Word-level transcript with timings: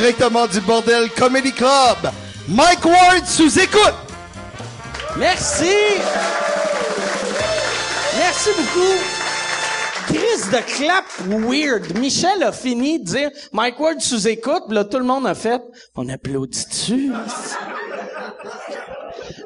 directement 0.00 0.46
du 0.46 0.60
bordel 0.60 1.08
Comedy 1.08 1.52
Club, 1.52 2.12
Mike 2.48 2.84
Ward 2.84 3.24
sous 3.26 3.58
écoute. 3.58 3.94
Merci. 5.16 5.72
Merci 8.18 8.50
beaucoup. 8.58 8.98
Crise 10.08 10.50
de 10.50 10.76
clap 10.76 11.06
weird. 11.28 11.98
Michel 11.98 12.42
a 12.42 12.52
fini 12.52 12.98
de 12.98 13.04
dire 13.06 13.30
Mike 13.52 13.80
Ward 13.80 14.00
sous 14.02 14.28
écoute, 14.28 14.64
là 14.68 14.84
tout 14.84 14.98
le 14.98 15.06
monde 15.06 15.26
a 15.26 15.34
fait 15.34 15.62
on 15.94 16.06
applaudit. 16.10 17.10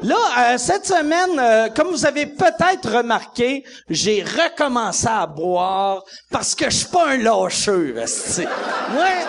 Là, 0.03 0.17
euh, 0.55 0.59
cette 0.59 0.87
semaine, 0.87 1.39
euh, 1.39 1.69
comme 1.69 1.89
vous 1.89 2.07
avez 2.07 2.27
peut-être 2.27 2.97
remarqué, 2.99 3.65
j'ai 3.89 4.23
recommencé 4.23 5.09
à 5.09 5.27
boire 5.27 6.05
parce 6.31 6.55
que 6.55 6.67
je 6.67 6.77
suis 6.77 6.89
pas 6.89 7.11
un 7.11 7.19
lâcheux. 7.19 7.95
Ouais. 7.97 9.27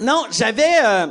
non, 0.00 0.24
j'avais 0.30 0.78
euh, 0.84 1.06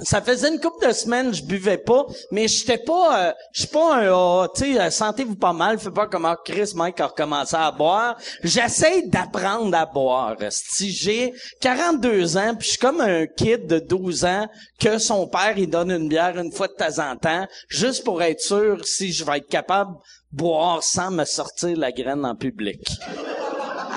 ça 0.00 0.20
faisait 0.20 0.48
une 0.48 0.60
couple 0.60 0.86
de 0.86 0.92
semaines 0.92 1.32
je 1.32 1.42
buvais 1.42 1.78
pas, 1.78 2.06
mais 2.30 2.48
j'étais 2.48 2.78
pas, 2.78 3.28
euh, 3.28 3.32
je 3.52 3.60
suis 3.62 3.68
pas 3.68 3.96
un, 3.96 4.10
oh, 4.12 4.46
tu 4.54 4.74
sais, 4.74 4.80
euh, 4.80 4.90
sentez-vous 4.90 5.36
pas 5.36 5.52
mal, 5.52 5.78
fais 5.78 5.90
pas 5.90 6.06
comme 6.06 6.26
Chris 6.44 6.72
Mike 6.74 7.00
a 7.00 7.06
recommencé 7.06 7.56
à 7.56 7.70
boire. 7.70 8.16
J'essaie 8.42 9.02
d'apprendre 9.02 9.76
à 9.76 9.86
boire. 9.86 10.36
Si 10.50 10.90
j'ai 10.90 11.32
42 11.60 12.36
ans, 12.36 12.54
puis 12.54 12.66
je 12.66 12.70
suis 12.70 12.78
comme 12.78 13.00
un 13.00 13.26
kid 13.26 13.66
de 13.66 13.78
12 13.78 14.24
ans 14.24 14.48
que 14.78 14.98
son 14.98 15.26
père 15.26 15.56
il 15.56 15.70
donne 15.70 15.90
une 15.90 16.08
bière 16.08 16.38
une 16.38 16.52
fois 16.52 16.68
de 16.68 16.74
temps 16.74 16.98
en 16.98 17.16
temps, 17.16 17.46
juste 17.68 18.04
pour 18.04 18.22
être 18.22 18.40
sûr 18.40 18.86
si 18.86 19.12
je 19.12 19.24
vais 19.24 19.38
être 19.38 19.48
capable 19.48 19.92
de 19.92 20.36
boire 20.36 20.82
sans 20.82 21.10
me 21.10 21.24
sortir 21.24 21.76
la 21.76 21.92
graine 21.92 22.24
en 22.24 22.34
public. 22.34 22.80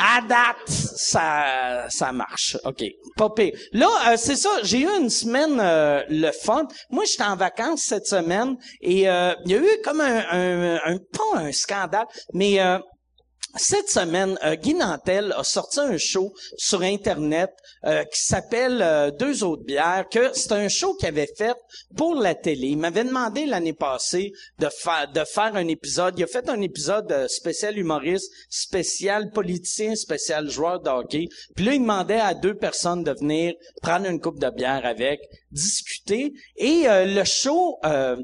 À 0.01 0.21
date, 0.21 0.69
ça, 0.69 1.85
ça 1.89 2.11
marche. 2.13 2.57
OK. 2.63 2.83
Pas 3.17 3.29
pire. 3.31 3.51
Là, 3.73 3.89
euh, 4.07 4.17
c'est 4.17 4.37
ça, 4.37 4.49
j'ai 4.63 4.79
eu 4.79 4.87
une 4.87 5.09
semaine 5.09 5.59
euh, 5.59 6.03
le 6.09 6.31
fun. 6.31 6.65
Moi, 6.89 7.03
j'étais 7.05 7.23
en 7.23 7.35
vacances 7.35 7.81
cette 7.81 8.07
semaine 8.07 8.55
et 8.81 9.09
euh, 9.09 9.33
il 9.45 9.51
y 9.51 9.55
a 9.55 9.57
eu 9.57 9.81
comme 9.83 9.99
un, 9.99 10.23
un, 10.31 10.75
un 10.85 10.97
pas 10.97 11.39
un 11.39 11.51
scandale, 11.51 12.05
mais 12.33 12.61
euh, 12.61 12.79
cette 13.55 13.89
semaine, 13.89 14.37
euh, 14.43 14.55
Guy 14.55 14.75
Nantel 14.75 15.33
a 15.35 15.43
sorti 15.43 15.79
un 15.79 15.97
show 15.97 16.33
sur 16.57 16.81
Internet 16.81 17.51
euh, 17.85 18.03
qui 18.03 18.21
s'appelle 18.21 18.81
euh, 18.81 19.09
Deux 19.09 19.43
autres 19.43 19.63
bières, 19.63 20.05
que 20.11 20.31
c'est 20.33 20.51
un 20.51 20.67
show 20.67 20.95
qu'il 20.95 21.07
avait 21.07 21.31
fait 21.37 21.55
pour 21.95 22.13
la 22.13 22.35
télé. 22.35 22.67
Il 22.67 22.77
m'avait 22.77 23.05
demandé 23.05 23.45
l'année 23.45 23.73
passée 23.73 24.33
de, 24.59 24.67
faire 24.67 25.09
de 25.11 25.23
faire 25.23 25.55
un 25.55 25.67
épisode. 25.67 26.15
Il 26.17 26.23
a 26.23 26.27
fait 26.27 26.49
un 26.49 26.59
épisode 26.59 27.09
euh, 27.11 27.27
spécial 27.29 27.77
humoriste, 27.77 28.31
spécial 28.49 29.31
politicien, 29.31 29.95
spécial 29.95 30.49
joueur 30.49 30.81
de 30.81 30.89
hockey. 30.89 31.29
Puis 31.55 31.65
là, 31.65 31.73
il 31.73 31.81
demandait 31.81 32.19
à 32.19 32.33
deux 32.33 32.55
personnes 32.55 33.03
de 33.03 33.11
venir 33.11 33.53
prendre 33.81 34.07
une 34.07 34.19
coupe 34.19 34.39
de 34.39 34.49
bière 34.49 34.85
avec, 34.85 35.21
discuter. 35.51 36.33
Et 36.57 36.87
euh, 36.87 37.05
le 37.05 37.23
show, 37.23 37.77
euh, 37.85 38.17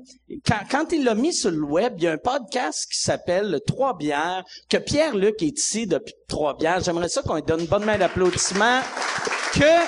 quand, 0.46 0.60
quand 0.70 0.92
il 0.92 1.04
l'a 1.04 1.16
mis 1.16 1.34
sur 1.34 1.52
le 1.52 1.64
web, 1.64 1.96
il 1.98 2.04
y 2.04 2.08
a 2.08 2.14
un 2.14 2.18
podcast 2.18 2.88
qui 2.92 3.00
s'appelle 3.00 3.60
Trois 3.66 3.98
bières, 3.98 4.44
que 4.70 4.78
Pierre-Luc 4.78 5.42
est 5.42 5.58
ici 5.58 5.88
depuis 5.88 6.14
Trois 6.28 6.56
bières. 6.58 6.82
J'aimerais 6.82 7.10
ça 7.10 7.22
qu'on 7.22 7.36
lui 7.36 7.44
donne 7.44 7.62
une 7.62 7.68
bonne 7.68 7.86
main 7.86 7.98
d'applaudissement. 7.98 8.82
Que 9.54 9.86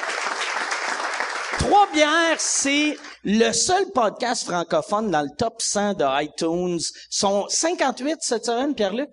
Trois 1.60 1.88
bières, 1.92 2.40
c'est 2.40 2.98
le 3.24 3.52
seul 3.52 3.92
podcast 3.94 4.46
francophone 4.46 5.12
dans 5.12 5.22
le 5.22 5.30
top 5.38 5.62
100 5.62 5.96
de 5.96 6.24
iTunes. 6.24 6.80
Ils 6.80 7.08
sont 7.10 7.46
58 7.50 8.18
cette 8.22 8.46
semaine, 8.46 8.74
Pierre-Luc? 8.74 9.10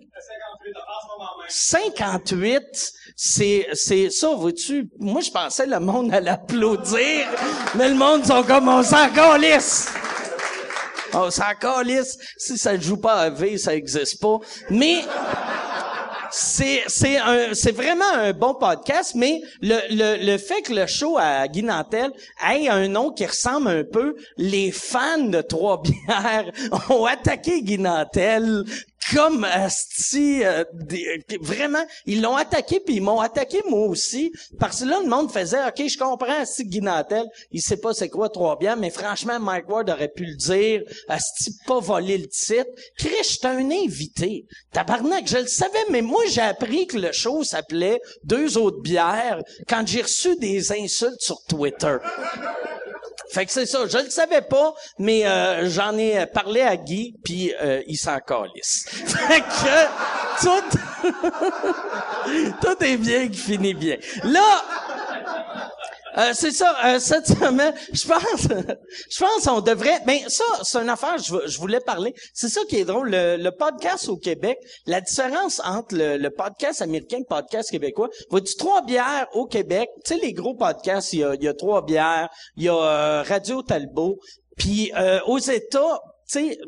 58, 1.49 2.93
c'est, 3.15 3.67
c'est 3.73 4.09
ça, 4.09 4.33
vois-tu? 4.35 4.89
Moi, 4.99 5.21
je 5.21 5.31
pensais 5.31 5.65
le 5.65 5.79
monde 5.79 6.13
allait 6.13 6.31
applaudir, 6.31 7.27
mais 7.75 7.87
le 7.87 7.95
monde 7.95 8.25
sont 8.25 8.43
comme, 8.43 8.67
on 8.67 8.83
s'en 8.83 9.09
calisse. 9.09 9.87
On 11.13 11.31
s'en 11.31 11.53
calisse. 11.59 12.17
Si 12.37 12.57
ça 12.57 12.75
ne 12.75 12.81
joue 12.81 12.97
pas 12.97 13.13
à 13.15 13.29
V, 13.29 13.57
ça 13.57 13.73
existe 13.73 14.19
pas. 14.19 14.39
Mais, 14.69 15.03
c'est 16.37 16.83
c'est 16.87 17.17
un 17.17 17.53
c'est 17.53 17.71
vraiment 17.71 18.11
un 18.13 18.33
bon 18.33 18.55
podcast 18.55 19.13
mais 19.15 19.41
le 19.61 19.77
le 19.89 20.25
le 20.25 20.37
fait 20.37 20.61
que 20.63 20.73
le 20.73 20.85
show 20.85 21.17
à 21.17 21.47
Guy 21.47 21.63
Nantel 21.63 22.11
ait 22.51 22.67
un 22.67 22.89
nom 22.89 23.11
qui 23.11 23.25
ressemble 23.25 23.69
un 23.69 23.83
peu 23.85 24.15
les 24.35 24.71
fans 24.71 25.19
de 25.19 25.39
Trois 25.41 25.81
Bières 25.81 26.51
ont 26.89 27.05
attaqué 27.05 27.61
Guy 27.61 27.77
Nantel 27.77 28.65
comme 29.13 29.43
asti, 29.43 30.43
euh, 30.43 30.63
euh, 30.63 31.37
vraiment 31.41 31.85
ils 32.05 32.21
l'ont 32.21 32.35
attaqué 32.35 32.79
puis 32.79 32.95
ils 32.95 33.01
m'ont 33.01 33.19
attaqué 33.19 33.61
moi 33.69 33.87
aussi. 33.87 34.31
Parce 34.59 34.81
que 34.81 34.85
là 34.85 34.99
le 35.03 35.09
monde 35.09 35.31
faisait 35.31 35.63
OK 35.67 35.87
je 35.87 35.97
comprends 35.97 36.39
asti 36.39 36.65
Guy 36.65 36.81
Nantel 36.81 37.25
il 37.51 37.61
sait 37.61 37.77
pas 37.77 37.93
c'est 37.93 38.09
quoi 38.09 38.29
Trois 38.29 38.57
Bières 38.57 38.77
mais 38.77 38.89
franchement 38.89 39.39
Mike 39.39 39.69
Ward 39.69 39.89
aurait 39.89 40.09
pu 40.09 40.25
le 40.25 40.35
dire 40.35 40.81
asti 41.07 41.55
pas 41.67 41.79
voler 41.79 42.17
le 42.17 42.27
titre. 42.27 42.65
Chris 42.97 43.09
j'étais 43.29 43.47
un 43.47 43.69
invité. 43.71 44.45
Tabarnak 44.71 45.27
je 45.27 45.37
le 45.37 45.47
savais 45.47 45.85
mais 45.89 46.01
moi 46.01 46.23
j'ai 46.29 46.41
appris 46.41 46.87
que 46.87 46.97
le 46.97 47.11
show 47.11 47.43
s'appelait 47.43 48.01
deux 48.23 48.57
autres 48.57 48.81
bières 48.81 49.41
quand 49.67 49.85
j'ai 49.85 50.01
reçu 50.01 50.35
des 50.37 50.71
insultes 50.71 51.21
sur 51.21 51.43
Twitter. 51.47 51.97
Fait 53.35 53.45
que 53.45 53.51
c'est 53.51 53.65
ça, 53.65 53.85
je 53.85 53.97
le 53.97 54.09
savais 54.09 54.41
pas, 54.41 54.73
mais 54.97 55.25
euh, 55.25 55.69
j'en 55.69 55.97
ai 55.97 56.25
parlé 56.25 56.61
à 56.61 56.77
Guy, 56.77 57.15
puis 57.23 57.53
euh, 57.61 57.81
il 57.85 57.97
s'en 57.97 58.17
calisse. 58.19 58.85
Fait 59.05 59.41
que 59.41 59.85
tout, 60.41 60.79
tout 62.61 62.83
est 62.83 62.97
bien 62.97 63.27
qui 63.27 63.39
finit 63.39 63.73
bien. 63.73 63.97
Là, 64.23 64.61
euh, 66.17 66.31
c'est 66.33 66.51
ça, 66.51 66.75
euh, 66.85 66.99
cette 66.99 67.27
semaine, 67.27 67.73
je 67.91 68.07
pense, 68.07 68.47
je 69.09 69.19
pense 69.19 69.47
on 69.47 69.59
devrait, 69.59 69.99
ben 70.05 70.19
ça, 70.29 70.45
c'est 70.63 70.77
une 70.77 70.89
affaire, 70.89 71.17
je, 71.17 71.35
je 71.45 71.57
voulais 71.59 71.81
parler. 71.81 72.13
C'est 72.33 72.47
ça 72.47 72.61
qui 72.69 72.77
est 72.77 72.85
drôle, 72.85 73.09
le, 73.09 73.35
le 73.35 73.51
podcast 73.51 74.07
au 74.07 74.15
Québec, 74.15 74.57
la 74.85 75.01
différence 75.01 75.61
entre 75.65 75.95
le, 75.95 76.17
le 76.17 76.29
podcast 76.29 76.81
américain 76.81 77.17
et 77.17 77.21
le 77.21 77.25
podcast 77.25 77.69
québécois. 77.69 78.09
Vois-tu 78.29 78.55
trois 78.55 78.81
bières 78.83 79.27
au 79.33 79.45
Québec, 79.45 79.89
tu 80.05 80.13
sais 80.13 80.19
les 80.21 80.31
gros 80.31 80.53
podcasts, 80.55 81.11
il 81.11 81.19
y 81.19 81.23
a, 81.25 81.35
y 81.35 81.47
a 81.49 81.53
trois 81.53 81.83
bières, 81.83 82.29
il 82.55 82.63
y 82.63 82.69
a 82.69 82.75
euh, 82.75 83.23
Radio 83.27 83.61
Talbot, 83.61 84.19
puis 84.55 84.93
euh, 84.95 85.19
aux 85.25 85.39
États, 85.39 85.99
tu 86.31 86.39
sais, 86.39 86.59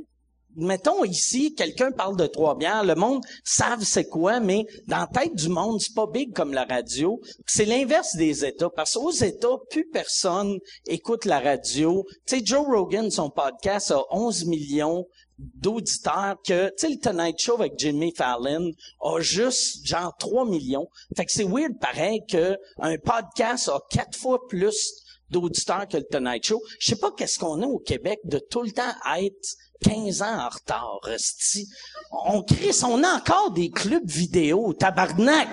mettons 0.57 1.05
ici, 1.05 1.53
quelqu'un 1.53 1.91
parle 1.91 2.17
de 2.17 2.27
trois 2.27 2.57
bières, 2.57 2.83
le 2.83 2.95
monde 2.95 3.23
savent 3.43 3.83
c'est 3.83 4.07
quoi, 4.07 4.39
mais 4.39 4.65
dans 4.87 4.97
la 4.97 5.07
tête 5.07 5.35
du 5.35 5.49
monde, 5.49 5.79
c'est 5.79 5.93
pas 5.93 6.07
big 6.07 6.33
comme 6.33 6.53
la 6.53 6.65
radio. 6.65 7.21
C'est 7.45 7.65
l'inverse 7.65 8.15
des 8.15 8.43
États, 8.43 8.69
parce 8.69 8.95
qu'aux 8.95 9.11
États, 9.11 9.57
plus 9.69 9.87
personne 9.87 10.57
écoute 10.87 11.25
la 11.25 11.39
radio. 11.39 12.05
Tu 12.25 12.39
sais, 12.39 12.45
Joe 12.45 12.65
Rogan, 12.65 13.09
son 13.11 13.29
podcast 13.29 13.91
a 13.91 14.01
11 14.11 14.45
millions 14.45 15.05
d'auditeurs 15.37 16.37
que, 16.45 16.69
tu 16.69 16.73
sais, 16.77 16.89
le 16.89 16.99
Tonight 16.99 17.39
Show 17.39 17.55
avec 17.55 17.73
Jimmy 17.77 18.11
Fallon 18.15 18.71
a 19.01 19.19
juste, 19.19 19.85
genre, 19.85 20.15
3 20.17 20.45
millions. 20.45 20.87
Fait 21.15 21.25
que 21.25 21.31
c'est 21.31 21.43
weird, 21.43 21.79
pareil, 21.79 22.21
que 22.27 22.57
un 22.79 22.97
podcast 22.97 23.69
a 23.69 23.79
quatre 23.91 24.17
fois 24.17 24.47
plus 24.47 25.03
d'auditeurs 25.29 25.87
que 25.87 25.97
le 25.97 26.03
Tonight 26.03 26.43
Show. 26.43 26.61
Je 26.79 26.87
sais 26.87 26.95
pas 26.95 27.11
qu'est-ce 27.11 27.37
qu'on 27.37 27.61
a 27.61 27.67
au 27.67 27.79
Québec 27.79 28.19
de 28.23 28.39
tout 28.39 28.61
le 28.61 28.71
temps 28.71 28.93
être 29.17 29.55
15 29.81 30.21
ans 30.21 30.39
en 30.45 30.49
retard, 30.49 30.99
esti. 31.13 31.67
On 32.11 32.41
crée, 32.41 32.71
on 32.83 33.03
a 33.03 33.15
encore 33.15 33.51
des 33.51 33.69
clubs 33.69 34.07
vidéo, 34.07 34.73
tabarnak. 34.73 35.49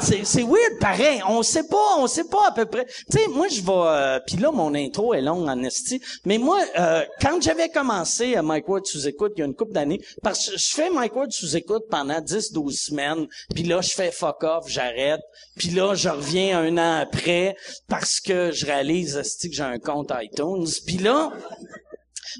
C'est, 0.00 0.42
weird, 0.42 0.78
pareil. 0.80 1.22
On 1.28 1.42
sait 1.42 1.66
pas, 1.66 1.96
on 1.98 2.06
sait 2.06 2.24
pas 2.24 2.48
à 2.48 2.52
peu 2.52 2.66
près. 2.66 2.86
Tu 2.86 3.18
sais, 3.18 3.28
moi, 3.28 3.48
je 3.48 3.60
vais... 3.60 3.72
Euh, 3.72 4.20
Puis 4.26 4.36
là, 4.36 4.50
mon 4.50 4.74
intro 4.74 5.14
est 5.14 5.20
longue 5.20 5.48
en 5.48 5.62
esti. 5.62 6.00
Mais 6.24 6.38
moi, 6.38 6.58
euh, 6.78 7.04
quand 7.20 7.40
j'avais 7.40 7.68
commencé 7.68 8.34
à 8.34 8.42
Mike 8.42 8.68
Ward 8.68 8.86
sous-écoute, 8.86 9.32
il 9.36 9.40
y 9.40 9.42
a 9.42 9.46
une 9.46 9.54
couple 9.54 9.72
d'années, 9.72 10.00
parce 10.22 10.48
que 10.48 10.58
je 10.58 10.74
fais 10.74 10.90
Mike 10.90 11.14
Ward 11.14 11.30
sous-écoute 11.30 11.84
pendant 11.90 12.20
10-12 12.20 12.72
semaines, 12.72 13.26
puis 13.54 13.64
là, 13.64 13.80
je 13.80 13.90
fais 13.90 14.10
fuck 14.10 14.42
off, 14.42 14.64
j'arrête. 14.68 15.20
Puis 15.56 15.70
là, 15.70 15.94
je 15.94 16.08
reviens 16.08 16.58
un 16.58 16.78
an 16.78 17.00
après, 17.00 17.56
parce 17.88 18.20
que 18.20 18.50
je 18.52 18.66
réalise, 18.66 19.16
esti, 19.16 19.50
que 19.50 19.56
j'ai 19.56 19.62
un 19.62 19.78
compte 19.78 20.12
iTunes. 20.20 20.66
Puis 20.86 20.98
là... 20.98 21.32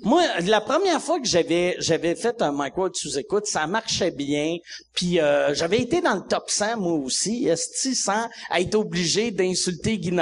Moi, 0.03 0.23
la 0.41 0.61
première 0.61 1.01
fois 1.01 1.21
que 1.21 1.27
j'avais 1.27 1.77
j'avais 1.79 2.15
fait 2.15 2.41
un 2.43 2.53
Mike 2.53 2.77
Ward 2.77 2.95
sous 2.97 3.19
écoute, 3.19 3.47
ça 3.47 3.67
marchait 3.67 4.11
bien. 4.11 4.57
Puis 4.95 5.21
euh, 5.21 5.55
j'avais 5.55 5.81
été 5.81 6.01
dans 6.01 6.15
le 6.15 6.23
top 6.23 6.51
100 6.51 6.79
moi 6.79 6.93
aussi, 6.93 7.47
esti, 7.47 7.95
sans 7.95 8.29
être 8.55 8.75
obligé 8.75 9.31
d'insulter 9.31 9.99
Guy 9.99 10.13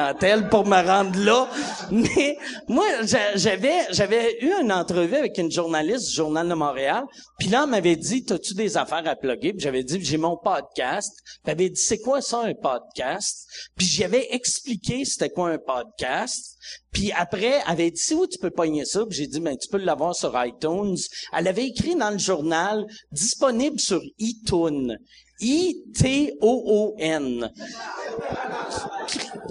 pour 0.50 0.66
me 0.66 0.86
rendre 0.86 1.18
là. 1.18 1.48
Mais 1.90 2.36
moi, 2.68 2.84
j'a- 3.02 3.36
j'avais 3.36 3.86
j'avais 3.90 4.38
eu 4.42 4.52
une 4.60 4.72
entrevue 4.72 5.16
avec 5.16 5.38
une 5.38 5.50
journaliste 5.50 6.08
du 6.08 6.14
Journal 6.14 6.48
de 6.48 6.54
Montréal. 6.54 7.04
Puis 7.38 7.48
là, 7.48 7.62
elle 7.64 7.70
m'avait 7.70 7.96
dit, 7.96 8.24
"T'as-tu 8.24 8.54
des 8.54 8.76
affaires 8.76 9.06
à 9.06 9.16
plugger? 9.16 9.52
Puis 9.52 9.60
j'avais 9.60 9.82
dit, 9.84 9.98
"J'ai 10.02 10.16
mon 10.16 10.36
podcast." 10.36 11.12
Puis 11.44 11.52
elle 11.52 11.56
dit, 11.56 11.72
"C'est 11.80 11.98
quoi 12.00 12.20
ça 12.20 12.40
un 12.42 12.54
podcast? 12.54 13.46
Puis 13.76 13.86
j'avais 13.86 14.28
expliqué 14.34 15.04
c'était 15.04 15.30
quoi 15.30 15.50
un 15.50 15.58
podcast. 15.58 16.56
Puis 16.92 17.12
après, 17.12 17.60
elle 17.64 17.72
avait 17.72 17.90
dit, 17.90 18.00
c'est 18.00 18.14
où 18.14 18.26
tu 18.26 18.38
peux 18.38 18.50
pogner 18.50 18.84
ça? 18.84 19.04
J'ai 19.10 19.26
dit, 19.26 19.40
ben, 19.40 19.56
tu 19.56 19.68
peux 19.68 19.78
l'avoir 19.78 20.14
sur 20.14 20.32
iTunes. 20.44 20.96
Elle 21.36 21.48
avait 21.48 21.66
écrit 21.66 21.96
dans 21.96 22.10
le 22.10 22.18
journal, 22.18 22.86
disponible 23.12 23.78
sur 23.78 24.02
iTunes. 24.18 24.96
I-T-O-O-N. 25.40 26.40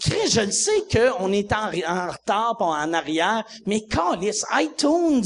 Je 0.06 0.42
le 0.42 0.52
sais 0.52 0.84
qu'on 0.92 1.32
est 1.32 1.52
en, 1.52 1.72
retard 2.12 2.56
en 2.60 2.94
arrière, 2.94 3.44
mais 3.66 3.82
Callis, 3.82 4.44
iTunes, 4.54 5.26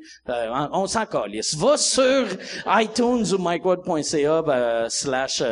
on 0.71 0.87
s'en 0.87 1.05
calisse. 1.05 1.55
Va 1.55 1.77
sur 1.77 2.25
iTunes 2.67 3.25
ou 3.33 3.37
micworld.ca 3.39 4.41
ben, 4.41 4.89
slash 4.89 5.43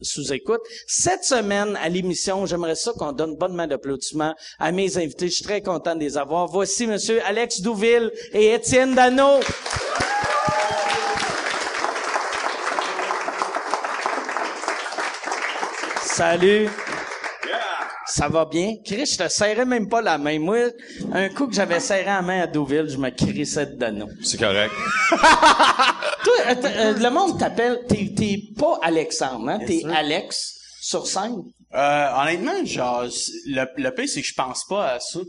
sous-écoute. 0.00 0.60
Cette 0.86 1.24
semaine, 1.24 1.76
à 1.82 1.88
l'émission, 1.88 2.46
j'aimerais 2.46 2.74
ça 2.74 2.92
qu'on 2.92 3.12
donne 3.26 3.36
bonne 3.36 3.54
main 3.54 3.66
d'applaudissement 3.66 4.34
à 4.58 4.72
mes 4.72 4.96
invités. 4.98 5.28
Je 5.28 5.34
suis 5.34 5.44
très 5.44 5.62
content 5.62 5.94
de 5.94 6.00
les 6.00 6.16
avoir. 6.18 6.46
Voici 6.46 6.86
Monsieur 6.86 7.20
Alex 7.24 7.60
Douville 7.60 8.10
et 8.32 8.54
Étienne 8.54 8.94
Dano. 8.94 9.40
Salut. 16.02 16.68
Ça 18.06 18.28
va 18.28 18.44
bien? 18.44 18.74
Chris, 18.84 19.06
je 19.06 19.16
te 19.16 19.28
serrais 19.28 19.64
même 19.64 19.88
pas 19.88 20.02
la 20.02 20.18
main. 20.18 20.38
Moi, 20.38 20.70
un 21.12 21.28
coup 21.30 21.46
que 21.46 21.54
j'avais 21.54 21.80
serré 21.80 22.04
la 22.04 22.20
main 22.20 22.42
à 22.42 22.46
Douville, 22.46 22.88
je 22.88 22.98
me 22.98 23.08
crissais 23.10 23.66
de 23.66 23.76
Dano. 23.76 24.06
C'est 24.22 24.38
correct. 24.38 24.72
Toi, 25.10 26.34
euh, 26.48 26.54
euh, 26.64 26.94
le 26.98 27.10
monde 27.10 27.38
t'appelle, 27.38 27.80
t'es, 27.88 28.12
t'es 28.14 28.38
pas 28.58 28.78
Alexandre, 28.82 29.48
hein? 29.48 29.60
T'es 29.66 29.82
Alex 29.94 30.54
sur 30.82 31.06
scène? 31.06 31.36
Euh, 31.74 32.08
honnêtement, 32.14 32.64
genre, 32.64 33.04
le, 33.46 33.64
le 33.76 33.94
pire, 33.94 34.08
c'est 34.08 34.20
que 34.20 34.26
je 34.26 34.34
pense 34.34 34.64
pas 34.66 34.92
à 34.92 35.00
ça. 35.00 35.20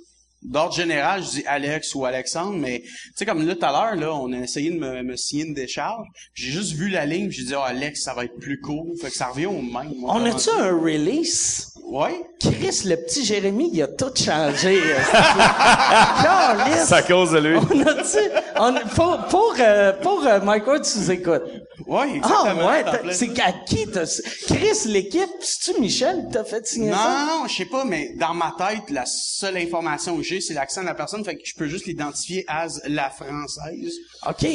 D'ordre 0.42 0.76
général, 0.76 1.24
je 1.24 1.30
dis 1.30 1.44
Alex 1.46 1.96
ou 1.96 2.04
Alexandre, 2.04 2.58
mais 2.58 2.82
tu 2.82 2.90
sais, 3.16 3.26
comme 3.26 3.48
là, 3.48 3.56
tout 3.56 3.66
à 3.66 3.72
l'heure, 3.72 3.96
là, 3.96 4.14
on 4.14 4.34
a 4.34 4.40
essayé 4.40 4.72
de 4.72 4.78
me, 4.78 5.02
me 5.02 5.16
signer 5.16 5.46
une 5.46 5.54
décharge. 5.54 6.06
J'ai 6.34 6.52
juste 6.52 6.74
vu 6.74 6.90
la 6.90 7.06
ligne, 7.06 7.32
j'ai 7.32 7.44
dit, 7.44 7.54
oh, 7.56 7.62
Alex, 7.62 8.04
ça 8.04 8.14
va 8.14 8.26
être 8.26 8.38
plus 8.40 8.60
cool. 8.60 8.98
Fait 9.00 9.08
que 9.08 9.16
ça 9.16 9.28
revient 9.28 9.46
au 9.46 9.62
même. 9.62 9.94
Moi, 9.96 10.14
on 10.14 10.26
a-tu 10.26 10.50
un 10.50 10.78
release? 10.78 11.73
Ouais. 11.86 12.24
Chris, 12.40 12.84
le 12.86 12.96
petit 12.96 13.26
Jérémy, 13.26 13.70
il 13.74 13.82
a 13.82 13.88
tout 13.88 14.12
changé. 14.16 14.80
C'est 16.86 16.96
à 16.96 17.02
cause 17.04 17.32
de 17.32 17.40
lui. 17.40 17.58
On 17.58 17.82
a-tu, 17.82 18.20
on, 18.58 18.74
pour, 18.96 19.18
pour, 19.30 19.56
euh, 19.60 19.92
pour 20.02 20.26
euh, 20.26 20.40
Michael, 20.42 20.82
tu 20.82 21.00
nous 21.00 21.12
écoutes. 21.12 21.44
Ouais, 21.88 22.16
exactement. 22.16 22.68
Ah 22.68 22.68
ouais, 22.68 23.14
c'est 23.14 23.40
à 23.40 23.52
qui 23.66 23.88
t'as... 23.88 24.22
Chris, 24.48 24.88
l'équipe, 24.88 25.30
c'est-tu 25.42 25.82
Michel 25.82 26.26
qui 26.26 26.34
t'a 26.34 26.44
fait 26.44 26.66
signer 26.66 26.92
non, 26.92 26.98
ça? 26.98 27.10
Non, 27.10 27.26
non, 27.42 27.48
je 27.48 27.56
sais 27.56 27.66
pas, 27.66 27.84
mais 27.84 28.14
dans 28.16 28.34
ma 28.34 28.56
tête, 28.58 28.90
la 28.90 29.06
seule 29.06 29.58
information 29.58 30.16
que 30.16 30.24
j'ai, 30.24 30.40
c'est 30.40 30.54
l'accent 30.54 30.82
de 30.82 30.88
la 30.88 30.94
personne, 30.94 31.26
fait 31.26 31.36
que 31.36 31.42
je 31.44 31.56
peux 31.56 31.68
juste 31.68 31.86
l'identifier 31.86 32.46
as 32.48 32.80
la 32.88 33.10
française. 33.10 33.94
OK. 34.28 34.48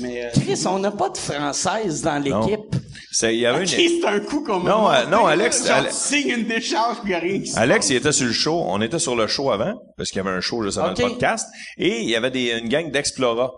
Mais, 0.00 0.24
euh, 0.24 0.30
Chris, 0.32 0.64
on 0.66 0.78
n'a 0.78 0.90
pas 0.90 1.10
de 1.10 1.18
française 1.18 2.02
dans 2.02 2.18
l'équipe. 2.18 2.61
C'est, 3.14 3.34
il 3.34 3.40
y 3.40 3.46
avait 3.46 3.62
Ok, 3.64 3.72
une... 3.78 4.00
c'est 4.00 4.06
un 4.08 4.20
coup 4.20 4.42
qu'on 4.42 4.60
Non, 4.60 4.90
euh, 4.90 5.04
non, 5.06 5.26
Alex, 5.26 5.66
Genre, 5.66 5.76
Alex- 5.76 5.94
signe 5.96 6.28
une 6.30 6.44
décharge, 6.46 6.96
y 7.06 7.12
a 7.14 7.18
rien 7.18 7.40
qui 7.40 7.48
se 7.48 7.58
Alex, 7.58 7.90
il 7.90 7.96
était 7.96 8.10
sur 8.10 8.26
le 8.26 8.32
show. 8.32 8.64
On 8.66 8.80
était 8.80 8.98
sur 8.98 9.14
le 9.14 9.26
show 9.26 9.50
avant, 9.50 9.74
parce 9.98 10.10
qu'il 10.10 10.16
y 10.16 10.26
avait 10.26 10.34
un 10.34 10.40
show 10.40 10.62
juste 10.62 10.78
avant 10.78 10.92
Ok. 10.92 10.98
le 10.98 11.08
podcast. 11.10 11.46
Et 11.76 12.00
il 12.00 12.08
y 12.08 12.16
avait 12.16 12.30
des, 12.30 12.58
une 12.58 12.68
gang 12.68 12.90
d'Explora 12.90 13.52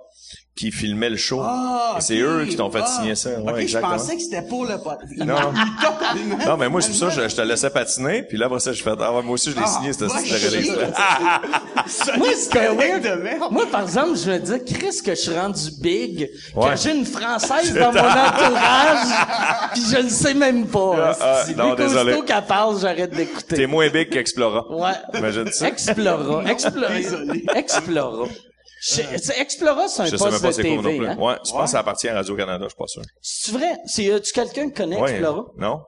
qui 0.56 0.70
filmait 0.70 1.10
le 1.10 1.16
show. 1.16 1.40
Ah, 1.42 1.96
c'est 1.98 2.16
eux 2.18 2.44
qui 2.48 2.54
t'ont 2.54 2.70
fait 2.70 2.78
Ah. 2.82 2.86
signer 2.86 3.16
ça. 3.16 3.30
Ouais, 3.40 3.52
ok, 3.54 3.58
exactement. 3.58 3.94
je 3.94 3.98
pensais 3.98 4.16
que 4.16 4.22
c'était 4.22 4.42
pour 4.42 4.64
le 4.64 4.78
pot. 4.78 4.90
Non. 5.16 5.52
Non, 6.46 6.56
mais 6.56 6.68
moi, 6.68 6.80
c'est 6.80 6.90
pour 6.90 6.98
ça, 6.98 7.08
je, 7.10 7.28
je 7.28 7.34
te 7.34 7.40
laissais 7.40 7.70
patiner, 7.70 8.22
puis 8.22 8.38
là, 8.38 8.46
après 8.46 8.60
ça, 8.60 8.72
je 8.72 8.80
fais, 8.82 8.92
ah 9.00 9.12
ouais, 9.12 9.22
moi 9.22 9.32
aussi, 9.34 9.50
je 9.50 9.56
l'ai 9.56 9.62
Ah, 9.64 9.68
signé, 9.68 9.92
c'était 9.92 10.06
c'était 10.10 10.46
release. 10.56 10.70
Moi, 12.16 12.28
weird- 12.76 13.02
de 13.02 13.22
merde. 13.22 13.50
Moi, 13.50 13.66
par 13.66 13.82
exemple, 13.82 14.16
je 14.16 14.30
me 14.30 14.38
dis, 14.38 14.74
Chris, 14.74 15.00
que 15.04 15.10
je 15.14 15.20
suis 15.20 15.36
rendu 15.36 15.70
big, 15.80 16.30
Ouais. 16.54 16.70
que 16.70 16.76
j'ai 16.76 16.94
une 16.94 17.04
Française 17.04 17.74
dans 17.74 17.92
mon 17.92 17.98
entourage, 17.98 19.08
puis 19.72 19.82
je 19.90 20.02
le 20.02 20.08
sais 20.08 20.34
même 20.34 20.66
pas. 20.68 20.94
Ah, 20.98 21.16
ah, 21.20 21.40
esti. 21.42 21.56
non, 21.56 21.74
désolé. 21.74 22.14
qu'elle 22.24 22.44
parle, 22.46 22.78
j'arrête 22.78 23.10
T'es 23.10 23.16
d'écouter. 23.16 23.66
moins 23.66 23.88
big 23.88 24.08
qu'Explora. 24.08 24.70
Ouais. 24.70 24.92
Imagine 25.18 25.50
ça. 25.50 25.66
Explora. 25.68 26.44
Explora. 26.48 26.94
désolé. 26.94 27.44
Explora. 27.56 28.26
Explora, 29.38 29.88
c'est 29.88 30.02
un 30.02 30.04
Je 30.06 30.16
sais 30.16 30.24
même 30.24 30.32
poste 30.40 30.42
pas 30.42 30.62
de 30.62 30.68
quoi 30.68 30.76
non 30.76 30.82
TV, 30.82 30.98
plus. 30.98 31.06
hein? 31.08 31.16
Ouais, 31.18 31.34
je 31.44 31.50
pense 31.52 31.64
que 31.64 31.70
ça 31.70 31.78
appartient 31.80 32.08
à 32.08 32.14
Radio-Canada, 32.14 32.64
je 32.64 32.68
suis 32.68 32.76
pas 32.76 32.86
sûr. 32.86 33.02
C'est 33.22 33.52
vrai? 33.52 33.76
C'est, 33.86 34.20
tu 34.22 34.32
quelqu'un 34.32 34.68
qui 34.68 34.74
connaît 34.74 35.00
Ouais. 35.00 35.10
Explora? 35.12 35.46
Non? 35.56 35.80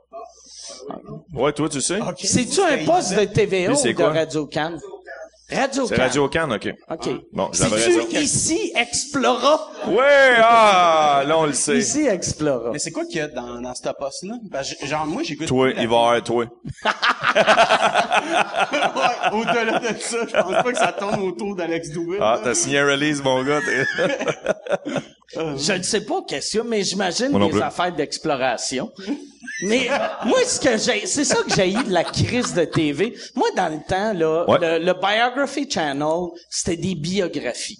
Ouais, 1.34 1.52
toi, 1.52 1.68
tu 1.68 1.80
sais? 1.80 1.98
C'est-tu 2.22 2.60
un 2.60 2.84
poste 2.84 3.14
de 3.14 3.24
TVA 3.24 3.68
Lui, 3.68 3.76
c'est 3.76 3.90
ou 3.92 3.94
de? 3.94 4.12
Radio-Can? 4.12 4.78
Radio-Can. 5.48 5.86
C'est 5.86 5.96
Radio-Can, 5.96 6.50
OK. 6.50 6.74
OK. 6.90 7.08
Bon, 7.32 7.50
j'avais 7.52 7.78
C'est-tu 7.78 7.98
raison. 7.98 8.20
ici 8.20 8.72
Explora? 8.74 9.70
Ouais, 9.86 10.34
ah, 10.38 11.22
là, 11.24 11.38
on 11.38 11.46
le 11.46 11.52
sait. 11.52 11.78
Ici 11.78 12.04
Explora. 12.06 12.70
Mais 12.72 12.80
c'est 12.80 12.90
quoi 12.90 13.04
qu'il 13.04 13.18
y 13.18 13.20
a 13.20 13.28
dans, 13.28 13.60
dans 13.60 13.74
ce 13.74 13.82
poste-là? 13.96 14.34
Que, 14.80 14.86
genre, 14.86 15.06
moi, 15.06 15.22
j'écoute... 15.22 15.46
Toi, 15.46 15.70
il 15.70 15.86
va 15.86 15.96
avoir 15.96 16.22
toi. 16.22 16.46
Ouais, 18.96 19.30
Au-delà 19.32 19.78
de 19.78 19.98
ça, 19.98 20.16
je 20.26 20.32
pense 20.32 20.52
pas 20.52 20.72
que 20.72 20.78
ça 20.78 20.92
tourne 20.92 21.20
autour 21.20 21.54
d'Alex 21.54 21.90
Douville. 21.90 22.18
Ah, 22.20 22.40
t'as 22.42 22.54
signé 22.54 22.78
un 22.78 22.86
release, 22.86 23.22
mon 23.22 23.42
gars. 23.44 23.60
Je 25.34 25.72
ne 25.72 25.82
sais 25.82 26.00
pas 26.04 26.22
a, 26.26 26.64
mais 26.64 26.82
j'imagine 26.82 27.32
des 27.50 27.60
affaires 27.60 27.94
d'exploration. 27.94 28.90
Mais 29.62 29.88
moi, 30.24 30.38
ce 30.46 30.60
que 30.60 30.76
j'ai, 30.76 31.06
c'est 31.06 31.24
ça 31.24 31.36
que 31.42 31.54
j'ai 31.54 31.70
de 31.84 31.92
la 31.92 32.04
crise 32.04 32.54
de 32.54 32.64
TV. 32.64 33.16
Moi, 33.34 33.48
dans 33.56 33.68
le 33.68 33.80
temps, 33.88 34.12
là, 34.12 34.44
Ouais. 34.48 34.58
le, 34.78 34.84
le 34.84 34.92
Biography 34.94 35.68
Channel, 35.70 36.28
c'était 36.50 36.76
des 36.76 36.94
biographies. 36.94 37.78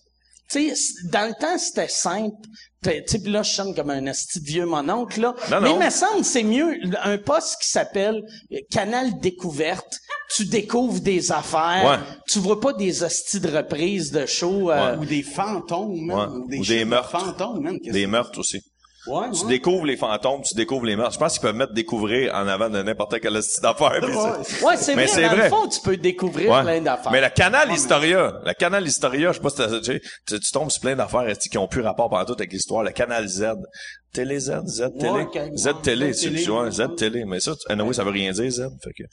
Tu 0.51 0.75
sais, 0.75 0.95
dans 1.11 1.27
le 1.29 1.35
temps, 1.35 1.59
c'était 1.59 1.89
simple. 1.89 2.37
Tu 2.83 2.91
sais, 3.07 3.19
là, 3.27 3.43
je 3.43 3.51
chante 3.53 3.75
comme 3.75 3.91
un 3.91 4.07
esti 4.07 4.41
de 4.41 4.47
vieux 4.47 4.65
mononcle, 4.67 5.21
là. 5.21 5.35
Non, 5.51 5.61
Mais 5.61 5.71
il 5.73 5.79
me 5.79 5.91
semble 5.91 6.21
que 6.21 6.27
c'est 6.27 6.45
mieux 6.45 6.79
un 7.03 7.19
poste 7.19 7.61
qui 7.61 7.69
s'appelle 7.69 8.23
euh, 8.53 8.59
Canal 8.71 9.19
Découverte. 9.19 9.99
Tu 10.35 10.45
découvres 10.47 11.01
des 11.01 11.31
affaires. 11.31 11.85
Ouais. 11.85 11.99
Tu 12.29 12.39
vois 12.41 12.61
pas 12.61 12.73
des 12.73 13.03
hosties 13.03 13.41
de 13.41 13.49
reprises 13.57 14.11
de 14.11 14.27
shows. 14.27 14.71
euh, 14.71 14.97
Ou 14.97 15.05
des 15.05 15.23
fantômes, 15.23 16.05
man. 16.07 16.17
Ouais. 16.17 16.37
Ou 16.39 16.49
des 16.49 16.63
chiffres 16.65 16.81
de 16.81 16.85
meurtres. 16.85 17.11
fantômes. 17.11 17.79
Qu'est-ce 17.81 17.93
Des 17.93 18.07
meurtres 18.07 18.39
aussi. 18.41 18.61
Ouais, 19.09 19.27
Tu 19.33 19.43
ouais. 19.45 19.51
découvres 19.51 19.85
les 19.87 19.97
fantômes, 19.97 20.43
tu 20.43 20.57
découvres 20.57 20.85
les 20.85 20.97
meurtres. 20.97 21.13
Je 21.15 21.19
pense 21.21 21.35
qu'ils 21.35 21.43
peuvent 21.43 21.55
mettre 21.55 21.73
découvrir 21.73 22.35
en 22.35 22.49
avant 22.49 22.69
de 22.69 22.83
n'importe 22.83 23.21
quelle 23.21 23.41
style 23.41 23.63
d'affaires. 23.63 24.01
c'est- 24.43 24.65
Ouais, 24.65 24.77
c'est 24.77 24.97
Mais 24.97 25.05
vrai. 25.05 25.15
c'est 25.15 25.23
Dans 25.23 25.29
vrai. 25.29 25.45
le 25.45 25.49
fond, 25.49 25.69
tu 25.69 25.79
peux 25.81 25.97
découvrir 25.97 26.51
Ouais. 26.51 26.63
plein 26.63 26.81
d'affaires. 26.81 27.13
Mais 27.13 27.21
le 27.21 27.29
canal 27.29 27.71
Historia, 27.73 28.41
le 28.45 28.53
canal 28.55 28.85
Historia, 28.85 29.31
je 29.31 29.37
sais 29.37 29.43
pas 29.43 29.51
si 29.51 29.57
t'as, 29.59 29.79
tu, 29.79 29.85
sais, 29.85 30.01
tu, 30.27 30.41
tu 30.41 30.51
tombes 30.51 30.73
sur 30.73 30.81
plein 30.81 30.97
d'affaires 30.97 31.39
qui 31.39 31.57
ont 31.57 31.69
plus 31.69 31.83
rapport 31.83 32.11
pendant 32.11 32.25
tout 32.25 32.33
avec 32.33 32.53
l'histoire? 32.53 32.83
Le 32.83 32.91
canal 32.91 33.29
Z. 33.29 33.45
Télé 34.13 34.41
Z, 34.41 34.63
Z 34.67 34.89
Télé. 34.99 35.27
Z 35.55 35.69
Télé, 35.85 36.07
ouais. 36.07 36.71
Z 36.73 36.83
Télé. 36.97 37.25
Mais 37.27 37.39
ça, 37.39 37.53
tu- 37.55 37.71
anyway, 37.73 37.93
ça 37.93 38.03
veut 38.03 38.11
rien 38.11 38.33
dire, 38.33 38.51
Z. 38.51 38.63
Fait 38.83 38.91
que. 38.93 39.05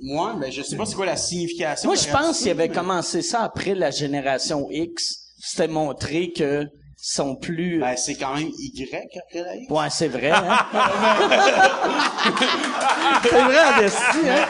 Moi, 0.00 0.36
ben, 0.40 0.50
je 0.50 0.62
sais 0.62 0.76
pas 0.76 0.86
c'est 0.86 0.94
quoi 0.94 1.06
la 1.06 1.16
signification. 1.16 1.88
Moi, 1.88 1.96
je 1.96 2.08
pense 2.08 2.38
qu'il 2.38 2.50
avait 2.50 2.68
commencé 2.68 3.22
ça 3.22 3.42
après 3.42 3.74
la 3.74 3.90
génération 3.90 4.68
X. 4.70 5.34
C'était 5.38 5.68
montré 5.68 6.32
que 6.32 6.66
sont 7.00 7.36
plus... 7.36 7.78
Ben, 7.78 7.96
c'est 7.96 8.16
quand 8.16 8.34
même 8.34 8.48
Y 8.58 8.92
après 8.92 9.42
la 9.44 9.56
X. 9.56 9.70
Ouais, 9.70 9.86
c'est 9.90 10.08
vrai, 10.08 10.30
hein? 10.30 10.58
c'est 13.22 13.28
vrai, 13.30 13.58
en 13.58 13.82
hein? 13.82 14.46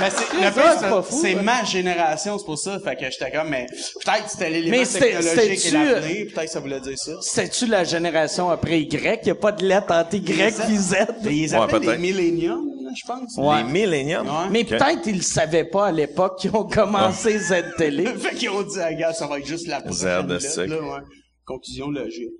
Mais 0.00 0.10
c'est, 0.10 0.36
Ouais, 0.36 0.44
le 0.46 0.50
pire, 0.52 0.62
c'est 0.72 0.78
c'est- 0.78 0.90
pas 0.90 1.02
fou, 1.02 1.18
c'est 1.20 1.34
hein. 1.34 1.42
ma 1.42 1.64
génération, 1.64 2.38
c'est 2.38 2.44
pour 2.44 2.58
ça. 2.58 2.78
Fait 2.80 2.96
que 2.96 3.04
j'étais 3.10 3.30
comme, 3.30 3.48
mais 3.50 3.66
peut-être 3.66 4.24
que 4.24 4.30
c'était 4.30 4.50
l'élément 4.50 4.78
Mais 4.78 4.84
c'était- 4.84 5.10
technologique 5.12 5.50
et 5.50 5.56
c'était-tu, 5.56 5.74
l'avenir. 5.84 6.26
Peut-être 6.34 6.44
que 6.46 6.50
ça 6.50 6.60
voulait 6.60 6.80
dire 6.80 6.98
ça. 6.98 7.12
C'était-tu 7.20 7.66
la 7.66 7.84
génération 7.84 8.50
après 8.50 8.80
Y? 8.80 9.20
Il 9.22 9.24
n'y 9.26 9.30
a 9.30 9.34
pas 9.34 9.52
de 9.52 9.64
lettre 9.66 9.92
entre 9.92 10.14
Y 10.14 10.22
Les 10.26 10.74
et 10.74 10.78
Z? 10.78 10.94
Mais 11.22 11.36
ils 11.36 11.50
Ouais, 11.54 11.56
appellent 11.60 11.80
peut-être. 11.80 11.92
les 11.92 11.98
milléniums, 11.98 12.66
là, 12.82 12.90
je 12.98 13.06
pense. 13.06 13.36
Ouais. 13.36 13.58
Les 13.58 13.64
milléniums? 13.64 14.26
Ouais. 14.26 14.48
Mais 14.50 14.64
peut-être 14.64 15.06
ils 15.06 15.16
le 15.16 15.22
savaient 15.22 15.64
pas 15.64 15.88
à 15.88 15.92
l'époque 15.92 16.38
qu'ils 16.38 16.54
ont 16.54 16.64
commencé 16.64 17.38
Z 17.38 17.54
Télé. 17.76 18.06
fait 18.18 18.34
qu'ils 18.36 18.50
ont 18.50 18.62
dit, 18.62 18.78
ah, 18.82 18.92
gars, 18.94 19.12
ça 19.12 19.26
va 19.26 19.38
être 19.38 19.46
juste 19.46 19.66
la 19.66 19.80
prochaine 19.82 20.26
lettre, 20.28 20.62
là, 20.62 20.76
ouais. 20.76 21.00
Conclusion 21.44 21.90
logique. 21.90 22.30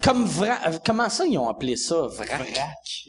Comme 0.00 0.24
vra... 0.26 0.58
euh, 0.68 0.78
Comment 0.84 1.08
ça, 1.08 1.24
ils 1.26 1.36
ont 1.38 1.48
appelé 1.48 1.74
ça? 1.74 2.02
Vrac? 2.02 2.28
Vrac. 2.28 2.46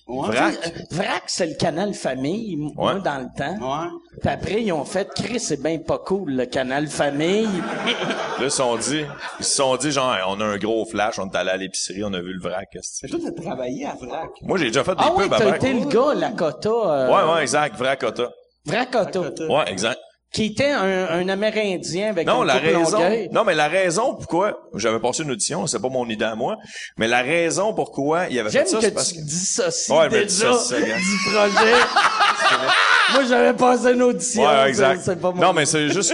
Ouais. 0.08 0.28
Vrac. 0.28 0.56
Euh, 0.66 0.70
Vrac, 0.90 1.24
c'est 1.28 1.46
le 1.46 1.54
canal 1.54 1.94
famille, 1.94 2.56
moi, 2.58 2.96
Ouais. 2.96 3.02
dans 3.02 3.20
le 3.20 3.28
temps. 3.38 3.58
Ouais. 3.84 3.88
Puis 4.20 4.30
après, 4.30 4.64
ils 4.64 4.72
ont 4.72 4.84
fait, 4.84 5.08
Chris, 5.14 5.40
c'est 5.40 5.62
bien 5.62 5.78
pas 5.78 6.00
cool, 6.00 6.32
le 6.32 6.46
canal 6.48 6.88
famille. 6.88 7.44
Là, 7.46 8.40
ils 8.40 8.44
se 8.52 8.58
sont 8.58 8.76
dit, 8.78 9.04
ils 9.40 9.46
se 9.46 9.56
sont 9.56 9.76
dit, 9.78 9.92
genre, 9.92 10.16
on 10.30 10.40
a 10.42 10.46
un 10.46 10.58
gros 10.58 10.84
flash, 10.88 11.20
on 11.20 11.30
est 11.30 11.36
allé 11.36 11.52
à 11.52 11.58
l'épicerie, 11.58 12.04
on 12.04 12.14
a 12.14 12.22
vu 12.22 12.34
le 12.34 12.42
vrac. 12.42 12.70
Mais 13.04 13.10
toi, 13.10 13.20
t'as 13.24 13.40
travaillé 13.42 13.86
à 13.86 13.94
Vrac. 13.94 14.30
Moi, 14.42 14.58
j'ai 14.58 14.68
déjà 14.68 14.84
fait 14.84 14.96
des 14.96 15.04
Ah 15.04 15.12
oui, 15.16 15.26
pubs 15.26 15.34
à 15.34 15.38
t'as 15.38 15.46
vrac. 15.46 15.64
été 15.64 15.74
le 15.74 15.86
gars, 15.86 16.14
Lakota. 16.16 16.70
Euh, 16.70 17.08
Ouais, 17.28 17.34
ouais, 17.36 17.42
exact, 17.44 17.76
vrac 17.78 18.02
Ota. 18.02 18.32
Vracota. 18.66 19.22
Ouais, 19.48 19.72
exact. 19.72 20.00
Qui 20.34 20.46
était 20.46 20.72
un, 20.72 21.08
un 21.10 21.30
Amérindien 21.30 22.10
avec 22.10 22.28
Non, 22.28 22.42
un 22.42 22.46
la 22.46 22.56
raison, 22.56 23.00
Longueuil. 23.00 23.30
non, 23.32 23.44
mais 23.46 23.56
la 23.56 23.70
raison 23.70 24.14
pourquoi, 24.16 24.60
j'avais 24.76 25.00
passé 25.00 25.24
une 25.24 25.32
audition, 25.32 25.66
c'est 25.68 25.82
pas 25.82 25.88
mon 25.90 26.08
idée 26.10 26.26
à 26.26 26.36
moi, 26.36 26.58
mais 26.98 27.08
la 27.08 27.22
raison 27.22 27.74
pourquoi 27.74 28.28
il 28.30 28.38
avait 28.40 28.50
fait 28.50 28.68
ça, 28.68 28.76
que 28.78 28.84
c'est 28.84 28.92
parce 28.92 29.14
tu 29.14 29.20
que... 29.20 29.26
dissocies 29.26 29.92
Ouais, 29.94 30.10
déjà 30.10 30.26
dissocie, 30.52 30.80
du 30.84 31.32
projet. 31.32 31.74
Moi, 33.14 33.24
j'avais 33.30 33.54
passé 33.54 33.94
une 33.94 34.02
audition. 34.02 34.44
Ouais, 34.44 34.68
exact. 34.68 35.02
C'est 35.04 35.20
pas 35.22 35.32
mon 35.32 35.42
Non, 35.42 35.54
mais 35.54 35.66
c'est 35.66 35.88
juste 35.90 36.14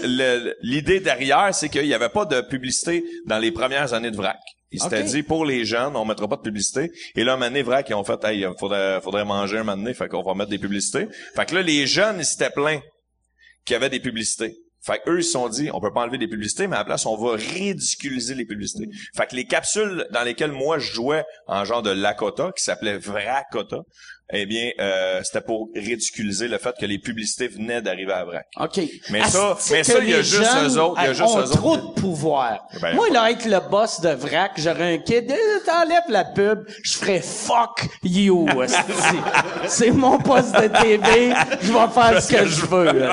l'idée 0.61 0.99
derrière, 0.99 1.49
c'est 1.53 1.69
qu'il 1.69 1.87
y 1.87 1.93
avait 1.95 2.09
pas 2.09 2.25
de 2.25 2.41
publicité 2.41 3.03
dans 3.25 3.39
les 3.39 3.51
premières 3.51 3.93
années 3.95 4.11
de 4.11 4.15
VRAC. 4.17 4.37
Il 4.71 4.79
s'était 4.79 4.99
Ok. 5.01 5.05
dit, 5.05 5.23
pour 5.23 5.45
les 5.45 5.65
jeunes, 5.65 5.95
on 5.95 6.05
mettra 6.05 6.27
pas 6.27 6.35
de 6.35 6.41
publicité. 6.41 6.91
Et 7.15 7.23
là, 7.23 7.35
donné, 7.37 7.61
VRAC, 7.63 7.89
ils 7.89 7.93
ont 7.95 8.03
fait, 8.03 8.23
hey, 8.25 8.45
faudrait, 8.59 9.01
faudrait 9.01 9.25
manger 9.25 9.57
un 9.57 9.63
moment 9.63 9.77
donné, 9.77 9.93
fait 9.95 10.07
qu'on 10.07 10.21
va 10.23 10.33
mettre 10.35 10.49
des 10.51 10.57
publicités. 10.59 11.07
Fait 11.35 11.45
que 11.47 11.55
là, 11.55 11.61
les 11.63 11.85
jeunes, 11.87 12.17
ils 12.19 12.25
s'étaient 12.25 12.49
plaints 12.51 12.79
qu'il 13.65 13.73
y 13.73 13.77
avait 13.77 13.89
des 13.89 13.99
publicités. 13.99 14.55
Fait 14.85 15.01
qu'eux, 15.01 15.19
ils 15.19 15.23
se 15.23 15.31
sont 15.31 15.47
dit, 15.47 15.69
on 15.73 15.79
peut 15.79 15.93
pas 15.93 16.01
enlever 16.01 16.17
des 16.17 16.27
publicités, 16.27 16.67
mais 16.67 16.75
à 16.75 16.79
la 16.79 16.85
place, 16.85 17.05
on 17.05 17.15
va 17.15 17.37
ridiculiser 17.37 18.35
les 18.35 18.45
publicités. 18.45 18.89
Fait 19.15 19.27
que 19.27 19.35
les 19.35 19.45
capsules 19.45 20.05
dans 20.11 20.23
lesquelles 20.23 20.51
moi, 20.51 20.77
je 20.77 20.91
jouais 20.91 21.23
en 21.47 21.63
genre 21.63 21.81
de 21.81 21.91
Lakota, 21.91 22.51
qui 22.51 22.63
s'appelait 22.63 22.97
Vracota, 22.97 23.83
eh 24.33 24.45
bien, 24.45 24.71
euh, 24.79 25.21
c'était 25.23 25.41
pour 25.41 25.69
ridiculiser 25.75 26.47
le 26.47 26.57
fait 26.57 26.73
que 26.79 26.85
les 26.85 26.97
publicités 26.99 27.47
venaient 27.47 27.81
d'arriver 27.81 28.13
à 28.13 28.25
Vrac. 28.25 28.47
OK. 28.59 28.79
Mais 29.11 29.23
ça- 29.25 29.57
mais 29.71 29.83
ça, 29.83 29.99
il 29.99 30.09
y 30.09 30.13
a 30.13 30.21
juste 30.21 30.41
eux 30.63 30.77
autres, 30.79 30.99
il 31.01 31.03
y 31.03 31.07
a 31.07 31.11
ont 31.11 31.13
juste 31.13 31.37
eux 31.37 31.41
autres. 31.41 31.57
trop 31.57 31.77
de 31.77 31.93
pouvoir. 31.99 32.59
Ben, 32.81 32.95
Moi, 32.95 33.07
là, 33.11 33.31
être 33.31 33.45
le 33.45 33.59
boss 33.69 34.01
de 34.01 34.09
vrac, 34.09 34.51
j'aurais 34.57 34.95
un 34.95 34.97
kid, 34.97 35.31
eh, 35.31 35.65
t'enlèves 35.65 36.03
la 36.09 36.25
pub, 36.25 36.65
je 36.83 36.93
ferais 36.97 37.21
fuck 37.21 37.87
you. 38.03 38.47
C'est 39.67 39.91
mon 39.91 40.17
poste 40.17 40.53
de 40.55 40.67
TV, 40.67 41.33
je 41.61 41.71
vais 41.71 41.87
faire 41.93 42.21
ce 42.21 42.31
que 42.31 42.45
je 42.45 42.65
veux. 42.65 43.09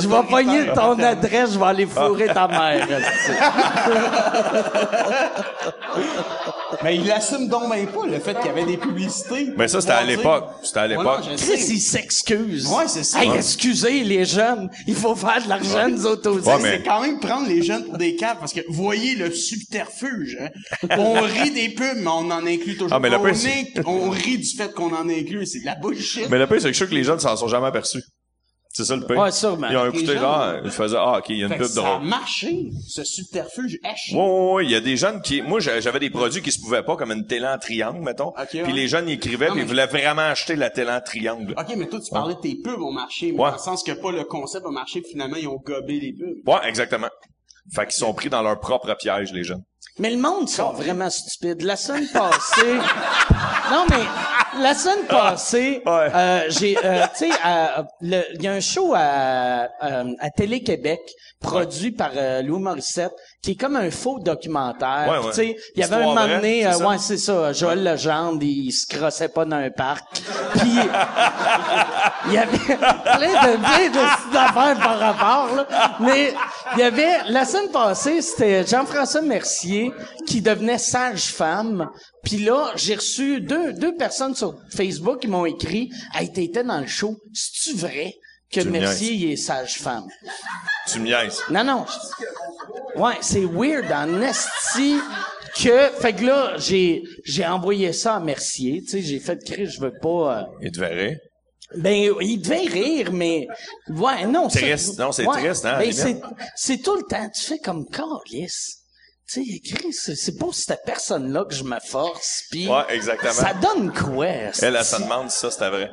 Je 0.00 0.08
vais 0.08 0.22
pogner 0.30 0.66
ton 0.74 0.98
adresse, 1.02 1.52
je 1.54 1.58
vais 1.58 1.64
aller 1.66 1.86
fourrer 1.86 2.28
ta 2.28 2.46
mère. 2.48 2.86
Mais 6.82 6.96
il 6.96 7.10
assume 7.12 7.48
donc 7.48 7.68
même 7.68 7.86
pas 7.86 8.06
le 8.06 8.18
fait 8.18 8.34
qu'il 8.34 8.46
y 8.46 8.48
avait 8.50 8.64
des 8.64 8.76
publicités. 8.76 9.50
Mais 9.56 9.68
ça, 9.68 9.80
c'était 9.80 9.92
à 10.04 10.16
l'époque. 10.16 10.44
C'était 10.62 10.78
à 10.80 10.86
l'époque. 10.86 11.20
Chris, 11.36 11.64
il 11.70 11.80
s'excuse. 11.80 12.66
Ouais, 12.68 12.84
c'est 12.88 13.04
ça. 13.04 13.22
Hey, 13.22 13.30
excusez 13.34 14.04
les 14.04 14.24
jeunes, 14.24 14.70
il 14.86 14.94
faut 14.94 15.14
faire 15.16 15.42
de 15.42 15.48
l'argent, 15.48 15.88
nous 15.88 16.06
autres 16.06 16.30
aussi. 16.30 16.48
Ouais, 16.48 16.58
mais- 16.62 16.76
C'est 16.78 16.82
quand 16.84 17.00
même 17.02 17.20
prendre 17.20 17.48
les 17.48 17.62
jeunes 17.62 17.84
pour 17.84 17.98
des 17.98 18.16
caves 18.16 18.36
parce 18.38 18.52
que 18.52 18.60
voyez 18.68 19.14
le 19.16 19.30
subterfuge. 19.30 20.38
Hein? 20.40 20.48
On 20.98 21.20
rit 21.22 21.50
des 21.50 21.68
pubs, 21.70 21.96
mais 21.98 22.06
on 22.08 22.30
en 22.30 22.46
inclut 22.46 22.74
toujours. 22.74 22.92
Ah, 22.92 23.00
mais 23.00 23.14
on, 23.14 23.22
pire, 23.22 23.82
on 23.86 24.10
rit 24.10 24.38
du 24.38 24.56
fait 24.56 24.72
qu'on 24.72 24.92
en 24.94 25.08
inclut. 25.08 25.46
C'est 25.46 25.60
de 25.60 25.66
la 25.66 25.74
bullshit. 25.74 26.28
Mais 26.30 26.38
le 26.38 26.46
pire, 26.46 26.56
c'est 26.60 26.68
que 26.68 26.68
je 26.68 26.74
suis 26.74 26.76
sûr 26.84 26.88
que 26.88 26.94
les 26.94 27.04
jeunes 27.04 27.20
s'en 27.20 27.36
sont 27.36 27.48
jamais 27.48 27.66
aperçus. 27.66 28.02
C'est 28.76 28.84
ça 28.84 28.96
le 28.96 29.06
pire. 29.06 29.16
Ouais, 29.16 29.30
sûrement. 29.30 29.68
Ils 29.70 29.76
ont 29.76 29.86
écouté 29.86 30.06
jeunes- 30.06 30.18
genre, 30.18 30.54
ils 30.64 30.70
faisaient, 30.72 30.96
ah, 30.98 31.18
ok, 31.18 31.26
il 31.28 31.38
y 31.38 31.42
a 31.42 31.46
une 31.46 31.52
Fait 31.52 31.58
que 31.58 31.62
pub 31.62 31.70
ça 31.72 31.80
a 31.80 31.94
drôle. 31.96 32.08
marché, 32.08 32.70
ce 32.88 33.04
subterfuge 33.04 33.78
chier. 33.96 34.16
Ouais, 34.18 34.22
ouais, 34.22 34.52
ouais, 34.54 34.64
il 34.64 34.70
y 34.72 34.74
a 34.74 34.80
des 34.80 34.96
jeunes 34.96 35.22
qui, 35.22 35.42
moi, 35.42 35.60
j'a- 35.60 35.78
j'avais 35.80 36.00
des 36.00 36.10
produits 36.10 36.42
qui 36.42 36.50
se 36.50 36.60
pouvaient 36.60 36.82
pas, 36.82 36.96
comme 36.96 37.12
une 37.12 37.24
télé 37.24 37.46
en 37.46 37.56
triangle, 37.56 38.00
mettons. 38.00 38.30
Ok, 38.30 38.48
puis 38.50 38.62
ouais. 38.62 38.72
les 38.72 38.88
jeunes, 38.88 39.08
ils 39.08 39.12
écrivaient, 39.12 39.46
Non, 39.46 39.52
puis 39.52 39.60
mais- 39.60 39.66
ils 39.66 39.68
voulaient 39.68 39.86
vraiment 39.86 40.22
acheter 40.22 40.56
la 40.56 40.70
télé 40.70 40.90
en 40.90 41.00
triangle. 41.00 41.54
OK, 41.56 41.74
mais 41.76 41.86
toi, 41.86 42.00
tu 42.00 42.10
parlais 42.10 42.34
de 42.34 42.40
tes 42.40 42.56
pubs 42.56 42.82
ont 42.82 42.90
marché, 42.90 43.30
mais 43.30 43.38
Ouais. 43.38 43.50
dans 43.50 43.56
le 43.56 43.62
sens 43.62 43.84
que 43.84 43.92
pas 43.92 44.10
le 44.10 44.24
concept 44.24 44.66
a 44.66 44.70
marché, 44.70 45.00
puis 45.02 45.12
finalement, 45.12 45.36
ils 45.36 45.46
ont 45.46 45.62
gobé 45.64 46.00
les 46.00 46.12
pubs. 46.12 46.48
Ouais, 46.48 46.68
exactement. 46.68 47.08
Fait 47.72 47.84
qu'ils 47.86 47.94
sont 47.94 48.12
pris 48.12 48.28
dans 48.28 48.42
leur 48.42 48.58
propre 48.58 48.92
piège, 48.96 49.32
les 49.32 49.44
jeunes. 49.44 49.62
Mais 50.00 50.10
le 50.10 50.18
monde 50.18 50.48
sont 50.48 50.72
vraiment 50.72 51.08
stupides. 51.10 51.62
La 51.62 51.76
semaine 51.76 52.08
passée, 52.12 52.74
non 53.70 53.84
mais 53.88 54.02
la 54.60 54.74
semaine 54.74 55.06
passée, 55.06 55.82
Ouais. 55.86 56.08
euh, 56.14 56.40
j'ai, 56.48 56.76
euh, 56.84 57.02
tu 57.16 57.30
sais, 57.30 57.30
il 58.00 58.42
y 58.42 58.46
a 58.46 58.52
un 58.52 58.60
show 58.60 58.92
à, 58.94 59.68
à, 59.80 60.04
à 60.18 60.30
Télé 60.30 60.62
Québec 60.62 61.00
produit 61.40 61.90
par 61.92 62.12
euh, 62.16 62.42
Louis 62.42 62.60
Morissette 62.60 63.12
qui 63.44 63.50
est 63.50 63.56
comme 63.56 63.76
un 63.76 63.90
faux 63.90 64.18
documentaire. 64.20 65.06
Ouais, 65.06 65.18
ouais. 65.18 65.28
Tu 65.28 65.34
sais, 65.34 65.56
il 65.76 65.80
y 65.80 65.84
avait 65.84 65.96
un 65.96 66.06
moment 66.06 66.26
donné, 66.26 66.62
c'est 66.62 66.82
euh, 66.82 66.88
ouais 66.88 66.96
c'est 66.98 67.18
ça, 67.18 67.52
Joël 67.52 67.84
Legendre, 67.84 68.42
il 68.42 68.72
se 68.72 68.86
crossait 68.86 69.28
pas 69.28 69.44
dans 69.44 69.56
un 69.56 69.68
parc. 69.70 70.22
Puis 70.56 70.70
il 72.26 72.32
y 72.32 72.38
avait 72.38 72.56
plein 72.56 72.74
de 72.74 73.56
plein 73.58 73.88
de 73.90 74.32
d'affaires 74.32 74.78
par 74.78 74.98
rapport 74.98 75.56
là. 75.56 75.66
Mais 76.00 76.32
il 76.72 76.78
y 76.78 76.82
avait 76.84 77.18
la 77.28 77.44
semaine 77.44 77.70
passée, 77.70 78.22
c'était 78.22 78.66
Jean-François 78.66 79.20
Mercier 79.20 79.92
qui 80.26 80.40
devenait 80.40 80.78
sage-femme. 80.78 81.90
Puis 82.22 82.38
là, 82.38 82.72
j'ai 82.76 82.94
reçu 82.94 83.42
deux 83.42 83.74
deux 83.74 83.94
personnes 83.94 84.34
sur 84.34 84.54
Facebook 84.74 85.18
qui 85.20 85.28
m'ont 85.28 85.44
écrit 85.44 85.90
"Hey, 86.14 86.32
t'étais 86.32 86.64
dans 86.64 86.80
le 86.80 86.86
show, 86.86 87.14
c'est-tu 87.34 87.76
vrai 87.76 88.14
que 88.50 88.60
Tu 88.60 88.66
me 88.68 88.72
Mercier 88.72 89.12
il 89.12 89.32
est 89.32 89.36
sage-femme 89.36 90.06
Tu 90.90 90.98
me 91.00 91.04
niaises. 91.04 91.42
Non 91.50 91.62
non. 91.64 91.84
Ouais, 92.96 93.14
c'est 93.20 93.44
weird 93.44 93.90
en 93.92 94.20
esti 94.22 94.96
que 95.56 95.88
fait 96.00 96.12
que 96.14 96.24
là, 96.24 96.54
j'ai 96.58 97.02
j'ai 97.24 97.46
envoyé 97.46 97.92
ça 97.92 98.16
à 98.16 98.20
Mercier, 98.20 98.82
tu 98.82 98.88
sais, 98.88 99.02
j'ai 99.02 99.20
fait 99.20 99.38
crier, 99.44 99.66
je 99.66 99.80
veux 99.80 99.92
pas 100.00 100.40
euh, 100.40 100.44
Ils 100.62 100.72
te 100.72 100.80
verraient. 100.80 101.18
ben, 101.76 102.12
il 102.20 102.38
devait 102.40 102.68
rire, 102.68 103.12
mais 103.12 103.46
ouais, 103.88 104.26
non. 104.26 104.48
ça- 104.48 104.60
Triste. 104.60 104.98
Non, 104.98 105.12
c'est 105.12 105.24
triste, 105.26 105.64
hein, 105.64 105.78
Ben, 105.78 105.92
c'est, 105.92 106.20
c'est 106.56 106.78
tout 106.78 106.96
le 106.96 107.02
temps. 107.04 107.28
Tu 107.30 107.42
fais 107.42 107.58
comme 107.58 107.86
Carlis. 107.88 108.46
Tu 109.26 109.42
sais, 109.44 109.60
Chris, 109.74 109.92
c'est, 109.92 110.14
c'est 110.16 110.36
pas 110.36 110.48
cette 110.52 110.82
personne-là 110.84 111.46
que 111.46 111.54
je 111.54 111.64
me 111.64 111.78
force. 111.80 112.42
Puis 112.50 112.68
Ouais, 112.68 112.82
exactement. 112.90 113.32
Ça 113.32 113.54
donne 113.54 113.92
quoi 113.92 114.26
Elle, 114.26 114.52
elle 114.76 114.84
se 114.84 115.00
demande 115.02 115.30
si 115.30 115.38
ça, 115.38 115.50
c'était 115.50 115.70
vrai. 115.70 115.90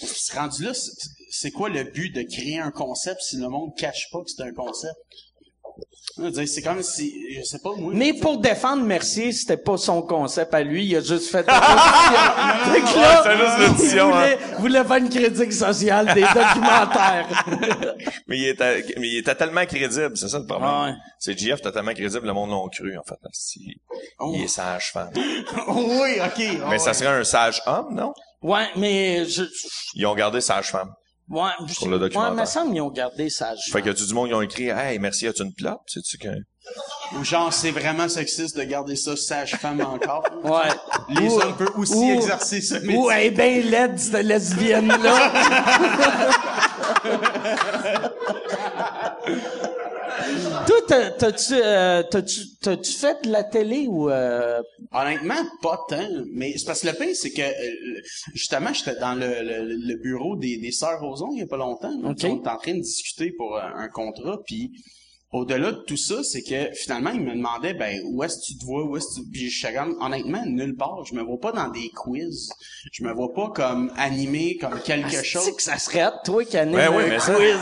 Ce 0.00 0.34
rendu 0.34 0.64
là, 0.64 0.72
c'est- 0.74 0.90
c'est 1.30 1.50
quoi 1.50 1.68
le 1.68 1.84
but 1.84 2.10
de 2.14 2.22
créer 2.22 2.58
un 2.60 2.70
concept 2.70 3.20
si 3.20 3.36
le 3.36 3.48
monde 3.48 3.72
cache 3.76 4.08
pas 4.12 4.18
que 4.20 4.30
c'est 4.34 4.42
un 4.42 4.52
concept? 4.52 4.94
Je 6.16 6.22
veux 6.22 6.30
dire, 6.30 6.46
C'est 6.46 6.62
comme 6.62 6.82
si, 6.82 7.12
je 7.36 7.42
sais 7.42 7.58
pas, 7.58 7.70
moi. 7.76 7.92
Mais 7.94 8.12
pour 8.12 8.38
défendre 8.38 8.84
Mercier, 8.84 9.32
c'était 9.32 9.56
pas 9.56 9.76
son 9.76 10.00
concept 10.02 10.54
à 10.54 10.62
lui. 10.62 10.86
Il 10.86 10.96
a 10.96 11.00
juste 11.00 11.28
fait. 11.30 11.44
une 11.48 11.54
audition. 11.54 12.72
Fait 12.72 12.80
que 12.80 13.00
là, 13.00 13.22
Ouais, 13.22 13.24
c'est 13.24 13.36
juste 13.36 13.58
l'audition, 13.58 14.10
il 14.10 14.14
hein. 14.14 14.36
voulait, 14.60 14.78
voulait 14.78 14.84
faire 14.84 14.96
une 14.96 15.08
critique 15.10 15.52
sociale 15.52 16.14
des 16.14 16.20
documentaires. 16.34 17.44
Mais 18.28 18.38
il 18.38 18.48
était, 18.48 18.84
mais 18.98 19.08
il 19.08 19.18
était 19.18 19.34
tellement 19.34 19.66
crédible, 19.66 20.16
c'est 20.16 20.28
ça 20.28 20.38
le 20.38 20.46
problème. 20.46 20.70
Ah 20.72 20.84
ouais. 20.86 20.94
C'est 21.18 21.36
GF, 21.36 21.60
t'es 21.60 21.72
tellement 21.72 21.94
crédible, 21.94 22.26
le 22.26 22.32
monde 22.32 22.50
l'ont 22.50 22.68
cru, 22.68 22.96
en 22.96 23.02
fait. 23.02 23.18
Oh. 24.20 24.32
Il 24.36 24.44
est 24.44 24.48
sage 24.48 24.92
femme. 24.92 25.10
oui, 25.68 26.18
ok. 26.24 26.68
Mais 26.70 26.78
ça 26.78 26.94
serait 26.94 27.18
un 27.18 27.24
sage 27.24 27.60
homme, 27.66 27.94
non? 27.94 28.12
ouais, 28.42 28.68
mais 28.76 29.24
je, 29.24 29.42
Ils 29.94 30.06
ont 30.06 30.14
gardé 30.14 30.40
sage 30.40 30.70
femme. 30.70 30.92
Ouais, 31.30 31.50
Pour 31.78 31.88
le 31.88 31.98
documentaire. 31.98 32.30
Ouais, 32.32 32.36
mais 32.36 32.46
ça, 32.46 32.64
ils 32.70 32.80
ont 32.80 32.90
gardé 32.90 33.30
sage. 33.30 33.58
Fait 33.72 33.82
que 33.82 33.90
tu 33.90 34.06
du 34.06 34.14
monde, 34.14 34.28
ils 34.28 34.34
ont 34.34 34.42
écrit, 34.42 34.68
hey, 34.68 34.98
merci, 34.98 35.26
as-tu 35.26 35.42
une 35.42 35.54
plate? 35.54 35.78
Sais-tu 35.86 36.18
que, 36.18 36.28
Ou 37.18 37.24
genre, 37.24 37.52
c'est 37.52 37.70
vraiment 37.70 38.08
sexiste 38.08 38.56
de 38.56 38.64
garder 38.64 38.96
ça 38.96 39.16
sage-femme 39.16 39.80
encore. 39.80 40.24
Ouais. 40.44 40.68
Les 41.08 41.28
Ou- 41.28 41.40
hommes 41.40 41.56
peuvent 41.56 41.78
aussi 41.78 41.94
ou- 41.94 42.14
exercer 42.14 42.60
ce 42.60 42.74
métier. 42.74 42.96
Ou 42.96 43.10
elle 43.10 43.26
est 43.26 43.30
bien 43.30 43.60
laide, 43.62 43.98
cette 43.98 44.24
lesbienne-là. 44.24 45.32
Toi, 50.86 51.10
t'as-tu, 51.18 51.54
euh, 51.54 52.02
t'as-tu, 52.02 52.92
fait 52.92 53.24
de 53.24 53.30
la 53.30 53.44
télé 53.44 53.86
ou, 53.88 54.10
euh, 54.10 54.62
Honnêtement, 54.92 55.42
pas 55.62 55.80
tant. 55.88 56.08
Mais 56.32 56.54
c'est 56.56 56.66
parce 56.66 56.80
que 56.82 56.88
le 56.88 56.92
pire, 56.94 57.14
c'est 57.14 57.30
que 57.30 57.42
euh, 57.42 58.00
justement, 58.34 58.72
j'étais 58.72 58.98
dans 58.98 59.14
le, 59.14 59.26
le, 59.42 59.76
le 59.76 59.94
bureau 59.96 60.36
des, 60.36 60.56
des 60.58 60.72
Sœurs 60.72 61.00
Roson 61.00 61.30
il 61.32 61.40
y 61.40 61.42
a 61.42 61.46
pas 61.46 61.56
longtemps. 61.56 61.94
Ok. 62.04 62.04
On 62.04 62.12
était 62.12 62.48
en 62.48 62.56
train 62.56 62.74
de 62.74 62.80
discuter 62.80 63.32
pour 63.32 63.56
euh, 63.56 63.62
un 63.62 63.88
contrat, 63.88 64.38
puis 64.44 64.72
au-delà 65.36 65.72
de 65.72 65.82
tout 65.86 65.96
ça, 65.96 66.22
c'est 66.22 66.42
que 66.42 66.70
finalement, 66.74 67.10
ils 67.10 67.20
me 67.20 67.34
demandaient 67.34 67.74
ben 67.74 68.00
où 68.06 68.22
est-ce 68.22 68.36
que 68.36 68.44
tu 68.52 68.56
te 68.58 68.64
vois, 68.64 68.84
où 68.84 68.96
est-ce 68.96 69.06
que 69.08 69.24
tu... 69.24 69.30
Puis 69.32 69.50
je 69.50 69.66
suis 69.66 69.74
comme, 69.74 69.96
honnêtement, 70.00 70.44
nulle 70.46 70.76
part. 70.76 71.04
Je 71.04 71.14
me 71.14 71.22
vois 71.22 71.40
pas 71.40 71.50
dans 71.50 71.68
des 71.68 71.88
quiz. 71.90 72.50
Je 72.92 73.02
me 73.02 73.12
vois 73.12 73.32
pas 73.34 73.50
comme 73.50 73.92
animé, 73.96 74.56
comme 74.60 74.80
quelque 74.80 75.22
chose. 75.24 75.42
c'est 75.44 75.56
que 75.56 75.62
ça 75.62 75.76
serait 75.78 76.00
hâte, 76.02 76.20
toi 76.24 76.44
qui 76.44 76.56
anime 76.56 76.76
Ouais, 76.76 76.86
ouais, 76.88 77.04
un 77.04 77.08
mais 77.08 77.18
ça- 77.18 77.34
quiz? 77.34 77.58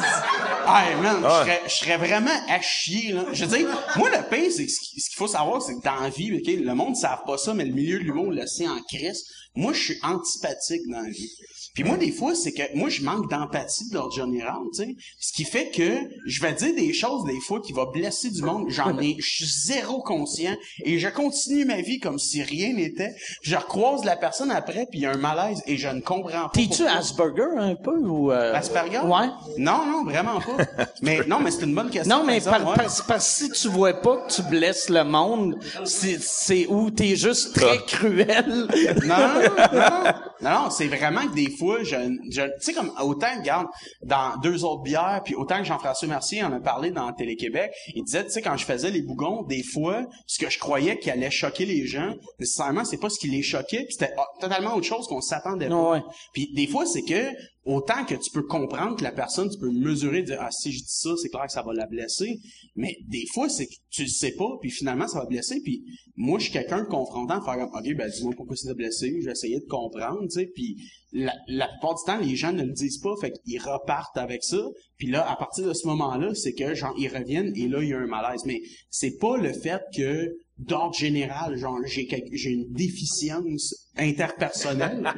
Hey 0.65 0.95
man, 1.03 1.23
Ah. 1.25 1.45
je, 1.45 1.51
serais, 1.51 1.61
je 1.67 1.75
serais 1.75 1.97
vraiment 1.97 2.31
à 2.49 2.61
chier, 2.61 3.13
là. 3.13 3.25
Je 3.33 3.45
veux 3.47 3.57
dire, 3.57 3.69
moi, 3.97 4.11
le 4.11 4.29
pire, 4.31 4.51
c'est 4.55 4.67
que 4.67 4.71
ce 4.71 4.79
qui- 4.81 5.01
ce 5.01 5.09
qu'il 5.11 5.17
faut 5.17 5.27
savoir, 5.27 5.61
c'est 5.63 5.75
que 5.75 5.83
dans 5.83 5.97
la 6.01 6.09
vie, 6.11 6.29
le 6.29 6.75
monde 6.75 6.91
ne 6.91 6.95
savent 6.95 7.25
pas 7.27 7.37
ça, 7.39 7.53
mais 7.55 7.65
le 7.65 7.73
milieu 7.73 7.99
de 7.99 8.05
l'humour 8.05 8.31
le 8.31 8.47
sait 8.47 8.69
en 8.69 8.81
crise. 8.83 9.25
Moi, 9.55 9.73
je 9.73 9.81
suis 9.83 9.99
antipathique 10.03 10.83
dans 10.89 11.01
la 11.01 11.11
vie. 11.11 11.31
Puis 11.75 11.85
moi, 11.85 11.97
des 11.97 12.13
fois, 12.13 12.35
c'est 12.35 12.53
que 12.53 12.63
moi, 12.77 12.89
je 12.91 13.03
manque 13.03 13.31
d'empathie 13.31 13.89
de 13.89 13.95
l'ordre 13.95 14.15
général, 14.15 14.59
tu 14.75 14.83
sais. 14.85 14.95
Ce 15.19 15.33
qui 15.33 15.45
fait 15.45 15.71
que 15.71 15.89
je 16.27 16.43
vais 16.43 16.53
dire 16.53 16.75
des 16.75 16.93
choses, 16.93 17.25
des 17.25 17.41
fois, 17.41 17.61
qui 17.61 17.73
va 17.73 17.87
blesser 17.87 18.31
du 18.31 18.43
monde, 18.43 18.67
j'en 18.69 18.99
ai, 18.99 19.17
je 19.19 19.27
suis 19.27 19.47
zéro 19.47 20.03
conscient 20.03 20.55
et 20.85 20.99
je 20.99 21.09
continue 21.09 21.65
ma 21.65 21.81
vie 21.81 21.99
comme 21.99 22.19
si 22.19 22.43
rien 22.43 22.75
n'était. 22.75 23.15
Je 23.43 23.57
recroise 23.57 24.05
la 24.05 24.17
personne 24.17 24.51
après 24.51 24.87
puis 24.91 25.01
il 25.01 25.03
y 25.03 25.07
a 25.07 25.13
un 25.13 25.17
malaise 25.17 25.63
et 25.67 25.77
je 25.79 25.89
ne 25.89 26.01
comprends 26.01 26.49
pas. 26.49 26.51
T'es-tu. 26.53 26.87
Asperger 26.87 27.43
un 27.57 27.75
peu 27.75 27.97
ou... 27.99 28.31
euh, 28.31 28.53
Asperger? 28.55 28.99
Ouais. 29.01 29.29
Non, 29.57 29.87
non, 29.87 30.05
vraiment 30.05 30.41
pas. 30.41 30.87
mais 31.01 31.21
non, 31.27 31.39
mais 31.41 31.51
c'est 31.51 31.63
une 31.65 31.75
bonne 31.75 31.89
question. 31.91 32.19
Non, 32.19 32.25
mais 32.25 32.41
par 32.41 32.55
exemple, 32.57 32.63
par- 32.65 32.69
ouais. 32.71 32.77
parce, 32.77 33.03
parce 33.03 33.39
que 33.49 33.55
si 33.57 33.63
tu 33.63 33.69
vois 33.69 33.95
pas 33.95 34.19
que 34.27 34.33
tu 34.35 34.43
blesses 34.43 34.91
le 34.91 35.05
monde, 35.05 35.59
c'est, 35.85 36.67
où 36.69 36.91
t'es 36.91 37.17
juste 37.17 37.55
très 37.55 37.79
cruel. 37.87 38.67
Non, 39.05 39.17
non, 39.17 39.41
non, 39.41 39.69
non, 39.73 40.05
non, 40.43 40.51
non, 40.65 40.71
c'est 40.71 40.89
vraiment 40.89 41.23
que 41.29 41.35
des 41.35 41.51
fois, 41.51 41.62
je, 41.83 41.97
je 42.31 42.43
tu 42.43 42.51
sais, 42.61 42.73
comme, 42.73 42.93
autant, 43.03 43.39
regarde, 43.39 43.67
dans 44.03 44.37
deux 44.43 44.65
autres 44.65 44.83
bières, 44.83 45.23
puis 45.25 45.35
autant 45.35 45.59
que 45.59 45.65
Jean-François 45.65 46.09
Mercier 46.09 46.43
en 46.43 46.53
a 46.53 46.61
parlé 46.61 46.91
dans 46.91 47.13
Télé-Québec, 47.13 47.73
il 47.95 48.05
disait, 48.05 48.25
tu 48.25 48.31
sais, 48.31 48.43
quand 48.43 48.57
je 48.57 48.65
faisais 48.65 48.91
les 48.91 49.03
bougons, 49.03 49.43
des 49.43 49.63
fois, 49.63 50.07
ce 50.27 50.39
que 50.39 50.51
je 50.51 50.59
croyais 50.59 50.99
qui 50.99 51.11
allait 51.11 51.31
choquer 51.31 51.65
les 51.65 51.87
gens, 51.87 52.15
nécessairement, 52.39 52.85
c'est 52.85 52.99
pas 52.99 53.11
ce 53.11 53.19
qui 53.19 53.29
les 53.29 53.43
choquait, 53.43 53.85
puis 53.85 53.95
c'était 53.95 54.13
ah, 54.17 54.27
totalement 54.41 54.75
autre 54.75 54.87
chose 54.87 55.07
qu'on 55.07 55.21
s'attendait 55.21 55.69
pas. 55.69 56.03
Puis 56.33 56.53
des 56.55 56.67
fois, 56.67 56.87
c'est 56.87 57.03
que, 57.03 57.31
autant 57.65 58.05
que 58.05 58.15
tu 58.15 58.31
peux 58.33 58.43
comprendre 58.43 58.97
que 58.97 59.05
la 59.05 59.13
personne, 59.13 59.49
tu 59.49 59.59
peux 59.59 59.71
mesurer, 59.71 60.23
dire, 60.23 60.39
ah, 60.41 60.51
si 60.51 60.73
je 60.73 60.79
dis 60.79 60.85
ça, 60.89 61.11
c'est 61.17 61.29
clair 61.29 61.47
que 61.47 61.53
ça 61.53 61.63
va 61.63 61.73
la 61.73 61.87
blesser, 61.87 62.41
mais 62.75 62.97
des 63.09 63.25
fois, 63.33 63.49
c'est 63.49 63.67
que 63.67 63.75
tu 63.91 64.03
le 64.03 64.09
sais 64.09 64.33
pas, 64.33 64.49
puis 64.61 64.71
finalement, 64.71 65.07
ça 65.07 65.21
va 65.21 65.27
blesser, 65.27 65.61
puis 65.63 65.85
moi, 66.17 66.39
je 66.39 66.45
suis 66.45 66.53
quelqu'un 66.53 66.83
de 66.83 66.89
confrontant, 66.89 67.41
faire 67.43 67.69
OK, 67.73 67.95
ben, 67.95 68.11
dis-moi 68.11 68.33
pourquoi 68.37 68.57
c'est 68.57 68.75
blessé, 68.75 69.17
je 69.21 69.27
vais 69.27 69.33
essayer 69.33 69.61
de 69.61 69.67
comprendre, 69.67 70.23
tu 70.23 70.41
sais, 70.41 70.47
puis 70.47 70.77
la, 71.13 71.33
la 71.47 71.69
plupart 71.69 71.95
du 71.95 72.05
temps, 72.05 72.19
les 72.19 72.37
gens 72.37 72.53
ne 72.53 72.65
le 72.65 72.73
disent 72.73 72.99
pas, 72.99 73.15
fait 73.21 73.33
qu'ils 73.45 73.61
repartent 73.61 74.17
avec 74.17 74.43
ça, 74.43 74.63
puis 74.97 75.09
là, 75.09 75.29
à 75.31 75.37
partir 75.37 75.67
de 75.67 75.73
ce 75.73 75.87
moment-là, 75.87 76.35
c'est 76.35 76.55
que, 76.55 76.75
genre, 76.75 76.95
ils 76.99 77.09
reviennent, 77.09 77.53
et 77.55 77.69
là, 77.69 77.83
il 77.83 77.91
y 77.91 77.95
a 77.95 77.99
un 77.99 78.07
malaise, 78.07 78.43
mais 78.45 78.61
c'est 78.91 79.19
pas 79.19 79.37
le 79.37 79.53
fait 79.53 79.83
que, 79.97 80.29
d'ordre 80.59 80.95
général, 80.95 81.57
genre, 81.57 81.79
j'ai 81.87 82.07
j'ai 82.33 82.51
une 82.51 82.73
déficience 82.73 83.75
interpersonnelle, 83.97 85.13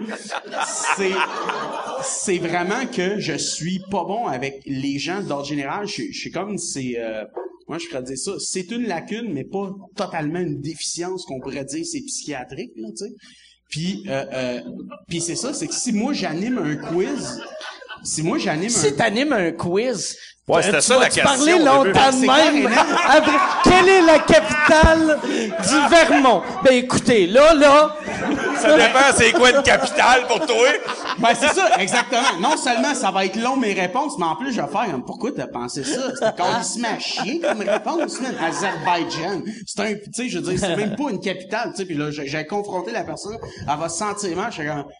c'est 0.97 1.13
c'est 2.03 2.39
vraiment 2.39 2.87
que 2.87 3.19
je 3.19 3.35
suis 3.35 3.81
pas 3.91 4.05
bon 4.05 4.27
avec 4.27 4.63
les 4.67 4.99
gens 4.99 5.23
d'ordre 5.23 5.47
général. 5.47 5.87
Je, 5.87 6.03
je 6.11 6.19
suis 6.19 6.31
comme 6.31 6.57
c'est 6.59 6.95
euh, 6.99 7.25
moi 7.69 7.79
je 7.79 7.87
pourrais 7.89 8.03
dire 8.03 8.19
ça? 8.19 8.33
C'est 8.39 8.71
une 8.71 8.87
lacune, 8.87 9.33
mais 9.33 9.45
pas 9.45 9.71
totalement 9.97 10.41
une 10.41 10.61
déficience 10.61 11.25
qu'on 11.27 11.41
pourrait 11.41 11.65
dire 11.65 11.85
c'est 11.85 12.03
psychiatrique 12.03 12.73
là, 12.77 12.89
tu 12.91 13.05
sais. 13.05 13.13
Puis 13.69 14.05
euh, 14.09 14.25
euh, 14.33 14.61
puis 15.09 15.21
c'est 15.21 15.37
ça, 15.37 15.53
c'est 15.53 15.67
que 15.67 15.75
si 15.75 15.93
moi 15.93 16.13
j'anime 16.13 16.59
un 16.59 16.77
quiz, 16.77 17.41
si 18.05 18.23
moi 18.23 18.39
j'anime 18.39 18.67
un 18.67 18.69
Si 18.69 18.95
t'animes 18.95 19.33
un 19.33 19.51
quiz, 19.53 20.17
Ouais, 20.47 20.63
c'était 20.63 20.77
tu 20.77 20.83
ça, 20.85 20.99
la 20.99 21.07
question, 21.07 21.25
parler 21.25 21.59
longtemps 21.59 22.13
de 22.13 22.61
même? 22.61 22.71
Après, 23.09 23.33
quelle 23.65 23.89
est 23.89 24.03
la 24.03 24.19
capitale 24.19 25.19
du 25.25 25.89
Vermont? 25.89 26.43
Ben 26.63 26.75
écoutez, 26.75 27.27
là, 27.27 27.55
là, 27.55 27.97
Ça 28.61 28.77
dépend, 28.77 28.99
c'est 29.17 29.33
quoi 29.33 29.53
une 29.53 29.63
capitale 29.63 30.27
pour 30.29 30.41
toi? 30.45 30.69
Ben, 31.19 31.29
c'est 31.35 31.49
ça, 31.55 31.77
exactement. 31.79 32.39
Non 32.41 32.57
seulement 32.57 32.95
ça 32.95 33.11
va 33.11 33.25
être 33.25 33.37
long 33.37 33.57
mes 33.57 33.73
réponses, 33.73 34.15
mais 34.19 34.25
en 34.27 34.37
plus, 34.37 34.53
je 34.53 34.61
vais 34.61 34.69
faire 34.69 34.87
pourquoi 35.07 35.33
t'as 35.33 35.47
pensé 35.47 35.85
ça? 35.85 36.11
C'était 36.15 36.33
carrément 36.37 36.89
à 36.97 36.99
chier 36.99 37.41
comme 37.41 37.61
réponse, 37.61 38.21
man. 38.21 38.35
Azerbaïdjan. 38.41 39.43
C'est 39.67 39.81
un, 39.81 39.95
tu 39.95 40.01
sais, 40.13 40.29
je 40.29 40.39
veux 40.39 40.51
dire, 40.51 40.59
c'est 40.59 40.77
même 40.77 40.97
pas 40.97 41.11
une 41.11 41.21
capitale, 41.21 41.71
tu 41.71 41.79
sais, 41.79 41.85
puis 41.87 41.95
là, 41.97 42.11
j'ai 42.11 42.47
confronté 42.47 42.91
la 42.93 43.05
personne, 43.05 43.37
elle 43.61 43.79
va 43.79 43.89
se 43.89 43.99
sentir 43.99 44.37
mal, 44.37 44.53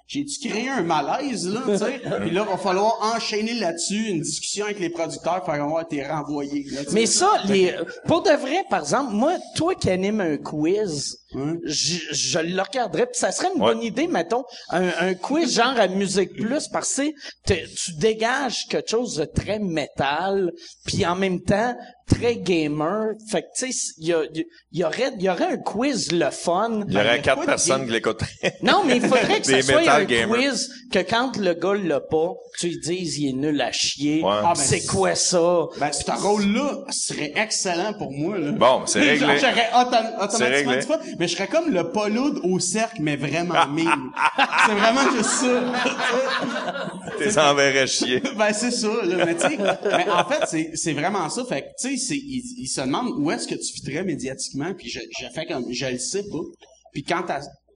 j'ai-tu 0.07 0.49
créé 0.49 0.69
un 0.69 0.83
malaise, 0.83 1.49
là, 1.49 1.61
tu 1.67 1.79
sais? 1.79 2.01
Puis 2.21 2.31
là, 2.31 2.45
va 2.45 2.57
falloir 2.57 2.99
enchaîner 3.15 3.55
là-dessus 3.55 4.09
une 4.09 4.21
discussion 4.21 4.65
avec 4.67 4.81
les 4.81 4.91
producteurs, 4.91 5.45
faire 5.45 5.67
ouais, 5.73 5.83
t'es 5.89 6.07
renvoyé, 6.07 6.65
là, 6.71 6.81
tu 6.81 6.91
sais. 6.91 6.95
Mais 6.95 7.07
ça, 7.07 7.31
les, 7.47 7.75
pour 8.07 8.23
de 8.23 8.31
vrai, 8.31 8.65
par 8.71 8.81
exemple, 8.81 9.13
moi, 9.13 9.33
toi 9.57 9.75
qui 9.75 9.91
anime 9.91 10.21
un 10.21 10.37
quiz, 10.37 11.19
je, 11.65 11.97
je 12.13 12.39
le 12.39 12.63
regarderais. 12.63 13.07
Puis 13.07 13.19
ça 13.19 13.33
serait 13.33 13.49
une 13.55 13.61
Ouais. 13.65 13.73
bonne 13.75 13.83
idée, 13.83 14.07
mettons, 14.09 14.45
un, 14.71 14.89
un 15.01 15.15
quiz 15.15 15.55
genre 15.55 15.75
à 15.79 15.89
Musique 15.89 16.04
Plus, 16.05 16.69
parce 16.69 17.01
que 17.47 17.63
tu 17.75 17.93
dégages 17.99 18.67
quelque 18.69 18.91
chose 18.91 19.17
de 19.17 19.25
très 19.25 19.59
métal, 19.59 20.53
puis 20.85 21.05
en 21.07 21.17
même 21.17 21.41
temps 21.41 21.77
très 22.09 22.37
gamer. 22.37 23.13
Fait 23.31 23.43
que 23.43 23.47
tu 23.57 23.73
sais, 23.73 23.93
il 23.99 24.09
y, 24.09 24.13
a- 24.13 24.25
il 24.33 24.45
y 24.81 24.85
aurait, 24.85 25.13
il 25.17 25.23
y 25.23 25.29
aurait 25.31 25.53
un 25.53 25.57
quiz 25.57 26.13
le 26.13 26.31
fun. 26.31 26.85
Il 26.89 26.95
y 26.95 26.97
aurait 26.97 27.17
Ben, 27.17 27.23
quatre 27.23 27.47
personnes 27.47 27.87
qui 27.87 27.93
l'écouteraient. 27.93 28.57
Non, 28.63 28.83
mais 28.85 28.97
il 28.97 29.03
faudrait 29.03 29.41
que 29.41 29.47
ça 29.61 29.63
soit 29.63 29.89
un 29.91 30.05
gamers. 30.05 30.37
quiz 30.39 30.71
que 30.93 30.99
quand 30.99 31.37
le 31.39 31.55
gars 31.55 31.75
l'a 31.75 32.01
pas, 32.01 32.33
tu 32.59 32.69
lui 32.69 32.79
dises 32.79 33.19
il 33.19 33.29
est 33.31 33.33
nul 33.33 33.61
à 33.61 33.73
chier. 33.73 34.23
Ouais. 34.23 34.31
Ah, 34.31 34.53
ben, 34.55 34.55
c'est 34.55 34.85
quoi 34.87 35.15
ça? 35.15 35.67
Ben, 35.81 35.91
ce 35.93 36.11
rôle-là 36.11 36.85
serait 36.91 37.33
excellent 37.37 37.95
pour 37.95 38.13
moi, 38.13 38.39
là. 38.39 38.53
Bon, 38.53 38.83
c'est 38.87 39.17
Genre, 39.17 39.29
réglé. 39.31 39.39
J'aurais 39.41 39.71
autom- 39.85 40.15
automatiquement 40.25 40.49
réglé. 40.71 40.79
dit 40.79 40.87
pas, 40.87 41.01
mais 41.19 41.29
je 41.29 41.35
serais 41.37 41.49
comme 41.49 41.71
le 41.71 41.91
poloud 41.91 42.41
au 42.45 42.59
cercle, 42.59 42.99
mais 43.01 43.17
vraiment 43.17 43.67
mime. 43.73 44.11
c'est 44.67 44.75
vraiment 44.75 45.11
juste 45.17 45.31
ça. 45.31 45.63
T'es 47.19 47.39
enverrais 47.39 47.87
chier. 47.87 48.21
ben, 48.37 48.53
c'est 48.53 48.71
ça, 48.71 48.89
là. 49.05 49.25
Mais 49.25 49.35
tu 49.35 49.43
sais, 49.49 49.57
mais 49.59 50.07
en 50.11 50.25
fait, 50.29 50.45
c'est, 50.47 50.71
c'est 50.75 50.93
vraiment 50.93 51.29
ça. 51.29 51.45
Fait 51.45 51.63
que, 51.63 51.67
tu 51.81 51.91
sais, 51.91 51.94
c'est, 51.99 52.17
il, 52.17 52.43
il 52.59 52.67
se 52.69 52.81
demande 52.81 53.11
où 53.19 53.31
est-ce 53.31 53.47
que 53.49 53.55
tu 53.55 53.73
fitterais 53.73 54.05
médiatiquement, 54.05 54.73
puis 54.75 54.89
je, 54.89 55.01
je 55.21 55.27
fais 55.35 55.47
comme, 55.47 55.65
je 55.71 55.87
le 55.87 55.99
sais 55.99 56.23
pas. 56.25 56.39
Puis 56.93 57.03
quand 57.03 57.23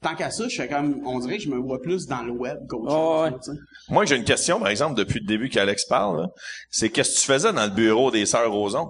tant 0.00 0.14
qu'à 0.14 0.30
ça, 0.30 0.46
je 0.48 0.54
fais 0.56 0.68
comme, 0.68 1.00
on 1.06 1.18
dirait 1.18 1.38
que 1.38 1.42
je 1.42 1.50
me 1.50 1.58
vois 1.58 1.80
plus 1.82 2.06
dans 2.06 2.22
le 2.22 2.30
web 2.32 2.56
qu'autre 2.68 2.84
Oh, 2.88 3.24
chose, 3.24 3.32
ouais. 3.32 3.38
tu 3.42 3.50
sais. 3.52 3.58
Moi, 3.90 4.04
j'ai 4.04 4.16
une 4.16 4.24
question, 4.24 4.60
par 4.60 4.68
exemple, 4.68 4.94
depuis 4.96 5.18
le 5.20 5.26
début 5.26 5.48
qu'Alex 5.48 5.86
parle. 5.86 6.20
là. 6.20 6.28
C'est 6.70 6.88
qu'est-ce 6.88 7.14
que 7.16 7.20
tu 7.20 7.26
faisais 7.26 7.52
dans 7.52 7.64
le 7.64 7.70
bureau 7.72 8.10
des 8.12 8.24
Sœurs 8.26 8.52
Roson? 8.52 8.88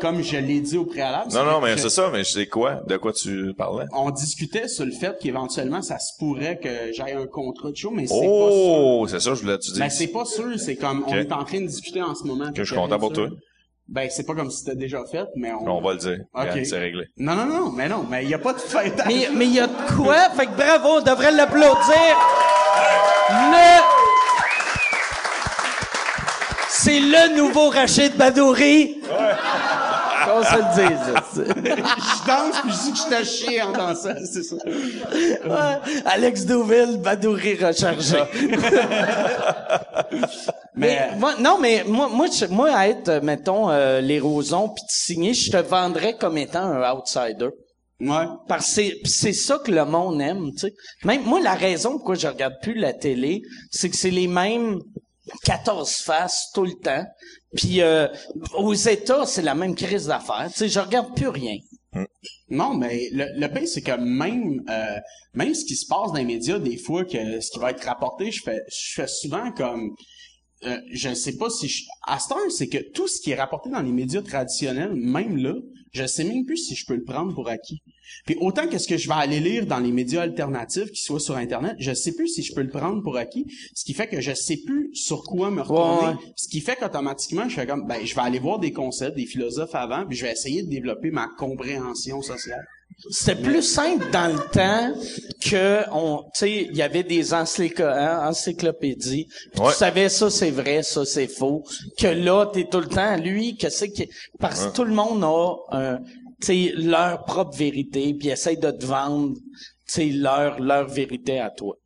Comme 0.00 0.20
je 0.22 0.36
l'ai 0.36 0.60
dit 0.60 0.76
au 0.76 0.84
préalable. 0.84 1.32
Non, 1.32 1.44
non, 1.44 1.60
mais 1.60 1.76
je- 1.76 1.82
c'est 1.82 1.90
ça, 1.90 2.10
mais 2.12 2.24
c'est 2.24 2.48
quoi? 2.48 2.82
De 2.88 2.96
quoi 2.96 3.12
tu 3.12 3.52
parlais? 3.56 3.84
on 3.92 4.10
discutait 4.10 4.66
sur 4.66 4.84
le 4.84 4.90
fait 4.90 5.16
qu'éventuellement, 5.20 5.80
ça 5.80 5.98
se 6.00 6.12
pourrait 6.18 6.58
que 6.58 6.92
j'aille 6.92 7.12
un 7.12 7.26
contrat 7.28 7.70
de 7.70 7.76
show, 7.76 7.90
mais 7.92 8.06
c'est 8.08 8.14
pas 8.14 8.20
sûr. 8.20 8.28
Oh, 8.28 9.06
c'est 9.08 9.20
ça, 9.20 9.32
je 9.34 9.42
voulais 9.42 9.58
te 9.58 9.70
dire. 9.70 9.78
Ben, 9.78 9.90
c'est 9.90 10.08
pas 10.08 10.24
sûr, 10.24 10.58
c'est 10.58 10.74
comme, 10.74 11.04
on 11.06 11.14
est 11.14 11.30
en 11.32 11.44
train 11.44 11.60
de 11.60 11.66
discuter 11.66 12.02
en 12.02 12.16
ce 12.16 12.24
moment. 12.24 12.50
Que 12.52 12.64
je 12.64 12.72
suis 12.72 12.80
content 12.80 12.98
pour 12.98 13.12
toi. 13.12 13.28
Ben, 13.86 14.08
c'est 14.10 14.24
pas 14.24 14.34
comme 14.34 14.50
si 14.50 14.60
c'était 14.64 14.76
déjà 14.76 15.04
fait, 15.04 15.26
mais 15.36 15.52
on... 15.52 15.68
On 15.68 15.82
va 15.82 15.92
le 15.92 15.98
dire. 15.98 16.18
Ok. 16.34 16.64
C'est 16.64 16.78
réglé. 16.78 17.06
Non, 17.18 17.34
non, 17.34 17.44
non, 17.44 17.70
mais 17.70 17.86
non, 17.88 18.06
mais 18.08 18.22
il 18.24 18.30
y 18.30 18.34
a 18.34 18.38
pas 18.38 18.54
de 18.54 18.58
fête. 18.58 19.02
Mais 19.06 19.28
mais 19.34 19.44
il 19.44 19.52
y 19.54 19.60
a 19.60 19.66
de 19.66 19.92
quoi? 19.94 20.30
Fait 20.30 20.46
que 20.46 20.52
bravo, 20.56 20.88
on 20.98 21.02
devrait 21.02 21.32
l'applaudir. 21.32 22.16
Le... 23.30 23.82
C'est 26.70 26.98
le 27.00 27.36
nouveau 27.36 27.68
Rachid 27.68 28.16
Badouri. 28.16 29.02
Qu'on 30.24 30.42
se 30.42 30.56
le 30.56 30.64
dise. 30.74 31.12
je 31.36 31.42
danse 32.26 32.56
puis 32.62 32.72
je 32.72 32.78
dis 32.84 32.92
que 32.92 32.98
je 32.98 33.04
t'ai 33.08 33.24
chier 33.24 33.60
en 33.62 33.72
dansant, 33.72 34.14
c'est 34.24 34.42
ça. 34.42 34.56
Ouais. 34.64 35.78
Alex 36.06 36.46
Douville, 36.46 36.96
Badouri 36.98 37.56
rechargé. 37.62 38.18
Mais, 40.76 41.10
Mais, 41.10 41.16
moi, 41.18 41.34
non, 41.40 41.58
mais 41.60 41.84
moi, 41.84 42.08
moi, 42.08 42.26
moi, 42.50 42.74
à 42.74 42.88
être, 42.88 43.08
euh, 43.08 43.20
mettons, 43.20 43.70
euh, 43.70 44.00
les 44.00 44.18
Rosons, 44.18 44.68
puis 44.68 44.82
de 44.82 44.90
signer, 44.90 45.34
je 45.34 45.50
te 45.50 45.56
vendrais 45.56 46.16
comme 46.16 46.36
étant 46.36 46.64
un 46.64 46.92
outsider. 46.92 47.50
ouais. 48.00 48.26
Parce 48.48 48.74
que 48.76 48.82
c'est, 49.04 49.32
ça 49.32 49.58
que 49.64 49.70
le 49.70 49.84
monde 49.84 50.20
aime, 50.20 50.50
tu 50.52 50.68
sais. 50.68 50.74
Même 51.04 51.22
moi, 51.24 51.40
la 51.40 51.54
raison 51.54 51.92
pourquoi 51.92 52.16
je 52.16 52.26
regarde 52.26 52.54
plus 52.60 52.74
la 52.74 52.92
télé, 52.92 53.42
c'est 53.70 53.88
que 53.88 53.96
c'est 53.96 54.10
les 54.10 54.26
mêmes 54.26 54.80
14 55.44 55.90
faces 55.90 56.50
tout 56.54 56.64
le 56.64 56.74
temps. 56.74 57.04
Puis 57.56 57.80
euh, 57.80 58.08
aux 58.56 58.74
États, 58.74 59.26
c'est 59.26 59.42
la 59.42 59.54
même 59.54 59.74
crise 59.74 60.06
d'affaires. 60.06 60.48
Tu 60.50 60.58
sais, 60.58 60.68
je 60.68 60.80
regarde 60.80 61.14
plus 61.14 61.28
rien. 61.28 61.56
Non, 62.48 62.74
mais 62.74 63.08
le, 63.12 63.26
le 63.38 63.48
pire, 63.48 63.68
c'est 63.68 63.82
que 63.82 63.96
même, 63.96 64.62
euh, 64.68 64.98
même 65.32 65.54
ce 65.54 65.64
qui 65.64 65.76
se 65.76 65.86
passe 65.86 66.08
dans 66.08 66.18
les 66.18 66.24
médias, 66.24 66.58
des 66.58 66.76
fois, 66.76 67.04
que 67.04 67.40
ce 67.40 67.50
qui 67.50 67.58
va 67.58 67.70
être 67.70 67.84
rapporté, 67.84 68.30
je 68.30 68.42
fais, 68.42 68.60
je 68.68 68.94
fais 68.94 69.06
souvent 69.06 69.52
comme, 69.52 69.94
euh, 70.66 70.78
je 70.90 71.08
ne 71.10 71.14
sais 71.14 71.36
pas 71.36 71.50
si 71.50 71.68
je, 71.68 71.84
à 72.06 72.18
cette 72.18 72.32
heure, 72.32 72.50
c'est 72.50 72.68
que 72.68 72.78
tout 72.92 73.08
ce 73.08 73.20
qui 73.20 73.30
est 73.30 73.34
rapporté 73.34 73.70
dans 73.70 73.82
les 73.82 73.92
médias 73.92 74.22
traditionnels, 74.22 74.94
même 74.94 75.36
là, 75.36 75.54
je 75.92 76.06
sais 76.06 76.24
même 76.24 76.44
plus 76.44 76.56
si 76.56 76.74
je 76.74 76.84
peux 76.86 76.94
le 76.96 77.04
prendre 77.04 77.34
pour 77.34 77.48
acquis. 77.48 77.80
Puis 78.26 78.36
autant 78.40 78.66
que 78.68 78.78
ce 78.78 78.88
que 78.88 78.96
je 78.96 79.06
vais 79.08 79.14
aller 79.14 79.40
lire 79.40 79.66
dans 79.66 79.78
les 79.78 79.92
médias 79.92 80.22
alternatifs, 80.22 80.90
qui 80.90 81.02
soient 81.02 81.20
sur 81.20 81.36
Internet, 81.36 81.76
je 81.78 81.92
sais 81.94 82.12
plus 82.14 82.28
si 82.28 82.42
je 82.42 82.52
peux 82.54 82.62
le 82.62 82.68
prendre 82.68 83.02
pour 83.02 83.16
acquis, 83.16 83.46
ce 83.74 83.84
qui 83.84 83.94
fait 83.94 84.06
que 84.08 84.20
je 84.20 84.32
sais 84.34 84.56
plus 84.64 84.90
sur 84.94 85.22
quoi 85.22 85.50
me 85.50 85.60
retourner, 85.62 86.08
Ouais, 86.08 86.14
ouais. 86.14 86.32
ce 86.36 86.48
qui 86.48 86.60
fait 86.60 86.76
qu'automatiquement, 86.76 87.48
je 87.48 87.54
fais 87.54 87.66
comme, 87.66 87.86
ben, 87.86 88.04
je 88.04 88.14
vais 88.14 88.20
aller 88.22 88.38
voir 88.38 88.58
des 88.58 88.72
concepts, 88.72 89.16
des 89.16 89.26
philosophes 89.26 89.74
avant, 89.74 90.04
puis 90.06 90.16
je 90.16 90.24
vais 90.26 90.32
essayer 90.32 90.62
de 90.62 90.68
développer 90.68 91.10
ma 91.10 91.28
compréhension 91.38 92.22
sociale. 92.22 92.64
C'était 93.10 93.40
plus 93.40 93.62
simple 93.62 94.10
dans 94.10 94.32
le 94.32 94.40
temps 94.50 94.94
que 95.44 95.82
on, 95.92 96.22
tu 96.24 96.30
sais, 96.34 96.68
il 96.70 96.76
y 96.76 96.82
avait 96.82 97.02
des 97.02 97.32
encyclo- 97.32 97.84
hein, 97.86 98.28
encyclopédies. 98.28 99.26
Ouais. 99.58 99.70
Tu 99.70 99.76
savais 99.76 100.08
ça 100.08 100.30
c'est 100.30 100.50
vrai, 100.50 100.82
ça 100.82 101.04
c'est 101.04 101.28
faux. 101.28 101.62
Que 101.98 102.06
là 102.06 102.46
t'es 102.52 102.64
tout 102.70 102.80
le 102.80 102.88
temps 102.88 103.16
lui, 103.16 103.56
que 103.56 103.68
c'est 103.68 103.90
que 103.90 104.04
parce 104.38 104.66
que 104.66 104.72
tout 104.74 104.84
le 104.84 104.94
monde 104.94 105.22
a 105.24 105.54
un, 105.76 105.98
tu 106.40 106.46
sais, 106.46 106.72
leur 106.76 107.24
propre 107.24 107.56
vérité, 107.56 108.14
puis 108.14 108.28
essaye 108.28 108.56
de 108.58 108.70
te 108.70 108.84
vendre, 108.86 109.34
tu 109.36 109.42
sais, 109.86 110.06
leur 110.06 110.60
leur 110.60 110.88
vérité 110.88 111.40
à 111.40 111.50
toi. 111.50 111.76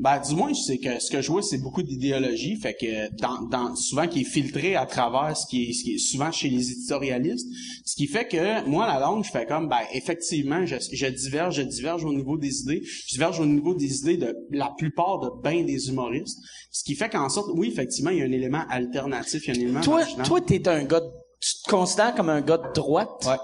Ben, 0.00 0.20
du 0.20 0.34
moins, 0.34 0.54
c'est 0.54 0.78
que 0.78 1.00
ce 1.00 1.10
que 1.10 1.20
je 1.20 1.28
vois, 1.30 1.42
c'est 1.42 1.58
beaucoup 1.58 1.82
d'idéologie, 1.82 2.56
fait 2.56 2.74
que 2.80 3.14
dans, 3.20 3.42
dans 3.48 3.74
souvent 3.74 4.06
qui 4.06 4.20
est 4.20 4.24
filtré 4.24 4.76
à 4.76 4.86
travers 4.86 5.36
ce 5.36 5.46
qui 5.48 5.64
est, 5.64 5.72
ce 5.72 5.82
qui 5.84 5.94
est 5.94 5.98
souvent 5.98 6.30
chez 6.30 6.48
les 6.48 6.70
éditorialistes, 6.70 7.46
ce 7.84 7.96
qui 7.96 8.06
fait 8.06 8.28
que 8.28 8.66
moi 8.68 8.86
la 8.86 9.00
langue, 9.00 9.24
je 9.24 9.30
fais 9.30 9.44
comme 9.46 9.68
ben 9.68 9.80
effectivement, 9.94 10.64
je, 10.66 10.76
je 10.92 11.06
diverge, 11.06 11.56
je 11.56 11.62
diverge 11.62 12.04
au 12.04 12.12
niveau 12.12 12.36
des 12.38 12.60
idées, 12.60 12.82
je 12.84 13.14
diverge 13.14 13.40
au 13.40 13.46
niveau 13.46 13.74
des 13.74 14.00
idées 14.00 14.16
de 14.16 14.34
la 14.50 14.72
plupart 14.78 15.18
de 15.20 15.28
ben 15.42 15.64
des 15.66 15.88
humoristes, 15.88 16.38
ce 16.70 16.84
qui 16.84 16.94
fait 16.94 17.08
qu'en 17.08 17.28
sorte, 17.28 17.50
oui, 17.54 17.68
effectivement, 17.68 18.10
il 18.10 18.18
y 18.18 18.22
a 18.22 18.24
un 18.24 18.32
élément 18.32 18.62
alternatif, 18.70 19.46
il 19.48 19.48
y 19.48 19.50
a 19.50 19.54
un 19.58 19.62
élément 19.62 19.80
Toi, 19.80 19.98
marginal. 20.00 20.26
toi, 20.26 20.40
t'es 20.40 20.68
un 20.68 20.84
gars, 20.84 21.00
de- 21.00 21.06
tu 21.40 21.50
te 21.64 21.70
considères 21.70 22.14
comme 22.14 22.28
un 22.30 22.40
gars 22.40 22.58
de 22.58 22.72
droite? 22.74 23.24
Ouais. 23.26 23.36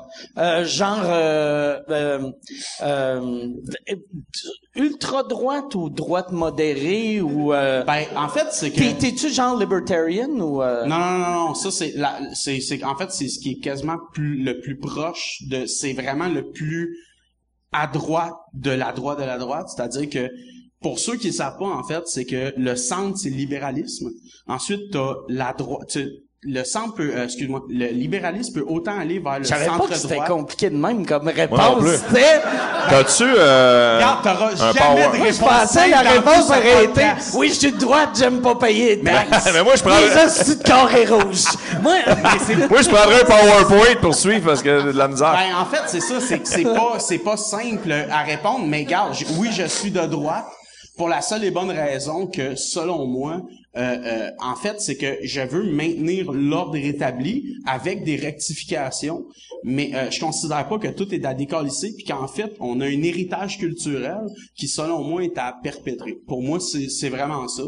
Euh, 0.43 0.65
genre, 0.65 1.01
euh, 1.05 1.79
euh, 1.91 2.31
euh, 2.83 3.49
ultra 4.75 5.23
droite 5.23 5.75
ou 5.75 5.91
droite 5.91 6.33
modérée 6.33 7.21
ou, 7.21 7.53
euh, 7.53 7.85
Ben, 7.85 8.05
en 8.17 8.29
fait, 8.29 8.49
c'est 8.51 8.71
que 8.71 8.79
t'es, 8.79 8.95
t'es-tu 8.95 9.31
genre 9.31 9.57
libertarian 9.59 10.29
ou, 10.41 10.63
euh, 10.63 10.85
Non, 10.87 10.99
non, 10.99 11.19
non, 11.19 11.31
non, 11.49 11.55
ça 11.55 11.71
c'est 11.71 11.93
la, 11.95 12.19
c'est, 12.35 12.61
c'est, 12.61 12.83
en 12.85 12.97
fait, 12.97 13.11
c'est 13.13 13.29
ce 13.29 13.39
qui 13.39 13.53
est 13.53 13.61
quasiment 13.61 13.99
plus, 14.13 14.43
le 14.43 14.61
plus 14.61 14.77
proche 14.79 15.39
de, 15.49 15.67
c'est 15.67 15.93
vraiment 15.93 16.29
le 16.29 16.51
plus 16.51 16.97
à 17.73 17.87
droite 17.87 18.35
de 18.55 18.71
la 18.71 18.93
droite 18.93 19.19
de 19.19 19.25
la 19.25 19.39
droite, 19.39 19.69
c'est-à-dire 19.69 20.09
que 20.09 20.31
pour 20.81 20.99
ceux 20.99 21.17
qui 21.17 21.29
ne 21.29 21.33
savent 21.33 21.59
pas, 21.59 21.65
en 21.67 21.83
fait, 21.83 22.03
c'est 22.07 22.25
que 22.27 22.53
le 22.57 22.77
centre, 22.77 23.17
c'est 23.19 23.31
le 23.31 23.37
libéralisme. 23.37 24.11
Ensuite, 24.47 24.83
t'as 24.93 25.15
la 25.29 25.53
droite, 25.55 25.89
tu- 25.89 26.11
le 26.47 26.63
centre 26.65 26.95
peut, 26.95 27.11
euh, 27.17 27.25
excuse-moi, 27.25 27.63
le 27.71 27.87
libéralisme 27.87 28.55
peut 28.61 28.65
autant 28.69 28.99
aller 28.99 29.19
vers 29.19 29.39
le 29.39 29.45
centre 29.45 29.89
que 29.89 29.95
c'était 29.95 30.15
droit. 30.17 30.27
compliqué 30.27 30.69
de 30.71 30.77
même 30.77 31.07
comme 31.07 31.29
réponse. 31.29 31.61
T'as-tu 32.91 33.25
euh, 33.25 33.97
Regarde, 33.97 34.23
t'auras 34.23 34.53
un 34.53 34.57
jamais 34.57 34.79
power? 34.81 35.07
de 35.13 35.17
je 35.17 35.23
réponse 35.23 35.39
pensais 35.49 35.89
la 35.89 36.01
réponse 36.01 36.51
aurait 36.51 36.85
été, 36.85 37.03
oui, 37.35 37.49
je 37.49 37.55
suis 37.55 37.73
de 37.73 37.79
droite, 37.79 38.11
j'aime 38.19 38.41
pas 38.43 38.55
payer 38.57 38.97
de 38.97 39.05
taxes. 39.05 39.49
mais 39.55 39.63
moi, 39.63 39.75
je 39.77 39.83
prends- 39.83 39.97
Les 39.99 40.23
hosties 40.23 40.57
de 40.57 40.63
carré 40.63 41.07
rouge. 41.07 41.45
Moi, 41.83 41.95
Moi, 42.71 42.83
je 42.83 42.89
prendrais 42.89 43.23
un 43.23 43.25
PowerPoint 43.25 43.97
pour 44.03 44.15
suivre 44.15 44.47
parce 44.47 44.63
que 44.63 44.93
de 44.93 44.99
la 44.99 45.09
misère. 45.09 45.33
Ben, 45.33 45.57
en 45.59 45.65
fait, 45.67 45.83
c'est 45.87 46.01
ça, 46.01 46.21
c'est 46.21 46.41
que 46.41 46.49
c'est 46.49 46.63
pas, 46.65 46.99
c'est 46.99 47.19
pas 47.19 47.37
simple 47.37 47.93
à 48.11 48.23
répondre, 48.23 48.65
mais 48.67 48.81
regarde, 48.85 49.15
j- 49.15 49.27
oui, 49.39 49.49
je 49.53 49.65
suis 49.67 49.91
de 49.91 50.01
droite 50.07 50.45
pour 50.97 51.09
la 51.09 51.21
seule 51.23 51.45
et 51.45 51.51
bonne 51.51 51.71
raison 51.71 52.27
que, 52.27 52.55
selon 52.55 53.07
moi, 53.07 53.39
euh, 53.77 53.97
euh, 54.05 54.31
en 54.41 54.55
fait, 54.55 54.81
c'est 54.81 54.97
que 54.97 55.19
je 55.25 55.41
veux 55.41 55.65
maintenir 55.65 56.33
l'ordre 56.33 56.75
rétabli 56.75 57.57
avec 57.67 58.05
des 58.05 58.15
rectifications, 58.17 59.27
mais 59.65 59.95
euh, 59.95 60.11
je 60.11 60.21
considère 60.21 60.69
pas 60.69 60.79
que 60.79 60.89
tout 60.89 61.13
est 61.13 61.25
à 61.25 61.35
décalisser, 61.35 61.93
puis 61.95 62.05
qu'en 62.05 62.29
fait, 62.29 62.55
on 62.61 62.81
a 62.81 62.87
un 62.87 63.03
héritage 63.03 63.59
culturel 63.59 64.21
qui, 64.57 64.69
selon 64.69 65.03
moi, 65.03 65.25
est 65.25 65.37
à 65.39 65.57
perpétrer. 65.63 66.19
Pour 66.27 66.43
moi, 66.43 66.61
c'est 66.61 67.09
vraiment 67.09 67.49
ça. 67.49 67.65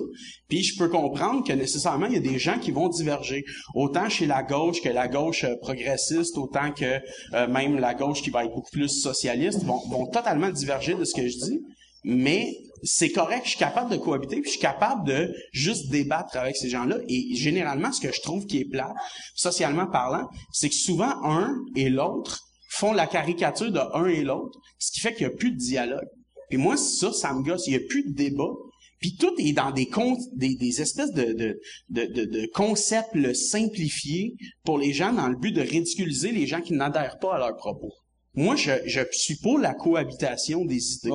Puis 0.48 0.62
je 0.62 0.78
peux 0.78 0.88
comprendre 0.88 1.44
que 1.44 1.52
nécessairement, 1.52 2.06
il 2.06 2.14
y 2.14 2.18
a 2.18 2.20
des 2.20 2.38
gens 2.38 2.58
qui 2.60 2.70
vont 2.70 2.88
diverger, 2.88 3.44
autant 3.74 4.08
chez 4.08 4.26
la 4.26 4.44
gauche 4.44 4.80
que 4.80 4.88
la 4.88 5.08
gauche 5.08 5.42
euh, 5.42 5.56
progressiste, 5.60 6.38
autant 6.38 6.70
que 6.70 7.00
même 7.48 7.78
la 7.78 7.94
gauche 7.94 8.22
qui 8.22 8.30
va 8.30 8.44
être 8.44 8.54
beaucoup 8.54 8.70
plus 8.70 8.88
socialiste, 8.88 9.64
vont, 9.64 9.80
vont 9.88 10.06
totalement 10.06 10.50
diverger 10.50 10.94
de 10.94 11.04
ce 11.04 11.14
que 11.14 11.26
je 11.26 11.36
dis. 11.36 11.60
Mais 12.04 12.56
c'est 12.82 13.10
correct, 13.10 13.42
je 13.44 13.50
suis 13.50 13.58
capable 13.58 13.90
de 13.90 13.96
cohabiter, 13.96 14.36
puis 14.36 14.46
je 14.46 14.50
suis 14.52 14.60
capable 14.60 15.06
de 15.06 15.34
juste 15.52 15.90
débattre 15.90 16.36
avec 16.36 16.56
ces 16.56 16.68
gens-là. 16.68 16.98
Et 17.08 17.34
généralement, 17.34 17.92
ce 17.92 18.00
que 18.00 18.12
je 18.12 18.20
trouve 18.20 18.46
qui 18.46 18.58
est 18.58 18.64
plat, 18.64 18.92
socialement 19.34 19.86
parlant, 19.86 20.28
c'est 20.52 20.68
que 20.68 20.74
souvent 20.74 21.12
un 21.24 21.54
et 21.74 21.88
l'autre 21.88 22.40
font 22.68 22.92
la 22.92 23.06
caricature 23.06 23.70
de 23.72 23.80
un 23.94 24.06
et 24.06 24.22
l'autre, 24.22 24.58
ce 24.78 24.92
qui 24.92 25.00
fait 25.00 25.14
qu'il 25.14 25.26
n'y 25.26 25.32
a 25.32 25.36
plus 25.36 25.52
de 25.52 25.56
dialogue. 25.56 26.08
Puis 26.48 26.58
moi, 26.58 26.76
ça, 26.76 27.12
ça 27.12 27.32
me 27.32 27.42
gosse. 27.42 27.66
Il 27.66 27.70
n'y 27.70 27.84
a 27.84 27.86
plus 27.88 28.04
de 28.04 28.14
débat. 28.14 28.52
Puis 29.00 29.16
tout 29.16 29.34
est 29.38 29.52
dans 29.52 29.72
des, 29.72 30.80
espèces 30.80 31.12
de, 31.12 32.50
concepts 32.54 33.34
simplifiés 33.34 34.34
pour 34.64 34.78
les 34.78 34.92
gens 34.92 35.12
dans 35.12 35.28
le 35.28 35.36
but 35.36 35.52
de 35.52 35.60
ridiculiser 35.60 36.32
les 36.32 36.46
gens 36.46 36.60
qui 36.60 36.72
n'adhèrent 36.72 37.18
pas 37.18 37.36
à 37.36 37.38
leurs 37.38 37.56
propos. 37.56 37.92
Moi, 38.34 38.56
je, 38.56 38.72
je 38.86 39.00
suis 39.12 39.36
pour 39.36 39.58
la 39.58 39.74
cohabitation 39.74 40.64
des 40.64 40.94
idées. 40.94 41.10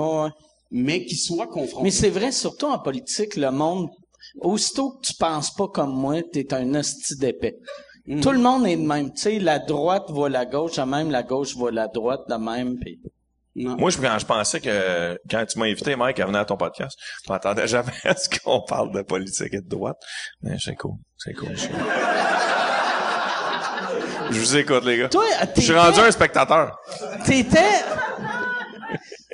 Mais 0.72 1.06
qui 1.06 1.16
soient 1.16 1.48
confrontés. 1.48 1.84
Mais 1.84 1.92
c'est 1.92 2.10
vrai, 2.10 2.32
surtout 2.32 2.68
en 2.68 2.80
politique, 2.80 3.36
le 3.36 3.52
monde, 3.52 3.90
aussitôt 4.40 4.92
que 4.92 5.08
tu 5.08 5.14
penses 5.14 5.54
pas 5.54 5.68
comme 5.68 5.94
moi, 5.94 6.22
t'es 6.32 6.54
un 6.54 6.76
hostie 6.76 7.18
d'épais. 7.18 7.58
Mm. 8.08 8.22
Tout 8.22 8.32
le 8.32 8.40
monde 8.40 8.66
est 8.66 8.78
de 8.78 8.86
même. 8.86 9.14
Tu 9.14 9.22
sais, 9.22 9.40
la 9.40 9.60
droite 9.60 10.06
voit 10.10 10.30
la 10.30 10.46
gauche 10.46 10.78
de 10.78 10.84
même, 10.84 11.12
la 11.12 11.24
gauche 11.24 11.56
voit 11.56 11.72
la 11.72 11.88
droite 11.88 12.22
de 12.30 12.36
même. 12.36 12.80
Pis... 12.80 13.00
Non. 13.54 13.76
Moi, 13.76 13.90
je, 13.90 13.98
quand 13.98 14.18
je 14.18 14.26
pensais 14.26 14.62
que 14.62 15.20
quand 15.30 15.46
tu 15.46 15.60
m'as 15.60 15.66
invité, 15.66 15.96
Mike, 15.98 16.20
à 16.22 16.26
venir 16.26 16.40
à 16.40 16.46
ton 16.46 16.56
podcast, 16.56 16.98
je 17.26 17.32
m'attendais 17.32 17.68
jamais 17.68 17.92
à 18.06 18.16
ce 18.16 18.30
qu'on 18.30 18.62
parle 18.62 18.94
de 18.94 19.02
politique 19.02 19.54
et 19.54 19.62
de 19.62 19.68
droite. 19.68 19.98
Mais 20.42 20.56
c'est 20.58 20.76
cool. 20.76 20.96
C'est 21.18 21.34
cool. 21.34 21.54
Je 24.32 24.40
vous 24.40 24.56
écoute, 24.56 24.86
les 24.86 25.00
gars. 25.00 25.10
Toi, 25.10 25.26
Je 25.58 25.62
suis 25.62 25.74
rendu 25.74 26.00
un 26.00 26.12
spectateur. 26.12 26.80
T'étais... 27.26 27.84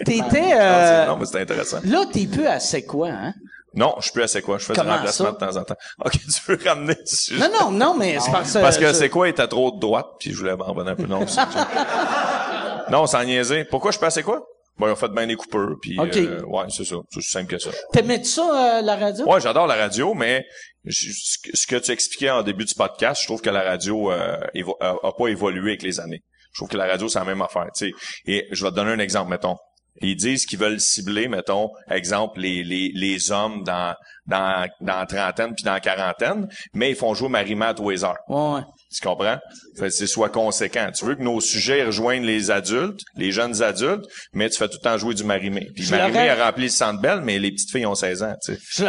T'étais... 0.05 0.51
Euh... 0.53 1.05
Non, 1.07 1.17
mais 1.17 1.25
c'est 1.25 1.41
intéressant. 1.41 1.79
Là, 1.83 2.05
t'es 2.11 2.25
plus 2.27 2.45
assez 2.47 2.85
quoi, 2.85 3.09
hein? 3.09 3.33
Non, 3.73 3.95
je 3.97 4.03
suis 4.03 4.11
plus 4.13 4.23
assez 4.23 4.41
quoi. 4.41 4.57
Je 4.57 4.65
fais 4.65 4.73
Comment 4.73 4.91
du 4.91 4.97
remplacement 4.97 5.25
ça? 5.27 5.31
de 5.33 5.37
temps 5.37 5.57
en 5.59 5.63
temps. 5.63 5.75
OK, 6.05 6.11
tu 6.19 6.41
veux 6.51 6.59
ramener 6.67 6.95
le 6.99 7.05
sujet? 7.05 7.39
Non, 7.39 7.49
non, 7.59 7.71
non, 7.71 7.95
mais 7.97 8.17
c'est 8.19 8.31
parce, 8.31 8.53
Parce 8.53 8.77
que 8.77 8.91
c'est 8.93 9.09
quoi 9.09 9.27
était 9.29 9.47
trop 9.47 9.71
de 9.71 9.79
droite, 9.79 10.07
puis 10.19 10.31
je 10.31 10.37
voulais 10.37 10.53
revenir 10.53 10.91
un 10.93 10.95
peu. 10.95 11.05
Non, 11.05 11.25
c'est- 11.27 11.41
non, 12.91 13.05
sans 13.05 13.23
niaiser. 13.23 13.65
Pourquoi 13.65 13.91
je 13.91 13.99
passais 13.99 14.23
quoi? 14.23 14.45
Bon, 14.77 14.87
ils 14.87 14.91
ont 14.91 14.95
fait 14.95 15.09
bien 15.09 15.25
des 15.25 15.35
coupeurs, 15.35 15.71
puis 15.81 15.99
OK. 15.99 16.15
euh, 16.17 16.41
ouais, 16.45 16.65
c'est 16.69 16.85
ça. 16.85 16.95
C'est 17.09 17.17
aussi 17.17 17.29
simple 17.31 17.47
que 17.49 17.57
ça. 17.57 17.71
T'aimais 17.91 18.23
ça, 18.23 18.77
euh, 18.77 18.81
la 18.83 18.95
radio? 18.95 19.27
Ouais, 19.27 19.41
j'adore 19.41 19.65
la 19.65 19.75
radio, 19.75 20.13
mais 20.13 20.45
je- 20.85 21.09
ce 21.11 21.37
que- 21.67 21.75
que 21.75 21.83
tu 21.83 21.91
expliquais 21.91 22.29
en 22.29 22.43
début 22.43 22.65
du 22.65 22.75
podcast, 22.75 23.21
je 23.21 23.27
trouve 23.27 23.41
que 23.41 23.49
la 23.49 23.63
radio 23.63 24.11
euh, 24.11 24.37
évo- 24.53 24.77
a, 24.79 24.95
a 25.03 25.11
pas 25.17 25.27
évolué 25.29 25.71
avec 25.71 25.81
les 25.83 25.99
années. 25.99 26.21
Je 26.53 26.59
trouve 26.59 26.69
que 26.69 26.77
la 26.77 26.85
radio, 26.87 27.07
c'est 27.09 27.17
la 27.19 27.25
même 27.25 27.41
affaire. 27.41 27.65
Tu 27.75 27.89
sais. 27.89 27.91
Et 28.27 28.47
je 28.51 28.63
vais 28.63 28.69
te 28.71 28.75
donner 28.75 28.91
un 28.91 28.99
exemple, 28.99 29.29
mettons. 29.31 29.55
Ils 30.01 30.15
disent 30.15 30.45
qu'ils 30.45 30.59
veulent 30.59 30.79
cibler, 30.79 31.27
mettons, 31.27 31.71
exemple, 31.89 32.39
les, 32.39 32.63
les, 32.63 32.91
les 32.93 33.31
hommes 33.31 33.63
dans, 33.63 33.95
dans, 34.25 34.67
dans 34.81 35.05
trentaine 35.05 35.55
puis 35.55 35.63
dans 35.63 35.79
quarantaine, 35.79 36.47
mais 36.73 36.91
ils 36.91 36.95
font 36.95 37.13
jouer 37.13 37.29
Marie-Mé 37.29 37.65
à 37.67 37.73
tous 37.73 37.83
ouais. 38.27 38.61
Tu 38.93 39.01
comprends? 39.01 39.37
Fait 39.77 39.85
que 39.85 39.89
c'est 39.89 40.07
soit 40.07 40.29
conséquent. 40.29 40.89
Tu 40.97 41.05
veux 41.05 41.15
que 41.15 41.21
nos 41.21 41.41
sujets 41.41 41.83
rejoignent 41.83 42.25
les 42.25 42.51
adultes, 42.51 43.01
les 43.15 43.31
jeunes 43.31 43.61
adultes, 43.61 44.05
mais 44.33 44.49
tu 44.49 44.57
fais 44.57 44.67
tout 44.69 44.77
le 44.81 44.83
temps 44.89 44.97
jouer 44.97 45.13
du 45.13 45.23
Marimé. 45.23 45.69
Puis 45.75 45.89
Marimé 45.91 46.29
a 46.29 46.45
rempli 46.45 46.63
le 46.63 46.69
centre 46.69 47.01
belle, 47.01 47.21
mais 47.21 47.37
les 47.37 47.51
petites 47.51 47.71
filles 47.71 47.85
ont 47.85 47.95
16 47.95 48.23
ans, 48.23 48.33
tu 48.43 48.53
sais. 48.55 48.59
Je 48.69 48.85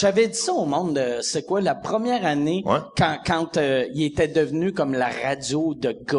j'avais 0.00 0.26
dit 0.28 0.36
ça 0.38 0.52
au 0.52 0.64
monde 0.66 0.96
de 0.96 1.20
c'est 1.22 1.44
quoi 1.46 1.60
la 1.60 1.74
première 1.74 2.24
année 2.26 2.62
Ouais. 2.64 2.78
quand 2.96 3.18
quand 3.24 3.56
euh, 3.56 3.84
il 3.94 4.02
était 4.04 4.28
devenu 4.28 4.72
comme 4.72 4.92
la 4.92 5.08
radio 5.08 5.74
de 5.74 5.92
gars 5.92 6.18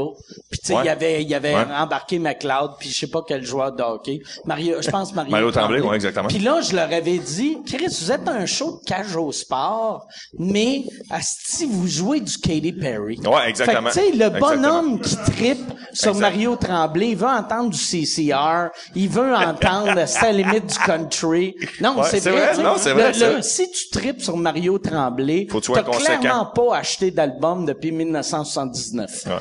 puis 0.50 0.60
tu 0.60 0.68
sais 0.68 0.74
Ouais. 0.76 0.82
il 0.86 0.90
avait 0.90 1.24
il 1.24 1.34
avait 1.34 1.54
Ouais. 1.54 1.66
embarqué 1.78 2.20
McLeod 2.20 2.72
puis 2.80 2.90
je 2.90 2.98
sais 3.00 3.08
pas 3.08 3.22
quel 3.28 3.44
joueur 3.46 3.74
de 3.74 3.84
hockey 3.84 4.20
Mario 4.46 4.82
je 4.82 4.90
pense 4.90 5.14
Mario, 5.14 5.32
Mario 5.32 5.52
Tremblay, 5.52 5.82
ouais, 5.82 5.96
exactement. 5.96 6.28
puis 6.28 6.40
là 6.40 6.62
je 6.62 6.76
leur 6.76 6.92
avais 6.92 7.18
dit 7.18 7.58
Chris 7.66 7.88
vous 8.02 8.12
êtes 8.12 8.28
un 8.28 8.46
show 8.46 8.80
de 8.80 8.86
cage 8.86 9.16
au 9.16 9.32
sport 9.32 10.08
mais 10.38 10.84
si 11.22 11.66
vous 11.66 11.88
jouez 11.88 12.20
du 12.22 12.38
Katy 12.38 12.74
Perry 12.74 13.19
Ouais, 13.26 13.50
exactement. 13.50 13.90
tu 13.90 14.00
sais 14.00 14.12
le 14.12 14.30
bonhomme 14.40 15.00
qui 15.02 15.16
trippe 15.18 15.72
sur 15.92 16.10
Exact. 16.12 16.22
Mario 16.22 16.56
Tremblay 16.56 17.10
il 17.10 17.18
veut 17.18 17.28
entendre 17.28 17.70
du 17.72 17.78
CCR 17.78 18.70
il 18.96 19.10
veut 19.10 19.34
entendre 19.36 20.04
c'est 20.08 20.22
la 20.22 20.32
limite 20.32 20.68
du 20.68 20.78
country 20.78 21.56
non 21.82 21.98
Ouais, 22.00 22.04
c'est 22.10 22.20
vrai, 22.30 22.54
vrai, 22.54 22.64
non, 22.64 22.74
c'est 22.78 22.94
vrai, 22.94 23.12
le- 23.12 23.42
si 23.42 23.70
tu 23.72 23.90
tripes 23.90 24.22
sur 24.22 24.38
Mario 24.38 24.78
Tremblay, 24.78 25.48
t'as 25.74 25.84
clairement 25.84 26.46
pas 26.46 26.78
acheté 26.78 27.12
d'album 27.12 27.66
depuis 27.66 27.92
1979. 27.92 29.24
Ouais. 29.26 29.32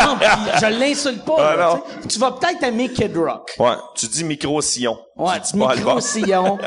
non, 0.00 0.16
puis 0.18 0.28
je 0.60 0.66
l'insulte 0.80 1.24
pas. 1.24 1.36
Ah, 1.38 1.56
là, 1.56 1.80
tu 2.08 2.18
vas 2.18 2.32
peut-être 2.32 2.62
aimer 2.64 2.88
Kid 2.88 3.16
Rock. 3.16 3.54
Ouais. 3.58 3.74
Tu 3.94 4.06
dis 4.08 4.24
micro-sillon. 4.24 4.98
Ouais, 5.16 5.30
album. 5.34 5.70
micro-sillon. 5.76 6.58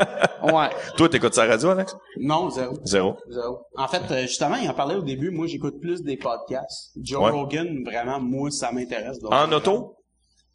ouais. 0.42 0.70
Toi, 0.96 1.08
t'écoutes 1.08 1.34
sa 1.34 1.44
radio, 1.46 1.70
Alex? 1.70 1.96
Non, 2.18 2.50
zéro. 2.50 2.74
Zéro. 2.84 3.16
Zéro. 3.28 3.60
En 3.76 3.86
fait, 3.86 4.02
euh, 4.10 4.22
justement, 4.22 4.56
il 4.56 4.68
en 4.68 4.74
parlait 4.74 4.96
au 4.96 5.02
début. 5.02 5.30
Moi, 5.30 5.46
j'écoute 5.46 5.80
plus 5.80 6.02
des 6.02 6.16
podcasts. 6.16 6.90
Joe 7.00 7.22
Ouais. 7.22 7.30
Rogan, 7.30 7.84
vraiment, 7.84 8.18
moi, 8.20 8.50
ça 8.50 8.72
m'intéresse. 8.72 9.18
En 9.30 9.52
auto? 9.52 9.96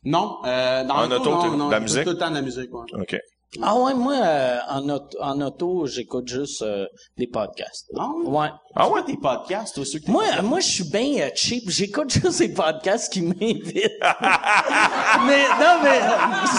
Non, 0.03 0.37
euh, 0.45 0.83
dans 0.83 0.95
En 0.95 1.11
auto, 1.11 1.29
non, 1.31 1.57
non, 1.57 1.69
la 1.69 1.79
musique? 1.79 2.03
tout 2.03 2.09
le 2.11 2.17
temps 2.17 2.29
de 2.29 2.35
la 2.35 2.41
musique, 2.41 2.71
ouais. 2.73 3.01
OK. 3.01 3.17
Ah 3.61 3.79
ouais, 3.79 3.93
moi, 3.93 4.15
euh, 4.17 4.57
en, 4.69 4.89
auto, 4.89 5.17
en 5.21 5.39
auto, 5.39 5.85
j'écoute 5.85 6.27
juste 6.27 6.61
euh, 6.61 6.85
des 7.17 7.27
podcasts. 7.27 7.89
Ah 7.97 8.09
ouais? 8.25 8.49
Ah 8.75 8.89
ouais, 8.89 9.01
tes 9.05 9.15
podcasts, 9.15 9.75
toi, 9.75 9.85
ceux 9.85 9.99
que 9.99 10.11
Moi, 10.11 10.25
moi, 10.43 10.59
je 10.59 10.67
suis 10.67 10.83
bien 10.89 11.21
euh, 11.21 11.29
cheap. 11.35 11.69
J'écoute 11.69 12.11
juste 12.21 12.39
des 12.39 12.49
podcasts 12.49 13.13
qui 13.13 13.21
m'invitent. 13.21 13.73
mais 15.25 15.43
non, 15.59 15.79
mais 15.83 15.99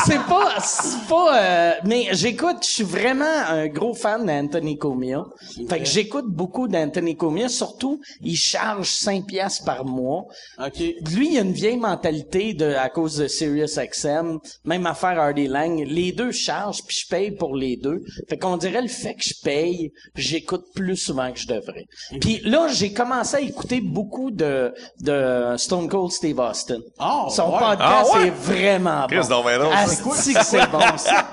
c'est 0.07 0.23
pas, 0.27 0.59
c'est 0.61 1.07
pas. 1.07 1.43
euh, 1.43 1.73
mais 1.85 2.09
j'écoute. 2.13 2.59
Je 2.63 2.71
suis 2.71 2.83
vraiment 2.85 3.25
un 3.49 3.67
gros 3.69 3.93
fan 3.93 4.25
d'Anthony 4.25 4.79
Comia. 4.79 5.23
Fait 5.69 5.81
que 5.81 5.85
j'écoute 5.85 6.27
beaucoup 6.29 6.67
d'Anthony 6.67 7.15
Comia. 7.15 7.51
Surtout, 7.51 8.01
il 8.23 8.37
charge 8.37 8.91
5 8.91 9.27
piastres 9.27 9.67
par 9.67 9.85
mois. 9.85 10.25
OK. 10.65 10.79
Lui, 11.15 11.33
il 11.35 11.39
a 11.39 11.43
une 11.43 11.53
vieille 11.53 11.77
mentalité 11.77 12.55
de 12.55 12.73
à 12.73 12.89
cause 12.89 13.19
de 13.19 13.27
Sirius 13.29 13.79
XM, 13.79 14.39
même 14.65 14.87
affaire 14.87 15.21
Hardy 15.21 15.47
Lang. 15.47 15.85
Les 15.87 16.13
deux 16.13 16.33
chargent. 16.33 16.86
Puis 16.87 16.97
je 17.03 17.09
paye 17.09 17.31
pour 17.33 17.55
les 17.57 17.77
deux. 17.77 18.03
Fait 18.29 18.39
qu'on 18.39 18.57
dirait 18.57 18.83
le 18.83 18.89
fait 18.89 19.15
que 19.15 19.23
je 19.25 19.35
paye, 19.43 19.93
j'écoute 20.15 20.65
plus 20.75 20.97
souvent 20.97 21.33
que 21.33 21.39
je 21.39 21.47
devrais. 21.47 21.85
Puis 22.21 22.41
là, 22.45 22.69
j'ai 22.73 22.93
commencé 22.93 23.37
à 23.37 23.41
écouter 23.41 23.81
beaucoup 23.81 24.31
de, 24.31 24.73
de 25.01 25.55
Stone 25.57 25.89
Cold 25.89 26.13
Steve 26.13 26.39
Austin. 26.39 26.79
Oh, 27.01 27.27
Son 27.31 27.53
ouais. 27.53 27.59
podcast 27.59 28.11
Ah, 28.15 28.19
ouais? 28.19 28.27
est 28.29 28.31
vraiment 28.31 29.07
Chris, 29.09 29.21
bon. 29.29 29.43
ben. 29.45 29.61
Asti 29.73 30.35
que 30.35 30.45
c'est 30.45 30.71
bon, 30.71 30.81
ça. 30.97 31.27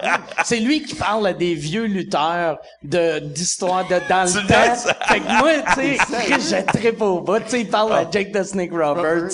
C'est 0.43 0.59
lui 0.59 0.83
qui 0.83 0.95
parle 0.95 1.27
à 1.27 1.33
des 1.33 1.53
vieux 1.55 1.85
lutteurs 1.85 2.57
de, 2.83 3.19
d'histoire 3.19 3.87
de 3.87 3.95
dans 4.09 4.23
le 4.25 4.47
temps. 4.47 4.91
Fait 5.07 5.19
que 5.19 5.37
moi, 5.39 5.51
tu 5.75 5.97
sais, 5.97 6.39
j'ai 6.49 6.65
très 6.65 6.91
beau 6.91 7.21
bas. 7.21 7.39
Tu 7.41 7.49
sais, 7.49 7.61
il 7.61 7.69
parle 7.69 7.93
à 7.93 8.09
Jake 8.09 8.31
the 8.31 8.43
Snake 8.43 8.71
Roberts 8.71 9.29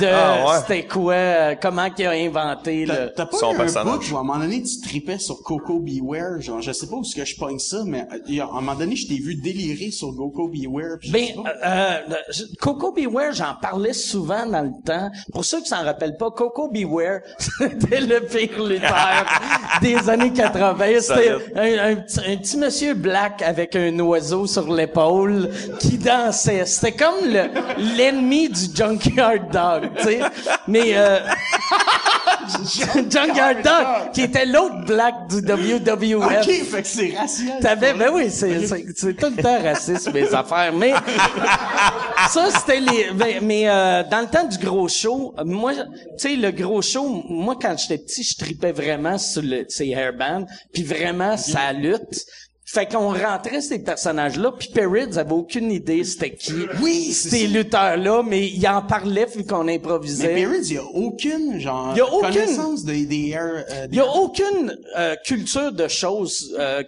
de 0.00 0.06
Ah, 0.06 0.46
ouais. 0.46 0.58
c'était 0.60 0.86
quoi, 0.86 1.14
euh, 1.14 1.54
comment 1.60 1.90
qu'il 1.90 2.06
a 2.06 2.10
inventé 2.12 2.84
T'as 2.86 3.04
le... 3.06 3.12
t'as 3.14 3.26
pas 3.26 3.36
Son 3.36 3.52
eu 3.52 3.54
un 3.54 3.58
personnage. 3.58 3.98
bout 3.98 4.12
où 4.12 4.16
à 4.16 4.20
un 4.20 4.22
moment 4.22 4.38
donné 4.38 4.62
tu 4.62 4.80
tripais 4.80 5.18
sur 5.18 5.42
Coco 5.58 5.78
Beware, 5.80 6.40
genre 6.40 6.60
je 6.60 6.72
sais 6.72 6.86
pas 6.86 6.96
où 6.96 7.02
est-ce 7.02 7.14
que 7.14 7.24
je 7.24 7.36
pogne 7.36 7.58
ça, 7.58 7.82
mais 7.84 8.06
euh, 8.30 8.40
à 8.40 8.44
un 8.44 8.60
moment 8.60 8.74
donné 8.74 8.96
je 8.96 9.06
t'ai 9.06 9.18
vu 9.18 9.34
délirer 9.36 9.90
sur 9.90 10.14
Coco 10.16 10.48
Beware. 10.48 10.98
Ben, 11.10 11.26
euh, 11.36 11.98
euh, 12.10 12.14
Coco 12.60 12.92
Beware, 12.92 13.32
j'en 13.32 13.54
parlais 13.60 13.92
souvent 13.92 14.46
dans 14.46 14.62
le 14.62 14.72
temps. 14.84 15.10
Pour 15.32 15.44
ceux 15.44 15.60
qui 15.60 15.68
s'en 15.68 15.84
rappellent 15.84 16.16
pas, 16.16 16.30
Coco 16.30 16.68
Beware, 16.70 17.20
c'était 17.38 18.00
le 18.00 18.20
pire 18.20 18.62
lutteur 18.64 19.26
des 19.82 20.08
années 20.08 20.32
80. 20.32 20.84
C'était 21.00 21.30
un, 21.54 21.90
un 21.92 21.96
petit- 21.96 22.20
un 22.26 22.36
petit 22.36 22.56
monsieur 22.56 22.94
black 22.94 23.42
avec 23.42 23.76
un 23.76 23.98
oiseau 24.00 24.46
sur 24.46 24.72
l'épaule 24.72 25.50
qui 25.80 25.98
dansait. 25.98 26.64
C'était 26.66 26.92
comme 26.92 27.24
le, 27.26 27.44
l'ennemi 27.96 28.48
du 28.48 28.74
Junkyard 28.74 29.50
Dog, 29.52 29.90
tu 29.98 30.04
sais. 30.04 30.20
Mais, 30.66 30.94
Junkyard 33.10 33.62
Dog, 33.62 34.12
qui 34.12 34.22
était 34.22 34.46
l'autre 34.46 34.84
black 34.86 35.14
du 35.28 35.36
WWF. 35.36 36.24
ok, 36.24 36.64
fait 36.64 36.82
que 36.82 36.88
c'est 36.88 37.14
racial. 37.16 37.60
T'avais, 37.60 37.94
ben 37.94 38.10
oui, 38.12 38.30
c'est, 38.30 38.66
c'est, 38.66 38.84
c'est 38.94 39.14
tout 39.14 39.32
le 39.36 39.42
temps 39.42 39.62
raciste, 39.62 40.12
mes 40.12 40.34
affaires. 40.34 40.72
Mais, 40.72 40.92
ça, 42.30 42.48
c'était 42.50 42.80
les, 42.80 43.10
ben, 43.14 43.38
mais, 43.42 43.68
euh, 43.68 44.02
dans 44.10 44.20
le 44.20 44.26
temps 44.26 44.44
du 44.44 44.58
gros 44.58 44.88
show, 44.88 45.34
moi, 45.44 45.72
tu 45.74 45.82
sais, 46.16 46.36
le 46.36 46.50
gros 46.50 46.82
show, 46.82 47.24
moi, 47.28 47.56
quand 47.60 47.76
j'étais 47.78 47.98
petit, 47.98 48.22
je 48.22 48.36
tripais 48.36 48.72
vraiment 48.72 49.18
sur 49.18 49.42
le, 49.42 49.64
ces 49.68 49.88
hairbands, 49.88 50.46
puis 50.72 50.82
vraiment, 50.82 51.36
ça 51.36 51.72
lutte. 51.72 52.24
Fait 52.74 52.86
qu'on 52.86 53.10
rentrait 53.12 53.60
ces 53.60 53.78
personnages-là, 53.78 54.50
puis 54.58 54.66
Perrids 54.74 55.16
avait 55.16 55.30
aucune 55.32 55.70
idée 55.70 56.02
c'était 56.02 56.34
qui. 56.34 56.54
Oui, 56.82 57.12
c'est 57.12 57.28
ces 57.28 57.46
lutteurs-là, 57.46 58.24
mais 58.26 58.48
il 58.48 58.66
en 58.66 58.82
parlait 58.82 59.26
vu 59.26 59.44
qu'on 59.46 59.68
improvisait. 59.68 60.26
Mais 60.26 60.42
Perrids, 60.42 60.66
il 60.70 60.74
y 60.74 60.78
a 60.78 60.82
aucune 60.84 61.60
genre 61.60 61.92
Il 61.94 61.98
y 61.98 62.00
a 62.00 62.12
aucune- 62.12 62.32
connaissance 62.32 62.84
des 62.84 63.06
des 63.06 63.36
euh, 63.38 63.86
Il 63.92 63.96
y 63.96 64.00
a 64.00 64.08
aucune 64.08 64.76
euh, 64.98 65.14
culture 65.24 65.70
de 65.70 65.86
choses 65.86 66.52
euh, 66.58 66.82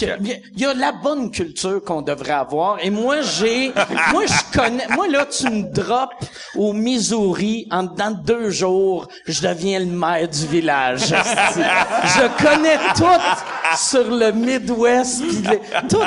il 0.00 0.38
y 0.56 0.64
a 0.64 0.74
la 0.74 0.92
bonne 0.92 1.30
culture 1.30 1.82
qu'on 1.84 2.02
devrait 2.02 2.32
avoir. 2.32 2.78
Et 2.82 2.90
moi 2.90 3.22
j'ai 3.22 3.68
moi 4.12 4.24
je 4.26 4.58
connais 4.58 4.86
moi 4.88 5.06
là 5.08 5.26
tu 5.26 5.48
me 5.48 5.62
drops 5.62 6.14
au 6.56 6.72
Missouri 6.72 7.66
en 7.70 7.84
dans 7.84 8.10
deux 8.10 8.50
jours 8.50 9.08
je 9.26 9.42
deviens 9.42 9.78
le 9.80 9.86
maire 9.86 10.28
du 10.28 10.46
village 10.46 11.06
je 11.06 12.44
connais 12.44 12.78
tout 12.96 13.76
sur 13.76 14.10
le 14.10 14.32
Midwest 14.32 15.22
pis 15.22 15.58
tout 15.88 15.98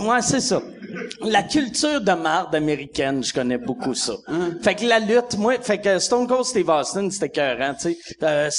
moi 0.00 0.22
c'est 0.22 0.40
ça 0.40 0.60
la 1.22 1.42
culture 1.42 2.00
de 2.00 2.12
marde 2.12 2.54
américaine, 2.54 3.22
je 3.22 3.32
connais 3.32 3.58
beaucoup 3.58 3.94
ça. 3.94 4.14
Fait 4.62 4.74
que 4.74 4.84
la 4.86 4.98
lutte, 4.98 5.36
moi, 5.38 5.54
fait 5.60 5.78
que 5.78 5.98
Stone 5.98 6.26
Cold 6.26 6.44
Steve 6.44 6.68
Austin, 6.68 7.08
c'était 7.10 7.26
écœurant, 7.26 7.74
tu 7.74 7.94
sais. 7.94 7.98
Euh, 8.22 8.50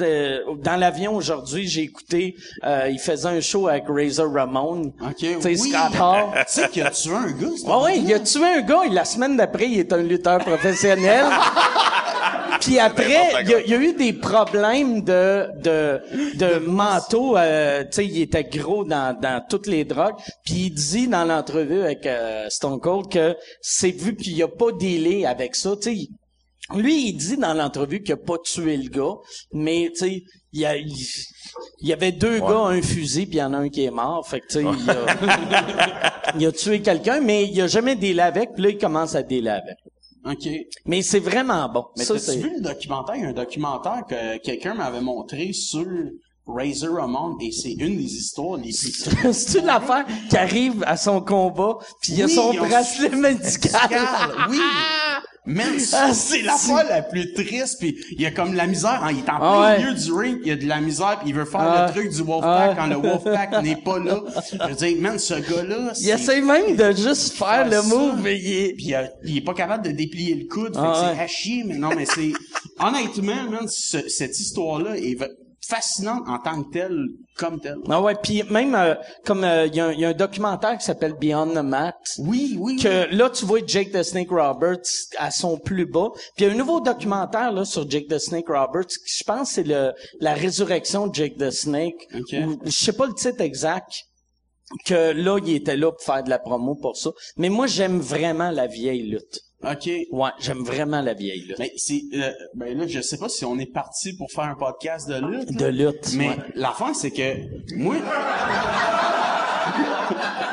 euh, 0.00 0.38
dans 0.62 0.76
l'avion 0.76 1.14
aujourd'hui, 1.14 1.66
j'ai 1.68 1.82
écouté, 1.82 2.36
euh, 2.64 2.88
il 2.90 2.98
faisait 2.98 3.28
un 3.28 3.40
show 3.40 3.68
avec 3.68 3.84
Razor 3.88 4.32
Ramon. 4.32 4.92
Ok, 5.00 5.16
Tu 5.18 5.26
sais, 5.40 5.48
oui. 5.48 5.56
Scott 5.70 6.00
Hall. 6.00 6.24
Tu 6.34 6.44
sais 6.48 6.68
qu'il 6.68 6.82
a 6.82 6.90
tué 6.90 7.12
un 7.12 7.30
gars, 7.30 7.48
Ah 7.68 7.82
ouais, 7.82 7.98
il 7.98 8.12
a 8.12 8.20
tué 8.20 8.44
un 8.44 8.60
gars 8.62 8.82
et 8.86 8.90
la 8.90 9.04
semaine 9.04 9.36
d'après, 9.36 9.68
il 9.68 9.78
est 9.80 9.92
un 9.92 10.02
lutteur 10.02 10.38
professionnel. 10.38 11.26
Puis 12.60 12.78
après, 12.78 13.18
il 13.42 13.48
y, 13.48 13.54
a, 13.54 13.60
y 13.66 13.72
eu 13.72 13.92
des 13.94 14.12
problèmes 14.12 15.02
de 15.02 15.48
de 15.62 16.00
de 16.36 16.58
manteau. 16.58 17.36
euh, 17.36 17.82
tu 17.84 17.88
sais, 17.92 18.06
il 18.06 18.20
était 18.22 18.44
gros 18.44 18.84
dans 18.84 19.18
dans 19.18 19.42
toutes 19.48 19.66
les 19.66 19.84
drogues. 19.84 20.16
Puis 20.44 20.54
il 20.66 20.70
dit 20.70 21.08
dans 21.08 21.24
l'entrevue 21.24 21.82
avec 21.82 22.06
euh, 22.06 22.46
Stone 22.50 22.80
Cold 22.80 23.08
que 23.10 23.36
c'est 23.60 23.90
vu 23.90 24.16
qu'il 24.16 24.40
a 24.42 24.48
pas 24.48 24.72
dealé 24.72 25.24
avec 25.26 25.56
ça. 25.56 25.74
Tu 25.76 25.82
sais, 25.96 26.08
lui, 26.76 27.08
il 27.08 27.14
dit 27.14 27.36
dans 27.36 27.54
l'entrevue 27.54 28.02
qu'il 28.02 28.12
a 28.14 28.16
pas 28.16 28.38
tué 28.38 28.76
le 28.76 28.88
gars, 28.90 29.14
mais 29.52 29.90
tu 29.92 29.98
sais, 30.00 30.22
il 30.52 30.60
y 30.60 30.66
a 30.66 30.76
il, 30.76 30.92
il 31.80 31.88
y 31.88 31.92
avait 31.92 32.12
deux 32.12 32.38
gars, 32.40 32.66
un 32.66 32.82
fusil, 32.82 33.26
puis 33.26 33.36
il 33.36 33.40
y 33.40 33.42
en 33.42 33.52
a 33.54 33.58
un 33.58 33.68
qui 33.68 33.84
est 33.84 33.90
mort. 33.90 34.26
Fait 34.28 34.40
que 34.40 34.46
tu 34.46 34.52
sais, 34.60 34.62
il 34.62 34.90
a, 34.90 36.32
il 36.38 36.46
a 36.46 36.52
tué 36.52 36.80
quelqu'un, 36.80 37.20
mais 37.20 37.44
il 37.46 37.60
a 37.60 37.66
jamais 37.66 37.96
dealé 37.96 38.20
avec. 38.20 38.52
Puis 38.54 38.62
là, 38.62 38.68
il 38.70 38.78
commence 38.78 39.14
à 39.14 39.22
dealer 39.22 39.50
avec. 39.62 39.76
OK. 40.24 40.48
Mais 40.86 41.02
c'est 41.02 41.20
vraiment 41.20 41.68
bon. 41.68 41.86
Mais 41.96 42.04
t'as-tu 42.04 42.38
vu 42.38 42.54
le 42.56 42.60
documentaire? 42.60 43.16
Il 43.16 43.22
y 43.22 43.24
a 43.24 43.28
un 43.28 43.32
documentaire 43.32 44.04
que 44.08 44.38
quelqu'un 44.38 44.74
m'avait 44.74 45.00
montré 45.00 45.52
sur 45.52 45.86
Razor 46.46 46.96
Ramon 46.96 47.38
et 47.40 47.52
c'est 47.52 47.72
une 47.72 47.96
des 47.96 48.14
histoires 48.16 48.56
les 48.56 48.70
plus... 48.72 49.32
C'est-tu 49.32 49.64
l'affaire 49.64 50.04
qui 50.28 50.36
arrive 50.36 50.82
à 50.86 50.96
son 50.96 51.20
combat, 51.20 51.78
puis 52.02 52.12
il 52.14 52.22
a 52.22 52.26
Oui, 52.26 52.34
son 52.34 52.52
bracelet 52.54 53.10
médical? 53.10 53.88
oui. 54.50 54.58
Man, 55.52 55.66
Ah, 55.92 56.12
c'est 56.14 56.36
c'est- 56.38 56.42
l'affaire 56.42 56.86
la 56.88 57.02
plus 57.02 57.32
triste 57.32 57.78
puis 57.80 57.96
il 58.12 58.20
y 58.20 58.26
a 58.26 58.30
comme 58.30 58.52
de 58.52 58.56
la 58.56 58.66
misère, 58.66 59.00
hein, 59.02 59.10
il 59.10 59.18
est 59.18 59.28
en 59.28 59.34
Ah 59.34 59.38
plein 59.38 59.60
ouais. 59.62 59.78
milieu 59.78 59.94
du 59.94 60.12
ring, 60.12 60.38
il 60.42 60.48
y 60.48 60.52
a 60.52 60.56
de 60.56 60.66
la 60.66 60.80
misère 60.80 61.18
puis 61.20 61.30
il 61.30 61.34
veut 61.34 61.44
faire 61.44 61.60
Ah. 61.60 61.86
le 61.88 61.92
truc 61.92 62.10
du 62.10 62.22
Wolfpack 62.22 62.70
Ah. 62.72 62.74
quand 62.78 62.86
le 62.86 62.96
Wolfpack 62.96 63.50
n'est 63.64 63.76
pas 63.76 63.98
là. 63.98 64.20
Je 64.52 64.68
veux 64.68 64.74
dire, 64.74 64.96
man, 65.00 65.18
ce 65.18 65.34
gars-là, 65.34 65.92
Il 66.00 66.08
essaie 66.10 66.40
même 66.40 66.76
de 66.76 66.92
juste 66.92 67.32
faire 67.34 67.66
le 67.68 67.82
move, 67.82 68.20
mais 68.22 68.38
il 68.38 68.52
est... 68.52 68.72
Puis 68.74 68.92
il, 69.24 69.36
est 69.38 69.44
pas 69.44 69.54
capable 69.54 69.84
de 69.86 69.90
déplier 69.90 70.34
le 70.36 70.46
coude, 70.46 70.74
fait 70.74 70.80
Ah 70.82 70.92
que 71.12 71.16
c'est 71.16 71.22
à 71.22 71.26
chier, 71.26 71.64
mais 71.66 71.76
non, 71.76 71.90
mais 71.96 72.06
c'est... 72.06 72.32
Honnêtement, 72.78 73.50
man, 73.50 73.66
ce- 73.68 74.08
cette 74.08 74.38
histoire-là 74.38 74.96
est 74.96 75.16
fascinante 75.66 76.22
en 76.26 76.38
tant 76.38 76.62
que 76.62 76.70
telle, 76.72 77.06
comme 77.36 77.60
telle. 77.60 77.76
Ah 77.88 78.00
ouais, 78.00 78.14
puis 78.22 78.42
même 78.50 78.74
euh, 78.74 78.94
comme 79.24 79.44
euh, 79.44 79.66
il 79.66 79.74
y, 79.74 79.80
a 79.80 79.86
un- 79.86 79.92
il 79.92 80.00
y 80.00 80.04
a 80.04 80.08
un 80.08 80.12
documentaire 80.14 80.76
qui 80.78 80.84
s'appelle 80.84 81.14
Beyond 81.20 81.48
the 81.54 81.62
Mat. 81.62 81.96
Oui, 82.18 82.56
oui. 82.58 82.76
Que 82.76 83.14
là, 83.14 83.30
tu 83.30 83.44
vois 83.44 83.60
Jake 83.66 83.92
the 83.92 84.02
Snake 84.02 84.30
Roberts 84.30 84.80
à 85.18 85.30
son 85.30 85.58
plus 85.58 85.86
bas. 85.86 86.08
Puis 86.36 86.44
il 86.44 86.46
y 86.46 86.50
a 86.50 86.52
un 86.52 86.56
nouveau 86.56 86.80
documentaire 86.80 87.52
là 87.52 87.64
sur 87.64 87.88
Jake 87.88 88.08
the 88.08 88.18
Snake 88.18 88.48
Roberts. 88.48 88.86
qui, 88.88 89.18
Je 89.18 89.24
pense 89.24 89.48
que 89.50 89.54
c'est 89.56 89.62
le 89.64 89.92
la 90.20 90.34
résurrection 90.34 91.06
de 91.06 91.14
Jake 91.14 91.36
the 91.36 91.50
Snake. 91.50 91.96
Ok. 92.14 92.34
Ou- 92.46 92.58
je 92.64 92.70
sais 92.70 92.92
pas 92.94 93.06
le 93.06 93.14
titre 93.14 93.40
exact. 93.40 93.92
Que 94.86 95.12
là, 95.12 95.38
il 95.44 95.54
était 95.56 95.76
là 95.76 95.90
pour 95.90 96.00
faire 96.00 96.22
de 96.22 96.30
la 96.30 96.38
promo 96.38 96.76
pour 96.76 96.96
ça. 96.96 97.10
Mais 97.36 97.48
moi, 97.48 97.66
j'aime 97.66 97.98
vraiment 97.98 98.50
la 98.52 98.68
vieille 98.68 99.02
lutte. 99.02 99.40
OK. 99.62 99.90
Ouais, 100.10 100.30
j'aime 100.40 100.62
vraiment 100.64 101.02
la 101.02 101.12
vieille 101.14 101.42
lutte. 101.46 101.58
Mais 101.58 101.72
c'est... 101.76 102.00
euh, 102.14 102.30
ben 102.54 102.76
là, 102.78 102.86
je 102.86 103.00
sais 103.00 103.18
pas 103.18 103.28
si 103.28 103.44
on 103.44 103.58
est 103.58 103.70
parti 103.70 104.14
pour 104.16 104.30
faire 104.30 104.44
un 104.44 104.54
podcast 104.54 105.08
de 105.08 105.16
lutte. 105.16 105.52
De 105.52 105.66
là. 105.66 105.70
lutte. 105.90 106.14
Mais 106.14 106.28
ouais. 106.30 106.36
l'affaire, 106.54 106.94
c'est 106.94 107.10
que... 107.10 107.34
Moi... 107.76 107.96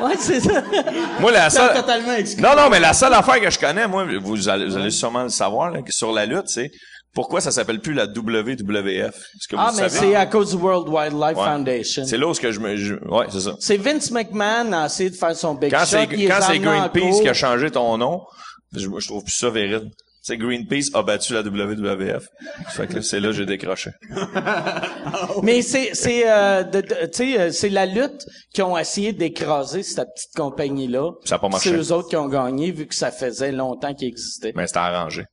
Ouais, 0.00 0.14
c'est 0.16 0.40
ça. 0.40 0.62
Moi, 1.18 1.32
la 1.32 1.50
seule... 1.50 1.74
totalement 1.74 2.12
exclu. 2.12 2.40
Non, 2.42 2.50
non, 2.56 2.68
mais 2.70 2.78
la 2.78 2.92
seule 2.92 3.12
affaire 3.14 3.40
que 3.40 3.50
je 3.50 3.58
connais, 3.58 3.88
moi, 3.88 4.06
vous 4.22 4.48
allez, 4.48 4.66
vous 4.66 4.76
allez 4.76 4.90
sûrement 4.92 5.24
le 5.24 5.28
savoir, 5.28 5.70
là, 5.72 5.82
que 5.82 5.92
sur 5.92 6.12
la 6.12 6.24
lutte, 6.24 6.46
c'est 6.46 6.70
pourquoi 7.12 7.40
ça 7.40 7.50
s'appelle 7.50 7.80
plus 7.80 7.94
la 7.94 8.04
WWF. 8.06 9.10
Que 9.50 9.56
vous 9.56 9.62
Ah, 9.62 9.72
mais 9.76 9.88
c'est 9.88 10.14
à 10.14 10.26
cause 10.26 10.50
du 10.54 10.62
World 10.62 10.88
Wildlife 10.88 11.36
Ouais. 11.36 11.44
Foundation. 11.44 12.04
C'est 12.06 12.16
là 12.16 12.28
où 12.28 12.34
ce 12.34 12.40
que 12.40 12.52
je 12.52 12.60
me, 12.60 12.76
je- 12.76 12.94
ouais, 12.94 13.26
c'est 13.30 13.40
ça. 13.40 13.54
C'est 13.58 13.76
Vince 13.76 14.12
McMahon 14.12 14.72
a 14.72 14.86
essayé 14.86 15.10
de 15.10 15.16
faire 15.16 15.34
son 15.34 15.54
big 15.54 15.70
Quand 15.72 15.84
shot. 15.84 15.96
quand 16.08 16.40
c'est 16.46 16.58
Greenpeace 16.60 17.20
qui 17.20 17.28
a 17.28 17.34
changé 17.34 17.70
ton 17.72 17.98
nom, 17.98 18.20
je, 18.74 18.88
je 18.98 19.06
trouve 19.06 19.24
plus 19.24 19.32
ça 19.32 19.50
véride. 19.50 19.90
C'est 20.20 20.36
Greenpeace 20.36 20.90
a 20.92 21.02
battu 21.02 21.32
la 21.32 21.40
WWF. 21.40 22.28
Fait 22.70 22.86
que 22.86 23.00
c'est 23.00 23.18
là 23.18 23.28
que 23.28 23.34
j'ai 23.34 23.46
décroché. 23.46 23.92
Mais 25.42 25.62
c'est 25.62 25.94
c'est 25.94 26.28
euh, 26.28 26.64
euh, 26.74 27.50
c'est 27.50 27.68
la 27.70 27.86
lutte 27.86 28.26
qui 28.52 28.60
ont 28.60 28.76
essayé 28.76 29.14
d'écraser 29.14 29.82
cette 29.82 30.08
petite 30.14 30.34
compagnie 30.36 30.86
là. 30.86 31.12
Ça 31.24 31.36
a 31.36 31.38
pas 31.38 31.48
marché. 31.48 31.70
C'est 31.70 31.76
eux 31.76 31.92
autres 31.92 32.10
qui 32.10 32.16
ont 32.16 32.28
gagné 32.28 32.72
vu 32.72 32.86
que 32.86 32.94
ça 32.94 33.10
faisait 33.10 33.52
longtemps 33.52 33.94
qu'ils 33.94 34.08
existaient. 34.08 34.52
Mais 34.54 34.66
c'était 34.66 34.80
arrangé. 34.80 35.24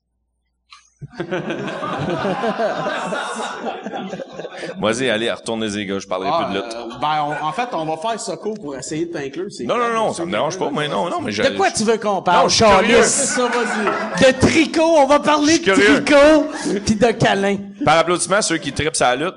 Vas-y, 4.79 5.09
allez, 5.09 5.31
retournez 5.31 5.67
les 5.69 5.85
gars, 5.85 5.99
je 5.99 6.07
parlerai 6.07 6.29
Ah, 6.33 6.43
plus 6.45 6.53
de 6.55 6.61
lutte. 6.61 6.73
euh, 6.75 6.97
ben, 7.01 7.25
on- 7.41 7.45
en 7.47 7.51
fait, 7.51 7.67
on 7.73 7.85
va 7.85 7.97
faire 7.97 8.19
court 8.37 8.55
pour 8.55 8.75
essayer 8.75 9.05
de 9.05 9.13
t'inclure. 9.13 9.45
c'est 9.49 9.63
Non, 9.65 9.77
non, 9.77 9.93
non, 9.93 10.13
ça 10.13 10.25
me 10.25 10.31
dérange 10.31 10.57
pas, 10.57 10.69
mais 10.71 10.87
non, 10.87 11.09
non, 11.09 11.21
mais 11.21 11.31
je... 11.31 11.43
De 11.43 11.49
quoi 11.57 11.71
tu 11.71 11.83
veux 11.83 11.97
qu'on 11.97 12.21
parle. 12.21 12.49
Charles? 12.49 12.85
De 12.87 14.31
tricot, 14.39 14.81
on 14.97 15.05
va 15.07 15.19
parler 15.19 15.59
de 15.59 15.71
tricot 15.71 16.49
puis 16.85 16.95
de 16.95 17.11
câlin. 17.11 17.57
Par 17.83 17.97
applaudissement, 17.99 18.41
ceux 18.41 18.57
qui 18.57 18.71
tripent 18.73 18.95
sa 18.95 19.15
lutte. 19.15 19.35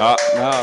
Ah, 0.00 0.16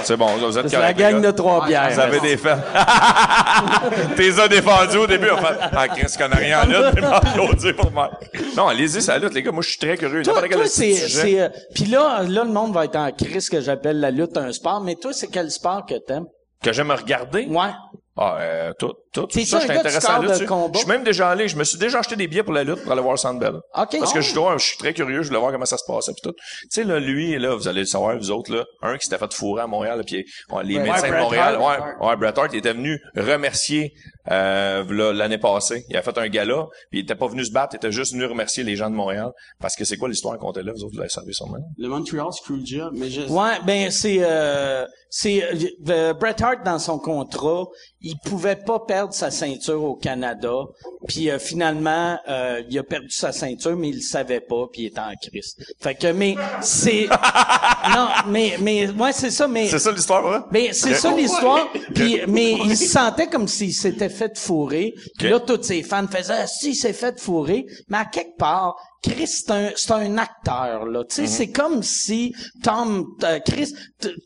c'est 0.03 0.17
bon, 0.17 0.27
vous 0.37 0.57
êtes 0.57 0.67
C'est 0.67 0.79
la 0.79 0.93
gang 0.93 1.21
de 1.21 1.31
trois 1.31 1.65
bières. 1.65 1.91
Vous 1.91 1.99
avez 1.99 2.19
des 2.19 2.37
fans. 2.37 2.57
T'es 4.15 4.39
as 4.39 4.47
défendu 4.47 4.97
au 4.97 5.07
début. 5.07 5.29
On 5.31 5.37
fait, 5.37 5.55
ah, 5.59 5.87
Chris 5.87 6.13
connaît 6.17 6.35
rien 6.35 6.61
en 6.61 6.65
lutte, 6.65 7.75
pour 7.75 7.91
moi. 7.91 8.11
Non, 8.55 8.67
allez-y, 8.67 9.01
c'est 9.01 9.11
la 9.11 9.19
lutte, 9.19 9.33
les 9.33 9.43
gars. 9.43 9.51
Moi, 9.51 9.61
je 9.61 9.69
suis 9.69 9.79
très 9.79 9.95
curieux. 9.95 10.23
Toi, 10.23 10.41
c'est, 10.65 11.39
euh, 11.39 11.49
puis 11.75 11.85
là, 11.85 12.23
là, 12.23 12.43
le 12.43 12.51
monde 12.51 12.73
va 12.73 12.85
être 12.85 12.95
en 12.95 13.11
crise 13.11 13.49
que 13.49 13.61
j'appelle 13.61 13.99
la 13.99 14.11
lutte 14.11 14.37
un 14.37 14.51
sport, 14.51 14.81
mais 14.81 14.95
toi, 14.95 15.13
c'est 15.13 15.27
quel 15.27 15.51
sport 15.51 15.85
que 15.85 15.95
t'aimes? 15.95 16.25
Que 16.63 16.73
j'aime 16.73 16.91
regarder? 16.91 17.45
Ouais. 17.45 17.69
Ah, 18.17 18.37
euh, 18.39 18.73
tout, 18.79 18.93
tout. 19.21 19.27
T'es-tu 19.27 19.45
ça, 19.47 19.59
je 19.59 19.71
intéressé 19.71 20.07
à 20.07 20.19
la 20.19 20.37
lutte. 20.37 20.47
Je 20.73 20.79
suis 20.79 20.87
même 20.87 21.03
déjà 21.03 21.29
allé. 21.29 21.47
Je 21.47 21.55
me 21.57 21.63
suis 21.63 21.77
déjà 21.77 21.99
acheté 21.99 22.15
des 22.15 22.27
billets 22.27 22.43
pour 22.43 22.53
la 22.53 22.63
lutte 22.63 22.81
pour 22.83 22.91
aller 22.91 23.01
voir 23.01 23.17
Sandbell. 23.17 23.55
Parce 23.73 24.13
que 24.13 24.21
je 24.21 24.33
dois, 24.33 24.57
je 24.57 24.65
suis 24.65 24.77
très 24.77 24.93
curieux, 24.93 25.21
je 25.23 25.27
voulais 25.27 25.39
voir 25.39 25.51
comment 25.51 25.65
ça 25.65 25.77
se 25.77 25.85
passait 25.87 26.13
pis 26.13 26.21
tout. 26.21 26.33
Tu 26.33 26.67
sais 26.69 26.83
là, 26.83 26.99
lui 26.99 27.37
là, 27.37 27.55
vous 27.55 27.67
allez 27.67 27.81
le 27.81 27.85
savoir 27.85 28.17
vous 28.17 28.31
autres 28.31 28.53
là, 28.53 28.65
un 28.81 28.97
qui 28.97 29.05
s'était 29.05 29.17
fait 29.17 29.33
fourrer 29.33 29.61
à 29.63 29.67
Montréal, 29.67 30.01
puis 30.05 30.25
ouais, 30.51 30.63
les 30.63 30.77
Ouais, 30.77 30.83
médecins 30.83 31.09
de 31.09 31.15
Montréal, 31.17 31.55
Hart. 31.59 31.99
ouais, 32.01 32.07
ouais, 32.07 32.15
Bret 32.17 32.37
Hart, 32.39 32.49
il 32.53 32.59
était 32.59 32.73
venu 32.73 32.99
remercier 33.15 33.93
euh, 34.31 35.13
l'année 35.13 35.37
passée. 35.37 35.85
Il 35.89 35.97
a 35.97 36.01
fait 36.01 36.17
un 36.17 36.27
gala, 36.27 36.65
puis 36.91 36.99
il 36.99 37.03
était 37.03 37.15
pas 37.15 37.27
venu 37.27 37.43
se 37.45 37.51
battre, 37.51 37.73
il 37.73 37.77
était 37.77 37.91
juste 37.91 38.13
venu 38.13 38.25
remercier 38.25 38.63
les 38.63 38.75
gens 38.75 38.89
de 38.89 38.95
Montréal 38.95 39.31
parce 39.59 39.75
que 39.75 39.85
c'est 39.85 39.97
quoi 39.97 40.09
l'histoire 40.09 40.37
qu'on 40.37 40.51
était 40.51 40.63
là, 40.63 40.71
vous 40.75 40.83
autres 40.83 40.93
vous 40.93 40.99
l'avez 40.99 41.09
servi 41.09 41.33
sûrement. 41.33 41.57
Le 41.77 41.87
Montreal 41.87 42.27
Screwjob, 42.31 42.93
mais 42.93 43.09
je... 43.09 43.21
Ouais, 43.21 43.59
ben 43.65 43.89
c'est 43.91 44.17
euh, 44.21 44.85
c'est 45.09 45.43
euh, 45.89 46.13
Bret 46.13 46.41
Hart 46.41 46.63
dans 46.65 46.79
son 46.79 46.99
contrat, 46.99 47.65
il 48.01 48.15
pouvait 48.25 48.55
pas 48.57 48.79
perdre 48.79 49.06
sa 49.13 49.31
ceinture 49.31 49.83
au 49.83 49.95
Canada, 49.95 50.65
puis 51.07 51.29
euh, 51.29 51.39
finalement 51.39 52.17
euh, 52.27 52.61
il 52.69 52.77
a 52.77 52.83
perdu 52.83 53.09
sa 53.09 53.31
ceinture 53.31 53.75
mais 53.75 53.89
il 53.89 53.95
le 53.95 54.01
savait 54.01 54.39
pas 54.39 54.67
puis 54.71 54.83
il 54.83 54.85
était 54.87 54.99
en 54.99 55.13
crise. 55.21 55.55
Fait 55.79 55.95
que 55.95 56.11
mais 56.11 56.35
c'est 56.61 57.07
non, 57.95 58.09
mais 58.27 58.55
mais 58.61 58.89
ouais, 58.89 59.13
c'est 59.13 59.31
ça 59.31 59.47
mais 59.47 59.67
C'est 59.67 59.79
ça 59.79 59.91
l'histoire, 59.91 60.25
ouais? 60.25 60.39
mais 60.51 60.73
c'est 60.73 60.95
ça 60.95 61.11
l'histoire. 61.13 61.67
Puis, 61.93 62.21
mais 62.27 62.53
il 62.65 62.77
se 62.77 62.87
sentait 62.87 63.27
comme 63.27 63.47
s'il 63.47 63.73
s'était 63.73 64.09
fait 64.09 64.37
fourrer. 64.37 64.93
Puis 65.17 65.29
là, 65.29 65.39
tous 65.39 65.61
ses 65.63 65.83
fans 65.83 66.07
faisaient 66.07 66.33
ah, 66.41 66.47
si, 66.47 66.71
il 66.71 66.75
s'est 66.75 66.93
fait 66.93 67.19
fourrer. 67.19 67.65
Mais 67.89 67.97
à 67.97 68.05
quelque 68.05 68.37
part, 68.37 68.75
Chris, 69.03 69.27
c'est 69.27 69.51
un, 69.51 69.69
c'est 69.75 69.91
un 69.91 70.17
acteur, 70.17 70.85
là. 70.85 71.03
Tu 71.09 71.15
sais, 71.15 71.21
Mhm. 71.23 71.27
c'est 71.27 71.51
comme 71.51 71.83
si 71.83 72.33
Tom, 72.63 73.05
euh, 73.23 73.39
Chris, 73.45 73.73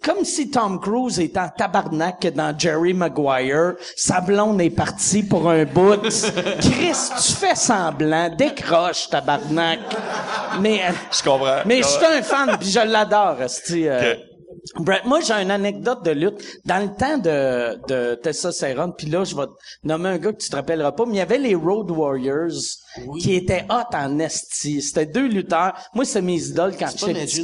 comme 0.04 0.24
si 0.24 0.50
Tom 0.50 0.80
Cruise 0.80 1.20
était 1.20 1.40
en 1.40 1.50
tabarnak 1.50 2.26
dans 2.34 2.58
Jerry 2.58 2.94
Maguire. 2.94 3.74
Sa 3.98 4.22
blonde 4.22 4.62
est 4.62 4.70
partie 4.70 5.24
pour 5.24 5.50
un 5.50 5.66
bout. 5.66 5.98
Chris, 6.62 6.96
tu 7.22 7.34
fais 7.34 7.56
semblant. 7.56 8.30
Décroche, 8.36 9.10
tabarnak. 9.10 9.80
Mais, 10.60 10.82
euh, 10.84 10.92
Je 11.12 11.24
comprends. 11.24 11.62
mais 11.66 11.78
je 11.84 11.88
suis 11.88 12.06
un 12.06 12.22
fan, 12.22 12.58
puis 12.60 12.70
je 12.70 12.80
l'adore, 12.80 13.38
euh. 13.72 14.16
Brett, 14.76 15.04
moi, 15.06 15.20
j'ai 15.22 15.34
une 15.34 15.50
anecdote 15.52 16.04
de 16.06 16.12
lutte. 16.12 16.40
Dans 16.66 16.78
le 16.84 16.96
temps 16.96 17.18
de, 17.18 17.80
de 17.88 18.16
Tessa 18.16 18.52
Serron, 18.52 18.92
puis 18.96 19.08
là, 19.08 19.24
je 19.24 19.36
vais 19.36 19.46
te 19.48 19.52
nommer 19.88 20.10
un 20.10 20.18
gars 20.18 20.32
que 20.32 20.38
tu 20.38 20.50
te 20.50 20.56
rappelleras 20.56 20.92
pas, 20.92 21.06
mais 21.06 21.14
il 21.14 21.18
y 21.18 21.22
avait 21.22 21.40
les 21.40 21.56
Road 21.56 21.90
Warriors 21.90 22.52
qui 23.20 23.36
étaient 23.36 23.66
hot 23.70 23.96
en 23.96 24.20
esti. 24.20 24.82
C'était 24.82 25.06
deux 25.06 25.28
lutteurs. 25.28 25.74
Moi, 25.94 26.06
c'est 26.06 26.22
mes 26.22 26.42
idoles 26.48 26.76
quand 26.78 26.90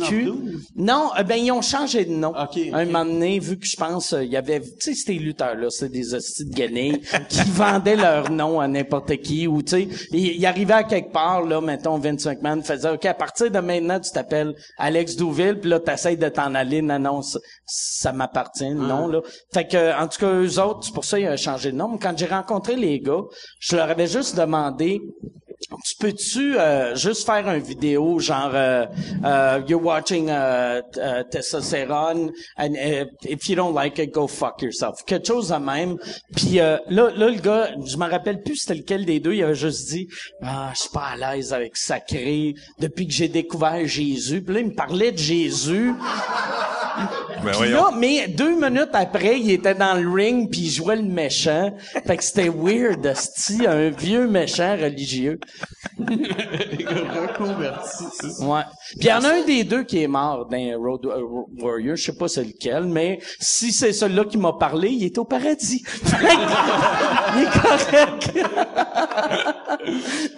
cul. 0.08 0.26
Doom? 0.26 0.62
Non, 0.76 1.12
euh, 1.18 1.24
ben, 1.24 1.36
ils 1.36 1.52
ont 1.52 1.62
changé 1.62 2.06
de 2.06 2.12
nom. 2.12 2.30
Ok, 2.30 2.60
Un 2.74 2.86
moment 2.86 3.06
donné, 3.06 3.40
vu 3.40 3.58
que 3.58 3.66
je 3.66 3.76
pense, 3.76 4.14
euh, 4.14 4.24
il 4.24 4.32
y 4.32 4.38
avait, 4.38 4.62
tu 4.62 4.70
sais, 4.80 4.94
ces 4.94 5.14
lutteurs-là, 5.14 5.70
c'est 5.70 5.90
des 5.90 6.14
hosties 6.14 6.46
de 6.46 6.54
guenilles 6.54 7.02
qui 7.30 7.42
vendaient 7.52 7.96
leur 7.96 8.32
nom 8.32 8.60
à 8.60 8.68
n'importe 8.68 9.18
qui, 9.18 9.48
ou 9.48 9.62
tu 9.62 9.72
sais, 9.72 9.88
ils 10.12 10.46
arrivaient 10.46 10.74
à 10.74 10.84
quelque 10.84 11.12
part, 11.12 11.42
là, 11.42 11.62
mettons, 11.62 11.98
Vince 11.98 12.26
McMahon 12.26 12.62
faisait, 12.62 12.90
OK, 12.90 13.06
à 13.06 13.14
partir 13.14 13.52
de 13.52 13.60
maintenant, 13.60 14.00
tu 14.00 14.12
t'appelles 14.12 14.56
Alex 14.78 15.16
Douville, 15.16 15.60
puis 15.60 15.70
là, 15.70 15.80
t'essayes 15.80 16.18
de 16.18 16.30
t'en 16.30 16.54
aller, 16.56 16.82
non, 16.82 17.00
non, 17.00 17.22
ça, 17.22 17.40
ça 17.66 18.12
m'appartient, 18.12 18.74
non, 18.74 19.08
là. 19.08 19.22
Fait 19.54 19.68
que, 19.68 20.00
en 20.00 20.08
tout 20.08 20.20
cas, 20.20 20.32
eux 20.34 20.60
autres, 20.60 20.84
c'est 20.84 20.94
pour 20.94 21.06
ça 21.06 21.18
qu'ils 21.18 21.30
ont 21.30 21.38
changé 21.38 21.72
de 21.72 21.78
nom. 21.78 21.90
Mais 21.90 22.00
Quand 22.00 22.18
j'ai 22.18 22.26
rencontré 22.26 22.76
les 22.76 23.00
gars, 23.00 23.22
je 23.60 23.76
leur 23.76 23.90
avais 23.90 24.08
juste 24.08 24.36
demandé, 24.38 25.02
tu 25.60 25.96
peux-tu 26.00 26.58
euh, 26.58 26.96
juste 26.96 27.26
faire 27.26 27.48
une 27.50 27.62
vidéo 27.62 28.20
genre 28.20 28.52
euh, 28.54 28.86
euh, 29.26 29.62
you're 29.67 29.84
watching 29.84 30.30
uh, 30.30 30.82
uh, 30.98 31.24
testosterone 31.32 32.32
and 32.58 32.76
uh, 32.76 33.06
if 33.24 33.50
you 33.50 33.56
don't 33.56 33.74
like 33.74 33.98
it 34.00 34.13
go 34.13 34.28
fuck 34.28 34.62
yourself. 34.62 35.04
Quelque 35.06 35.28
chose 35.28 35.50
de 35.50 35.56
même. 35.56 35.98
Puis 36.36 36.60
euh, 36.60 36.78
là 36.89 37.10
là 37.15 37.30
le 37.30 37.39
gars 37.39 37.72
je 37.86 37.98
me 37.98 38.10
rappelle 38.10 38.43
plus 38.43 38.58
c'était 38.58 38.76
lequel 38.76 39.06
des 39.06 39.20
deux 39.20 39.34
il 39.34 39.43
avait 39.43 39.56
juste 39.56 39.89
dit 39.89 40.08
ah 40.43 40.72
je 40.74 40.82
suis 40.82 40.89
pas 40.89 41.08
à 41.13 41.15
l'aise 41.15 41.54
avec 41.54 41.76
sacré. 41.76 42.54
Depuis 42.80 43.08
que 43.08 43.13
j'ai 43.13 43.28
découvert 43.28 43.86
Jésus 43.88 44.41
puis 44.41 44.54
là 44.54 44.62
il 44.62 44.67
me 44.67 44.76
parlait 44.76 45.12
de 45.12 45.17
Jésus 45.17 45.93
Ben 47.43 47.52
puis 47.52 47.58
voyons. 47.58 47.86
là, 47.86 47.91
mais 47.97 48.28
deux 48.28 48.56
minutes 48.56 48.89
après, 48.93 49.39
il 49.39 49.52
était 49.52 49.76
dans 49.76 49.93
le 50.00 50.10
ring 50.10 50.50
puis 50.50 50.62
il 50.62 50.69
jouait 50.71 50.95
le 50.95 51.04
méchant. 51.04 51.71
Fait 52.06 52.17
que 52.17 52.23
c'était 52.23 52.50
weird, 52.50 53.06
esti, 53.06 53.65
un 53.67 53.89
vieux 53.89 54.28
méchant 54.28 54.76
religieux. 54.76 55.39
Reconverti, 56.00 58.04
c'est 58.19 58.30
ça. 58.32 58.45
Ouais. 58.45 58.62
Puis 58.91 59.00
il 59.02 59.08
y 59.08 59.13
en 59.13 59.23
a 59.23 59.30
un 59.30 59.41
des 59.45 59.63
deux 59.63 59.84
qui 59.84 60.02
est 60.04 60.08
mort 60.08 60.45
dans 60.47 60.80
Road 60.80 61.06
Warrior, 61.60 61.95
je 61.95 62.04
sais 62.04 62.15
pas 62.15 62.28
c'est 62.28 62.43
lequel, 62.43 62.84
mais 62.86 63.19
si 63.39 63.71
c'est 63.71 63.93
celui-là 63.93 64.26
qui 64.26 64.38
m'a 64.38 64.54
parlé, 64.54 64.89
il 64.89 65.04
est 65.06 65.17
au 65.17 65.26
paradis. 65.26 65.84
Fait 65.86 66.17
que, 66.17 66.23
il 67.38 67.43
est 67.43 67.62
correct. 67.62 68.32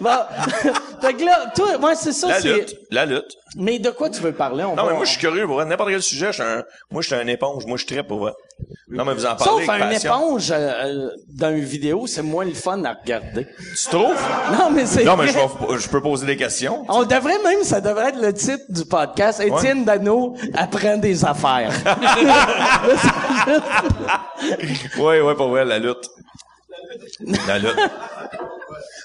bon. 0.00 0.10
fait 1.00 1.14
que 1.14 1.24
là, 1.24 1.50
toi, 1.54 1.76
ouais, 1.78 1.94
c'est 1.94 2.12
ça, 2.12 2.28
La 2.28 2.40
c'est... 2.40 2.52
lutte, 2.52 2.76
la 2.90 3.06
lutte. 3.06 3.36
Mais 3.56 3.78
de 3.78 3.90
quoi 3.90 4.10
tu 4.10 4.20
veux 4.20 4.32
parler? 4.32 4.64
On 4.64 4.74
Non, 4.76 4.84
va- 4.84 4.90
mais 4.90 4.96
moi, 4.96 5.04
je 5.04 5.10
suis 5.10 5.18
curieux, 5.20 5.46
pour. 5.46 5.64
N'importe 5.64 5.90
quel 5.90 6.02
sujet, 6.02 6.26
je 6.28 6.32
suis 6.34 6.42
un, 6.42 6.62
moi, 6.90 7.02
je 7.02 7.06
suis 7.06 7.14
un 7.16 7.26
éponge. 7.26 7.66
Moi, 7.66 7.76
je 7.76 7.84
suis 7.84 7.94
très 7.94 8.02
pour 8.02 8.18
vrai. 8.18 8.32
Non, 8.88 9.04
mais 9.04 9.14
vous 9.14 9.24
en 9.24 9.36
parlez 9.36 9.60
Sauf 9.62 9.68
avec 9.68 9.82
un 9.82 9.88
passion. 9.90 10.14
éponge 10.14 10.50
euh, 10.50 10.56
euh, 10.56 11.10
dans 11.28 11.50
une 11.50 11.64
vidéo, 11.64 12.06
c'est 12.08 12.22
moins 12.22 12.44
le 12.44 12.54
fun 12.54 12.82
à 12.84 12.94
regarder. 12.94 13.46
Tu 13.78 13.88
trouves? 13.88 14.16
Non, 14.52 14.68
mais 14.70 14.84
c'est 14.84 15.04
Non, 15.04 15.16
mais 15.16 15.28
je, 15.28 15.32
vrai. 15.32 15.46
vais- 15.68 15.78
je 15.78 15.88
peux 15.88 16.02
poser 16.02 16.26
des 16.26 16.36
questions. 16.36 16.84
On 16.88 17.04
devrait 17.04 17.38
même, 17.44 17.62
ça 17.62 17.80
devrait 17.80 18.08
être 18.08 18.20
le 18.20 18.32
titre 18.34 18.64
du 18.68 18.84
podcast. 18.84 19.40
Étienne 19.40 19.84
Dano 19.84 20.34
apprend 20.54 20.96
des 20.96 21.24
affaires. 21.24 21.70
Oui, 24.98 25.20
oui, 25.20 25.34
pour 25.36 25.48
vrai, 25.48 25.64
la 25.64 25.78
lutte. 25.78 26.10
La 27.46 27.58
lutte. 27.58 27.76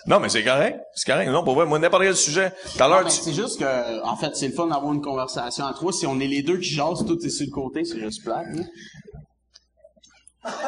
Non, 0.07 0.19
mais 0.19 0.29
c'est 0.29 0.43
correct. 0.43 0.79
C'est 0.95 1.11
correct. 1.11 1.29
Non, 1.29 1.43
pour 1.43 1.55
vrai, 1.55 1.65
moi, 1.65 1.79
n'importe 1.79 2.03
quel 2.03 2.15
sujet. 2.15 2.51
Tout 2.75 2.83
à 2.83 2.87
l'heure, 2.87 3.05
tu... 3.05 3.11
c'est 3.11 3.33
juste 3.33 3.59
que, 3.59 4.03
en 4.03 4.15
fait, 4.15 4.35
c'est 4.35 4.47
le 4.47 4.53
fun 4.53 4.67
d'avoir 4.67 4.93
une 4.93 5.01
conversation 5.01 5.65
à 5.65 5.73
trois. 5.73 5.91
Si 5.93 6.05
on 6.05 6.19
est 6.19 6.27
les 6.27 6.41
deux 6.43 6.57
qui 6.57 6.69
jasent, 6.73 7.05
tout 7.05 7.17
est 7.25 7.29
sur 7.29 7.45
le 7.45 7.51
côté, 7.51 7.83
c'est 7.85 7.99
juste 7.99 8.23
plate. 8.23 8.45
hein. 8.57 8.63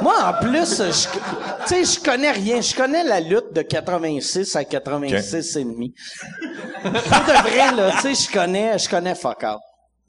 Moi, 0.01 0.13
en 0.23 0.33
plus, 0.43 0.77
je, 0.81 1.07
tu 1.67 1.67
sais, 1.67 1.83
je 1.85 1.99
connais 2.03 2.31
rien. 2.31 2.61
Je 2.61 2.75
connais 2.75 3.03
la 3.03 3.19
lutte 3.19 3.53
de 3.53 3.61
86 3.61 4.55
à 4.55 4.63
86 4.63 5.55
et 5.57 5.63
demi. 5.63 5.93
Pour 6.81 6.91
de 6.91 7.47
vrai, 7.47 7.75
là, 7.75 7.91
tu 8.01 8.15
sais, 8.15 8.15
je 8.15 8.31
connais, 8.33 8.79
je 8.79 8.89
connais 8.89 9.13
fuck 9.13 9.43
all. 9.43 9.57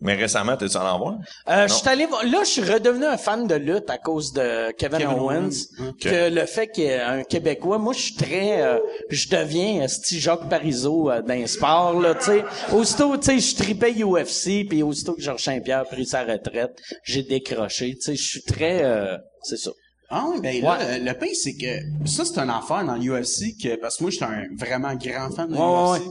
Mais 0.00 0.14
récemment, 0.14 0.56
t'es-tu 0.56 0.76
en 0.76 0.86
envoi? 0.94 1.18
Euh, 1.48 1.66
je 1.66 1.72
suis 1.72 1.88
allé 1.88 2.06
voir- 2.06 2.24
là, 2.24 2.38
je 2.44 2.48
suis 2.50 2.62
redevenu 2.62 3.04
un 3.04 3.16
fan 3.16 3.48
de 3.48 3.56
lutte 3.56 3.90
à 3.90 3.98
cause 3.98 4.32
de 4.32 4.70
Kevin, 4.78 4.98
Kevin 4.98 5.18
Owens. 5.18 5.50
Owens. 5.80 5.92
Que 6.00 6.30
le 6.32 6.46
fait 6.46 6.68
qu'il 6.68 6.84
ait 6.84 7.00
un 7.00 7.24
Québécois, 7.24 7.78
moi, 7.78 7.92
je 7.92 8.00
suis 8.02 8.14
très, 8.14 8.62
euh, 8.62 8.78
je 9.10 9.28
deviens 9.28 9.88
style 9.88 10.20
Jacques 10.20 10.48
Parizeau 10.48 11.10
euh, 11.10 11.20
dans 11.22 11.34
les 11.34 11.48
sports, 11.48 12.00
là, 12.00 12.14
tu 12.14 12.26
sais. 12.26 12.44
Aussitôt, 12.72 13.16
tu 13.16 13.26
sais, 13.26 13.38
je 13.40 13.56
tripais 13.56 13.92
UFC, 13.92 14.64
puis 14.68 14.84
aussitôt 14.84 15.14
que 15.14 15.20
Georges 15.20 15.42
Saint-Pierre 15.42 15.80
a 15.80 15.84
pris 15.84 16.06
sa 16.06 16.22
retraite, 16.22 16.78
j'ai 17.02 17.24
décroché, 17.24 17.94
tu 17.96 18.02
sais, 18.02 18.14
je 18.14 18.22
suis 18.24 18.42
très, 18.42 18.84
euh, 18.84 19.16
c'est 19.42 19.58
ça. 19.58 19.72
Ah 20.10 20.26
oui, 20.32 20.40
ben 20.40 20.62
là, 20.62 20.98
le 20.98 21.12
pire, 21.18 21.34
c'est 21.34 21.54
que 21.56 22.06
ça, 22.08 22.24
c'est 22.24 22.38
une 22.38 22.50
affaire 22.50 22.84
dans 22.84 22.94
l'UFC 22.94 23.56
que, 23.60 23.74
parce 23.76 23.96
que 23.96 24.04
moi, 24.04 24.10
j'étais 24.12 24.24
un 24.26 24.44
vraiment 24.56 24.94
grand 24.94 25.30
fan 25.34 25.48
de 25.50 25.54
Ouais, 25.56 25.90
ouais, 25.90 25.98
l'UFC. 25.98 26.10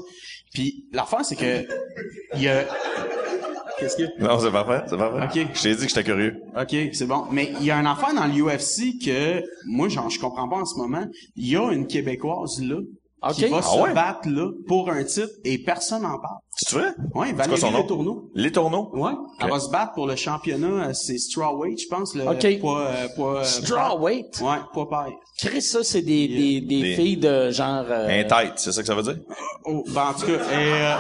Puis 0.54 0.86
l'affaire, 0.92 1.24
c'est 1.26 1.36
que, 1.36 1.66
il 2.36 2.42
y 2.44 2.48
a... 2.50 2.66
Qu'est-ce 3.80 3.96
qu'il 3.96 4.06
y 4.06 4.24
a? 4.26 4.28
Non, 4.28 4.40
c'est 4.40 4.52
parfait, 4.52 4.84
c'est 4.88 4.98
parfait. 4.98 5.42
Ok. 5.42 5.48
Je 5.54 5.62
t'ai 5.62 5.76
dit 5.76 5.82
que 5.84 5.88
j'étais 5.90 6.04
curieux. 6.04 6.42
OK, 6.60 6.76
c'est 6.94 7.06
bon. 7.08 7.26
Mais 7.32 7.52
il 7.60 7.66
y 7.66 7.72
a 7.72 7.78
une 7.80 7.86
affaire 7.88 8.14
dans 8.14 8.26
l'UFC 8.26 8.98
que, 9.04 9.42
moi, 9.68 9.88
genre, 9.90 10.10
je 10.10 10.20
comprends 10.20 10.48
pas 10.50 10.58
en 10.58 10.66
ce 10.66 10.78
moment. 10.78 11.06
Il 11.36 11.48
y 11.50 11.56
a 11.56 11.72
une 11.72 11.86
Québécoise 11.88 12.62
là, 12.62 12.78
Ok. 13.24 13.34
qui 13.34 13.46
va 13.48 13.58
Ah 13.58 13.62
se 13.62 13.80
ouais? 13.80 13.94
battre 13.94 14.30
là, 14.30 14.50
pour 14.68 14.90
un 14.90 15.04
titre, 15.04 15.30
et 15.44 15.58
personne 15.60 16.02
n'en 16.04 16.20
parle. 16.20 16.38
C'est 16.60 16.76
vrai? 16.76 16.90
Quoi 17.14 17.26
Valérie 17.34 17.60
son 17.62 17.72
nom? 17.72 17.82
Letourneau. 17.84 18.32
Les 18.34 18.52
tourneaux? 18.52 18.90
Ouais. 18.94 19.12
Elle 19.42 19.50
va 19.52 19.60
se 19.60 19.70
battre 19.70 19.94
pour 19.94 20.08
le 20.08 20.16
championnat, 20.16 20.88
euh, 20.90 20.94
c'est 20.94 21.18
strawweight, 21.20 21.80
je 21.80 21.88
pense, 21.88 22.16
le 22.16 22.28
Ok. 22.28 22.60
poids, 22.60 22.82
euh, 22.88 23.08
poids, 23.16 23.40
euh, 23.40 23.44
Strawweight? 23.44 24.40
Ouais, 24.42 24.58
poids 24.74 24.90
paille. 24.90 25.14
Chris, 25.40 25.62
ça, 25.62 25.84
c'est 25.84 26.02
des, 26.02 26.28
des, 26.28 26.62
des, 26.62 26.82
Des- 26.82 26.96
filles 26.96 27.18
de 27.18 27.52
genre, 27.52 27.86
euh, 27.90 28.08
Un 28.22 28.24
tête, 28.24 28.54
c'est 28.56 28.72
ça 28.72 28.82
que 28.82 28.88
ça 28.88 28.96
veut 28.96 29.04
dire? 29.04 29.18
Oh, 29.66 29.84
ben, 29.94 30.08
en 30.10 30.14
tout 30.20 30.26
cas, 30.26 30.32
et, 30.34 30.72
euh. 30.72 30.96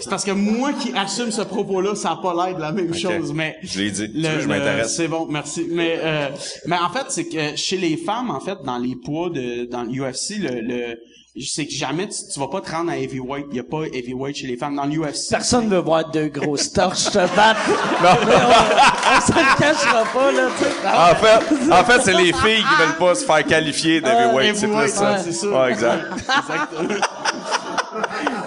C'est 0.00 0.08
parce 0.10 0.24
que 0.24 0.30
moi 0.32 0.72
qui 0.72 0.92
assume 0.96 1.30
ce 1.30 1.42
propos-là, 1.42 1.94
ça 1.94 2.10
n'a 2.10 2.16
pas 2.16 2.34
l'air 2.46 2.56
de 2.56 2.60
la 2.60 2.72
même 2.72 2.94
chose, 2.94 3.32
mais... 3.32 3.56
Je 3.62 3.80
l'ai 3.80 3.90
dit. 3.90 4.10
Tu 4.12 4.18
Le- 4.20 4.28
veux, 4.28 4.40
je 4.40 4.48
m'intéresse? 4.48 4.96
C'est 4.96 5.08
bon, 5.08 5.26
merci. 5.30 5.66
Mais 5.70 5.98
euh, 6.02 6.28
mais 6.66 6.76
en 6.76 6.90
fait, 6.90 7.06
c'est 7.08 7.26
que 7.28 7.56
chez 7.56 7.76
les 7.76 7.96
femmes, 7.96 8.30
en 8.30 8.40
fait, 8.40 8.58
dans 8.64 8.78
les 8.78 8.96
poids 8.96 9.30
de 9.30 9.64
dans 9.70 9.82
l'UFC, 9.82 10.38
le, 10.38 10.60
le 10.60 10.96
c'est 11.40 11.64
que 11.64 11.72
jamais 11.72 12.06
tu, 12.08 12.18
tu 12.30 12.38
vas 12.38 12.48
pas 12.48 12.60
te 12.60 12.70
rendre 12.70 12.90
à 12.90 12.98
heavyweight. 12.98 13.46
Il 13.52 13.56
y 13.56 13.60
a 13.60 13.64
pas 13.64 13.84
heavyweight 13.90 14.36
chez 14.36 14.46
les 14.46 14.58
femmes. 14.58 14.76
Dans 14.76 14.84
l'UFC, 14.84 15.30
Personne 15.30 15.66
veut 15.70 15.78
voir 15.78 16.10
deux 16.10 16.28
grosses 16.28 16.70
torches 16.74 16.98
se 16.98 17.18
battre. 17.34 17.60
Mais 18.02 18.08
on, 18.08 19.16
on 19.16 19.20
se 19.20 19.32
le 19.32 19.58
cachera 19.58 20.04
pas, 20.12 20.30
là, 20.30 20.48
tu 20.58 20.64
sais. 20.64 20.70
En 20.86 21.14
fait, 21.16 21.72
en 21.72 21.84
fait, 21.84 22.00
c'est 22.02 22.12
les 22.22 22.32
filles 22.34 22.62
qui 22.62 22.76
veulent 22.82 22.98
pas 22.98 23.14
se 23.14 23.24
faire 23.24 23.44
qualifier 23.46 24.00
d'heavyweight, 24.02 24.56
c'est 24.56 24.66
plus 24.66 24.74
heavyweight, 24.74 24.90
ça. 24.94 25.12
ouais, 25.12 25.18
c'est 25.24 25.32
ça. 25.32 25.46
Ouais, 25.48 25.70
exact. 25.70 26.04
Exactement. 26.42 27.06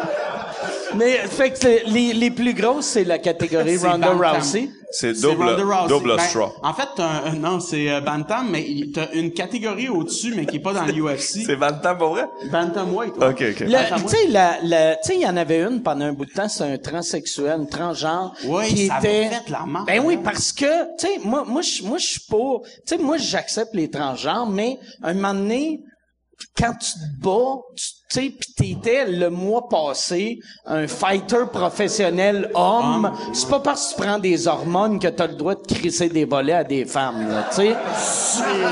Mais, 0.96 1.12
fait 1.28 1.50
que 1.50 1.90
les, 1.92 2.12
les 2.12 2.30
plus 2.30 2.54
grosses, 2.54 2.86
c'est 2.86 3.04
la 3.04 3.18
catégorie 3.18 3.76
Ronda 3.76 4.12
Bantam. 4.12 4.36
Rousey. 4.36 4.70
C'est 4.92 5.12
double, 5.20 5.56
double 5.88 6.16
Ben, 6.16 6.22
straw. 6.24 6.52
En 6.64 6.74
fait, 6.74 6.88
t'as 6.96 7.26
un- 7.26 7.34
non, 7.36 7.60
c'est 7.60 7.88
euh, 7.88 8.00
Bantam, 8.00 8.48
mais 8.50 8.64
il- 8.68 8.90
t'as 8.90 9.06
une 9.12 9.30
catégorie 9.32 9.88
au-dessus, 9.88 10.34
mais 10.36 10.46
qui 10.46 10.56
est 10.56 10.60
pas 10.60 10.72
dans 10.72 10.84
l'UFC. 10.84 11.42
C'est 11.46 11.54
Bantam, 11.54 11.96
pour 11.96 12.08
vrai? 12.10 12.24
Bantamweight. 12.50 13.16
ouais. 13.16 13.26
Ok, 13.28 13.44
ok. 13.50 13.66
Tu 13.66 14.08
sais, 14.08 14.26
la, 14.30 14.58
la- 14.64 14.96
tu 14.96 15.08
sais, 15.08 15.14
il 15.14 15.20
y 15.22 15.26
en 15.28 15.36
avait 15.36 15.60
une 15.62 15.80
pendant 15.82 16.06
un 16.06 16.12
bout 16.12 16.24
de 16.26 16.32
temps, 16.32 16.48
c'est 16.48 16.64
un 16.64 16.76
transsexuel, 16.76 17.60
un 17.60 17.64
transgenre. 17.66 18.34
Oui, 18.46 18.66
qui 18.66 18.86
ça 18.88 18.94
avait 18.94 19.26
était... 19.26 19.34
fait 19.36 19.50
la 19.50 19.64
marque, 19.64 19.86
Ben 19.86 20.02
oui, 20.04 20.14
hein. 20.16 20.22
parce 20.24 20.52
que, 20.52 20.64
tu 20.98 21.06
sais, 21.06 21.20
moi, 21.22 21.44
moi, 21.46 21.62
je, 21.62 21.84
moi, 21.84 21.98
je 21.98 22.06
suis 22.06 22.20
pour, 22.28 22.62
tu 22.62 22.70
sais, 22.86 22.98
moi, 22.98 23.16
j'accepte 23.16 23.72
les 23.74 23.88
transgenres, 23.88 24.48
mais 24.50 24.76
un 25.04 25.14
moment 25.14 25.34
donné, 25.34 25.82
quand 26.56 26.72
tu 26.74 26.92
te 26.92 27.22
bats, 27.22 27.60
tu 27.74 27.84
sais, 28.08 28.30
pis 28.30 28.54
t'étais 28.54 29.06
le 29.06 29.30
mois 29.30 29.68
passé 29.68 30.38
un 30.66 30.86
fighter 30.86 31.44
professionnel 31.52 32.50
homme, 32.54 33.04
Homme, 33.04 33.12
c'est 33.32 33.48
pas 33.48 33.60
parce 33.60 33.92
que 33.92 33.96
tu 33.96 34.02
prends 34.02 34.18
des 34.18 34.46
hormones 34.48 34.98
que 34.98 35.08
t'as 35.08 35.26
le 35.26 35.34
droit 35.34 35.54
de 35.54 35.62
crisser 35.66 36.08
des 36.08 36.24
volets 36.24 36.52
à 36.52 36.64
des 36.64 36.84
femmes, 36.84 37.28
là, 37.28 37.46
tu 37.50 37.56
sais. 37.56 37.76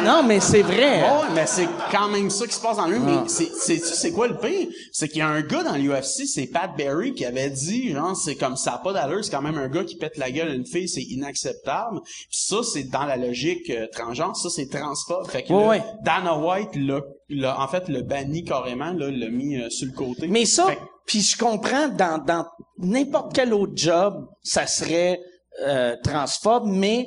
Non, 0.04 0.22
mais 0.22 0.40
c'est 0.40 0.62
vrai. 0.62 1.04
Oh, 1.04 1.24
mais 1.34 1.46
c'est 1.46 1.68
quand 1.90 2.08
même 2.08 2.30
ça 2.30 2.46
qui 2.46 2.54
se 2.54 2.60
passe 2.60 2.76
dans 2.76 2.86
le 2.86 2.98
Mais 2.98 3.28
c'est, 3.28 3.50
c'est, 3.52 3.78
c'est 3.78 4.12
quoi 4.12 4.28
le 4.28 4.36
pire? 4.38 4.68
C'est 4.92 5.08
qu'il 5.08 5.18
y 5.18 5.22
a 5.22 5.28
un 5.28 5.42
gars 5.42 5.62
dans 5.62 5.76
l'UFC, 5.76 6.26
c'est 6.26 6.46
Pat 6.46 6.70
Berry, 6.76 7.14
qui 7.14 7.24
avait 7.24 7.50
dit, 7.50 7.92
genre, 7.92 8.16
c'est 8.16 8.36
comme 8.36 8.56
ça 8.56 8.74
a 8.74 8.78
pas 8.78 8.92
d'allure, 8.92 9.24
c'est 9.24 9.30
quand 9.30 9.42
même 9.42 9.58
un 9.58 9.68
gars 9.68 9.84
qui 9.84 9.96
pète 9.96 10.16
la 10.16 10.30
gueule 10.30 10.48
à 10.48 10.54
une 10.54 10.66
fille, 10.66 10.88
c'est 10.88 11.02
inacceptable. 11.02 12.00
Puis 12.04 12.26
ça, 12.30 12.56
c'est 12.62 12.84
dans 12.84 13.04
la 13.04 13.16
logique 13.16 13.70
euh, 13.70 13.86
transgenre, 13.92 14.36
ça, 14.36 14.48
c'est 14.50 14.68
transphobe. 14.68 15.28
Fait 15.28 15.42
que 15.42 15.52
Ouais, 15.52 15.62
là, 15.62 15.68
ouais. 15.68 15.82
Dana 16.02 16.38
White 16.38 16.70
l'a, 16.76 17.00
l'a- 17.30 17.60
en 17.60 17.68
fait, 17.68 17.88
le 17.88 18.02
banni 18.02 18.44
carrément, 18.44 18.92
là, 18.92 19.10
l'a 19.10 19.28
mis 19.28 19.56
euh, 19.60 19.70
sur 19.70 19.86
le 19.86 19.92
côté. 19.92 20.26
Mais 20.28 20.44
ça, 20.44 20.68
puis 21.06 21.20
je 21.20 21.36
comprends, 21.36 21.88
dans, 21.88 22.18
dans 22.24 22.46
n'importe 22.78 23.34
quel 23.34 23.52
autre 23.54 23.72
job, 23.76 24.26
ça 24.42 24.66
serait 24.66 25.20
euh, 25.66 25.96
transphobe, 26.04 26.64
mais 26.66 27.06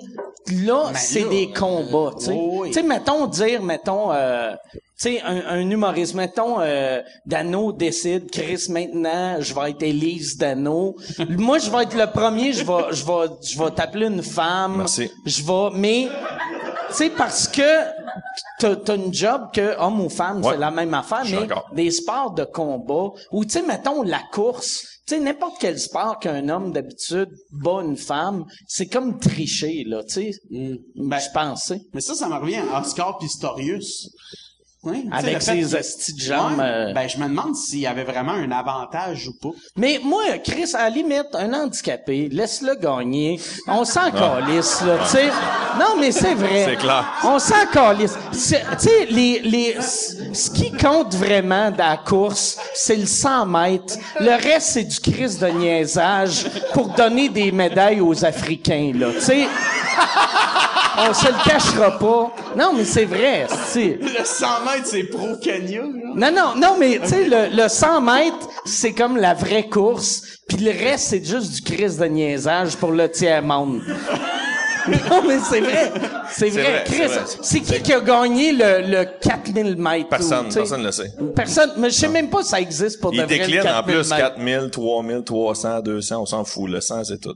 là, 0.66 0.92
c'est 0.96 1.22
là, 1.22 1.30
des 1.30 1.52
combats, 1.52 2.12
tu 2.20 2.26
sais. 2.26 2.34
oui. 2.34 2.68
Tu 2.70 2.74
sais, 2.74 2.84
mettons, 2.84 3.28
dire, 3.28 3.62
mettons, 3.62 4.12
euh, 4.12 4.52
tu 4.74 4.80
sais, 5.14 5.22
un, 5.22 5.42
un 5.48 5.70
humoriste, 5.70 6.16
mettons, 6.16 6.60
euh, 6.60 7.02
Dano 7.26 7.72
décide, 7.72 8.30
Chris, 8.30 8.66
maintenant, 8.70 9.38
je 9.40 9.54
vais 9.56 9.70
être 9.72 9.82
Élise 9.84 10.38
Dano. 10.38 10.96
Moi, 11.30 11.60
je 11.60 11.70
vais 11.72 11.84
être 11.84 11.96
le 11.96 12.08
premier, 12.12 12.52
je 12.54 12.66
vais, 12.66 12.92
je 12.94 13.06
vais, 13.06 13.34
je 13.42 13.58
vais 13.58 13.72
t'appeler 13.72 14.08
une 14.08 14.22
femme. 14.24 14.78
Merci. 14.80 15.10
Je 15.26 15.44
vais, 15.44 15.78
mais, 15.80 16.08
tu 16.90 16.96
sais, 16.96 17.10
parce 17.12 17.48
que 17.48 17.62
t'as, 18.60 18.76
t'as 18.76 18.96
une 18.96 19.14
job 19.14 19.50
que 19.54 19.78
homme 19.80 20.02
ou 20.02 20.10
femme, 20.10 20.44
Ouais. 20.44 20.54
c'est 20.54 20.60
la 20.60 20.72
même 20.72 20.94
affaire, 20.94 21.24
mais 21.26 21.42
d'accord. 21.48 21.70
des 21.74 21.92
sports 21.92 22.32
de 22.34 22.44
combat 22.44 23.10
ou 23.32 23.44
tu 23.46 23.52
sais 23.52 23.62
mettons 23.64 24.04
la 24.04 24.22
course 24.32 24.88
tu 25.08 25.16
sais 25.16 25.20
n'importe 25.20 25.56
quel 25.60 25.80
sport 25.80 26.20
qu'un 26.20 26.48
homme 26.50 26.72
d'habitude 26.72 27.30
bat 27.52 27.82
une 27.84 27.98
femme 27.98 28.46
c'est 28.68 28.86
comme 28.88 29.20
tricher 29.20 29.84
là 29.88 30.04
tu 30.04 30.14
sais 30.14 30.32
Ben, 30.50 31.20
je 31.20 31.32
pense 31.34 31.64
tu 31.64 31.68
sais. 31.70 31.82
Mais 31.94 32.02
ça, 32.02 32.14
ça 32.14 32.28
me 32.30 32.36
revient 32.36 32.62
à 32.72 32.82
Oscar 32.82 33.18
Pistorius. 33.18 34.10
Oui, 34.84 35.08
Avec 35.12 35.44
ses 35.44 35.60
que- 35.60 35.78
hosties 35.78 36.14
de 36.16 36.20
jambes, 36.22 36.58
Ouais, 36.58 36.64
euh. 36.66 36.94
Ben, 36.94 37.08
je 37.08 37.18
me 37.20 37.28
demande 37.28 37.56
s'il 37.56 37.82
y 37.82 37.86
avait 37.86 38.04
vraiment 38.04 38.32
un 38.32 38.50
avantage 38.52 39.28
ou 39.28 39.34
pas. 39.34 39.56
mais 39.76 40.00
moi 40.04 40.24
Chris 40.44 40.72
à 40.74 40.86
la 40.86 40.90
limite 40.90 41.28
un 41.34 41.54
handicapé 41.54 42.30
laisse-le 42.32 42.74
gagner. 42.76 43.40
On 43.68 43.86
s'en 43.86 44.10
calisse 44.10 44.82
là 44.82 44.98
tu 45.04 45.10
sais. 45.10 45.28
Non 45.80 45.98
mais 46.00 46.12
c'est 46.12 46.34
vrai. 46.34 46.66
C'est 46.68 46.78
clair. 46.78 47.06
on 47.24 47.38
s'en 47.38 47.66
calisse. 47.72 48.18
Tu 48.32 48.40
sais 48.40 49.06
les 49.12 49.40
les 49.42 49.78
ce 50.34 50.50
qui 50.50 50.72
compte 50.72 51.14
vraiment 51.14 51.70
dans 51.70 51.78
la 51.90 51.98
course 51.98 52.58
c'est 52.74 52.96
le 52.96 53.06
100 53.06 53.46
mètres. 53.46 53.94
Le 54.20 54.32
reste 54.32 54.70
c'est 54.70 54.84
du 54.86 55.00
Chris 55.00 55.38
de 55.40 55.48
niaisage 55.48 56.46
pour 56.74 56.88
donner 56.90 57.30
des 57.30 57.52
médailles 57.52 58.02
aux 58.02 58.26
Africains 58.26 58.94
là 58.96 59.12
tu 59.14 59.22
sais 59.22 59.48
on 61.10 61.14
se 61.14 61.28
le 61.28 61.50
cachera 61.50 61.98
pas 61.98 62.32
non 62.58 62.74
mais 62.76 62.86
c'est 62.86 63.06
vrai 63.06 63.48
c'est 63.68 63.98
Le 64.02 64.24
100 64.24 64.46
mètres, 64.66 64.86
c'est 64.86 65.04
pro 65.04 65.36
Kenya, 65.42 65.82
là. 65.82 66.32
non, 66.32 66.32
non, 66.32 66.56
non, 66.56 66.76
mais 66.80 67.00
tu 67.02 67.08
sais, 67.10 67.24
le, 67.26 67.56
le 67.56 67.68
100 67.70 68.02
mètres, 68.02 68.48
c'est 68.66 68.94
comme 68.94 69.18
la 69.18 69.34
vraie 69.34 69.68
course, 69.70 70.24
puis 70.48 70.58
le 70.58 70.72
reste, 70.72 71.08
c'est 71.10 71.24
juste 71.26 71.54
du 71.54 71.62
crise 71.62 71.98
de 71.98 72.06
niaisage 72.06 72.76
pour 72.76 72.92
le 72.92 73.10
tiers-monde. 73.10 73.82
non, 75.10 75.22
mais 75.28 75.38
c'est 75.40 75.62
vrai. 75.62 75.92
C'est 76.32 76.50
vrai, 76.50 76.84
Chris. 76.86 77.10
C'est 77.42 77.60
qui 77.62 77.82
qui 77.82 77.94
a 77.94 78.00
gagné 78.00 78.52
le, 78.52 78.82
le 78.88 79.06
4000 79.22 79.76
mètres? 79.78 80.10
Personne, 80.10 80.48
ou, 80.48 80.54
personne 80.54 80.82
ne 80.82 80.86
le 80.88 80.92
sait. 80.92 81.12
Personne, 81.36 81.72
mais 81.78 81.90
je 81.90 81.96
sais 81.96 82.08
même 82.08 82.30
pas 82.30 82.44
si 82.44 82.50
ça 82.50 82.60
existe 82.62 83.00
pour 83.00 83.12
de 83.12 83.18
Il 83.18 83.24
vrai, 83.24 83.38
le 83.38 83.46
décline 83.46 83.60
en 83.62 83.64
4000 83.64 83.96
plus 83.96 84.10
mètres. 84.10 84.18
4000, 84.18 84.70
3000, 84.72 85.24
300, 85.24 85.80
200, 85.82 86.22
on 86.22 86.26
s'en 86.26 86.44
fout. 86.44 86.70
Le 86.70 86.82
100, 86.82 87.04
c'est 87.06 87.20
tout. 87.20 87.36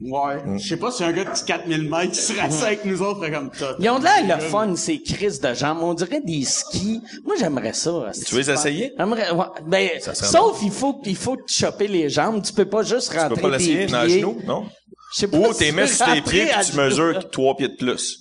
Ouais. 0.00 0.42
Je 0.58 0.68
sais 0.68 0.76
pas 0.76 0.90
si 0.90 1.04
un 1.04 1.12
gars 1.12 1.24
de 1.24 1.30
4000 1.46 1.88
mètres 1.88 2.12
qui 2.12 2.20
serait 2.20 2.40
assis 2.40 2.64
avec 2.64 2.84
nous 2.84 3.00
autres 3.00 3.28
comme 3.30 3.50
ça. 3.54 3.76
Ils 3.78 3.88
ont 3.90 3.98
de 4.00 4.04
l'air 4.04 4.36
le 4.38 4.42
fun, 4.42 4.74
ces 4.76 5.00
crises 5.00 5.40
de 5.40 5.54
jambes. 5.54 5.78
On 5.82 5.94
dirait 5.94 6.20
des 6.20 6.44
skis. 6.44 7.00
Moi, 7.24 7.36
j'aimerais 7.38 7.72
ça. 7.72 8.10
Tu 8.26 8.34
veux 8.34 8.40
les 8.40 8.50
essayer? 8.50 8.92
J'aimerais, 8.98 9.30
ouais, 9.30 9.46
ben, 9.66 9.88
sauf, 10.12 10.58
il 10.62 10.72
faut, 10.72 11.00
il 11.04 11.16
faut 11.16 11.36
te 11.36 11.50
choper 11.50 11.86
les 11.86 12.08
jambes. 12.10 12.42
Tu 12.42 12.52
peux 12.52 12.68
pas 12.68 12.82
juste 12.82 13.12
Tu 13.12 13.18
rentrer 13.18 13.36
peux 13.36 13.42
pas 13.42 13.56
l'essayer 13.56 13.86
dans 13.86 14.02
le 14.02 14.06
pieds. 14.08 14.20
genou, 14.20 14.40
non? 14.44 14.66
Je 15.14 15.20
sais 15.20 15.28
pas 15.28 15.38
Ou 15.38 15.52
si 15.52 15.58
t'es 15.60 15.70
tu 15.70 15.76
mis 15.80 15.88
sur 15.88 16.06
tes 16.06 16.20
pieds 16.22 16.46
puis 16.46 16.64
tu 16.66 16.72
genoux. 16.72 16.82
mesures 16.82 17.30
trois 17.30 17.56
pieds 17.56 17.68
de 17.68 17.76
plus. 17.76 18.18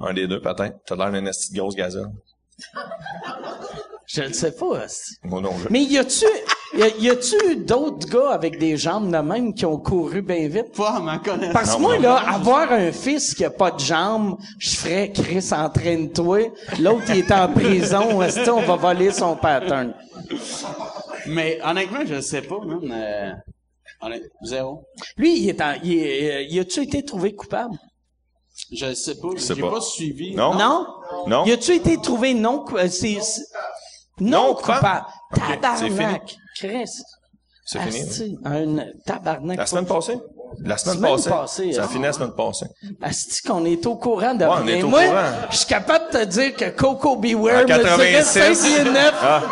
Un 0.00 0.12
des 0.12 0.28
deux, 0.28 0.40
peut-être. 0.42 0.76
T'as 0.86 0.94
l'air 0.94 1.10
d'une 1.10 1.24
petite 1.24 1.54
grosse 1.54 1.74
gazelle. 1.74 2.06
Je 4.06 4.22
ne 4.22 4.32
sais 4.32 4.52
pas. 4.52 4.86
Moi 5.24 5.40
non, 5.40 5.52
je... 5.62 5.68
Mais 5.70 5.82
y 5.82 5.98
a-tu, 5.98 6.24
y 7.00 7.10
a-tu 7.10 7.56
d'autres 7.56 8.06
gars 8.08 8.30
avec 8.30 8.58
des 8.58 8.76
jambes 8.76 9.10
de 9.10 9.18
même 9.18 9.54
qui 9.54 9.66
ont 9.66 9.78
couru 9.78 10.22
bien 10.22 10.48
vite? 10.48 10.72
Pas 10.76 10.96
à 10.96 11.00
ma 11.00 11.18
connaissance. 11.18 11.52
Parce 11.52 11.74
que 11.76 11.80
moi, 11.80 11.98
là, 11.98 12.16
avoir 12.16 12.70
un 12.72 12.92
fils 12.92 13.34
qui 13.34 13.44
a 13.44 13.50
pas 13.50 13.70
de 13.70 13.80
jambes, 13.80 14.38
je 14.58 14.70
ferais 14.76 15.10
Chris 15.12 15.48
entraîne-toi. 15.52 16.52
L'autre, 16.78 17.04
il 17.08 17.18
est 17.18 17.32
en 17.32 17.48
prison. 17.48 18.22
Est-ce 18.22 18.48
on 18.50 18.60
va 18.60 18.76
voler 18.76 19.10
son 19.10 19.36
pattern? 19.36 19.94
Mais 21.26 21.58
honnêtement, 21.64 22.00
je 22.06 22.20
sais 22.20 22.42
pas, 22.42 22.58
man. 22.64 22.80
Euh, 22.92 24.18
zéro. 24.42 24.84
Lui, 25.16 25.40
il 25.40 25.48
est 25.48 25.60
en, 25.60 25.74
il 25.82 25.98
est, 25.98 26.36
euh, 26.36 26.42
y 26.42 26.60
a-tu 26.60 26.82
été 26.82 27.04
trouvé 27.04 27.34
coupable? 27.34 27.76
Je 28.72 28.94
sais 28.94 29.16
pas. 29.16 29.28
J'ai 29.36 29.60
pas. 29.60 29.70
pas. 29.70 29.80
suivi. 29.80 30.34
Non? 30.34 30.54
Non? 30.54 30.86
Non? 31.26 31.44
Y 31.44 31.52
a-tu 31.52 31.74
été 31.74 31.96
trouvé 32.00 32.34
non, 32.34 32.60
cou- 32.60 32.76
euh, 32.76 32.88
non, 34.20 34.30
Non 34.30 34.54
coupable? 34.54 35.06
coupable? 35.32 35.60
Tabarnak. 35.60 36.36
C'est 37.64 37.78
fini. 37.80 38.00
hein? 38.00 38.06
Asti, 38.08 38.38
un 38.44 38.76
tabarnak. 39.04 39.58
La 39.58 39.66
semaine 39.66 39.86
passée? 39.86 40.18
La 40.64 40.78
semaine, 40.78 40.96
Semaine 40.96 41.12
passée. 41.12 41.30
passée, 41.30 41.72
Ça 41.74 41.82
hein. 41.82 41.84
a 41.84 41.88
fini 41.88 42.04
la 42.04 42.12
semaine 42.14 42.32
passée. 42.34 42.66
Asti 43.02 43.42
qu'on 43.42 43.64
est 43.66 43.84
au 43.84 43.96
courant 43.96 44.34
de 44.34 44.44
Ouais, 44.46 44.50
on 44.62 44.66
est 44.66 44.82
au 44.82 44.88
Moi, 44.88 45.04
courant. 45.04 45.30
je 45.50 45.56
suis 45.58 45.66
capable 45.66 46.06
de 46.10 46.18
te 46.20 46.24
dire 46.24 46.56
que 46.56 46.70
Coco 46.70 47.16
Beware 47.16 47.58
En 47.58 47.60
me 47.60 47.66
dirait 47.66 47.82
86. 47.82 48.54
5 48.54 48.66
pieds 48.84 48.84
neuf. 48.90 49.14
Ah, 49.20 49.42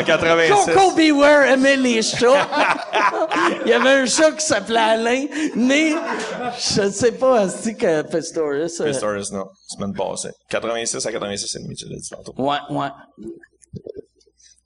en 0.00 0.02
86. 0.02 0.72
Coco 0.74 0.96
Beware 0.96 1.42
aimait 1.52 1.76
les 1.76 2.00
chats. 2.00 2.48
Il 3.66 3.68
y 3.68 3.72
avait 3.74 3.90
un 4.02 4.06
chat 4.06 4.32
qui 4.32 4.44
s'appelait 4.46 4.78
Alain, 4.78 5.26
mais 5.54 5.92
je 6.58 6.80
ne 6.82 6.90
sais 6.90 7.12
pas 7.12 7.40
Asti 7.40 7.76
que 7.76 8.00
Pistorius. 8.02 8.80
euh, 8.80 8.86
Pistorius, 8.86 9.30
non. 9.32 9.44
Semaine 9.68 9.92
passée. 9.92 10.30
86 10.48 11.04
à 11.04 11.12
86 11.12 11.56
et 11.56 11.62
demi, 11.62 11.74
tu 11.76 11.86
l'as 11.86 11.96
dit 11.98 12.08
tantôt. 12.08 12.32
Ouais, 12.42 12.56
ouais. 12.70 12.88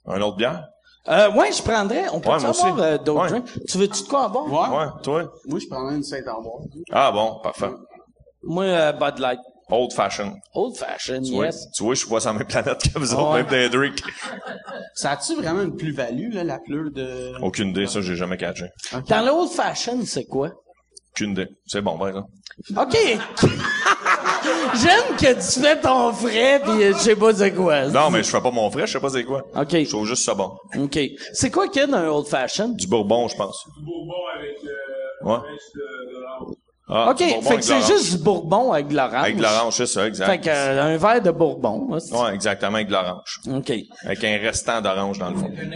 Un 0.07 0.21
autre 0.21 0.37
bière? 0.37 0.69
Euh, 1.09 1.31
ouais, 1.33 1.53
je 1.53 1.63
prendrais. 1.63 2.07
On 2.13 2.21
peut 2.21 2.31
Ouais, 2.31 2.45
avoir 2.45 2.79
euh, 2.81 2.97
d'autres 2.99 3.23
Ouais. 3.23 3.29
drinks? 3.29 3.49
Tu 3.69 3.79
veux-tu 3.79 4.03
de 4.05 4.09
quoi 4.09 4.25
à 4.25 4.29
boire? 4.29 4.47
Ouais. 4.73 4.79
Ouais, 4.79 4.87
toi? 5.03 5.33
Moi, 5.47 5.59
je 5.59 5.67
prendrais 5.67 5.97
une 5.97 6.03
sainte 6.03 6.27
en 6.29 6.41
bois. 6.41 6.61
Ah 6.93 7.13
bon, 7.13 7.41
parfait. 7.43 7.69
Moi, 8.43 8.65
euh, 8.65 8.93
Bud 8.93 9.19
Light. 9.19 9.41
Old 9.71 9.93
fashion. 9.95 10.35
Old 10.55 10.77
Fashioned, 10.77 11.25
Tu 11.25 11.33
vois, 11.33 11.47
yes. 11.47 11.67
tu 11.75 11.83
vois, 11.85 11.95
je 11.95 12.01
suis 12.01 12.09
pas 12.09 12.21
sur 12.21 12.31
la 12.33 12.39
même 12.39 12.47
planète 12.47 12.83
que 12.93 12.99
vous 12.99 13.15
autres, 13.15 13.31
Ouais. 13.33 13.43
même 13.43 13.47
des 13.51 13.69
drinks. 13.71 14.03
Ça 14.95 15.13
a-tu 15.13 15.35
vraiment 15.37 15.63
une 15.63 15.75
plus-value, 15.75 16.33
là, 16.35 16.45
la 16.45 16.59
pleure 16.59 16.91
de... 16.91 17.33
Aucune 17.43 17.69
idée, 17.71 17.87
ça, 17.87 18.03
j'ai 18.03 18.15
jamais 18.15 18.37
catché. 18.37 18.67
Dans 19.09 19.25
le 19.25 19.31
Old 19.31 19.51
Fashioned, 19.51 20.05
c'est 20.05 20.27
quoi? 20.27 20.51
Aucune 21.13 21.31
idée. 21.31 21.49
C'est 21.67 21.81
bon, 21.81 21.97
par 21.99 22.09
exemple. 22.09 22.29
OK. 22.77 22.97
J'aime 24.75 25.17
que 25.17 25.35
tu 25.35 25.61
fais 25.61 25.81
ton 25.81 26.13
frais 26.13 26.61
pis 26.65 26.83
je 26.83 26.93
sais 26.99 27.17
pas 27.17 27.33
c'est 27.35 27.53
quoi. 27.53 27.87
Non, 27.89 28.11
mais 28.11 28.23
je 28.23 28.29
fais 28.31 28.41
pas 28.41 28.51
mon 28.51 28.71
frais, 28.71 28.87
je 28.87 28.93
sais 28.93 29.01
pas 29.01 29.11
c'est 29.11 29.25
quoi. 29.25 29.43
OK. 29.57 29.71
Je 29.71 29.89
trouve 29.89 30.07
juste 30.07 30.25
ça 30.25 30.35
bon. 30.35 30.53
OK. 30.79 30.99
C'est 31.33 31.51
quoi 31.51 31.69
qu'il 31.69 31.81
y 31.83 31.85
a 31.85 31.87
dans 31.87 31.97
un 31.97 32.09
Old 32.09 32.27
Fashioned? 32.27 32.77
Du 32.77 32.87
bourbon, 32.87 33.29
je 33.29 33.37
pense. 33.37 33.65
Bourbon 33.81 34.15
avec 34.39 34.57
euh, 34.65 35.27
Ouais. 35.29 35.39
de. 35.75 35.83
Ah, 36.87 37.11
OK, 37.13 37.17
du 37.17 37.25
fait 37.47 37.57
que 37.57 37.63
c'est 37.63 37.73
l'orange. 37.79 37.91
juste 37.93 38.17
du 38.19 38.23
bourbon 38.23 38.73
avec 38.73 38.89
de 38.89 38.95
l'orange. 38.97 39.15
Avec 39.15 39.37
de 39.39 39.43
l'orange, 39.43 39.75
c'est 39.75 39.87
ça, 39.87 40.07
exact. 40.07 40.27
Fait 40.27 40.39
que, 40.39 40.51
euh, 40.51 40.83
un 40.83 40.97
verre 40.99 41.23
de 41.23 41.31
bourbon. 41.31 41.89
là, 41.91 41.99
Ouais, 42.23 42.35
exactement, 42.35 42.75
avec 42.75 42.89
de 42.89 42.93
l'orange. 42.93 43.41
OK. 43.51 43.73
Avec 44.05 44.23
un 44.23 44.37
restant 44.37 44.83
d'orange 44.83 45.19
dans 45.19 45.31
le 45.31 45.37
fond. 45.37 45.47
Un 45.51 45.71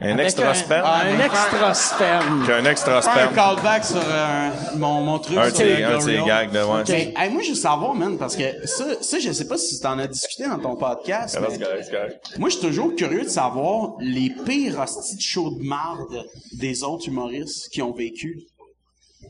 Avec 0.00 0.18
extra 0.20 0.50
un- 0.50 0.54
sperme? 0.54 0.86
Un 0.86 1.20
extra 1.24 1.74
sperme. 1.74 2.46
Qu'un 2.46 2.64
extra 2.64 3.02
Faire 3.02 3.30
un 3.30 3.34
callback 3.34 3.84
sur 3.84 3.96
euh, 4.02 4.50
mon, 4.76 5.02
mon 5.02 5.18
truc. 5.18 5.36
Un 5.38 5.50
sur 5.50 5.64
de 5.64 5.82
un 5.82 5.98
Gorilla. 5.98 6.24
gags 6.26 6.52
de, 6.52 6.62
ouais. 6.92 7.14
Hey, 7.16 7.30
moi, 7.30 7.42
je 7.42 7.50
veux 7.50 7.54
savoir, 7.54 7.94
man, 7.94 8.16
parce 8.18 8.36
que 8.36 8.66
ça, 8.66 8.84
ça, 9.00 9.18
je 9.18 9.30
sais 9.32 9.46
pas 9.46 9.56
si 9.58 9.80
t'en 9.80 9.98
as 9.98 10.06
discuté 10.06 10.48
dans 10.48 10.58
ton 10.58 10.76
podcast, 10.76 11.36
Ah, 11.38 11.42
mais 11.42 11.54
c'est 11.56 11.62
correct, 11.64 11.84
c'est 11.84 11.90
correct. 11.96 12.34
moi, 12.38 12.48
je 12.48 12.56
suis 12.56 12.66
toujours 12.66 12.94
curieux 12.94 13.22
de 13.24 13.28
savoir 13.28 13.92
les 14.00 14.30
pires 14.44 14.78
hosties 14.80 15.16
de 15.16 15.20
show 15.22 15.50
de 15.50 15.62
marde 15.64 16.24
des 16.58 16.82
autres 16.82 17.08
humoristes 17.08 17.68
qui 17.70 17.82
ont 17.82 17.92
vécu. 17.92 18.40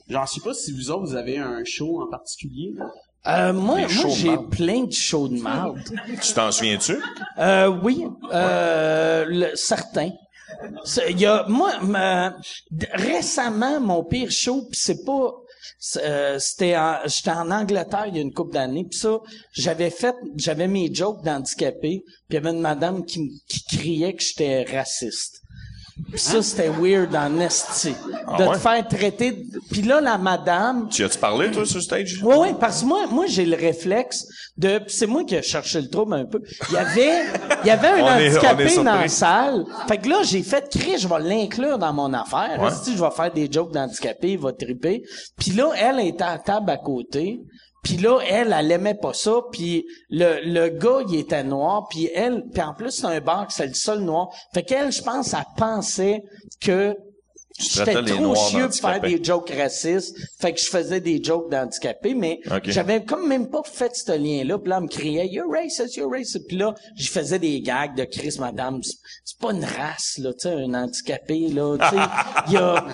J'en 0.08 0.26
sais 0.26 0.40
pas 0.40 0.54
si 0.54 0.72
vous 0.72 0.90
autres, 0.90 1.06
vous 1.10 1.16
avez 1.16 1.38
un 1.38 1.62
show 1.64 2.02
en 2.02 2.10
particulier. 2.10 2.72
là. 2.76 2.84
Euh, 3.26 3.52
moi, 3.52 3.80
j'ai 3.88 4.36
plein 4.50 4.84
de 4.84 4.92
shows 4.92 5.28
de 5.28 5.38
marde. 5.40 5.78
Tu 6.22 6.32
t'en 6.32 6.50
souviens-tu? 6.52 6.96
Euh, 7.38 7.66
oui, 7.82 8.06
euh, 8.32 9.24
le, 9.28 9.50
certains. 9.54 10.10
Il 11.08 11.20
y 11.20 11.26
a, 11.26 11.44
moi, 11.48 11.72
récemment, 12.92 13.80
mon 13.80 14.04
pire 14.04 14.30
show, 14.30 14.62
pis 14.70 14.78
c'est 14.78 15.04
pas, 15.04 15.34
euh, 15.98 16.38
c'était 16.38 16.76
en, 16.76 16.96
j'étais 17.06 17.30
en 17.30 17.50
Angleterre 17.50 18.06
il 18.08 18.16
y 18.16 18.18
a 18.18 18.22
une 18.22 18.32
couple 18.32 18.54
d'années, 18.54 18.84
puis 18.84 18.98
ça, 18.98 19.20
j'avais 19.52 19.90
fait, 19.90 20.16
j'avais 20.36 20.68
mes 20.68 20.92
jokes 20.92 21.22
d'handicapés, 21.22 22.02
puis 22.04 22.14
il 22.30 22.34
y 22.34 22.36
avait 22.38 22.50
une 22.50 22.60
madame 22.60 23.04
qui, 23.04 23.42
qui 23.48 23.64
criait 23.64 24.14
que 24.14 24.22
j'étais 24.22 24.64
raciste. 24.64 25.37
Pis 26.12 26.18
ça, 26.22 26.40
c'était 26.42 26.68
weird 26.70 27.14
en 27.14 27.38
esti. 27.40 27.90
De 27.90 27.94
Ah 28.26 28.38
ouais? 28.48 28.54
te 28.54 28.58
faire 28.58 28.88
traiter, 28.88 29.32
de- 29.32 29.44
puis 29.70 29.82
là, 29.82 30.00
la 30.00 30.16
madame, 30.16 30.88
Tu 30.88 31.04
as-tu 31.04 31.18
parlé, 31.18 31.50
toi, 31.50 31.66
sur 31.66 31.82
stage? 31.82 32.20
oui, 32.24 32.34
oui, 32.38 32.48
parce 32.58 32.80
que 32.82 32.86
moi, 32.86 33.06
moi, 33.10 33.26
j'ai 33.26 33.44
le 33.44 33.56
réflexe 33.56 34.26
de, 34.56 34.78
pis 34.78 34.94
c'est 34.94 35.06
moi 35.06 35.24
qui 35.24 35.34
ai 35.34 35.42
cherché 35.42 35.80
le 35.80 35.88
trouble 35.88 36.14
un 36.14 36.24
peu. 36.24 36.40
Il 36.70 36.74
y 36.74 36.76
avait, 36.78 37.22
il 37.62 37.66
y 37.66 37.70
avait 37.70 37.88
un 37.88 37.92
On 37.94 37.96
est- 37.96 38.02
on 38.02 38.18
est 38.18 38.28
handicapé 38.38 38.76
dans 38.76 38.84
la 38.84 39.08
salle. 39.08 39.64
Fait 39.86 39.98
que 39.98 40.08
là, 40.08 40.22
j'ai 40.22 40.42
fait 40.42 40.68
crier, 40.70 40.98
je 40.98 41.08
vais 41.08 41.18
l'inclure 41.20 41.78
dans 41.78 41.92
mon 41.92 42.12
affaire. 42.14 42.58
Ouais. 42.60 42.70
Si 42.82 42.96
je 42.96 43.02
vais 43.02 43.10
faire 43.10 43.32
des 43.32 43.50
jokes 43.50 43.72
d'handicapé, 43.72 44.32
il 44.32 44.38
va 44.38 44.52
triper. 44.52 45.02
Puis 45.36 45.50
là, 45.52 45.70
elle 45.76 46.00
était 46.06 46.24
à 46.24 46.32
la 46.32 46.38
table 46.38 46.70
à 46.70 46.76
côté. 46.78 47.40
Puis 47.82 47.96
là, 47.96 48.20
elle, 48.28 48.54
elle 48.56 48.72
aimait 48.72 48.94
pas 48.94 49.12
ça. 49.12 49.40
Puis 49.52 49.86
le, 50.10 50.40
le 50.44 50.68
gars, 50.68 51.00
il 51.08 51.16
était 51.16 51.44
noir. 51.44 51.86
Puis 51.88 52.10
elle, 52.14 52.44
puis 52.52 52.62
en 52.62 52.74
plus, 52.74 52.90
c'est 52.90 53.06
un 53.06 53.20
bar, 53.20 53.50
c'est 53.50 53.66
le 53.66 53.74
seul 53.74 54.00
noir. 54.00 54.28
Fait 54.52 54.62
qu'elle, 54.62 54.92
je 54.92 55.02
pense, 55.02 55.32
elle 55.32 55.44
pensait 55.56 56.22
que 56.60 56.96
J'étais 57.58 57.92
trop 58.16 58.34
chieux 58.50 58.66
pour 58.68 58.90
faire 58.90 59.00
des 59.10 59.24
jokes 59.24 59.50
racistes. 59.56 60.16
Fait 60.40 60.52
que 60.52 60.60
je 60.60 60.66
faisais 60.66 61.00
des 61.00 61.22
jokes 61.22 61.50
d'handicapés, 61.50 62.14
mais 62.14 62.40
j'avais 62.72 63.04
comme 63.04 63.26
même 63.28 63.48
pas 63.50 63.62
fait 63.64 63.94
ce 63.96 64.12
lien-là. 64.16 64.58
Puis 64.58 64.70
là, 64.70 64.76
elle 64.78 64.84
me 64.84 64.88
criait 64.88 65.26
«You're 65.30 65.50
racist, 65.50 65.96
you're 65.96 66.10
racist». 66.10 66.46
Puis 66.48 66.56
là, 66.56 66.74
je 66.96 67.08
faisais 67.08 67.38
des 67.38 67.60
gags 67.60 67.96
de 67.96 68.04
Chris, 68.04 68.36
madame. 68.38 68.80
C'est- 68.82 68.96
pas 69.40 69.52
une 69.52 69.64
race, 69.64 70.18
là, 70.18 70.32
tu 70.32 70.40
sais, 70.48 70.52
un 70.52 70.74
handicapé, 70.74 71.46
là. 71.50 71.76
Tu 71.78 71.96
sais, 71.96 72.02
il 72.48 72.52
y 72.54 72.56
a... 72.56 72.84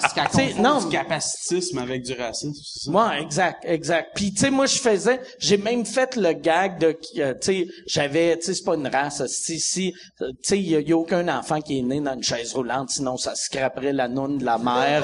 Non, 0.60 0.78
du 0.80 0.88
capacitisme 0.90 1.78
avec 1.78 2.02
du 2.02 2.12
racisme, 2.12 2.52
c'est 2.52 2.84
ça? 2.84 2.90
Ouais, 2.90 3.22
exact, 3.22 3.64
exact. 3.64 4.10
Puis 4.14 4.32
tu 4.34 4.40
sais, 4.40 4.50
moi 4.50 4.66
je 4.66 4.76
faisais, 4.78 5.20
j'ai 5.38 5.56
même 5.56 5.86
fait 5.86 6.16
le 6.16 6.34
gag 6.34 6.78
de, 6.78 6.98
euh, 7.18 7.32
tu 7.34 7.38
sais, 7.40 7.66
j'avais, 7.86 8.36
tu 8.36 8.44
sais, 8.44 8.54
c'est 8.54 8.64
pas 8.64 8.74
une 8.74 8.86
race. 8.88 9.24
Si, 9.26 9.58
si, 9.58 9.94
tu 10.18 10.24
sais, 10.42 10.58
il 10.58 10.68
y, 10.68 10.76
a- 10.76 10.80
y 10.80 10.92
a 10.92 10.96
aucun 10.98 11.26
enfant 11.34 11.62
qui 11.62 11.78
est 11.78 11.82
né 11.82 11.98
dans 12.00 12.12
une 12.14 12.22
chaise 12.22 12.52
roulante, 12.52 12.90
sinon 12.90 13.16
ça 13.16 13.34
scraperait 13.34 13.94
la 13.94 14.08
noune 14.08 14.36
de 14.36 14.44
la 14.44 14.53
mère. 14.58 15.02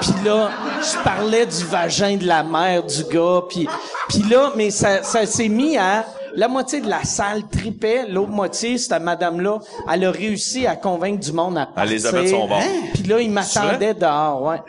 Puis 0.00 0.12
là, 0.24 0.50
je 0.80 1.02
parlais 1.04 1.46
du 1.46 1.64
vagin 1.64 2.16
de 2.16 2.26
la 2.26 2.42
mère 2.42 2.82
du 2.82 3.04
gars. 3.04 3.42
Puis, 3.48 3.68
puis 4.08 4.22
là, 4.30 4.50
mais 4.56 4.70
ça, 4.70 5.02
ça 5.02 5.24
s'est 5.26 5.48
mis 5.48 5.76
à 5.76 6.04
la 6.34 6.48
moitié 6.48 6.80
de 6.80 6.88
la 6.88 7.04
salle 7.04 7.42
tripait, 7.46 8.06
l'autre 8.08 8.30
moitié, 8.30 8.78
cette 8.78 9.02
madame-là, 9.02 9.58
elle 9.92 10.06
a 10.06 10.10
réussi 10.10 10.66
à 10.66 10.76
convaincre 10.76 11.20
du 11.20 11.30
monde 11.30 11.58
à 11.58 11.66
partir. 11.66 11.82
Elle 11.82 11.88
les 11.90 12.06
avait 12.06 12.22
de 12.22 12.28
son 12.28 12.48
bord. 12.48 12.58
Hein? 12.58 12.86
Puis 12.94 13.02
là, 13.02 13.20
il 13.20 13.30
m'attendait 13.30 13.92
dehors, 13.92 14.42
ouais. 14.42 14.62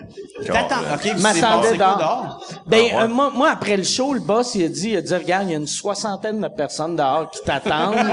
Attends, 0.50 0.76
ok, 0.94 1.22
quoi 1.22 1.72
dehors? 1.78 1.98
dehors? 1.98 2.46
Ben, 2.68 2.84
Ah 2.92 2.98
ouais? 2.98 3.04
euh, 3.04 3.08
moi, 3.08 3.32
moi, 3.34 3.50
après 3.52 3.78
le 3.78 3.84
show, 3.84 4.14
le 4.14 4.20
boss, 4.20 4.56
il 4.56 4.66
a 4.66 4.68
dit, 4.68 4.90
il 4.90 4.98
a 4.98 5.02
dit, 5.02 5.16
regarde, 5.16 5.46
il 5.48 5.52
y 5.52 5.56
a 5.56 5.58
une 5.58 5.66
soixantaine 5.68 6.42
de 6.42 6.48
personnes 6.50 6.98
dehors 6.98 7.30
qui 7.32 7.42
t'attendent. 7.44 7.96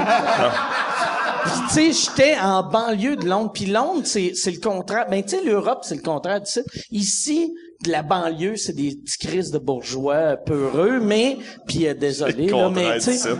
Tu 1.44 1.74
sais, 1.74 1.92
j'étais 1.92 2.36
en 2.38 2.62
banlieue 2.62 3.16
de 3.16 3.26
Londres. 3.26 3.50
Puis 3.52 3.66
Londres, 3.66 4.02
c'est, 4.04 4.32
c'est 4.34 4.50
le 4.50 4.60
contraire. 4.60 5.06
Ben, 5.10 5.22
tu 5.22 5.30
sais, 5.30 5.44
l'Europe, 5.44 5.80
c'est 5.82 5.94
le 5.96 6.02
contraire 6.02 6.40
d'ici. 6.40 6.60
Ici, 6.90 7.54
de 7.84 7.90
la 7.90 8.02
banlieue, 8.02 8.56
c'est 8.56 8.74
des 8.74 8.94
petits 8.96 9.26
crises 9.26 9.50
de 9.50 9.58
bourgeois 9.58 10.36
peureux, 10.36 11.00
mais, 11.00 11.38
puis 11.66 11.86
euh, 11.86 11.94
désolé, 11.94 12.48
là, 12.48 12.68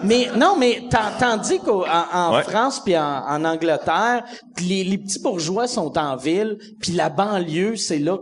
mais, 0.03 0.29
non, 0.37 0.57
mais 0.59 0.83
tandis 1.19 1.59
qu'en 1.59 1.85
en 1.85 2.37
Ouais. 2.37 2.43
France 2.43 2.81
puis 2.83 2.97
en, 2.97 3.03
en 3.29 3.45
Angleterre, 3.45 4.25
les, 4.67 4.83
les 4.85 4.97
petits 4.99 5.21
bourgeois 5.21 5.67
sont 5.67 5.97
en 5.99 6.17
ville, 6.17 6.57
puis 6.81 6.93
la 6.93 7.11
banlieue, 7.11 7.77
c'est 7.77 7.99
là 7.99 8.17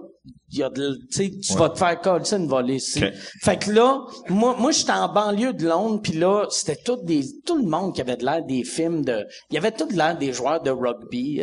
y 0.51 0.63
a 0.63 0.71
de, 0.71 0.99
tu 1.13 1.55
vas 1.55 1.69
te 1.69 1.79
faire 1.79 2.01
coller 2.01 2.25
ça 2.25 2.37
une 2.37 2.47
volée 2.47 2.77
ici. 2.77 3.05
Ok. 3.05 3.13
Fait 3.43 3.57
que 3.59 3.71
là, 3.71 4.01
moi, 4.29 4.57
moi, 4.59 4.71
j'étais 4.71 4.93
en 4.93 5.13
banlieue 5.13 5.53
de 5.53 5.69
Londres, 5.69 6.01
puis 6.03 6.15
là, 6.15 6.47
c'était 6.51 6.77
tout 6.77 6.97
des, 7.03 7.23
tout 7.45 7.59
le 7.59 7.69
monde 7.69 7.95
qui 7.95 8.01
avait 8.01 8.17
de 8.17 8.25
l'air 8.25 8.43
des 8.45 8.65
films 8.65 9.05
de, 9.05 9.27
il 9.51 9.55
y 9.55 9.59
avait 9.59 9.73
tout 9.73 9.87
de 9.87 9.95
l'air 9.95 10.17
des 10.17 10.33
joueurs 10.33 10.63
de 10.63 10.71
rugby. 10.71 11.43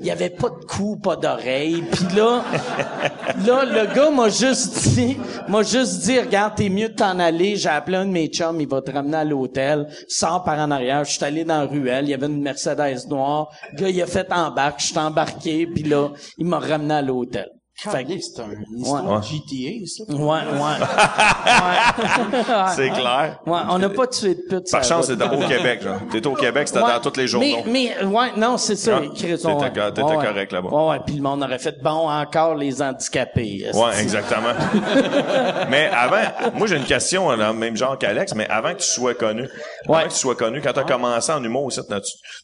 Il 0.00 0.06
y 0.06 0.10
avait 0.10 0.30
pas 0.30 0.48
de 0.48 0.64
cou, 0.64 0.96
pas 0.96 1.16
d'oreille. 1.16 1.82
Puis 1.92 2.16
là, 2.16 2.44
là, 3.46 3.64
le 3.64 3.94
gars 3.94 4.10
m'a 4.10 4.30
juste 4.30 4.88
dit, 4.88 5.16
m'a 5.48 5.62
juste 5.62 6.00
dit, 6.00 6.18
regarde, 6.18 6.54
t'es 6.56 6.70
mieux 6.70 6.88
de 6.88 6.94
t'en 6.94 7.18
aller. 7.18 7.56
J'ai 7.56 7.68
appelé 7.68 7.98
un 7.98 8.06
de 8.06 8.10
mes 8.10 8.28
chums, 8.28 8.60
il 8.60 8.68
va 8.68 8.80
te 8.80 8.90
ramener 8.90 9.18
à 9.18 9.24
l'hôtel. 9.24 9.86
Sors 10.08 10.44
par 10.44 10.58
en 10.58 10.70
arrière. 10.70 11.04
Je 11.04 11.12
suis 11.12 11.24
allé 11.24 11.44
dans 11.44 11.60
la 11.60 11.66
ruelle, 11.66 12.06
il 12.06 12.10
y 12.10 12.14
avait 12.14 12.26
une 12.26 12.40
Mercedes 12.40 13.06
noire. 13.08 13.50
Le 13.72 13.78
gars, 13.78 13.90
il 13.90 14.02
a 14.02 14.06
fait 14.06 14.32
embarque, 14.32 14.80
je 14.80 14.86
suis 14.86 14.98
embarqué, 14.98 15.66
puis 15.66 15.82
là, 15.82 16.10
il 16.38 16.46
m'a 16.46 16.58
ramené 16.58 16.94
à 16.94 17.02
l'hôtel. 17.02 17.48
C'est 17.80 17.90
un 17.90 18.00
histoire 18.00 19.22
GTA, 19.22 19.86
ça. 19.86 20.02
Ouais, 20.12 20.18
ouais. 20.18 20.78
ouais. 21.46 22.64
C'est 22.74 22.90
clair. 22.90 23.38
Ouais, 23.46 23.60
on 23.70 23.78
n'a 23.78 23.88
pas 23.88 24.06
tué 24.08 24.34
de 24.34 24.40
pute. 24.48 24.68
Par 24.70 24.82
chance, 24.82 25.06
c'était 25.06 25.22
au 25.24 25.38
Québec, 25.46 25.82
genre. 25.82 26.00
T'étais 26.10 26.26
au 26.26 26.34
Québec, 26.34 26.66
c'était 26.66 26.80
Ouais. 26.82 26.92
dans 26.92 27.00
tous 27.10 27.16
les 27.18 27.28
journaux. 27.28 27.46
Mais, 27.66 27.94
mais 28.00 28.04
ouais, 28.04 28.32
non, 28.36 28.56
c'est 28.56 28.74
ça. 28.74 28.98
Ah, 29.00 29.06
t'étais 29.14 29.32
ouais. 29.32 29.38
co- 29.54 29.68
t'étais 29.68 30.02
Ouais, 30.02 30.16
ouais. 30.16 30.26
correct 30.26 30.52
là-bas. 30.52 30.68
Ouais, 30.70 30.88
ouais, 30.90 31.00
puis 31.06 31.14
le 31.16 31.22
monde 31.22 31.42
aurait 31.44 31.58
fait 31.60 31.80
bon 31.80 32.10
encore 32.10 32.56
les 32.56 32.82
handicapés. 32.82 33.70
Ouais, 33.72 34.00
exactement. 34.02 34.54
mais 35.70 35.88
avant, 35.92 36.56
moi 36.56 36.66
j'ai 36.66 36.76
une 36.76 36.84
question 36.84 37.28
dans 37.36 37.52
le 37.52 37.52
même 37.58 37.76
genre 37.76 37.96
qu'Alex, 37.96 38.34
mais 38.34 38.48
avant 38.48 38.72
que 38.74 38.78
tu 38.80 38.86
sois 38.88 39.14
connu, 39.14 39.42
Ouais. 39.86 39.98
avant 39.98 40.08
que 40.08 40.12
tu 40.12 40.18
sois 40.18 40.34
connu, 40.34 40.60
quand 40.60 40.72
tu 40.72 40.80
as 40.80 40.84
commencé 40.84 41.30
en 41.32 41.42
humour 41.44 41.64
aussi, 41.66 41.80
tu, 41.86 41.94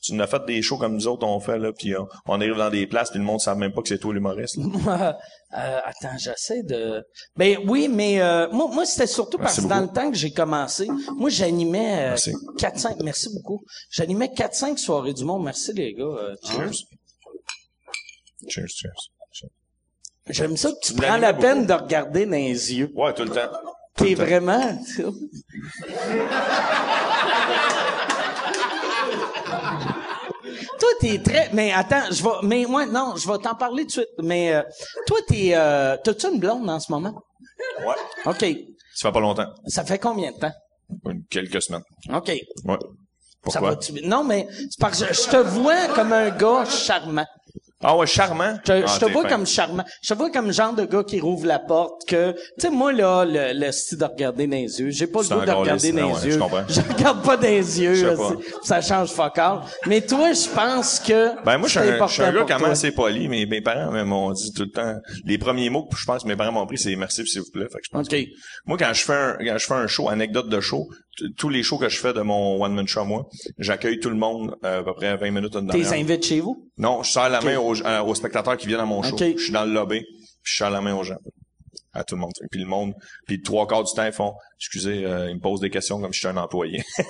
tu 0.02 0.14
nous 0.14 0.22
as 0.22 0.26
fait 0.28 0.44
des 0.46 0.62
shows 0.62 0.76
comme 0.78 0.94
nous 0.94 1.08
autres 1.08 1.26
on 1.26 1.40
fait 1.40 1.58
là, 1.58 1.72
puis 1.76 1.96
on, 1.96 2.06
on 2.26 2.40
arrive 2.40 2.56
dans 2.56 2.70
des 2.70 2.86
places, 2.86 3.10
puis 3.10 3.18
le 3.18 3.24
monde 3.24 3.36
ne 3.36 3.40
savent 3.40 3.58
même 3.58 3.72
pas 3.72 3.82
que 3.82 3.88
c'est 3.88 3.98
toi 3.98 4.14
l'humoriste. 4.14 4.58
Euh, 5.56 5.80
attends, 5.84 6.16
j'essaie 6.18 6.62
de. 6.62 7.04
Ben 7.36 7.58
oui, 7.68 7.88
mais 7.88 8.20
euh, 8.20 8.48
moi, 8.50 8.68
moi 8.72 8.84
c'était 8.86 9.06
surtout 9.06 9.38
parce 9.38 9.60
que 9.60 9.66
dans 9.66 9.80
le 9.80 9.88
temps 9.88 10.10
que 10.10 10.16
j'ai 10.16 10.32
commencé, 10.32 10.88
moi 11.16 11.30
j'animais 11.30 12.06
euh, 12.06 12.08
Merci. 12.10 12.32
4-5, 12.58 13.02
merci 13.04 13.28
beaucoup. 13.34 13.62
J'animais 13.90 14.26
4-5 14.26 14.76
soirées 14.78 15.12
du 15.14 15.24
monde. 15.24 15.44
Merci 15.44 15.72
les 15.72 15.94
gars. 15.94 16.02
euh, 16.04 16.34
Cheers. 16.44 16.72
Cheers, 18.48 18.68
cheers. 18.68 18.90
cheers. 19.32 19.48
J'aime 20.28 20.56
ça 20.56 20.70
que 20.70 20.78
tu 20.82 20.94
Tu 20.94 21.00
prends 21.00 21.16
la 21.18 21.34
peine 21.34 21.66
de 21.66 21.72
regarder 21.72 22.26
dans 22.26 22.32
les 22.32 22.74
yeux. 22.74 22.90
Ouais, 22.94 23.14
tout 23.14 23.24
le 23.24 23.30
temps. 23.30 23.50
T'es 23.96 24.14
vraiment. 24.14 24.76
tu 24.84 24.94
sais. 24.94 25.04
Toi, 30.84 30.90
t'es 31.00 31.18
très. 31.22 31.50
Mais 31.52 31.72
attends, 31.72 32.10
je 32.10 32.22
vais. 32.22 32.30
Mais 32.42 32.64
moi, 32.68 32.86
non, 32.86 33.14
je 33.16 33.26
vais 33.30 33.38
t'en 33.38 33.54
parler 33.54 33.82
tout 33.82 33.86
de 33.86 33.92
suite. 33.92 34.08
Mais 34.22 34.54
euh, 34.54 34.62
toi, 35.06 35.18
t'es. 35.26 35.50
Euh, 35.54 35.96
T'as-tu 36.02 36.26
une 36.32 36.38
blonde 36.40 36.68
en 36.68 36.80
ce 36.80 36.90
moment? 36.92 37.14
Ouais. 37.80 37.94
OK. 38.26 38.44
Ça 38.94 39.08
fait 39.08 39.12
pas 39.12 39.20
longtemps. 39.20 39.46
Ça 39.66 39.84
fait 39.84 39.98
combien 39.98 40.30
de 40.32 40.36
temps? 40.38 40.52
Une- 41.06 41.24
quelques 41.30 41.62
semaines. 41.62 41.82
OK. 42.12 42.28
Ouais. 42.28 42.42
Ça 42.66 42.78
Pourquoi? 43.42 43.70
va 43.70 43.76
tu 43.76 43.92
Non, 44.06 44.24
mais 44.24 44.46
c'est 44.50 44.78
parce 44.80 45.02
que 45.02 45.12
je, 45.12 45.22
je 45.22 45.28
te 45.28 45.36
vois 45.36 45.88
comme 45.94 46.12
un 46.12 46.30
gars 46.30 46.64
charmant. 46.64 47.26
Ah 47.82 47.96
ouais, 47.96 48.06
charmant. 48.06 48.56
Je, 48.66 48.72
Ah, 48.72 48.86
je 48.86 48.98
te 49.04 49.10
vois 49.12 49.22
fin. 49.24 49.28
comme 49.28 49.46
charmant. 49.46 49.84
Je 50.02 50.14
te 50.14 50.18
vois 50.18 50.30
comme 50.30 50.46
le 50.46 50.52
genre 50.52 50.72
de 50.74 50.84
gars 50.84 51.02
qui 51.04 51.20
rouvre 51.20 51.44
la 51.46 51.58
porte 51.58 52.06
que, 52.08 52.32
tu 52.32 52.38
sais, 52.58 52.70
moi, 52.70 52.92
là, 52.92 53.24
le, 53.26 53.52
le 53.58 53.72
style 53.72 53.98
de 53.98 54.04
regarder 54.04 54.46
dans 54.46 54.56
les 54.56 54.80
yeux. 54.80 54.90
J'ai 54.90 55.06
pas 55.06 55.20
le 55.22 55.28
goût 55.28 55.44
de 55.44 55.50
regarder 55.50 55.92
dans 55.92 56.06
les 56.06 56.12
ouais, 56.14 56.26
yeux. 56.28 56.38
je 56.68 56.80
regarde 56.94 57.22
pas 57.22 57.36
dans 57.36 57.42
les 57.42 57.80
yeux. 57.82 58.06
Là, 58.06 58.16
Ça 58.62 58.80
change 58.80 59.10
fuck 59.10 59.36
all. 59.38 59.60
Mais 59.86 60.00
toi, 60.00 60.32
je 60.32 60.48
pense 60.48 60.98
que. 61.00 61.42
Ben 61.44 61.58
moi, 61.58 61.68
je 61.68 61.78
suis 61.78 61.80
c'est 61.88 62.00
un, 62.00 62.06
je 62.06 62.12
suis 62.12 62.22
un 62.22 62.26
important 62.28 62.46
gars 62.46 62.54
quand 62.56 62.62
même 62.62 62.70
assez 62.72 62.92
poli, 62.92 63.28
mais 63.28 63.44
mes 63.44 63.60
parents 63.60 63.92
m'ont 64.04 64.30
dit 64.32 64.52
tout 64.54 64.62
le 64.62 64.70
temps, 64.70 64.94
les 65.26 65.36
premiers 65.36 65.68
mots 65.68 65.84
que 65.86 65.96
je 65.98 66.04
pense 66.06 66.22
que 66.22 66.28
mes 66.28 66.36
parents 66.36 66.52
m'ont 66.52 66.66
pris, 66.66 66.78
c'est 66.78 66.94
merci 66.96 67.26
s'il 67.26 67.42
vous 67.42 67.50
plaît. 67.52 67.66
Fait 67.70 67.78
que 67.80 67.84
je 67.84 67.90
pense 67.90 68.06
OK. 68.06 68.12
que- 68.12 68.28
moi, 68.66 68.78
quand 68.78 68.92
je 68.94 69.04
fais 69.04 69.12
un, 69.12 69.36
quand 69.44 69.58
je 69.58 69.66
fais 69.66 69.74
un 69.74 69.86
show, 69.86 70.08
anecdote 70.08 70.48
de 70.48 70.60
show, 70.60 70.88
tous 71.36 71.48
les 71.48 71.62
shows 71.62 71.78
que 71.78 71.88
je 71.88 71.98
fais 71.98 72.12
de 72.12 72.20
mon 72.20 72.62
one-man 72.62 72.86
show, 72.88 73.04
moi, 73.04 73.28
j'accueille 73.58 74.00
tout 74.00 74.10
le 74.10 74.16
monde 74.16 74.56
euh, 74.64 74.80
à 74.80 74.82
peu 74.82 74.94
près 74.94 75.16
20 75.16 75.30
minutes 75.30 75.56
T'es 75.70 75.92
invites 75.92 76.24
chez 76.24 76.40
vous? 76.40 76.68
Non, 76.78 77.02
je 77.02 77.10
serre 77.12 77.28
la 77.28 77.40
main 77.40 77.56
aux, 77.58 77.80
euh, 77.82 78.02
aux 78.02 78.14
spectateurs 78.14 78.56
qui 78.56 78.66
viennent 78.66 78.80
à 78.80 78.84
mon 78.86 79.02
show. 79.02 79.16
Je 79.18 79.36
suis 79.42 79.52
dans 79.52 79.64
le 79.64 79.72
lobby, 79.72 80.00
puis 80.00 80.52
je 80.52 80.56
serre 80.56 80.70
la 80.70 80.80
main 80.80 80.94
aux 80.94 81.04
gens. 81.04 81.18
à 81.92 82.02
tout 82.04 82.16
le 82.16 82.20
monde. 82.22 82.32
Puis 82.50 82.60
le 82.60 82.66
monde, 82.66 82.94
puis 83.26 83.40
trois 83.40 83.66
quarts 83.66 83.84
du 83.84 83.92
temps, 83.92 84.04
ils 84.04 84.12
font, 84.12 84.34
excusez, 84.64 85.04
euh, 85.04 85.28
ils 85.28 85.34
me 85.34 85.40
posent 85.40 85.60
des 85.60 85.68
questions 85.68 86.00
comme 86.00 86.12
si 86.12 86.20
j'étais 86.20 86.32
un 86.34 86.40
employé. 86.40 86.82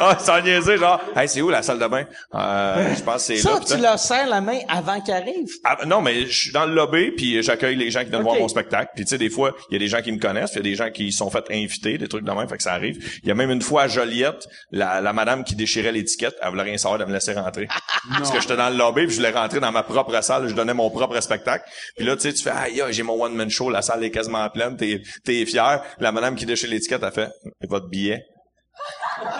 ah, 0.00 0.16
sans 0.18 0.40
niaiser, 0.40 0.76
genre, 0.76 1.00
hey, 1.16 1.28
c'est 1.28 1.40
où 1.40 1.48
la 1.48 1.62
salle 1.62 1.80
de 1.80 1.86
bain? 1.86 2.04
Euh, 2.34 2.94
je 2.96 3.02
pense 3.02 3.26
que 3.26 3.34
c'est 3.34 3.34
là. 3.34 3.40
Ça, 3.54 3.60
putain. 3.60 3.74
tu 3.74 3.82
leur 3.82 3.98
serres 3.98 4.28
la 4.28 4.40
main 4.40 4.58
avant 4.68 5.00
qu'ils 5.00 5.14
arrivent? 5.14 5.52
Ah, 5.64 5.78
non, 5.86 6.00
mais 6.00 6.26
je 6.26 6.40
suis 6.40 6.52
dans 6.52 6.64
le 6.64 6.74
lobby, 6.74 7.10
puis 7.10 7.42
j'accueille 7.42 7.76
les 7.76 7.90
gens 7.90 8.04
qui 8.04 8.10
viennent 8.10 8.22
voir 8.22 8.36
mon 8.36 8.48
spectacle. 8.48 8.92
Puis 8.94 9.04
tu 9.04 9.10
sais, 9.10 9.18
des 9.18 9.30
fois, 9.30 9.54
il 9.70 9.74
y 9.74 9.76
a 9.76 9.78
des 9.78 9.88
gens 9.88 10.00
qui 10.00 10.12
me 10.12 10.18
connaissent, 10.18 10.50
puis 10.50 10.60
il 10.60 10.66
y 10.66 10.68
a 10.68 10.70
des 10.70 10.76
gens 10.76 10.90
qui 10.90 11.12
sont 11.12 11.30
fait 11.30 11.44
inviter, 11.50 11.98
des 11.98 12.08
trucs 12.08 12.24
de 12.24 12.30
même, 12.30 12.48
fait 12.48 12.56
que 12.56 12.62
ça 12.62 12.72
arrive. 12.72 13.20
Il 13.22 13.28
y 13.28 13.32
a 13.32 13.34
même 13.34 13.50
une 13.50 13.62
fois 13.62 13.82
à 13.82 13.88
Joliette, 13.88 14.46
la, 14.70 15.00
la 15.00 15.12
madame 15.12 15.44
qui 15.44 15.56
déchirait 15.56 15.92
l'étiquette, 15.92 16.36
elle 16.40 16.50
voulait 16.50 16.62
rien 16.62 16.78
savoir 16.78 17.00
de 17.00 17.04
me 17.04 17.12
laisser 17.12 17.32
rentrer. 17.32 17.68
Parce 18.18 18.30
que 18.30 18.40
j'étais 18.40 18.56
dans 18.56 18.70
le 18.70 18.76
lobby, 18.76 19.06
puis 19.06 19.10
je 19.10 19.16
voulais 19.16 19.32
rentrer 19.32 19.60
dans 19.60 19.72
ma 19.72 19.82
propre 19.82 20.22
salle, 20.22 20.48
je 20.48 20.54
donnais 20.54 20.74
mon 20.74 20.90
propre 20.90 21.20
spectacle. 21.20 21.64
Puis 21.96 22.06
là, 22.06 22.16
tu 22.16 22.22
sais, 22.22 22.32
tu 22.32 22.42
fais, 22.42 22.50
aïe, 22.50 22.80
aïe, 22.80 22.92
j'ai 22.92 23.02
mon 23.02 23.20
one-man 23.20 23.50
show, 23.50 23.70
la 23.70 23.82
salle 23.82 24.04
est 24.04 24.10
quasiment 24.10 24.48
pleine, 24.50 24.76
t'es, 24.76 25.02
t'es 25.24 25.44
La 25.54 26.12
madame 26.12 26.34
qui 26.34 26.46
déchire 26.46 26.70
l'étiquette, 26.70 27.02
elle 27.02 27.12
fait, 27.12 27.30
votre 27.68 27.88
billet. 27.88 28.24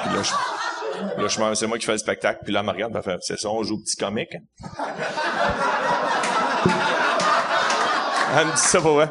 Puis 0.02 0.14
là, 0.14 0.22
je, 0.22 1.22
là, 1.22 1.28
je 1.28 1.54
c'est 1.54 1.66
moi 1.66 1.78
qui 1.78 1.86
fais 1.86 1.92
le 1.92 1.98
spectacle. 1.98 2.40
Puis 2.44 2.52
là, 2.52 2.60
elle 2.60 2.66
me 2.66 2.72
regarde, 2.72 2.94
elle 2.96 3.02
fait, 3.02 3.18
c'est 3.20 3.38
ça, 3.38 3.48
on 3.48 3.62
joue 3.62 3.80
petit 3.82 3.96
comique? 3.96 4.34
Elle 8.36 8.46
me 8.46 8.52
dit 8.52 8.60
ça 8.60 8.80
pour 8.80 8.94
vrai. 8.94 9.08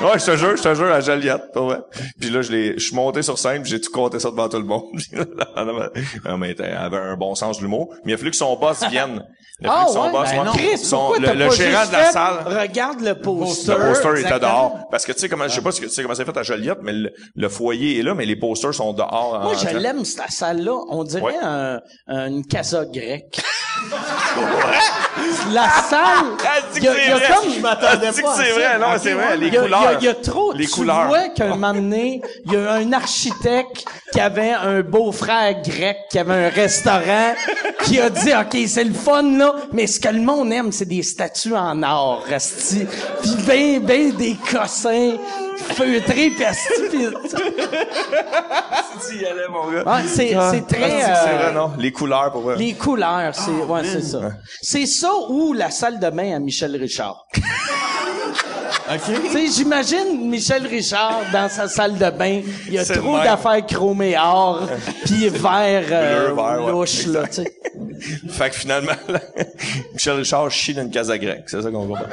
Ouais, 0.00 0.18
je 0.18 0.26
te 0.26 0.36
jure, 0.36 0.56
je 0.56 0.62
te 0.62 0.74
jure, 0.74 0.92
à 0.92 1.00
Joliette, 1.00 1.50
pour 1.52 1.64
vrai. 1.64 1.78
Puis 2.20 2.30
là, 2.30 2.40
je 2.42 2.52
l'ai, 2.52 2.74
je 2.78 2.84
suis 2.86 2.94
monté 2.94 3.22
sur 3.22 3.36
scène, 3.36 3.64
j'ai 3.64 3.80
tout 3.80 3.90
compté 3.90 4.20
ça 4.20 4.30
devant 4.30 4.48
tout 4.48 4.58
le 4.58 4.64
monde. 4.64 4.84
non, 6.24 6.38
mais 6.38 6.54
elle 6.58 6.76
avait 6.76 6.98
un 6.98 7.16
bon 7.16 7.34
sens 7.34 7.58
de 7.58 7.62
l'humour. 7.62 7.92
Mais 8.04 8.12
il 8.12 8.14
a 8.14 8.18
fallu 8.18 8.30
que 8.30 8.36
son 8.36 8.56
boss 8.56 8.84
vienne. 8.88 9.24
Il 9.60 9.66
a 9.66 9.70
fallu 9.72 9.82
Ah 9.82 9.84
que 9.86 9.92
son 9.92 10.02
ouais? 10.04 10.12
boss, 10.12 10.30
Ben 10.30 10.42
ouais. 10.44 10.50
Chris, 10.56 10.78
Son- 10.78 11.12
le, 11.14 11.32
le 11.34 11.50
gérant 11.50 11.86
de 11.86 11.92
la 11.92 12.04
fait, 12.04 12.12
salle. 12.12 12.36
Regarde 12.46 13.00
le 13.00 13.14
poster. 13.20 13.72
Le 13.72 13.88
poster 13.88 14.08
était 14.10 14.20
Exactement. 14.20 14.38
dehors. 14.52 14.88
Parce 14.88 15.04
que 15.04 15.10
tu 15.12 15.18
sais 15.18 15.28
comment, 15.28 15.48
je 15.48 15.54
sais 15.54 15.60
pas 15.62 15.72
que- 15.72 15.76
tu 15.78 15.88
sais 15.88 16.02
comment 16.02 16.14
c'est 16.14 16.24
fait 16.24 16.36
à 16.36 16.42
Joliette, 16.44 16.78
mais 16.82 16.92
le, 16.92 17.10
le 17.34 17.48
foyer 17.48 17.98
est 17.98 18.02
là, 18.02 18.14
mais 18.14 18.24
les 18.24 18.36
posters 18.36 18.72
sont 18.74 18.92
dehors. 18.92 19.40
Moi, 19.42 19.52
en- 19.52 19.58
je 19.58 19.76
l'aime, 19.76 20.04
cette 20.04 20.30
salle-là. 20.30 20.78
On 20.90 21.02
dirait 21.02 21.22
Ouais. 21.22 21.34
un, 21.42 21.80
une 22.06 22.46
casa 22.46 22.84
grecque. 22.84 23.40
La 25.52 25.68
salle. 25.88 26.00
Ah, 26.44 26.58
il 26.76 26.82
y 26.84 26.88
a- 26.88 26.92
y 26.92 27.10
comme- 27.32 27.52
Je 27.54 27.60
m'attendais 27.60 28.06
pas 28.22 28.34
c'est 28.36 28.50
vrai, 28.52 28.78
non, 28.78 28.86
c'est 29.02 29.12
vrai, 29.12 29.36
les 29.36 29.50
couleurs. 29.50 29.96
il 30.00 30.04
y 30.04 30.08
a 30.08 30.14
trop. 30.14 30.52
Les 30.52 30.66
tu 30.66 30.70
couleurs. 30.72 31.06
vois 31.06 31.28
qu'un 31.30 31.48
moment 31.48 31.72
donné, 31.72 32.20
il 32.44 32.52
y 32.52 32.56
a 32.56 32.72
un 32.74 32.92
architecte 32.92 33.84
qui 34.12 34.20
avait 34.20 34.52
un 34.52 34.82
beau-frère 34.82 35.62
grec, 35.62 35.96
qui 36.10 36.18
avait 36.18 36.46
un 36.46 36.48
restaurant, 36.50 37.34
qui 37.84 37.98
a 37.98 38.10
dit, 38.10 38.32
OK, 38.34 38.58
c'est 38.68 38.84
le 38.84 38.92
fun, 38.94 39.22
là, 39.38 39.54
mais 39.72 39.86
ce 39.86 39.98
que 40.00 40.08
le 40.08 40.20
monde 40.20 40.52
aime, 40.52 40.70
c'est 40.72 40.84
des 40.88 41.02
statues 41.02 41.56
en 41.56 41.82
or, 41.82 42.22
resti. 42.28 42.86
Puis 43.22 43.34
ben, 43.46 43.80
ben 43.80 44.12
des 44.12 44.36
cossins 44.50 45.14
feutrés, 45.58 46.30
pis 46.30 46.44
asti, 46.44 46.68
pis- 46.90 47.06
Tu 49.08 49.16
y 49.16 49.26
allais, 49.26 49.48
mon 49.50 49.70
gars. 49.70 49.82
Ah, 49.86 50.00
c'est, 50.06 50.34
Ah, 50.34 50.50
c'est 50.52 50.66
très... 50.66 50.82
ah, 50.84 50.88
c'est 51.00 51.28
c'est 51.28 51.34
euh, 51.34 51.38
vrai, 51.38 51.52
non? 51.52 51.72
Les 51.78 51.92
couleurs, 51.92 52.30
pour 52.32 52.42
vrai. 52.42 52.56
Les 52.56 52.74
couleurs, 52.74 53.34
c'est 53.34 53.50
ouais, 53.50 53.82
c'est 53.84 54.02
ça. 54.02 54.20
C'est 54.60 54.86
ça 54.86 55.10
ou 55.28 55.52
la 55.52 55.70
salle 55.70 55.98
de 56.00 56.10
bain 56.10 56.34
à 56.36 56.38
Michel 56.38 56.74
Richard. 56.76 57.26
Sais, 59.32 59.46
j'imagine 59.54 60.28
Michel 60.30 60.66
Richard 60.66 61.20
dans 61.32 61.48
sa 61.48 61.68
salle 61.68 61.98
de 61.98 62.10
bain, 62.10 62.40
il 62.66 62.74
y 62.74 62.78
a 62.78 62.84
trop 62.84 63.18
d'affaires 63.18 63.66
chromées 63.66 64.16
or, 64.18 64.66
puis 65.04 65.28
vert 65.28 65.84
euh, 65.90 66.32
vert, 66.34 66.64
ouais, 66.64 66.72
louche 66.72 67.06
là, 67.06 67.24
sais. 67.30 67.44
Fait 68.30 68.50
que 68.50 68.56
finalement, 68.56 68.92
là, 69.08 69.20
Michel 69.92 70.16
Richard 70.16 70.50
chie 70.50 70.74
dans 70.74 70.82
une 70.82 70.90
casa 70.90 71.18
grecque. 71.18 71.44
C'est 71.46 71.60
ça 71.62 71.70
qu'on 71.70 71.86
comprend. 71.86 72.04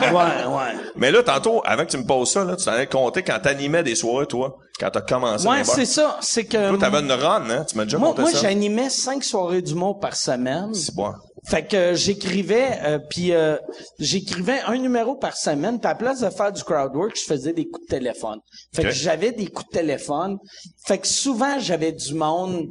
Ouais, 0.00 0.10
ouais. 0.12 0.76
Mais 0.96 1.10
là, 1.10 1.22
tantôt, 1.22 1.62
avant 1.64 1.84
que 1.84 1.90
tu 1.90 1.96
me 1.98 2.04
poses 2.04 2.30
ça, 2.30 2.44
là, 2.44 2.56
tu 2.56 2.64
t'en 2.64 2.72
avais 2.72 2.86
compté 2.86 3.22
quand 3.22 3.38
t'animais 3.40 3.82
des 3.82 3.94
soirées, 3.94 4.26
toi, 4.26 4.58
quand 4.78 4.90
t'as 4.90 5.00
commencé. 5.00 5.46
Ouais, 5.46 5.64
c'est 5.64 5.84
ça, 5.84 6.18
c'est 6.20 6.44
que 6.44 6.70
Toi, 6.70 6.78
t'avais 6.78 7.00
une 7.00 7.12
run, 7.12 7.48
hein? 7.50 7.64
Tu 7.68 7.76
m'as 7.76 7.84
déjà 7.84 7.98
moi, 7.98 8.14
moi 8.16 8.30
j'animais 8.32 8.90
cinq 8.90 9.22
soirées 9.24 9.62
d'humour 9.62 9.98
par 10.00 10.16
semaine. 10.16 10.74
C'est 10.74 10.94
bon. 10.94 11.12
Fait 11.44 11.66
que 11.66 11.76
euh, 11.76 11.94
j'écrivais, 11.94 12.78
euh, 12.84 12.98
puis 13.10 13.32
euh, 13.32 13.56
j'écrivais 13.98 14.60
un 14.66 14.78
numéro 14.78 15.16
par 15.16 15.36
semaine. 15.36 15.80
Puis 15.80 15.86
à 15.88 15.90
la 15.90 15.94
place 15.96 16.20
de 16.20 16.30
faire 16.30 16.52
du 16.52 16.62
crowd 16.62 16.94
work, 16.94 17.16
je 17.16 17.24
faisais 17.24 17.52
des 17.52 17.68
coups 17.68 17.86
de 17.86 17.96
téléphone. 17.96 18.38
Fait 18.74 18.84
que 18.84 18.90
j'avais 18.90 19.32
des 19.32 19.48
coups 19.48 19.68
de 19.68 19.78
téléphone. 19.78 20.38
Fait 20.86 20.98
que 20.98 21.06
souvent 21.08 21.58
j'avais 21.58 21.92
du 21.92 22.14
monde 22.14 22.68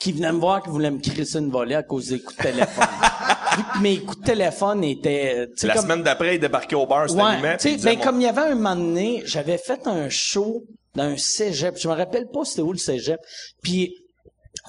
qui 0.00 0.12
venait 0.12 0.32
me 0.32 0.38
voir, 0.40 0.62
qui 0.62 0.70
voulait 0.70 0.90
me 0.90 0.98
crisser 0.98 1.38
une 1.38 1.50
volée 1.50 1.76
à 1.76 1.82
cause 1.84 2.08
des 2.08 2.20
coups 2.20 2.36
de 2.38 2.42
téléphone. 2.42 2.84
Vu 3.56 3.62
que 3.62 3.78
mes 3.82 3.98
coups 4.00 4.18
de 4.20 4.24
téléphone 4.24 4.82
étaient, 4.82 5.48
La 5.62 5.74
comme- 5.74 5.82
semaine 5.82 6.02
d'après, 6.02 6.34
il 6.34 6.40
débarquait 6.40 6.74
au 6.74 6.86
bar, 6.86 7.08
c'était 7.08 7.22
Ouais, 7.22 7.56
sais, 7.58 7.76
ben, 7.76 8.00
comme 8.00 8.20
il 8.20 8.24
y 8.24 8.28
avait 8.28 8.40
un 8.40 8.54
moment 8.56 8.74
donné, 8.74 9.22
j'avais 9.26 9.58
fait 9.58 9.86
un 9.86 10.08
show 10.08 10.64
dans 10.94 11.04
un 11.04 11.16
cégep. 11.16 11.76
Je 11.78 11.88
me 11.88 11.94
rappelle 11.94 12.28
pas 12.28 12.44
c'était 12.44 12.62
où 12.62 12.72
le 12.72 12.78
cégep. 12.78 13.20
Puis 13.62 14.03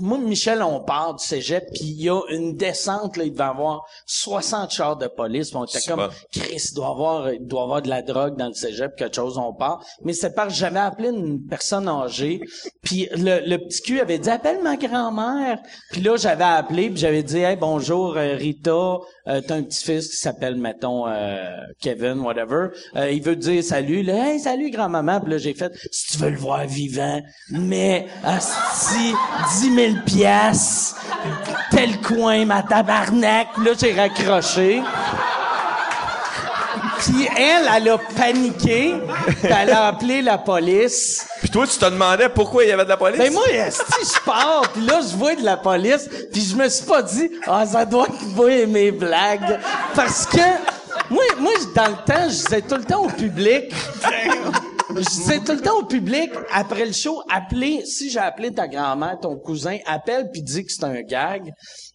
moi, 0.02 0.18
Michel, 0.18 0.62
on 0.62 0.82
part 0.82 1.16
du 1.16 1.24
cégep, 1.24 1.66
puis 1.74 1.86
il 1.86 2.02
y 2.02 2.10
a 2.10 2.20
une 2.30 2.56
descente, 2.56 3.16
là, 3.16 3.24
il 3.24 3.32
devait 3.32 3.44
avoir 3.44 3.86
60 4.06 4.72
chars 4.72 4.98
de 4.98 5.08
police. 5.08 5.50
Puis 5.50 5.58
on 5.58 5.66
était 5.66 5.80
comme, 5.88 6.00
bon. 6.00 6.10
Chris, 6.34 6.68
il 6.72 6.76
doit 6.76 6.90
avoir, 6.90 7.32
il 7.32 7.46
doit 7.46 7.64
avoir 7.64 7.82
de 7.82 7.90
la 7.90 8.02
drogue 8.02 8.36
dans 8.36 8.48
le 8.48 8.54
cégep, 8.54 8.96
quelque 8.96 9.16
chose, 9.16 9.38
on 9.38 9.54
part. 9.54 9.86
Mais 10.04 10.14
c'est 10.14 10.36
parce 10.36 10.50
que 10.50 10.60
j'avais 10.60 10.80
appelé 10.80 11.10
une 11.10 11.46
personne 11.48 11.88
âgée, 11.88 12.42
puis 12.82 13.08
le, 13.14 13.48
le 13.48 13.58
petit 13.58 13.82
cul 13.82 14.00
avait 14.02 14.20
dit, 14.20 14.30
appelle 14.30 14.62
ma 14.62 14.76
grand-mère. 14.76 15.60
Puis 15.92 16.02
là, 16.02 16.18
j'avais 16.18 16.44
appelé, 16.44 16.90
puis 16.90 17.00
j'avais 17.00 17.24
dit, 17.24 17.38
hey, 17.38 17.56
bonjour, 17.56 18.18
euh, 18.18 18.36
Rita, 18.36 18.98
euh, 19.28 19.42
t'as 19.48 19.56
un 19.56 19.64
petit-fils 19.64 20.10
qui 20.10 20.18
s'appelle, 20.18 20.56
mettons, 20.56 21.08
euh, 21.08 21.50
Kevin, 21.80 22.20
whatever. 22.20 22.68
Euh, 22.96 23.12
il 23.12 23.22
veut 23.24 23.36
te 23.36 23.42
dire 23.42 23.64
salut, 23.64 24.04
là, 24.04 24.32
hey, 24.32 24.40
salut, 24.40 24.70
grand-maman. 24.70 25.22
Puis 25.22 25.32
là, 25.32 25.38
j'ai 25.38 25.54
fait, 25.54 25.72
si 25.92 26.12
tu 26.12 26.18
veux 26.18 26.30
le 26.30 26.38
voir 26.38 26.66
vivant, 26.68 27.22
mais, 27.50 28.08
asti, 28.24 29.14
10 29.62 29.76
000 29.76 29.85
piastres, 30.04 30.96
tel 31.72 32.02
coin, 32.02 32.46
ma 32.46 32.64
tabarnak. 32.64 33.50
Puis 33.54 33.66
là, 33.66 33.72
j'ai 33.80 33.94
raccroché. 33.94 34.82
Puis 37.00 37.28
elle, 37.38 37.70
elle 37.76 37.90
a 37.90 37.98
paniqué, 37.98 38.96
puis 39.28 39.52
elle 39.52 39.72
a 39.72 39.88
appelé 39.88 40.22
la 40.22 40.38
police. 40.38 41.28
Puis 41.40 41.50
toi, 41.50 41.68
tu 41.68 41.78
te 41.78 41.86
demandais 41.86 42.30
pourquoi 42.30 42.64
il 42.64 42.70
y 42.70 42.72
avait 42.72 42.86
de 42.86 42.90
la 42.90 42.98
police? 42.98 43.20
Ben 43.20 43.34
moi, 43.34 43.44
si 43.70 44.16
je 44.16 44.20
pars, 44.22 44.64
puis 44.74 44.82
là, 44.86 45.02
je 45.02 45.16
vois 45.16 45.36
de 45.36 45.44
la 45.44 45.58
police, 45.58 46.10
puis 46.32 46.42
je 46.42 46.56
me 46.56 46.68
suis 46.70 46.86
pas 46.86 47.02
dit, 47.02 47.30
ah, 47.48 47.66
ça 47.66 47.86
doit 47.86 48.08
qu'il 48.08 48.30
va 48.30 48.52
aimer 48.52 48.92
blagues. 48.92 49.60
Parce 49.94 50.26
que, 50.26 50.38
moi, 51.10 51.24
moi, 51.38 51.52
dans 51.76 51.88
le 51.88 52.06
temps, 52.06 52.24
je 52.24 52.30
disais 52.30 52.62
tout 52.62 52.76
le 52.76 52.86
temps 52.86 53.04
au 53.04 53.10
public, 53.10 53.74
je 55.02 55.10
disais 55.10 55.40
tout 55.40 55.52
le 55.52 55.62
temps 55.62 55.80
au 55.80 55.86
public, 55.86 56.32
après 56.52 56.86
le 56.86 56.94
show, 56.94 57.22
appelez, 57.30 57.86
si 57.86 58.10
j'ai 58.10 58.20
appelé 58.20 58.52
ta 58.54 58.68
grand-mère, 58.68 59.20
ton 59.20 59.38
cousin, 59.38 59.78
appelle 59.86 60.30
puis 60.32 60.42
dis 60.42 60.66
que 60.66 60.72
c'est 60.72 60.84
un 60.84 61.02
gag. 61.02 61.54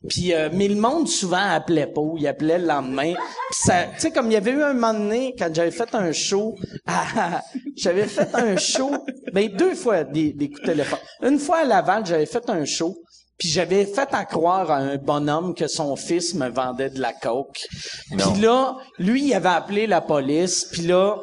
Puis, 0.09 0.35
euh, 0.35 0.49
mais 0.53 0.69
le 0.69 0.77
monde 0.77 1.09
souvent 1.09 1.51
appelait 1.51 1.87
pas, 1.87 2.01
ou 2.01 2.17
il 2.19 2.27
appelait 2.27 2.59
le 2.59 2.67
lendemain. 2.67 3.15
Tu 3.51 3.71
sais, 3.99 4.11
comme 4.11 4.27
il 4.27 4.35
y 4.35 4.37
avait 4.37 4.53
eu 4.53 4.63
un 4.63 4.73
moment 4.73 4.95
donné, 4.95 5.35
quand 5.39 5.49
j'avais 5.53 5.71
fait 5.71 5.95
un 5.95 6.13
show, 6.13 6.57
j'avais 7.77 8.07
fait 8.07 8.35
un 8.35 8.57
show, 8.57 8.91
ben 9.33 9.49
deux 9.49 9.75
fois 9.75 10.05
des, 10.05 10.33
des 10.33 10.49
coups 10.49 10.63
de 10.63 10.67
téléphone. 10.67 10.99
Une 11.23 11.39
fois 11.39 11.59
à 11.59 11.65
Laval, 11.65 12.07
j'avais 12.07 12.27
fait 12.27 12.49
un 12.49 12.65
show, 12.65 12.97
puis 13.41 13.49
j'avais 13.49 13.87
fait 13.87 14.09
à 14.13 14.27
croire 14.27 14.71
à 14.71 14.77
un 14.77 14.97
bonhomme 14.97 15.55
que 15.55 15.67
son 15.67 15.97
fils 15.97 16.35
me 16.35 16.49
vendait 16.49 16.91
de 16.91 17.01
la 17.01 17.15
coke. 17.15 17.67
Puis 18.11 18.41
là, 18.41 18.77
lui, 18.99 19.25
il 19.25 19.35
avait 19.35 19.49
appelé 19.49 19.87
la 19.87 20.03
police, 20.03 20.67
puis 20.71 20.83
là, 20.83 21.17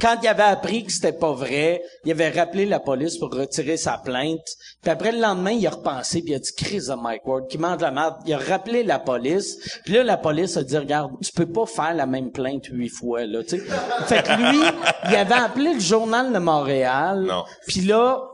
quand 0.00 0.16
il 0.22 0.28
avait 0.28 0.42
appris 0.42 0.84
que 0.84 0.92
c'était 0.92 1.12
pas 1.12 1.32
vrai, 1.32 1.82
il 2.04 2.12
avait 2.12 2.30
rappelé 2.30 2.66
la 2.66 2.80
police 2.80 3.18
pour 3.18 3.32
retirer 3.32 3.76
sa 3.76 3.98
plainte. 3.98 4.46
Puis 4.82 4.90
après, 4.90 5.12
le 5.12 5.20
lendemain, 5.20 5.50
il 5.50 5.66
a 5.66 5.70
repensé, 5.70 6.22
puis 6.22 6.32
il 6.32 6.34
a 6.36 6.38
dit, 6.38 6.52
Chris 6.56 6.86
de 6.88 6.94
Mike 6.94 7.26
Ward, 7.26 7.48
qui 7.48 7.58
mange 7.58 7.80
la 7.80 7.90
merde. 7.90 8.16
Il 8.26 8.34
a 8.34 8.38
rappelé 8.38 8.82
la 8.82 8.98
police. 8.98 9.58
Puis 9.84 9.94
là, 9.94 10.04
la 10.04 10.16
police 10.16 10.56
a 10.56 10.62
dit, 10.62 10.78
regarde, 10.78 11.12
tu 11.22 11.32
peux 11.32 11.50
pas 11.50 11.66
faire 11.66 11.94
la 11.94 12.06
même 12.06 12.30
plainte 12.30 12.66
huit 12.66 12.88
fois, 12.88 13.26
là, 13.26 13.42
tu 13.42 13.58
sais. 13.58 13.64
Fait 14.06 14.22
que 14.22 14.32
lui, 14.40 14.60
il 15.08 15.16
avait 15.16 15.34
appelé 15.34 15.74
le 15.74 15.80
Journal 15.80 16.32
de 16.32 16.38
Montréal. 16.38 17.22
Non. 17.22 17.44
Puis 17.66 17.80
là, 17.80 18.29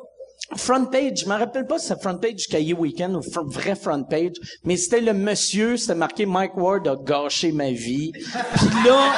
Front 0.55 0.85
page, 0.87 1.23
je 1.25 1.27
me 1.27 1.35
rappelle 1.35 1.67
pas 1.67 1.79
si 1.79 1.89
c'est 1.89 2.01
front 2.01 2.19
page 2.19 2.47
Cahier 2.49 2.73
Weekend 2.73 3.17
ou 3.17 3.21
vrai 3.47 3.75
front 3.75 4.05
page, 4.05 4.35
mais 4.63 4.77
c'était 4.77 5.01
le 5.01 5.13
monsieur, 5.13 5.77
c'était 5.77 5.97
marqué 5.97 6.25
Mike 6.25 6.57
Ward 6.57 6.87
a 6.87 6.97
gâché 6.97 7.51
ma 7.51 7.73
vie. 7.73 8.13
Puis 8.13 8.69
là, 8.85 9.13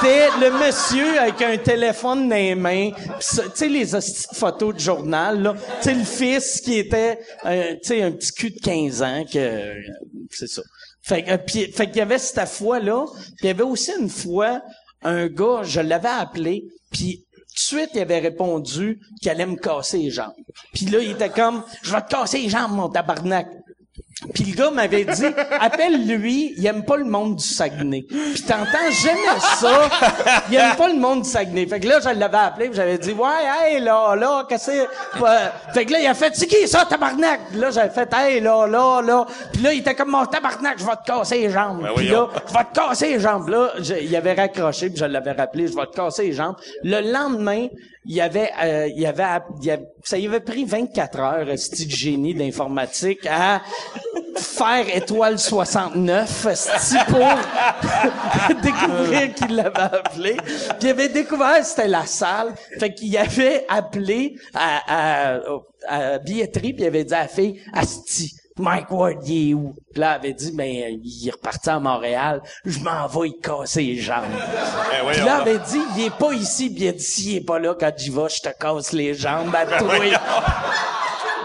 c'était 0.00 0.28
le 0.40 0.50
monsieur 0.50 1.20
avec 1.20 1.40
un 1.42 1.56
téléphone 1.58 2.28
dans 2.28 2.34
les 2.34 2.56
mains, 2.56 2.90
pis 2.90 3.36
tu 3.36 3.50
sais 3.54 3.68
les 3.68 3.86
photos 4.34 4.74
de 4.74 4.80
journal 4.80 5.40
là, 5.40 5.54
tu 5.54 5.88
sais 5.88 5.94
le 5.94 6.04
fils 6.04 6.60
qui 6.60 6.78
était 6.78 7.20
euh, 7.44 7.74
tu 7.74 7.88
sais 7.88 8.02
un 8.02 8.10
petit 8.10 8.32
cul 8.32 8.50
de 8.50 8.60
15 8.60 9.02
ans 9.02 9.24
que 9.32 9.38
euh, 9.38 9.74
c'est 10.30 10.48
ça. 10.48 10.62
Fait 11.02 11.24
euh, 11.28 11.38
fait 11.46 11.86
qu'il 11.86 11.96
y 11.96 12.00
avait 12.00 12.18
cette 12.18 12.48
fois 12.48 12.80
là, 12.80 13.06
puis 13.36 13.44
il 13.44 13.46
y 13.46 13.50
avait 13.50 13.62
aussi 13.62 13.92
une 13.96 14.10
fois 14.10 14.60
un 15.02 15.28
gars, 15.28 15.62
je 15.62 15.80
l'avais 15.80 16.08
appelé, 16.08 16.64
puis 16.90 17.24
tout 17.52 17.74
de 17.74 17.80
suite, 17.80 17.90
il 17.94 18.00
avait 18.00 18.18
répondu 18.18 18.98
qu'il 19.20 19.30
allait 19.30 19.44
me 19.44 19.56
casser 19.56 19.98
les 19.98 20.10
jambes. 20.10 20.32
Puis 20.72 20.86
là, 20.86 21.00
il 21.00 21.10
était 21.10 21.28
comme, 21.28 21.62
je 21.82 21.92
vais 21.92 22.00
te 22.00 22.08
casser 22.08 22.38
les 22.38 22.48
jambes, 22.48 22.72
mon 22.72 22.88
tabarnak. 22.88 23.46
Puis 24.34 24.44
le 24.44 24.54
gars 24.56 24.70
m'avait 24.70 25.04
dit, 25.04 25.26
appelle-lui, 25.60 26.54
il 26.56 26.66
aime 26.66 26.84
pas 26.84 26.96
le 26.96 27.04
monde 27.04 27.36
du 27.36 27.44
Saguenay. 27.44 28.02
Puis 28.08 28.42
t'entends, 28.46 28.90
j'aimais 28.90 29.40
ça, 29.58 29.88
il 30.50 30.56
aime 30.56 30.76
pas 30.76 30.88
le 30.88 30.98
monde 30.98 31.22
du 31.22 31.28
Saguenay. 31.28 31.66
Fait 31.66 31.80
que 31.80 31.88
là, 31.88 31.98
je 32.00 32.08
l'avais 32.18 32.36
appelé, 32.36 32.70
j'avais 32.72 32.98
dit, 32.98 33.12
ouais, 33.12 33.28
hey, 33.72 33.80
là, 33.80 34.14
là, 34.14 34.44
qu'est-ce 34.48 34.70
que. 34.70 34.88
Fait 35.74 35.84
que 35.84 35.92
là, 35.92 35.98
il 36.00 36.06
a 36.06 36.14
fait, 36.14 36.32
c'est 36.34 36.46
qui 36.46 36.66
ça, 36.68 36.84
tabarnak? 36.84 37.40
Puis 37.50 37.58
là, 37.60 37.70
j'avais 37.70 37.90
fait, 37.90 38.08
hey, 38.14 38.40
là, 38.40 38.66
là, 38.66 39.00
là. 39.02 39.26
Puis 39.52 39.62
là, 39.62 39.72
il 39.72 39.80
était 39.80 39.94
comme, 39.94 40.10
mon 40.10 40.26
tabarnak, 40.26 40.78
je 40.78 40.84
vais 40.84 40.96
te 40.96 41.04
casser 41.06 41.38
les 41.38 41.50
jambes. 41.50 41.82
Ben 41.82 41.90
puis 41.96 42.08
là, 42.08 42.28
je 42.48 42.52
vais 42.52 42.64
te 42.64 42.78
casser 42.78 43.08
les 43.14 43.20
jambes. 43.20 43.48
Là, 43.48 43.72
je- 43.80 43.94
il 44.02 44.14
avait 44.16 44.34
raccroché, 44.34 44.88
puis 44.90 44.98
je 44.98 45.04
l'avais 45.04 45.32
rappelé, 45.32 45.66
je 45.68 45.74
vais 45.74 45.86
te 45.86 45.96
casser 45.96 46.24
les 46.24 46.32
jambes. 46.32 46.56
Le 46.84 47.00
lendemain, 47.12 47.66
il 48.04 48.16
y 48.16 48.20
avait, 48.20 48.50
euh, 48.62 48.88
il 48.88 49.00
y 49.00 49.06
avait, 49.06 49.24
il 49.60 49.66
y 49.66 49.70
avait- 49.70 49.86
ça 50.02 50.18
y 50.18 50.26
avait 50.26 50.40
pris 50.40 50.64
24 50.64 51.20
heures, 51.20 51.46
ce 51.56 51.70
petit 51.70 51.88
génie 51.88 52.34
d'informatique, 52.34 53.26
à 53.30 53.60
faire 54.36 54.84
étoile 54.94 55.38
69, 55.38 56.46
esti, 56.46 56.96
pour 57.08 57.18
découvrir 58.62 59.34
qu'il 59.34 59.56
l'avait 59.56 59.78
appelé. 59.78 60.36
Puis 60.44 60.56
il 60.82 60.88
avait 60.88 61.08
découvert 61.08 61.58
que 61.60 61.66
c'était 61.66 61.88
la 61.88 62.06
salle. 62.06 62.54
Fait 62.78 62.92
qu'il 62.94 63.16
avait 63.16 63.64
appelé 63.68 64.36
à, 64.54 65.36
à, 65.36 65.40
à 65.88 66.18
billetterie, 66.18 66.72
puis 66.72 66.84
il 66.84 66.86
avait 66.86 67.04
dit 67.04 67.14
à 67.14 67.22
la 67.22 67.28
fille, 67.28 67.60
Asti, 67.72 68.34
Mike 68.58 68.90
Ward, 68.90 69.26
il 69.26 69.50
est 69.50 69.54
où? 69.54 69.74
Puis 69.92 70.00
là, 70.00 70.10
elle 70.10 70.20
avait 70.20 70.34
dit, 70.34 70.52
ben, 70.52 70.66
il 71.02 71.28
est 71.28 71.30
reparti 71.32 71.70
à 71.70 71.78
Montréal. 71.80 72.42
Je 72.64 72.78
m'en 72.80 73.06
vais 73.06 73.28
y 73.28 73.40
casser 73.40 73.82
les 73.82 73.96
jambes. 73.96 74.24
Eh, 74.30 75.10
Puis 75.10 75.20
là, 75.24 75.42
elle 75.42 75.48
avait 75.52 75.58
dit, 75.58 75.80
il 75.96 76.04
est 76.04 76.16
pas 76.16 76.32
ici. 76.34 76.68
Puis 76.70 76.84
il 76.84 76.88
a 76.88 76.92
dit, 76.92 77.02
s'il 77.02 77.36
est 77.36 77.40
pas 77.40 77.58
là, 77.58 77.74
quand 77.78 77.90
j'y 77.96 78.10
vais, 78.10 78.28
je 78.28 78.40
te 78.42 78.50
casse 78.58 78.92
les 78.92 79.14
jambes 79.14 79.54
à 79.54 79.66
toi. 79.66 79.94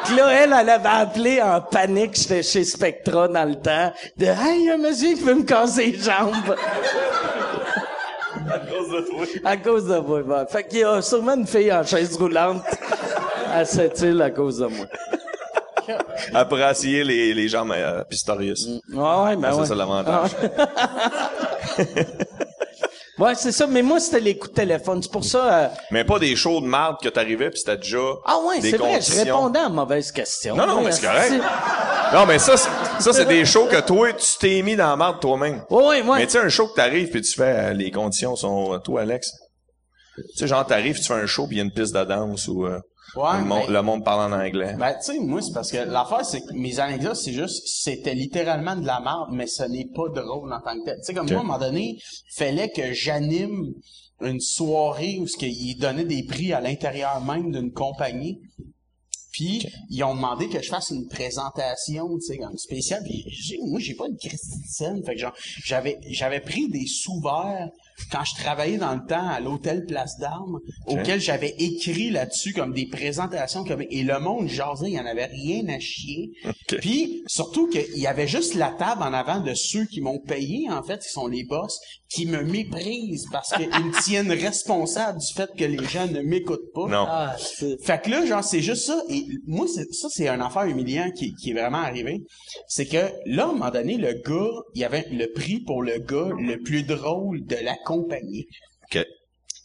Puis 0.08 0.16
là, 0.16 0.32
elle, 0.32 0.56
elle 0.60 0.70
avait 0.70 0.88
appelé 0.90 1.42
en 1.42 1.60
panique, 1.62 2.16
j'étais 2.16 2.42
chez 2.44 2.64
Spectra 2.64 3.28
dans 3.28 3.44
le 3.48 3.56
temps, 3.56 3.92
de 4.18 4.26
«Hey, 4.28 4.60
il 4.60 4.66
y 4.66 4.70
a 4.70 4.74
un 4.76 4.78
monsieur 4.78 5.14
qui 5.16 5.22
veut 5.24 5.36
me 5.36 5.44
casser 5.44 5.88
les 5.92 5.98
jambes!» 6.00 6.56
À 8.50 8.60
cause 8.60 8.90
de 8.90 9.02
toi. 9.02 9.26
À 9.44 9.58
cause 9.58 9.86
de 9.88 9.98
moi. 9.98 10.24
bon. 10.24 10.46
Fait 10.50 10.64
qu'il 10.66 10.80
y 10.80 10.84
a 10.84 11.02
sûrement 11.02 11.34
une 11.36 11.46
fille 11.46 11.72
en 11.74 11.84
chaise 11.84 12.16
roulante 12.16 12.64
à 13.54 13.66
cette 13.66 14.00
île 14.02 14.22
à 14.22 14.30
cause 14.30 14.60
de 14.60 14.68
moi. 14.68 14.86
Après 16.34 16.72
essayer 16.72 17.04
les, 17.04 17.34
les 17.34 17.50
jambes 17.50 17.74
à 17.74 18.06
Pistorius. 18.06 18.66
Ouais, 18.94 18.98
ouais, 18.98 19.36
ben 19.36 19.50
Ah, 19.50 19.52
ça, 19.52 19.58
ouais. 19.60 19.66
c'est 19.68 19.76
l'avantage. 19.76 20.32
Ouais, 23.18 23.34
c'est 23.36 23.52
ça. 23.52 23.66
Mais 23.68 23.82
moi, 23.82 24.00
c'était 24.00 24.20
les 24.20 24.38
coups 24.38 24.52
de 24.52 24.56
téléphone. 24.56 25.02
C'est 25.02 25.12
pour 25.12 25.24
ça... 25.26 25.54
euh, 25.54 25.68
Mais 25.92 26.04
pas 26.04 26.20
des 26.20 26.36
shows 26.36 26.62
de 26.62 26.66
marde 26.68 26.98
que 27.02 27.10
t'arrivais 27.10 27.50
pis 27.50 27.58
c'était 27.60 27.78
déjà 27.78 27.98
Ah 28.26 28.38
ouais, 28.48 28.62
c'est 28.62 28.78
vrai, 28.78 29.00
je 29.02 29.16
répondais 29.24 29.60
à 29.60 29.70
mauvaise 29.70 30.12
question. 30.12 30.56
Non, 30.56 30.68
non, 30.68 30.82
mais 30.82 30.92
c'est 30.92 31.06
correct. 31.08 31.34
Non, 32.14 32.26
mais 32.26 32.40
ça, 32.40 32.56
c'est- 32.58 32.70
ça, 33.00 33.14
c'est 33.14 33.26
des 33.26 33.44
shows 33.46 33.66
que 33.68 33.80
toi, 33.82 34.14
tu 34.14 34.28
t'es 34.40 34.62
mis 34.62 34.76
dans 34.76 34.88
la 34.90 34.96
marde 34.96 35.20
toi-même. 35.20 35.64
Ouais, 35.70 35.84
ouais, 35.86 36.02
ouais. 36.04 36.18
Mais 36.20 36.26
tu 36.26 36.34
sais, 36.34 36.40
un 36.40 36.50
show 36.50 36.68
que 36.68 36.76
t'arrives 36.76 37.10
puis 37.10 37.22
tu 37.22 37.34
fais, 37.34 37.44
euh, 37.72 37.74
les 37.74 37.92
conditions 37.92 38.36
sont, 38.36 38.74
euh, 38.74 38.78
toi, 38.78 39.02
Alex. 39.02 39.32
Tu 40.16 40.24
sais, 40.38 40.48
genre, 40.48 40.66
t'arrives, 40.66 40.98
tu 40.98 41.04
fais 41.06 41.14
un 41.14 41.26
show 41.26 41.48
puis 41.48 41.58
il 41.58 41.60
y 41.60 41.62
a 41.62 41.66
une 41.66 41.72
piste 41.72 41.94
de 41.96 42.04
danse 42.04 42.48
ou, 42.48 42.66
euh, 42.66 42.80
Ouais, 43.16 43.40
le, 43.40 43.46
monde, 43.46 43.70
le 43.70 43.82
monde 43.82 44.04
parle 44.04 44.32
en 44.32 44.38
anglais. 44.38 44.76
Ben, 44.78 44.94
tu 44.94 45.14
sais, 45.14 45.20
moi, 45.20 45.42
c'est 45.42 45.54
parce 45.54 45.72
que 45.72 45.78
l'affaire, 45.78 46.26
c'est 46.26 46.42
que 46.42 46.54
mes 46.54 46.80
anecdotes, 46.80 47.16
c'est 47.16 47.34
juste, 47.34 47.64
c'était 47.66 48.14
littéralement 48.14 48.76
de 48.76 48.86
la 48.86 49.00
merde, 49.00 49.30
mais 49.32 49.48
ce 49.48 49.64
n'est 49.64 49.88
pas 49.96 50.10
drôle 50.10 50.52
en 50.52 50.60
tant 50.60 50.78
que 50.78 50.86
tel. 50.86 50.98
Tu 50.98 51.04
sais, 51.04 51.14
comme 51.14 51.28
moi, 51.28 51.38
à 51.38 51.40
un 51.40 51.44
moment 51.44 51.60
donné, 51.60 52.00
fallait 52.36 52.70
que 52.70 52.94
j'anime 52.94 53.74
une 54.22 54.40
soirée 54.40 55.18
où 55.20 55.28
ce 55.28 55.38
qu'ils 55.38 55.78
donnaient 55.78 56.06
des 56.06 56.24
prix 56.24 56.52
à 56.54 56.60
l'intérieur 56.60 57.22
même 57.22 57.52
d'une 57.52 57.72
compagnie. 57.72 58.42
Puis, 59.32 59.64
ils 59.90 60.04
ont 60.04 60.16
demandé 60.16 60.50
que 60.50 60.62
je 60.62 60.68
fasse 60.68 60.90
une 60.90 61.08
présentation, 61.08 62.10
tu 62.16 62.22
sais, 62.22 62.38
comme 62.38 62.58
spéciale. 62.58 63.04
Puis, 63.04 63.24
moi, 63.68 63.80
j'ai 63.80 63.94
pas 63.94 64.10
de 64.10 64.18
scène. 64.68 65.04
Fait 65.06 65.14
que 65.14 65.20
genre, 65.20 65.34
j'avais, 65.64 66.00
j'avais 66.10 66.40
pris 66.40 66.68
des 66.70 66.88
sous-verts 66.88 67.70
quand 68.12 68.24
je 68.24 68.36
travaillais 68.42 68.78
dans 68.78 68.94
le 68.94 69.06
temps 69.06 69.28
à 69.28 69.40
l'hôtel 69.40 69.86
Place 69.86 70.18
d'Armes, 70.20 70.60
auquel 70.86 71.20
j'avais 71.20 71.56
écrit 71.60 72.10
là-dessus 72.10 72.54
comme 72.54 72.74
des 72.74 72.88
présentations. 72.88 73.64
Comme, 73.64 73.84
et 73.90 74.04
le 74.04 74.20
monde 74.20 74.48
jasait, 74.48 74.88
il 74.88 74.94
y 74.94 75.00
en 75.00 75.06
avait 75.06 75.26
rien 75.26 75.68
à 75.70 75.80
chier. 75.80 76.32
Ok. 76.46 76.80
Puis, 76.80 77.24
surtout 77.28 77.68
qu'il 77.68 77.98
y 77.98 78.08
avait 78.08 78.28
juste 78.28 78.54
la 78.54 78.72
table 78.72 79.04
en 79.04 79.14
avant 79.14 79.40
de 79.40 79.54
ceux 79.54 79.86
qui 79.86 80.02
m'ont 80.02 80.20
payé, 80.20 80.70
en 80.70 80.84
fait, 80.84 81.02
qui 81.02 81.10
sont 81.10 81.28
les 81.28 81.44
boss, 81.44 81.80
qui 82.10 82.26
me 82.26 82.44
méprisent 82.44 83.28
parce 83.32 83.54
qu'ils 83.54 83.68
me 83.68 84.02
tiennent 84.04 84.32
responsable 84.32 85.20
du 85.20 85.34
fait 85.34 85.50
que 85.58 85.66
les 85.66 85.84
gens 85.86 86.08
ne 86.08 86.22
m'écoutent 86.22 86.72
pas. 86.74 86.88
Non. 86.88 87.06
Ah, 87.08 87.36
Fait 87.82 88.02
que 88.02 88.10
là, 88.10 88.26
genre, 88.26 88.44
c'est 88.44 88.62
juste 88.62 88.86
ça. 88.86 89.02
Et 89.10 89.26
moi, 89.46 89.68
ça, 89.68 90.08
c'est 90.10 90.28
un 90.28 90.40
affaire 90.42 90.66
humiliant 90.66 91.12
qui, 91.12 91.34
qui 91.36 91.52
est 91.52 91.54
vraiment 91.54 91.80
arrivé. 91.80 92.24
C'est 92.68 92.86
que 92.86 93.12
là, 93.26 93.46
à 93.46 93.50
un 93.50 93.54
moment 93.54 93.72
donné, 93.72 93.98
le 93.98 94.14
gars, 94.14 94.62
il 94.76 94.82
y 94.82 94.86
avait 94.86 95.08
le 95.12 95.32
prix 95.34 95.60
pour 95.60 95.82
le 95.82 96.00
gars 96.00 96.30
le 96.40 96.58
plus 96.58 96.84
drôle 96.84 97.46
de 97.46 97.58
la 97.62 97.76
compagnie. 97.88 98.48
OK. 98.84 99.06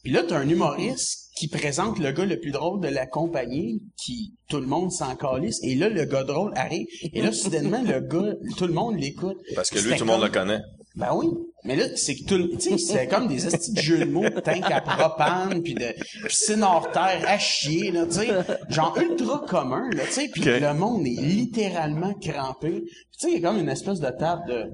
Puis 0.04 0.12
là, 0.12 0.22
t'as 0.26 0.38
un 0.38 0.48
humoriste 0.48 1.30
qui 1.36 1.48
présente 1.48 1.98
le 1.98 2.12
gars 2.12 2.24
le 2.24 2.38
plus 2.38 2.50
drôle 2.50 2.80
de 2.80 2.88
la 2.88 3.06
compagnie, 3.06 3.82
qui 3.96 4.34
tout 4.48 4.60
le 4.60 4.66
monde 4.66 4.92
s'en 4.92 5.16
calisse. 5.16 5.58
Et 5.62 5.74
là, 5.74 5.88
le 5.88 6.04
gars 6.04 6.24
drôle 6.24 6.52
arrive. 6.56 6.86
Et 7.12 7.20
là, 7.22 7.32
soudainement, 7.32 7.82
le 7.82 8.00
gars, 8.00 8.34
tout 8.56 8.66
le 8.66 8.72
monde 8.72 8.98
l'écoute. 8.98 9.38
Parce 9.54 9.70
que 9.70 9.78
lui, 9.78 9.96
tout 9.96 10.04
le 10.04 10.12
monde 10.12 10.22
le 10.22 10.28
connaît. 10.28 10.60
ben 10.96 11.14
oui. 11.14 11.28
Mais 11.64 11.76
là, 11.76 11.84
c'est 11.96 12.16
que 12.16 12.24
tout 12.24 12.36
le, 12.36 12.48
tu 12.50 12.60
sais, 12.60 12.78
c'était 12.78 13.06
comme 13.06 13.28
des 13.28 13.46
estis 13.46 13.72
de 13.72 13.80
jeux 13.80 13.98
de 14.00 14.04
mots, 14.04 14.28
de 14.28 14.40
tank 14.40 14.68
à 14.70 14.80
propane, 14.80 15.62
puis 15.62 15.74
de 15.74 15.94
piscine 16.26 16.64
hors 16.64 16.90
terre 16.90 17.24
à 17.26 17.38
chier, 17.38 17.92
là, 17.92 18.04
tu 18.06 18.14
sais. 18.14 18.28
Genre 18.68 18.96
ultra 18.98 19.44
commun, 19.48 19.88
là, 19.90 20.04
tu 20.06 20.12
sais. 20.12 20.28
Puis 20.28 20.42
le 20.42 20.74
monde 20.74 21.06
est 21.06 21.20
littéralement 21.20 22.14
crampé. 22.14 22.80
Puis 22.80 22.90
tu 23.12 23.18
sais, 23.18 23.28
il 23.30 23.40
y 23.40 23.44
a 23.44 23.48
comme 23.48 23.60
une 23.60 23.68
espèce 23.68 24.00
de 24.00 24.10
table 24.10 24.42
de, 24.48 24.64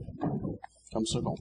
comme 0.92 1.06
ça 1.06 1.18
qu'on 1.22 1.34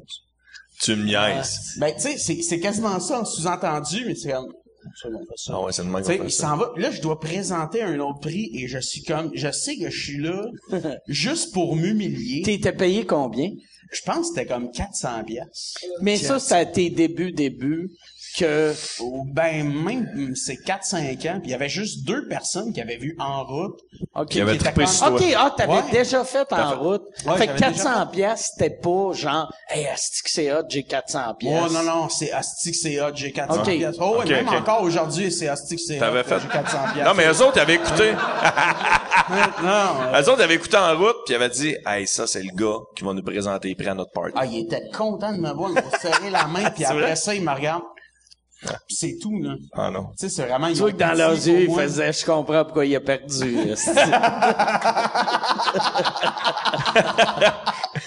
Tu 0.82 0.96
me 0.96 1.06
niaises. 1.06 1.76
Ben, 1.80 1.94
tu 1.94 2.02
sais, 2.02 2.18
c'est, 2.18 2.42
c'est 2.42 2.60
quasiment 2.60 3.00
ça 3.00 3.22
en 3.22 3.26
sous-entendu, 3.26 4.04
mais 4.06 4.16
c'est 4.16 4.32
comme, 4.32 4.54
ça, 4.96 5.10
ça. 5.36 5.54
Ah 5.56 5.62
ouais, 5.64 5.72
c'est 5.72 5.84
le 5.84 5.90
même 5.90 6.04
il 6.24 6.32
ça. 6.32 6.48
s'en 6.50 6.58
va. 6.58 6.72
Là, 6.78 6.92
je 6.92 7.02
dois 7.02 7.20
présenter 7.20 7.82
un 7.82 8.00
autre 8.00 8.20
prix 8.20 8.50
et 8.54 8.68
je 8.68 8.80
suis 8.80 9.04
comme, 9.04 9.32
je 9.34 9.52
sais 9.52 9.78
que 9.78 9.90
je 9.90 10.04
suis 10.04 10.18
là 10.18 10.46
juste 11.08 11.54
pour 11.54 11.76
m'humilier. 11.76 12.44
T'étais 12.44 12.74
payé 12.74 13.06
combien? 13.06 13.52
Je 13.92 14.02
pense 14.02 14.30
que 14.30 14.36
c'était 14.36 14.46
comme 14.46 14.70
400 14.72 15.24
pièces. 15.26 15.76
Mais 16.02 16.18
ça, 16.18 16.40
c'est 16.40 16.56
à 16.56 16.66
tes 16.66 16.90
débuts, 16.90 17.32
débuts, 17.32 17.90
que... 18.38 18.74
Ben, 19.34 19.68
même, 19.72 20.36
c'est 20.36 20.56
4-5 20.56 21.30
ans, 21.30 21.40
puis 21.40 21.42
il 21.46 21.50
y 21.52 21.54
avait 21.54 21.70
juste 21.70 22.06
deux 22.06 22.28
personnes 22.28 22.74
qui 22.74 22.82
avaient 22.82 22.98
vu 22.98 23.16
en 23.20 23.44
route. 23.44 23.80
OK. 24.16 24.28
Qui 24.30 24.40
était 24.42 24.58
trippé 24.58 24.86
sur 24.86 25.08
toi. 25.08 25.16
OK, 25.18 25.24
ah, 25.36 25.54
t'avais 25.56 25.74
Ouais. 25.74 25.92
déjà 25.92 26.24
fait 26.24 26.52
en 26.52 26.56
fait- 26.70 26.76
route. 26.76 27.04
Ouais, 27.26 27.38
fait 27.38 27.48
que 27.48 27.58
j'avais 27.58 27.74
400 27.76 28.08
pièces, 28.08 28.52
c'était 28.54 28.76
pas 28.76 29.12
genre, 29.14 29.52
hey, 29.70 29.88
asti 29.88 30.24
que 30.24 30.30
c'est 30.30 30.52
hot, 30.54 30.64
j'ai 30.70 30.84
400 30.84 31.34
pièces. 31.36 31.62
Oh 31.66 31.72
non, 31.74 31.84
non, 31.84 32.10
c'est 32.10 32.32
Astic, 32.32 32.76
c'est 32.76 33.00
hot, 33.02 33.12
j'ai 33.16 33.32
400 33.32 33.60
Ok. 33.62 33.66
pièces. 33.66 33.96
Oh, 34.00 34.12
ouais, 34.12 34.18
Ok, 34.20 34.30
même 34.30 34.48
ok. 34.48 34.54
encore 34.56 34.82
aujourd'hui, 34.84 35.32
c'est 35.32 35.48
Astic, 35.48 35.80
c'est 35.80 36.00
hot, 36.02 36.24
fait. 36.24 36.36
j'ai 36.42 36.48
400 36.48 36.78
pièces. 36.94 37.06
Non, 37.06 37.14
mais 37.16 37.26
eux 37.28 37.42
autres, 37.42 37.54
ils 37.56 37.60
avaient 37.60 37.76
écouté. 37.76 38.14
non, 39.30 40.14
euh, 40.14 40.22
eux 40.22 40.30
autres, 40.30 40.40
ils 40.40 40.44
avaient 40.44 40.56
écouté 40.56 40.78
en 40.78 40.96
route 40.98 41.16
puis 41.26 41.34
ils 41.34 41.36
avaient 41.36 41.50
dit, 41.50 41.76
hey, 41.86 42.08
ça, 42.08 42.28
c'est 42.28 42.42
le 42.44 42.52
gars 42.56 42.78
qui 42.96 43.04
va 43.04 43.14
nous 43.14 43.24
présenter 43.24 43.70
les 43.70 43.76
prix 43.76 43.88
à 43.88 43.94
notre 43.94 44.12
party. 44.12 44.34
ah, 44.36 44.46
il 44.46 44.60
était 44.60 44.90
content 44.96 45.32
de 45.34 45.38
me 45.40 45.52
voir, 45.52 45.70
il 45.70 45.76
m'a 45.76 45.98
serré 46.00 46.30
la 46.30 46.46
main, 46.48 46.70
puis 46.76 46.86
après 46.86 47.16
ça, 47.16 47.34
il 47.36 47.44
me 47.44 47.52
regarde. 47.52 47.84
Puis 48.62 48.96
c'est 48.96 49.18
tout, 49.22 49.40
là. 49.42 49.54
Ah 49.74 49.92
non. 49.92 50.08
Tu 50.20 50.28
sais, 50.28 50.30
c'est 50.30 50.46
vraiment... 50.48 50.68
Tu 50.70 50.76
vois 50.80 50.92
que 50.92 50.98
dans 50.98 51.16
leurs 51.16 51.34
yeux, 51.34 51.62
ils 51.62 51.74
faisaient, 51.76 52.12
je 52.12 52.26
comprends 52.26 52.64
pourquoi 52.66 52.86
il 52.86 52.96
a 52.96 53.00
perdu. 53.00 53.56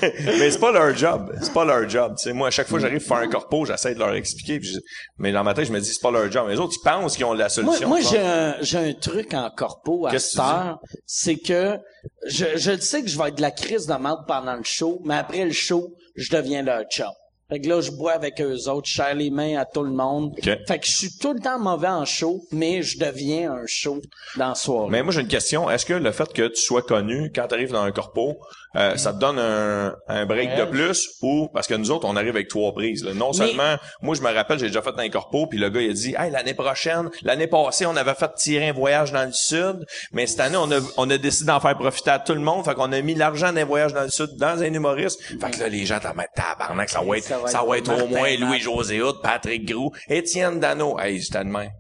mais 0.02 0.50
c'est 0.50 0.58
pas 0.58 0.72
leur 0.72 0.96
job. 0.96 1.32
C'est 1.42 1.52
pas 1.52 1.64
leur 1.64 1.88
job. 1.88 2.14
Tu 2.16 2.24
sais, 2.24 2.32
moi, 2.32 2.48
à 2.48 2.50
chaque 2.50 2.68
fois 2.68 2.78
que 2.78 2.82
j'arrive 2.82 3.02
à 3.02 3.06
faire 3.06 3.16
un 3.18 3.28
corpo, 3.28 3.64
j'essaie 3.64 3.94
de 3.94 3.98
leur 3.98 4.14
expliquer. 4.14 4.60
puis 4.60 4.68
je- 4.72 4.78
Mais 5.18 5.32
dans 5.32 5.44
ma 5.44 5.54
tête, 5.54 5.66
je 5.66 5.72
me 5.72 5.80
dis, 5.80 5.92
c'est 5.92 6.00
pas 6.02 6.10
leur 6.10 6.30
job. 6.30 6.48
Les 6.48 6.58
autres, 6.58 6.74
ils 6.80 6.84
pensent 6.84 7.16
qu'ils 7.16 7.24
ont 7.26 7.32
la 7.32 7.44
moi, 7.44 7.48
solution. 7.48 7.88
moi 7.88 8.00
je 8.00 8.08
j'ai 8.08 8.16
pense. 8.18 8.26
un, 8.26 8.54
j'ai 8.62 8.78
un 8.78 8.92
truc 8.94 9.34
en 9.34 9.50
corpo 9.50 10.06
à 10.06 10.10
Qu'est-ce 10.10 10.30
cette 10.32 10.40
que 10.40 10.46
tu 10.46 10.52
dis? 10.52 10.68
heure, 10.68 10.78
c'est 11.06 11.36
que 11.36 11.78
je, 12.26 12.76
sais 12.80 13.02
que 13.02 13.08
je 13.08 13.18
vais 13.18 13.28
être 13.28 13.36
de 13.36 13.42
la 13.42 13.50
crise 13.50 13.86
de 13.86 13.94
merde 13.94 14.20
pendant 14.26 14.54
le 14.56 14.64
show, 14.64 15.00
mais 15.04 15.16
après 15.16 15.44
le 15.44 15.52
show, 15.52 15.94
je 16.16 16.30
deviens 16.30 16.62
leur 16.62 16.82
chum. 16.90 17.06
Fait 17.50 17.60
que 17.60 17.68
là, 17.68 17.80
je 17.80 17.90
bois 17.90 18.12
avec 18.12 18.40
eux 18.40 18.68
autres, 18.68 18.86
je 18.86 18.94
serre 18.94 19.14
les 19.16 19.30
mains 19.30 19.56
à 19.58 19.64
tout 19.64 19.82
le 19.82 19.90
monde. 19.90 20.34
Ok. 20.38 20.44
Fait 20.68 20.78
que 20.78 20.86
je 20.86 20.92
suis 20.92 21.18
tout 21.18 21.32
le 21.32 21.40
temps 21.40 21.58
mauvais 21.58 21.88
en 21.88 22.04
show, 22.04 22.44
mais 22.52 22.82
je 22.82 22.98
deviens 22.98 23.52
un 23.52 23.66
show 23.66 24.00
dans 24.36 24.50
la 24.50 24.54
soirée. 24.54 24.88
Mais 24.90 25.02
moi, 25.02 25.12
j'ai 25.12 25.22
une 25.22 25.28
question. 25.28 25.68
Est-ce 25.68 25.84
que 25.84 25.94
le 25.94 26.12
fait 26.12 26.32
que 26.32 26.46
tu 26.46 26.62
sois 26.62 26.82
connu 26.82 27.32
quand 27.34 27.48
tu 27.48 27.54
arrives 27.54 27.72
dans 27.72 27.82
un 27.82 27.90
corpo, 27.90 28.38
euh, 28.76 28.96
ça 28.96 29.12
te 29.12 29.18
donne 29.18 29.38
un, 29.38 29.94
un 30.08 30.26
break 30.26 30.56
de 30.56 30.64
plus 30.64 31.08
ou 31.22 31.48
parce 31.52 31.66
que 31.66 31.74
nous 31.74 31.90
autres, 31.90 32.06
on 32.08 32.16
arrive 32.16 32.30
avec 32.36 32.48
trois 32.48 32.72
prises. 32.72 33.04
là. 33.04 33.12
Non 33.14 33.30
Mais- 33.30 33.36
seulement, 33.46 33.76
moi, 34.02 34.14
je 34.14 34.22
me 34.22 34.32
rappelle, 34.32 34.58
j'ai 34.58 34.66
déjà 34.68 34.82
fait 34.82 34.94
un 34.96 35.08
corpo, 35.08 35.46
puis 35.46 35.58
le 35.58 35.68
gars, 35.70 35.80
il 35.80 35.90
a 35.90 35.92
dit, 35.92 36.14
hey, 36.18 36.30
l'année 36.30 36.54
prochaine, 36.54 37.10
l'année 37.22 37.46
passée, 37.46 37.86
on 37.86 37.96
avait 37.96 38.14
fait 38.14 38.32
tirer 38.36 38.68
un 38.68 38.72
voyage 38.72 39.12
dans 39.12 39.24
le 39.24 39.32
sud, 39.32 39.84
mais 40.12 40.26
cette 40.26 40.40
année, 40.40 40.56
on 40.56 40.70
a, 40.70 40.78
on 40.96 41.08
a 41.10 41.18
décidé 41.18 41.46
d'en 41.48 41.60
faire 41.60 41.76
profiter 41.76 42.10
à 42.10 42.18
tout 42.18 42.34
le 42.34 42.40
monde, 42.40 42.64
fait 42.64 42.74
qu'on 42.74 42.92
a 42.92 43.00
mis 43.00 43.14
l'argent 43.14 43.52
d'un 43.52 43.64
voyage 43.64 43.92
dans 43.92 44.02
le 44.02 44.10
sud 44.10 44.36
dans 44.36 44.60
un 44.62 44.72
humoriste. 44.72 45.20
Fait 45.40 45.50
que 45.50 45.60
là, 45.60 45.68
les 45.68 45.84
gens 45.86 45.98
t'en 46.00 46.14
mettent 46.14 46.30
tabarnak, 46.34 46.88
ça 46.88 47.00
va 47.02 47.16
être, 47.18 47.24
Ça 47.24 47.38
va 47.38 47.48
ça 47.48 47.58
être 47.60 47.66
va 47.68 47.78
être 47.78 48.02
au 48.02 48.06
moins 48.06 48.30
Matt. 48.30 48.38
Louis-José 48.40 49.00
Patrick 49.22 49.66
Grou, 49.68 49.90
Étienne 50.08 50.60
Dano. 50.60 50.98
Hey, 50.98 51.20
j'étais 51.20 51.38
de 51.44 51.44
même. 51.50 51.70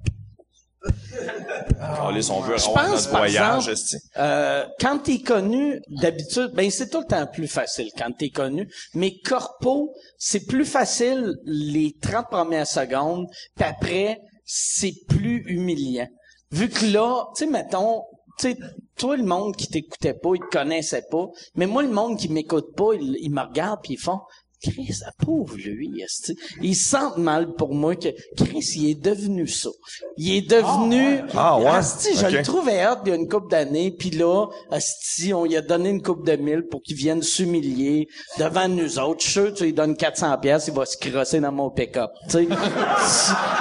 Calisse, 1.96 2.30
on 2.30 2.40
veut 2.40 2.56
Je 2.56 2.68
avoir 2.68 2.86
pense, 2.86 2.92
notre 2.92 3.10
par 3.10 3.20
voyage, 3.20 3.68
exemple. 3.68 4.02
Euh, 4.16 4.64
quand 4.80 4.98
t'es 4.98 5.20
connu, 5.20 5.80
d'habitude, 5.88 6.50
ben 6.54 6.70
c'est 6.70 6.88
tout 6.88 7.00
le 7.00 7.06
temps 7.06 7.26
plus 7.26 7.48
facile 7.48 7.90
quand 7.96 8.10
t'es 8.16 8.30
connu. 8.30 8.68
Mais 8.94 9.18
corpo, 9.24 9.94
c'est 10.18 10.46
plus 10.46 10.64
facile 10.64 11.34
les 11.44 11.96
30 12.00 12.28
premières 12.30 12.66
secondes, 12.66 13.26
puis 13.56 13.64
après, 13.64 14.20
c'est 14.44 14.94
plus 15.08 15.44
humiliant. 15.46 16.08
Vu 16.50 16.68
que 16.68 16.86
là, 16.86 17.26
tu 17.36 17.44
sais, 17.44 17.50
mettons, 17.50 18.02
tu 18.38 18.52
sais, 18.52 18.58
toi, 18.96 19.16
le 19.16 19.22
monde 19.22 19.54
qui 19.56 19.68
t'écoutait 19.68 20.14
pas, 20.14 20.30
il 20.34 20.40
te 20.40 20.56
connaissait 20.56 21.04
pas. 21.10 21.26
Mais 21.54 21.66
moi, 21.66 21.82
le 21.82 21.90
monde 21.90 22.18
qui 22.18 22.28
m'écoute 22.28 22.74
pas, 22.76 22.94
il, 22.94 23.16
il 23.20 23.30
me 23.30 23.42
regarde 23.42 23.80
puis 23.82 23.94
ils 23.94 24.00
font, 24.00 24.20
Chris, 24.62 25.00
ah, 25.06 25.12
pauvre 25.24 25.56
lui, 25.56 26.02
esti. 26.02 26.36
Ils 26.60 26.76
se 26.76 26.90
sentent 26.90 27.16
mal 27.16 27.54
pour 27.54 27.74
moi 27.74 27.96
que 27.96 28.08
Chris, 28.36 28.72
il 28.76 28.90
est 28.90 29.00
devenu 29.00 29.46
ça. 29.46 29.70
Il 30.16 30.36
est 30.36 30.50
devenu. 30.50 31.22
Ah, 31.34 31.58
ouais? 31.58 31.68
Asti, 31.68 32.14
je 32.14 32.26
le 32.26 32.42
trouvais 32.42 32.80
hâte 32.80 33.00
il 33.06 33.10
y 33.10 33.12
a 33.12 33.16
une 33.16 33.28
couple 33.28 33.48
d'années, 33.50 33.90
puis 33.90 34.10
là, 34.10 34.46
Asti, 34.70 35.32
on 35.32 35.44
lui 35.44 35.56
a 35.56 35.62
donné 35.62 35.88
une 35.90 36.02
coupe 36.02 36.26
de 36.26 36.36
mille 36.36 36.62
pour 36.70 36.82
qu'il 36.82 36.96
vienne 36.96 37.22
s'humilier 37.22 38.08
devant 38.38 38.68
nous 38.68 38.98
autres. 38.98 39.24
Je 39.24 39.30
suis 39.30 39.54
tu 39.54 39.64
lui 39.64 39.72
donnes 39.72 39.96
400 39.96 40.38
pièces, 40.38 40.68
il 40.68 40.74
va 40.74 40.84
se 40.84 40.96
crosser 40.96 41.40
dans 41.40 41.52
mon 41.52 41.70
pick-up. 41.70 42.10
Tu 42.28 42.30
sais, 42.30 42.48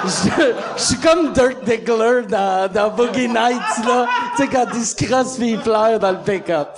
je, 0.04 0.54
je 0.76 0.82
suis 0.82 0.96
comme 0.96 1.32
Dirk 1.32 1.64
Diggler 1.64 2.22
dans, 2.28 2.70
dans 2.72 2.90
Boogie 2.90 3.28
Nights, 3.28 3.84
là. 3.86 4.06
Tu 4.36 4.42
sais, 4.42 4.48
quand 4.48 4.66
il 4.74 4.84
se 4.84 4.94
crosse 4.94 5.38
il 5.38 5.58
pleure 5.60 5.98
dans 5.98 6.12
le 6.12 6.18
pick-up. 6.18 6.68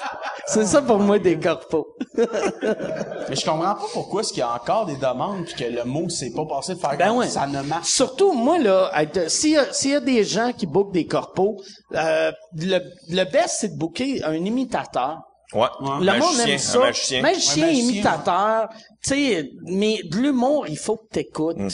C'est 0.47 0.67
ça 0.67 0.83
pour 0.83 0.99
moi 0.99 1.19
des 1.19 1.39
corpos. 1.39 1.87
Mais 2.17 3.37
je 3.37 3.45
comprends 3.45 3.75
pas 3.75 3.87
pourquoi 3.93 4.21
est-ce 4.23 4.31
qu'il 4.33 4.41
y 4.41 4.43
a 4.43 4.55
encore 4.55 4.87
des 4.87 4.97
demandes 4.97 5.45
puis 5.45 5.55
que 5.55 5.65
le 5.65 5.85
mot 5.85 6.09
s'est 6.09 6.33
pas 6.33 6.45
passé 6.47 6.75
de 6.75 6.81
faire 6.81 6.97
Ben 6.97 7.13
ouais. 7.13 7.29
ça 7.29 7.47
ne 7.47 7.63
marche. 7.63 7.89
Surtout, 7.89 8.33
moi, 8.33 8.59
là, 8.59 8.91
s'il 9.29 9.51
y, 9.53 9.57
a- 9.57 9.73
s'il 9.73 9.91
y 9.93 9.95
a 9.95 10.01
des 10.01 10.25
gens 10.25 10.53
qui 10.53 10.67
bookent 10.67 10.93
des 10.93 11.07
corpos, 11.07 11.63
euh, 11.95 12.33
le, 12.57 12.79
le 13.09 13.25
best, 13.25 13.57
c'est 13.61 13.69
de 13.75 13.79
booker 13.79 14.23
un 14.25 14.35
imitateur. 14.35 15.19
Ouais. 15.55 15.69
Le 15.81 15.87
Un 16.09 16.19
monde 16.19 16.37
magicien, 16.37 16.47
aime 16.47 16.59
ça. 16.59 16.79
Un 16.79 16.81
magicien. 16.83 17.23
Magicien, 17.23 17.63
Un 17.65 17.67
magicien. 17.67 17.91
imitateur. 17.91 18.69
Tu 19.05 19.11
sais, 19.11 19.51
mais 19.67 20.01
de 20.11 20.17
l'humour, 20.17 20.67
il 20.69 20.79
faut 20.79 20.97
que 20.97 21.09
t'écoutes. 21.13 21.59
Mm. 21.59 21.69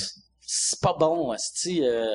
C'est 0.50 0.80
pas 0.80 0.94
bon, 0.98 1.32
esti, 1.32 1.84
euh, 1.84 2.14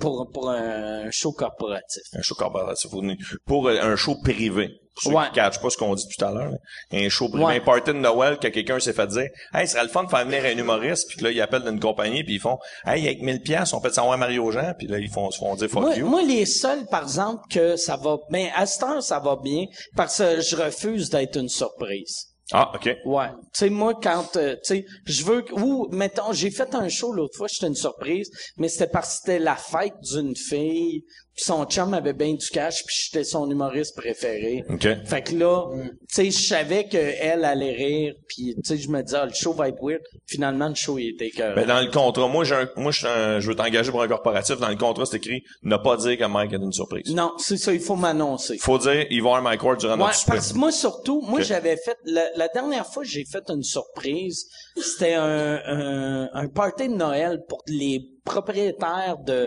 pour, 0.00 0.30
pour 0.32 0.48
un 0.50 1.10
show 1.10 1.32
corporatif. 1.32 2.02
Un 2.14 2.22
show 2.22 2.34
corporatif. 2.34 2.90
Pour, 2.90 3.02
pour 3.46 3.68
euh, 3.68 3.78
un 3.80 3.96
show 3.96 4.16
privé. 4.22 4.70
Ceux 5.02 5.10
Ouais. 5.10 5.24
qui 5.28 5.32
catchent 5.32 5.60
pas 5.60 5.70
ce 5.70 5.76
qu'on 5.76 5.94
dit 5.94 6.06
tout 6.06 6.24
à 6.24 6.30
l'heure. 6.30 6.50
là. 6.50 6.58
Un 6.92 7.08
show 7.08 7.28
privé. 7.28 7.44
Ouais. 7.44 7.56
Un 7.56 7.60
party 7.60 7.92
de 7.92 7.98
Noël 7.98 8.38
que 8.38 8.48
quelqu'un 8.48 8.78
s'est 8.80 8.92
fait 8.92 9.06
dire, 9.06 9.28
hey, 9.54 9.66
ce 9.66 9.72
serait 9.74 9.82
le 9.84 9.88
fun 9.88 10.04
de 10.04 10.10
faire 10.10 10.24
venir 10.26 10.44
un 10.44 10.56
humoriste, 10.58 11.08
puis 11.08 11.18
que 11.18 11.24
là, 11.24 11.30
ils 11.30 11.40
appellent 11.40 11.64
d'une 11.64 11.80
compagnie, 11.80 12.22
puis 12.24 12.34
ils 12.34 12.40
font, 12.40 12.58
hey, 12.86 13.04
avec 13.06 13.22
1000 13.22 13.40
pièces, 13.42 13.72
on 13.72 13.80
peut 13.80 13.90
s'envoyer 13.90 14.18
Mario 14.20 14.50
Jean, 14.50 14.74
puis 14.76 14.86
là, 14.86 14.98
ils 14.98 15.10
font, 15.10 15.30
se 15.30 15.38
font 15.38 15.54
dire 15.56 15.68
fuck 15.68 15.82
Moi, 15.82 15.96
you. 15.96 16.06
moi, 16.06 16.22
les 16.22 16.46
seuls, 16.46 16.86
par 16.90 17.02
exemple, 17.04 17.42
que 17.50 17.76
ça 17.76 17.96
va, 17.96 18.18
ben, 18.30 18.48
à 18.54 18.66
cette 18.66 18.82
heure, 18.82 19.02
ça 19.02 19.18
va 19.18 19.36
bien, 19.42 19.64
parce 19.96 20.18
que 20.18 20.40
je 20.40 20.56
refuse 20.56 21.10
d'être 21.10 21.36
une 21.36 21.48
surprise. 21.48 22.26
Ah, 22.52 22.72
OK. 22.74 22.90
Ouais. 23.04 23.28
Tu 23.28 23.36
sais, 23.54 23.70
moi, 23.70 23.94
quand, 24.02 24.36
euh, 24.36 24.56
tu 24.64 24.74
sais, 24.74 24.84
je 25.06 25.24
veux, 25.24 25.44
ou, 25.52 25.86
mettons, 25.92 26.32
j'ai 26.32 26.50
fait 26.50 26.74
un 26.74 26.88
show 26.88 27.12
l'autre 27.12 27.36
fois, 27.36 27.46
c'était 27.46 27.68
une 27.68 27.76
surprise, 27.76 28.28
mais 28.56 28.68
c'était 28.68 28.88
parce 28.88 29.10
que 29.10 29.16
c'était 29.18 29.38
la 29.38 29.54
fête 29.54 29.94
d'une 30.12 30.34
fille, 30.34 31.04
puis 31.34 31.44
son 31.44 31.64
chum 31.64 31.94
avait 31.94 32.12
bien 32.12 32.34
du 32.34 32.46
cash, 32.48 32.84
puis 32.84 32.96
j'étais 33.04 33.24
son 33.24 33.50
humoriste 33.50 33.96
préféré. 33.96 34.64
OK. 34.68 34.86
Fait 35.06 35.22
que 35.22 35.34
là, 35.36 35.64
tu 35.74 35.90
sais, 36.08 36.30
je 36.30 36.38
savais 36.46 36.86
qu'elle 36.88 37.44
allait 37.44 37.72
rire, 37.72 38.14
puis 38.28 38.54
tu 38.56 38.60
sais, 38.64 38.76
je 38.76 38.88
me 38.90 39.02
disais, 39.02 39.18
ah, 39.20 39.26
le 39.26 39.32
show 39.32 39.52
va 39.52 39.68
être 39.68 39.78
weird. 39.82 40.02
Finalement, 40.26 40.68
le 40.68 40.74
show, 40.74 40.98
il 40.98 41.10
était 41.14 41.28
écœurant. 41.28 41.54
Ben, 41.54 41.66
dans 41.66 41.80
le 41.80 41.90
contrat, 41.90 42.28
moi, 42.28 42.44
j'ai 42.44 42.54
un, 42.56 42.68
moi, 42.76 42.90
je 42.92 42.98
suis 42.98 43.06
un- 43.06 43.40
je 43.40 43.48
veux 43.48 43.54
t'engager 43.54 43.90
pour 43.90 44.02
un 44.02 44.08
corporatif. 44.08 44.58
Dans 44.58 44.68
le 44.68 44.76
contrat, 44.76 45.06
c'est 45.06 45.16
écrit, 45.16 45.42
ne 45.62 45.76
pas 45.76 45.96
dire 45.96 46.18
que 46.18 46.24
Mike 46.24 46.52
est 46.52 46.56
une 46.56 46.72
surprise. 46.72 47.14
Non, 47.14 47.32
c'est 47.38 47.56
ça, 47.56 47.72
il 47.72 47.80
faut 47.80 47.96
m'annoncer. 47.96 48.58
Faut 48.58 48.78
dire, 48.78 49.06
il 49.10 49.22
va 49.22 49.28
avoir 49.30 49.42
Mike 49.42 49.62
Ward 49.62 49.78
durant 49.80 49.92
Ouais, 49.92 49.98
notre 50.06 50.26
parce 50.26 50.52
que 50.52 50.58
moi 50.58 50.72
surtout, 50.72 51.22
moi 51.22 51.40
j'avais 51.40 51.76
fait 51.76 51.96
la, 52.04 52.24
la 52.36 52.48
dernière 52.48 52.86
fois 52.86 53.02
que 53.02 53.08
j'ai 53.08 53.24
fait 53.24 53.44
une 53.48 53.62
surprise, 53.62 54.46
c'était 54.76 55.14
un, 55.14 55.60
un 55.64 56.28
un 56.32 56.48
party 56.48 56.88
de 56.88 56.94
Noël 56.94 57.40
pour 57.48 57.62
les 57.66 58.00
propriétaires 58.34 59.18
de 59.30 59.38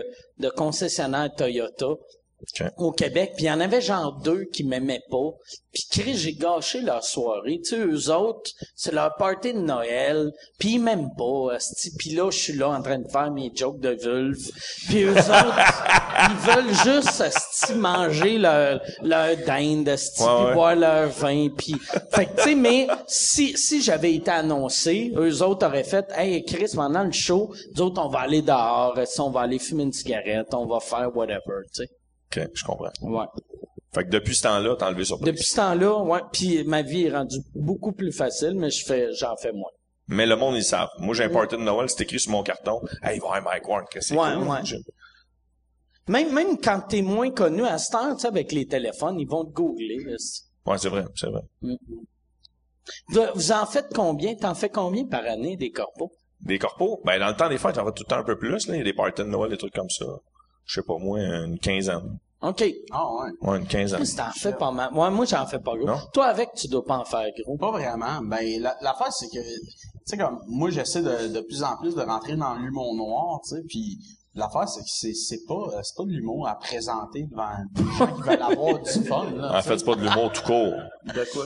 de 0.42 0.48
concessionnaires 0.50 1.34
Toyota 1.34 1.90
Au 2.76 2.92
Québec, 2.92 3.32
puis 3.36 3.44
il 3.44 3.48
y 3.48 3.50
en 3.50 3.60
avait 3.60 3.80
genre 3.80 4.20
deux 4.22 4.44
qui 4.52 4.64
m'aimaient 4.64 5.02
pas. 5.10 5.30
Puis 5.72 5.84
Chris, 5.90 6.16
j'ai 6.16 6.34
gâché 6.34 6.80
leur 6.80 7.02
soirée. 7.02 7.60
Tu 7.64 7.70
sais, 7.70 7.78
eux 7.78 8.10
autres, 8.12 8.50
c'est 8.76 8.92
leur 8.92 9.14
party 9.16 9.52
de 9.54 9.58
Noël, 9.58 10.30
puis 10.58 10.74
ils 10.74 10.78
m'aiment 10.78 11.10
pas. 11.16 11.56
Puis 11.98 12.10
là, 12.10 12.30
je 12.30 12.38
suis 12.38 12.52
là 12.52 12.68
en 12.70 12.80
train 12.82 12.98
de 12.98 13.08
faire 13.08 13.30
mes 13.32 13.50
jokes 13.54 13.80
de 13.80 13.90
vulve. 13.90 14.50
Puis 14.88 15.02
eux 15.02 15.10
autres, 15.18 15.58
ils 16.30 16.36
veulent 16.36 16.74
juste 16.84 17.20
asti, 17.20 17.74
manger 17.74 18.38
leur, 18.38 18.80
leur 19.02 19.36
dinde, 19.38 19.88
asti, 19.88 20.22
Ouais, 20.22 20.28
puis 20.28 20.44
ouais. 20.46 20.54
boire 20.54 20.76
leur 20.76 21.08
vin. 21.08 21.48
Puis, 21.56 21.74
fait 22.12 22.26
que, 22.26 22.36
tu 22.36 22.42
sais, 22.42 22.54
mais 22.54 22.86
si, 23.08 23.56
si 23.56 23.82
j'avais 23.82 24.14
été 24.14 24.30
annoncé, 24.30 25.12
eux 25.16 25.42
autres 25.42 25.66
auraient 25.66 25.82
fait, 25.84 26.06
hey, 26.16 26.44
Chris, 26.44 26.70
pendant 26.74 27.02
le 27.02 27.12
show, 27.12 27.52
nous 27.74 27.82
autres, 27.82 28.00
on 28.00 28.08
va 28.08 28.20
aller 28.20 28.42
dehors, 28.42 28.96
on 29.18 29.30
va 29.30 29.40
aller 29.40 29.58
fumer 29.58 29.84
une 29.84 29.92
cigarette, 29.92 30.54
on 30.54 30.66
va 30.66 30.78
faire 30.80 31.10
whatever, 31.14 31.62
tu 31.74 31.82
sais. 31.82 31.88
OK, 32.36 32.48
je 32.54 32.64
comprends. 32.64 32.90
Ouais. 33.02 33.26
Fait 33.94 34.04
que 34.04 34.10
depuis 34.10 34.34
ce 34.34 34.42
temps-là, 34.42 34.74
t'as 34.78 34.88
enlevé 34.88 35.04
surprise. 35.04 35.26
Depuis 35.26 35.44
ce 35.44 35.56
temps-là, 35.56 36.02
ouais, 36.02 36.20
puis 36.32 36.64
ma 36.64 36.82
vie 36.82 37.04
est 37.04 37.12
rendue 37.12 37.38
beaucoup 37.54 37.92
plus 37.92 38.12
facile, 38.12 38.54
mais 38.56 38.70
je 38.70 38.84
fais, 38.84 39.12
j'en 39.12 39.36
fais 39.36 39.52
moins. 39.52 39.70
Mais 40.08 40.26
le 40.26 40.36
monde, 40.36 40.56
ils 40.56 40.64
savent. 40.64 40.88
Moi, 40.98 41.14
j'ai 41.14 41.24
un 41.24 41.30
party 41.30 41.56
de 41.56 41.62
Noël, 41.62 41.88
c'est 41.88 42.02
écrit 42.02 42.18
sur 42.20 42.32
mon 42.32 42.42
carton. 42.42 42.80
Hey, 43.02 43.20
va 43.20 43.40
Mike 43.40 43.68
Ward, 43.68 43.88
que 43.88 44.00
c'est 44.00 44.14
Ouais, 44.16 44.34
cool. 44.34 44.48
ouais. 44.48 44.64
Je- 44.64 44.76
Même, 46.08 46.34
même 46.34 46.58
quand 46.58 46.80
t'es 46.88 47.00
moins 47.00 47.30
connu 47.30 47.64
à 47.64 47.78
cette 47.78 47.94
heure, 47.94 48.14
tu 48.14 48.20
sais, 48.22 48.28
avec 48.28 48.52
les 48.52 48.66
téléphones, 48.66 49.18
ils 49.18 49.26
vont 49.28 49.44
te 49.44 49.52
googler. 49.52 50.04
Ouais, 50.66 50.76
c'est 50.78 50.88
vrai, 50.90 51.04
c'est 51.14 51.28
vrai. 51.28 51.40
Vous 53.08 53.22
vous 53.34 53.52
en 53.52 53.64
faites 53.64 53.88
combien? 53.94 54.34
T'en 54.34 54.54
fais 54.54 54.68
combien 54.68 55.06
par 55.06 55.24
année 55.24 55.56
des 55.56 55.70
corpos? 55.70 56.10
Des 56.40 56.58
corpos, 56.58 57.00
ben, 57.04 57.18
dans 57.18 57.28
le 57.28 57.36
temps 57.36 57.48
des 57.48 57.56
fêtes, 57.56 57.78
on 57.78 57.84
va 57.84 57.92
tout 57.92 58.02
le 58.06 58.10
temps 58.10 58.18
un 58.18 58.24
peu 58.24 58.36
plus, 58.36 58.50
là. 58.50 58.58
Il 58.68 58.76
y 58.76 58.80
a 58.80 58.84
des 58.84 58.92
parties 58.92 59.22
de 59.22 59.28
Noël, 59.28 59.50
des 59.50 59.56
trucs 59.56 59.72
comme 59.72 59.88
ça. 59.88 60.04
Je 60.66 60.80
sais 60.80 60.86
pas, 60.86 60.98
moi, 60.98 61.18
une 61.20 61.58
quinzaine. 61.58 62.18
OK. 62.48 62.64
Ah 62.92 63.04
ouais. 63.14 63.30
Ouais, 63.48 63.58
une 63.58 63.66
quinzaine. 63.66 64.00
Chris, 64.00 64.14
t'en 64.16 64.30
fais 64.30 64.52
pas 64.52 64.70
mal. 64.70 64.92
Ouais, 64.94 65.10
moi, 65.10 65.24
j'en 65.24 65.46
fais 65.46 65.58
pas 65.58 65.76
gros. 65.76 65.86
Non? 65.86 65.98
Toi, 66.12 66.26
avec, 66.26 66.50
tu 66.54 66.68
dois 66.68 66.84
pas 66.84 66.98
en 66.98 67.04
faire 67.04 67.26
gros. 67.42 67.56
Pas 67.56 67.70
vraiment. 67.70 68.20
Ben, 68.22 68.60
la- 68.60 68.76
l'affaire, 68.82 69.12
c'est 69.12 69.28
que, 69.28 69.40
tu 69.42 69.70
sais, 70.04 70.16
comme, 70.18 70.38
moi, 70.48 70.70
j'essaie 70.70 71.02
de, 71.02 71.28
de 71.32 71.40
plus 71.40 71.62
en 71.62 71.76
plus 71.78 71.94
de 71.94 72.02
rentrer 72.02 72.36
dans 72.36 72.54
l'humour 72.54 72.94
noir, 72.94 73.40
tu 73.48 73.54
sais, 73.56 73.62
puis 73.68 73.98
l'affaire, 74.34 74.68
c'est 74.68 74.80
que 74.82 74.88
c'est, 74.88 75.14
c'est 75.14 75.44
pas, 75.46 75.54
euh, 75.54 75.80
c'est 75.82 75.96
pas 75.96 76.04
de 76.04 76.10
l'humour 76.10 76.46
à 76.48 76.56
présenter 76.58 77.24
devant 77.30 77.48
des 77.72 77.84
gens 77.98 78.14
qui 78.14 78.22
veulent 78.22 78.42
avoir 78.42 78.78
du 78.82 78.90
fun, 79.08 79.30
là. 79.36 79.58
En 79.58 79.62
fait, 79.62 79.78
c'est 79.78 79.84
pas 79.86 79.94
de 79.94 80.02
l'humour 80.02 80.32
tout 80.32 80.42
court. 80.42 80.72
de 81.06 81.32
quoi? 81.32 81.44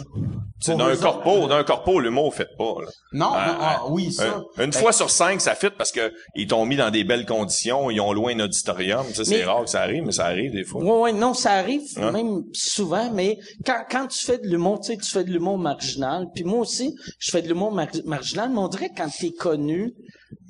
C'est 0.61 0.77
d'un 0.77 0.97
corpo, 0.97 1.47
d'un 1.47 1.63
corpo, 1.63 2.01
l'humour 2.01 2.35
fait 2.35 2.49
pas, 2.59 2.75
là. 2.83 2.89
Non, 3.13 3.31
Ah, 3.33 3.47
non, 3.49 3.57
ah, 3.61 3.83
oui, 3.91 4.13
ça. 4.13 4.43
Un- 4.57 4.65
une 4.65 4.73
fois 4.73 4.93
sur 4.93 5.09
cinq, 5.09 5.41
ça 5.41 5.55
fit 5.55 5.71
parce 5.71 5.93
que 5.93 6.13
ils 6.35 6.47
t'ont 6.49 6.67
mis 6.67 6.75
dans 6.77 6.91
des 6.91 7.05
belles 7.05 7.27
conditions, 7.27 7.91
ils 7.91 8.01
ont 8.01 8.13
loin 8.13 8.35
un 8.37 8.41
auditorium. 8.41 9.07
Ça, 9.15 9.25
c'est 9.25 9.45
rare 9.45 9.65
que 9.65 9.71
ça 9.71 9.83
arrive, 9.83 10.05
mais 10.05 10.13
ça 10.13 10.27
arrive 10.27 10.53
des 10.53 10.65
fois. 10.65 10.83
Ouais, 10.83 11.01
ouais, 11.01 11.13
non, 11.13 11.33
ça 11.35 11.53
arrive 11.53 11.83
Hein? 11.97 12.11
même 12.13 12.43
souvent, 12.53 13.11
mais 13.13 13.39
quand, 13.65 13.85
quand 13.91 14.07
tu 14.09 14.25
fais 14.25 14.39
de 14.39 14.47
l'humour, 14.49 14.81
tu 14.81 14.93
sais, 14.93 14.99
tu 14.99 15.09
fais 15.11 15.25
de 15.25 15.31
l'humour 15.31 15.59
marginal, 15.59 16.27
puis 16.35 16.45
moi 16.45 16.59
aussi, 16.61 16.95
je 17.19 17.31
fais 17.31 17.41
de 17.43 17.49
l'humour 17.49 17.71
mar- 17.73 17.87
marginal, 18.05 18.51
mais 18.51 18.59
on 18.59 18.69
dirait 18.69 18.89
que 18.91 18.97
quand 18.97 19.09
t'es 19.21 19.31
connu, 19.31 19.95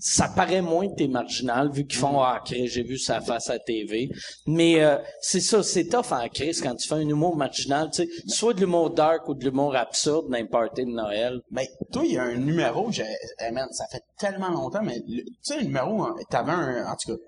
ça 0.00 0.28
paraît 0.28 0.62
moins 0.62 0.88
que 0.88 0.94
t'es 0.96 1.08
marginal, 1.08 1.70
vu 1.72 1.84
qu'ils 1.86 1.98
font 1.98 2.20
«Ah, 2.22 2.40
j'ai 2.46 2.82
vu 2.82 2.98
sa 2.98 3.20
face 3.20 3.50
à 3.50 3.54
la 3.54 3.58
TV». 3.58 4.08
Mais 4.46 4.80
euh, 4.82 4.96
c'est 5.20 5.40
ça, 5.40 5.62
c'est 5.64 5.88
tough 5.88 6.12
en 6.12 6.28
crise 6.28 6.60
quand 6.60 6.74
tu 6.76 6.86
fais 6.88 6.94
un 6.94 7.08
humour 7.08 7.36
marginal, 7.36 7.90
tu 7.92 8.04
sais, 8.04 8.08
soit 8.28 8.54
de 8.54 8.60
l'humour 8.60 8.90
dark 8.90 9.28
ou 9.28 9.34
de 9.34 9.44
l'humour 9.44 9.74
absurde 9.74 9.97
dans 10.06 10.36
les 10.36 10.44
parties 10.44 10.84
de 10.84 10.90
Noël. 10.90 11.40
Ben, 11.50 11.64
toi, 11.92 12.02
il 12.04 12.12
y 12.12 12.18
a 12.18 12.22
un 12.24 12.34
numéro, 12.36 12.90
j'ai, 12.90 13.04
eh, 13.46 13.50
man, 13.50 13.68
ça 13.72 13.84
fait 13.90 14.02
tellement 14.18 14.50
longtemps, 14.50 14.82
mais, 14.82 14.96
le- 15.06 15.22
tu 15.24 15.32
sais, 15.42 15.58
le 15.58 15.64
numéro, 15.66 16.02
hein, 16.02 16.14
t'avais 16.30 16.52
un, 16.52 16.86
en 16.86 16.96
tout 16.96 17.12
cas. 17.12 17.18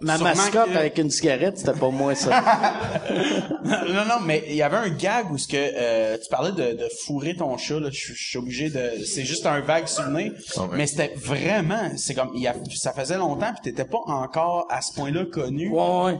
Ma 0.00 0.18
mascotte 0.18 0.70
que- 0.72 0.76
avec 0.76 0.98
une 0.98 1.10
cigarette, 1.10 1.58
c'était 1.58 1.78
pas 1.78 1.90
moi, 1.90 2.14
ça. 2.14 2.30
non, 3.64 4.04
non, 4.06 4.20
mais 4.24 4.42
il 4.48 4.54
y 4.56 4.62
avait 4.62 4.76
un 4.78 4.88
gag 4.88 5.30
où 5.30 5.38
ce 5.38 5.46
que 5.46 5.56
euh, 5.56 6.16
tu 6.18 6.28
parlais 6.30 6.52
de, 6.52 6.76
de 6.76 6.88
fourrer 7.04 7.36
ton 7.36 7.56
chat. 7.58 7.78
Là, 7.78 7.88
je 7.90 7.96
suis- 7.98 8.14
je 8.16 8.38
obligé 8.38 8.70
de. 8.70 9.04
C'est 9.04 9.24
juste 9.24 9.46
un 9.46 9.60
vague 9.60 9.86
souvenir, 9.86 10.32
Ah 10.56 10.62
ouais. 10.62 10.68
mais 10.76 10.86
c'était 10.86 11.14
vraiment. 11.16 11.90
C'est 11.96 12.14
comme, 12.14 12.30
il 12.34 12.42
y 12.42 12.48
a, 12.48 12.54
ça 12.74 12.92
faisait 12.92 13.18
longtemps, 13.18 13.52
puis 13.52 13.70
t'étais 13.72 13.88
pas 13.88 13.98
encore 14.06 14.66
à 14.70 14.80
ce 14.80 14.92
point-là 14.94 15.26
connu. 15.26 15.68
Ouais, 15.70 16.04
ouais. 16.04 16.18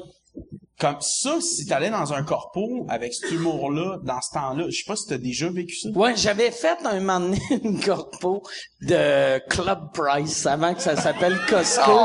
Comme 0.80 1.00
ça, 1.00 1.40
si 1.40 1.66
t'allais 1.66 1.90
dans 1.90 2.12
un 2.12 2.22
corpo 2.22 2.86
avec 2.88 3.12
cet 3.12 3.32
humour-là, 3.32 3.98
dans 4.04 4.20
ce 4.20 4.30
temps-là, 4.32 4.66
je 4.68 4.76
sais 4.76 4.84
pas 4.86 4.94
si 4.94 5.06
t'as 5.08 5.18
déjà 5.18 5.48
vécu 5.50 5.74
ça. 5.74 5.88
Ouais, 5.90 6.14
j'avais 6.14 6.52
fait 6.52 6.78
un 6.84 7.00
moment 7.00 7.18
donné 7.18 7.40
une 7.64 7.80
corpo 7.80 8.44
de 8.82 9.38
Club 9.48 9.80
Price 9.92 10.46
avant 10.46 10.74
que 10.74 10.80
ça 10.80 10.94
s'appelle 10.94 11.36
Costco. 11.48 11.98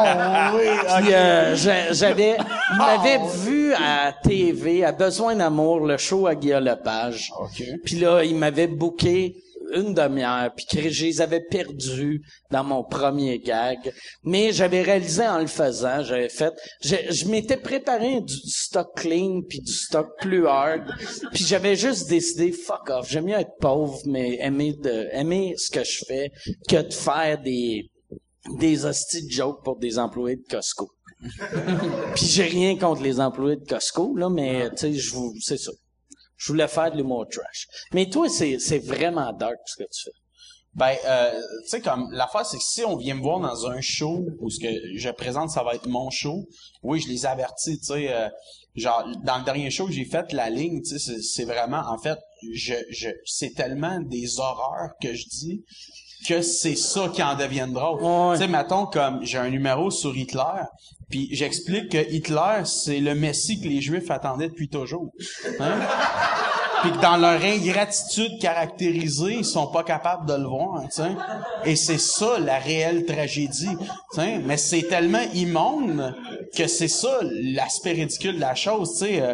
Puis 1.02 1.14
euh, 1.14 1.56
j'a- 1.56 1.94
j'avais, 1.94 2.36
il 2.72 2.78
m'avait 2.78 3.20
vu 3.46 3.74
à 3.76 4.12
TV 4.24 4.84
à 4.84 4.92
Besoin 4.92 5.36
d'amour 5.36 5.82
le 5.86 5.98
show 5.98 6.26
à 6.26 6.34
Guillaume 6.34 6.64
Lepage. 6.64 7.32
OK. 7.40 7.64
Puis 7.86 8.00
là, 8.00 8.24
il 8.24 8.36
m'avait 8.36 8.66
booké 8.68 9.36
une 9.74 9.94
demi-heure, 9.94 10.52
puis 10.56 10.66
que 10.66 10.90
je 10.90 11.06
les 11.06 11.22
avais 11.22 11.42
perdus 11.42 12.22
dans 12.52 12.64
mon 12.64 12.84
premier 12.84 13.40
gag. 13.40 13.94
Mais 14.24 14.52
j'avais 14.52 14.82
réalisé 14.82 15.28
en 15.28 15.40
le 15.40 15.48
faisant, 15.48 16.04
j'avais 16.04 16.30
fait, 16.30 16.54
je, 16.82 16.96
je 17.10 17.28
m'étais 17.28 17.58
préparé 17.58 18.22
du 18.22 18.36
stock 18.46 18.96
clean 18.96 19.42
puis 19.48 19.60
du 19.60 19.72
stock 19.72 20.08
plus 20.20 20.48
hard, 20.48 20.84
puis 21.34 21.44
j'avais 21.44 21.76
juste 21.76 22.10
décidé 22.10 22.52
fuck 22.52 22.90
off, 22.90 23.10
j'aime 23.10 23.26
mieux 23.26 23.36
être 23.36 23.58
pauvre 23.60 24.00
mais 24.06 24.38
aimer 24.40 24.74
de 24.74 25.08
aimer 25.12 25.54
ce 25.58 25.70
que 25.72 25.84
je 25.84 26.04
fais 26.06 26.32
que 26.68 26.82
de 26.82 26.94
faire 26.94 27.42
des 27.42 27.90
des 28.60 28.86
hosties 28.86 29.26
de 29.26 29.32
jokes 29.32 29.64
pour 29.64 29.78
des 29.78 29.98
employés 29.98 30.36
de 30.36 30.46
Costco. 30.50 30.90
Puis 32.16 32.26
j'ai 32.26 32.44
rien 32.44 32.78
contre 32.78 33.02
les 33.02 33.20
employés 33.20 33.56
de 33.56 33.66
Costco, 33.66 34.16
là, 34.18 34.30
mais 34.30 34.70
tu 34.72 34.78
sais, 34.78 34.94
je 34.94 35.14
vous, 35.14 35.34
c'est 35.40 35.58
ça. 35.58 35.72
Je 36.44 36.52
voulais 36.52 36.68
faire 36.68 36.92
de 36.92 36.98
l'humour 36.98 37.26
trash. 37.30 37.68
Mais 37.94 38.10
toi, 38.10 38.28
c'est, 38.28 38.58
vraiment 38.80 39.32
dark 39.32 39.60
ce 39.66 39.78
que 39.78 39.84
tu 39.84 40.04
fais. 40.04 40.12
Ben, 40.76 40.96
euh, 41.06 41.40
tu 41.64 41.70
sais, 41.70 41.82
comme, 41.82 42.12
l'affaire, 42.12 42.46
c'est 42.46 42.58
que 42.58 42.64
si 42.64 42.84
on 42.84 42.98
vient 42.98 43.14
me 43.16 43.22
voir 43.22 43.40
dans 43.40 43.68
un 43.68 43.80
show 43.80 44.26
où 44.40 44.50
ce 44.50 44.60
que 44.60 44.98
je 44.98 45.10
présente, 45.12 45.52
ça 45.52 45.64
va 45.64 45.76
être 45.76 45.88
mon 45.88 46.10
show, 46.10 46.46
oui, 46.82 47.00
je 47.00 47.08
les 47.08 47.26
avertis, 47.26 47.80
tu 47.80 47.86
sais, 47.86 48.12
euh, 48.12 48.28
genre, 48.76 49.08
dans 49.24 49.38
le 49.38 49.46
dernier 49.46 49.70
show 49.70 49.86
que 49.86 49.94
j'ai 49.94 50.04
fait, 50.04 50.34
la 50.34 50.50
ligne, 50.50 50.82
tu 50.82 51.00
sais, 51.00 51.22
c'est 51.22 51.46
vraiment, 51.46 51.84
en 51.88 51.98
fait, 51.98 52.20
je, 52.54 52.74
je, 52.90 53.10
c'est 53.24 53.54
tellement 53.54 54.02
des 54.02 54.40
horreurs 54.40 54.98
que 55.00 55.14
je 55.14 55.28
dis 55.30 55.64
que 56.28 56.42
c'est 56.42 56.76
ça 56.76 57.10
qui 57.14 57.22
en 57.22 57.36
deviendra. 57.36 57.94
Ouais. 57.94 58.38
Tu 58.38 58.44
sais, 58.44 58.48
mettons, 58.48 58.86
comme, 58.86 59.24
j'ai 59.24 59.38
un 59.38 59.50
numéro 59.50 59.92
sur 59.92 60.16
Hitler, 60.16 60.64
puis 61.10 61.30
j'explique 61.32 61.90
que 61.90 62.12
Hitler, 62.12 62.64
c'est 62.66 63.00
le 63.00 63.16
messie 63.16 63.62
que 63.62 63.68
les 63.68 63.82
Juifs 63.82 64.10
attendaient 64.10 64.50
depuis 64.50 64.70
toujours. 64.70 65.12
Hein? 65.60 65.80
puis 66.84 66.92
que 66.92 67.02
dans 67.02 67.16
leur 67.16 67.42
ingratitude 67.42 68.40
caractérisée, 68.40 69.36
ils 69.38 69.46
sont 69.46 69.68
pas 69.68 69.84
capables 69.84 70.26
de 70.26 70.34
le 70.34 70.46
voir, 70.46 70.82
tu 70.84 71.02
sais? 71.02 71.12
Et 71.64 71.78
c'est 71.78 71.98
ça 71.98 72.40
la 72.40 72.60
réelle 72.60 73.06
tragédie, 73.06 73.78
tu 73.80 74.16
sais? 74.16 74.40
Mais 74.40 74.58
c'est 74.58 74.84
tellement 74.84 75.24
immonde 75.34 76.14
que 76.56 76.68
c'est 76.68 76.88
ça 76.88 77.20
l'aspect 77.22 77.92
ridicule 77.94 78.36
de 78.36 78.40
la 78.42 78.56
chose, 78.56 78.94
tu 78.94 79.06
sais. 79.06 79.22
Euh, 79.22 79.34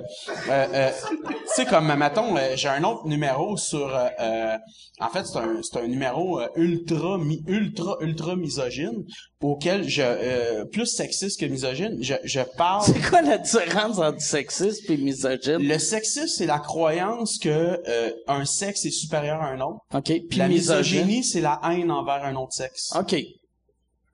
euh, 0.50 0.68
euh, 0.74 0.90
tu 1.24 1.36
sais, 1.56 1.66
comme, 1.66 1.94
mettons, 1.96 2.36
euh, 2.38 2.56
j'ai 2.56 2.70
un 2.70 2.84
autre 2.84 3.08
numéro 3.08 3.58
sur... 3.58 3.96
euh, 3.96 4.08
euh, 4.20 4.58
en 5.02 5.10
fait, 5.10 5.26
c'est 5.26 5.38
un, 5.38 5.60
c'est 5.62 5.80
un 5.80 5.88
numéro 5.88 6.42
ultra, 6.56 7.18
mi- 7.18 7.44
ultra, 7.48 7.98
ultra 8.02 8.36
misogyne 8.36 9.06
auquel 9.42 9.88
je... 9.88 10.02
euh, 10.04 10.66
plus 10.66 10.86
sexiste 10.88 11.40
que 11.40 11.46
misogyne, 11.46 11.98
je, 12.02 12.16
je 12.24 12.42
parle... 12.58 12.84
C'est 12.86 13.10
quoi 13.10 13.22
la 13.22 13.38
différence 13.38 13.98
entre 13.98 14.22
sexiste 14.22 14.90
et 14.90 14.98
misogyne? 14.98 15.60
Le 15.60 15.78
sexisme, 15.78 16.28
c'est 16.28 16.46
la 16.46 16.60
croyance 16.60 17.38
que 17.38 17.50
euh, 17.50 18.12
un 18.28 18.46
sexe 18.46 18.86
est 18.86 18.92
supérieur 18.92 19.42
à 19.42 19.48
un 19.48 19.62
autre. 19.62 19.80
OK. 19.94 20.12
Puis 20.30 20.38
la 20.40 20.48
misogyne. 20.48 21.06
misogynie, 21.06 21.24
c'est 21.24 21.42
la 21.42 21.60
haine 21.70 21.92
envers 21.92 22.24
un 22.26 22.36
autre 22.36 22.54
sexe. 22.54 22.92
OK. 23.00 23.16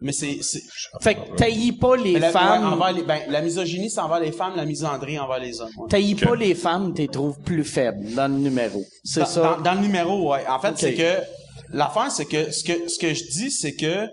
Mais 0.02 0.12
c'est, 0.12 0.40
c'est 0.42 0.62
Fait 1.02 1.16
que 1.16 1.36
taillis 1.38 1.72
pas 1.72 1.96
les 1.96 2.20
la, 2.20 2.30
femmes. 2.32 2.64
ouais, 2.64 2.74
envers 2.74 2.92
les- 2.94 3.04
ben, 3.04 3.22
la 3.30 3.42
misogynie, 3.42 3.90
c'est 3.90 4.02
envers 4.02 4.20
les 4.20 4.32
femmes, 4.34 4.54
la 4.56 4.66
misandrie 4.66 5.18
envers 5.18 5.40
les 5.40 5.62
hommes. 5.62 5.70
ouais. 5.78 5.88
Taillis 5.90 6.16
pas 6.16 6.36
les 6.36 6.54
femmes, 6.54 6.94
t'es 6.94 7.08
trouves 7.08 7.40
plus 7.40 7.64
faibles 7.64 8.14
dans 8.14 8.28
le 8.28 8.38
numéro. 8.38 8.84
C'est 9.04 9.22
Dans, 9.22 9.26
ça? 9.26 9.42
dans- 9.58 9.62
dans 9.64 9.74
le 9.76 9.80
numéro, 9.82 10.32
ouais. 10.32 10.46
En 10.48 10.60
fait, 10.60 10.74
c'est 10.78 10.94
que 10.96 11.14
l'affaire, 11.72 12.12
c'est 12.12 12.26
que 12.26 12.52
ce 12.52 12.64
que 12.64 12.88
ce 12.90 13.00
que 13.00 13.14
je 13.14 13.24
dis, 13.24 13.50
c'est 13.52 13.74
que 13.74 14.08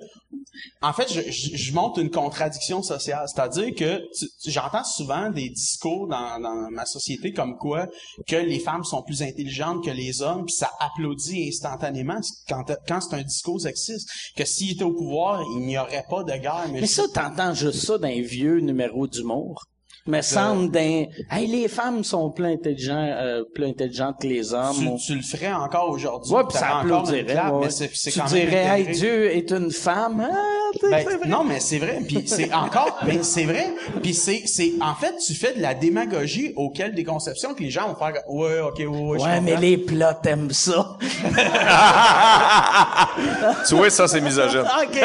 en 0.82 0.92
fait, 0.92 1.12
je, 1.12 1.30
je, 1.30 1.72
montre 1.72 1.98
une 2.00 2.10
contradiction 2.10 2.82
sociale. 2.82 3.26
C'est-à-dire 3.26 3.74
que 3.74 4.02
j'entends 4.46 4.84
souvent 4.84 5.30
des 5.30 5.48
discours 5.48 6.08
dans, 6.08 6.38
ma 6.70 6.84
société 6.86 7.32
comme 7.32 7.56
quoi 7.56 7.86
que 8.26 8.36
les 8.36 8.58
femmes 8.58 8.84
sont 8.84 9.02
plus 9.02 9.22
intelligentes 9.22 9.84
que 9.84 9.90
les 9.90 10.22
hommes, 10.22 10.44
puis 10.44 10.54
ça 10.54 10.70
applaudit 10.80 11.48
instantanément 11.48 12.20
quand, 12.48 13.00
c'est 13.00 13.14
un 13.14 13.22
discours 13.22 13.60
sexiste. 13.60 14.08
Que 14.36 14.44
s'il 14.44 14.72
était 14.72 14.84
au 14.84 14.92
pouvoir, 14.92 15.42
il 15.56 15.66
n'y 15.66 15.78
aurait 15.78 16.04
pas 16.08 16.22
de 16.22 16.32
guerre. 16.32 16.68
Mais 16.70 16.86
ça, 16.86 17.04
t'entends 17.12 17.54
juste 17.54 17.86
ça 17.86 17.96
les 18.02 18.20
vieux 18.20 18.60
numéros 18.60 19.06
d'humour? 19.06 19.64
Mais 20.06 20.22
semble 20.22 20.70
d'un, 20.70 21.04
hey, 21.30 21.46
les 21.46 21.68
femmes 21.68 22.02
sont 22.02 22.30
plus 22.30 22.46
intelligentes, 22.46 23.10
euh, 23.12 23.44
plus 23.54 23.66
intelligentes 23.66 24.16
que 24.20 24.26
les 24.26 24.52
hommes. 24.52 24.96
tu, 24.98 25.14
le 25.14 25.22
ferais 25.22 25.52
encore 25.52 25.90
aujourd'hui. 25.90 26.32
Ouais, 26.32 26.42
puis 26.48 26.58
ça 26.58 26.78
applaudirait. 26.80 27.24
clap, 27.24 27.52
ouais. 27.52 27.60
mais 27.64 27.70
c'est, 27.70 27.90
c'est 27.94 28.10
tu 28.10 28.18
quand 28.18 28.30
même 28.32 28.48
dirais, 28.48 28.80
hey. 28.80 28.92
Dieu 28.92 29.30
est 29.30 29.52
une 29.52 29.70
femme. 29.70 30.26
Ah, 30.28 30.61
Ben, 30.82 31.06
non, 31.26 31.44
mais 31.44 31.60
c'est 31.60 31.78
vrai. 31.78 32.00
Puis 32.06 32.24
c'est 32.26 32.52
encore, 32.52 32.98
mais 33.06 33.22
c'est 33.22 33.44
vrai. 33.44 33.72
Puis 34.02 34.14
c'est, 34.14 34.42
c'est, 34.46 34.72
en 34.80 34.94
fait, 34.94 35.16
tu 35.18 35.34
fais 35.34 35.54
de 35.54 35.62
la 35.62 35.74
démagogie 35.74 36.52
auquel 36.56 36.94
des 36.94 37.04
conceptions 37.04 37.54
que 37.54 37.62
les 37.62 37.70
gens 37.70 37.88
vont 37.88 37.94
faire. 37.94 38.12
Ouais, 38.28 38.60
ok, 38.60 38.78
ouais, 38.78 38.86
ouais. 38.86 39.18
je 39.18 39.24
Ouais, 39.24 39.40
mais 39.40 39.56
les 39.56 39.78
plats 39.78 40.14
t'aiment 40.14 40.52
ça. 40.52 40.98
tu 43.68 43.74
vois, 43.74 43.90
ça, 43.90 44.08
c'est 44.08 44.20
misogyne. 44.20 44.60
OK. 44.82 45.00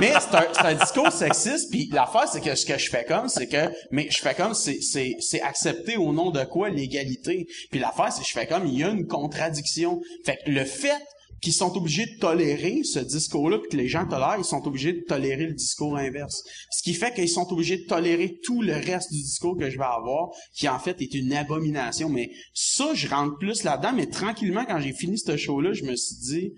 Mais 0.00 0.12
c'est 0.20 0.36
un, 0.36 0.44
c'est 0.52 0.66
un 0.66 0.74
discours 0.74 1.12
sexiste. 1.12 1.70
Puis 1.70 1.88
l'affaire, 1.92 2.28
c'est 2.30 2.40
que 2.40 2.54
ce 2.54 2.66
que 2.66 2.78
je 2.78 2.90
fais 2.90 3.04
comme, 3.04 3.28
c'est 3.28 3.46
que, 3.46 3.70
mais 3.90 4.08
je 4.10 4.18
fais 4.18 4.34
comme, 4.34 4.54
c'est, 4.54 4.80
c'est, 4.80 5.16
c'est 5.20 5.42
accepté 5.42 5.96
au 5.96 6.12
nom 6.12 6.30
de 6.30 6.42
quoi 6.44 6.68
l'égalité. 6.68 7.46
Puis 7.70 7.80
l'affaire, 7.80 8.12
c'est 8.12 8.22
que 8.22 8.28
je 8.28 8.32
fais 8.32 8.46
comme, 8.46 8.66
il 8.66 8.78
y 8.78 8.84
a 8.84 8.88
une 8.88 9.06
contradiction. 9.06 10.00
Fait 10.24 10.38
que 10.44 10.50
le 10.50 10.64
fait 10.64 11.00
qu'ils 11.40 11.52
sont 11.52 11.76
obligés 11.76 12.06
de 12.06 12.18
tolérer 12.18 12.82
ce 12.84 12.98
discours-là, 12.98 13.58
puis 13.58 13.70
que 13.70 13.76
les 13.76 13.88
gens 13.88 14.06
tolèrent, 14.06 14.36
ils 14.38 14.44
sont 14.44 14.66
obligés 14.66 14.92
de 14.92 15.00
tolérer 15.00 15.46
le 15.46 15.54
discours 15.54 15.96
inverse. 15.96 16.42
Ce 16.70 16.82
qui 16.82 16.94
fait 16.94 17.14
qu'ils 17.14 17.28
sont 17.28 17.50
obligés 17.52 17.78
de 17.78 17.86
tolérer 17.86 18.38
tout 18.42 18.62
le 18.62 18.74
reste 18.74 19.10
du 19.12 19.22
discours 19.22 19.56
que 19.56 19.70
je 19.70 19.78
vais 19.78 19.84
avoir, 19.84 20.30
qui 20.54 20.68
en 20.68 20.78
fait 20.78 21.00
est 21.00 21.14
une 21.14 21.32
abomination. 21.32 22.08
Mais 22.08 22.30
ça, 22.54 22.92
je 22.94 23.08
rentre 23.08 23.38
plus 23.38 23.64
là-dedans. 23.64 23.92
Mais 23.94 24.06
tranquillement, 24.06 24.64
quand 24.66 24.80
j'ai 24.80 24.92
fini 24.92 25.18
ce 25.18 25.36
show-là, 25.36 25.72
je 25.72 25.84
me 25.84 25.96
suis 25.96 26.16
dit, 26.16 26.52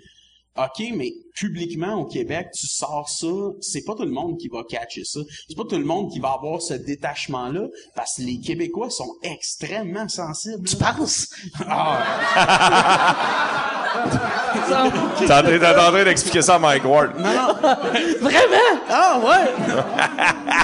OK, 0.57 0.85
mais 0.95 1.11
publiquement 1.35 1.95
au 1.95 2.05
Québec, 2.05 2.49
tu 2.55 2.67
sors 2.67 3.09
ça, 3.09 3.27
c'est 3.63 3.85
pas 3.85 3.95
tout 3.95 4.03
le 4.05 4.11
monde 4.11 4.37
qui 4.39 4.49
va 4.49 4.63
catcher 4.69 5.03
ça. 5.05 5.21
C'est 5.49 5.57
pas 5.57 5.65
tout 5.65 5.79
le 5.79 5.85
monde 5.85 6.11
qui 6.13 6.21
va 6.21 6.33
avoir 6.33 6.61
ce 6.61 6.75
détachement-là, 6.75 7.69
parce 7.95 8.17
que 8.17 8.23
les 8.23 8.39
Québécois 8.39 8.91
sont 8.91 9.15
extrêmement 9.23 10.07
sensibles. 10.09 10.69
tu 10.69 10.77
penses? 10.77 11.29
T'es 15.19 15.31
en 15.33 15.43
train- 15.43 15.59
t'es 15.59 15.67
en 15.67 15.75
train 15.91 16.05
d'expliquer 16.05 16.43
ça 16.43 16.55
à 16.57 16.59
Mike 16.59 16.85
Ward. 16.85 17.19
Non, 17.19 17.29
non, 17.31 17.55
Vraiment? 18.21 18.81
Ah, 18.89 19.21
ouais. 19.23 19.53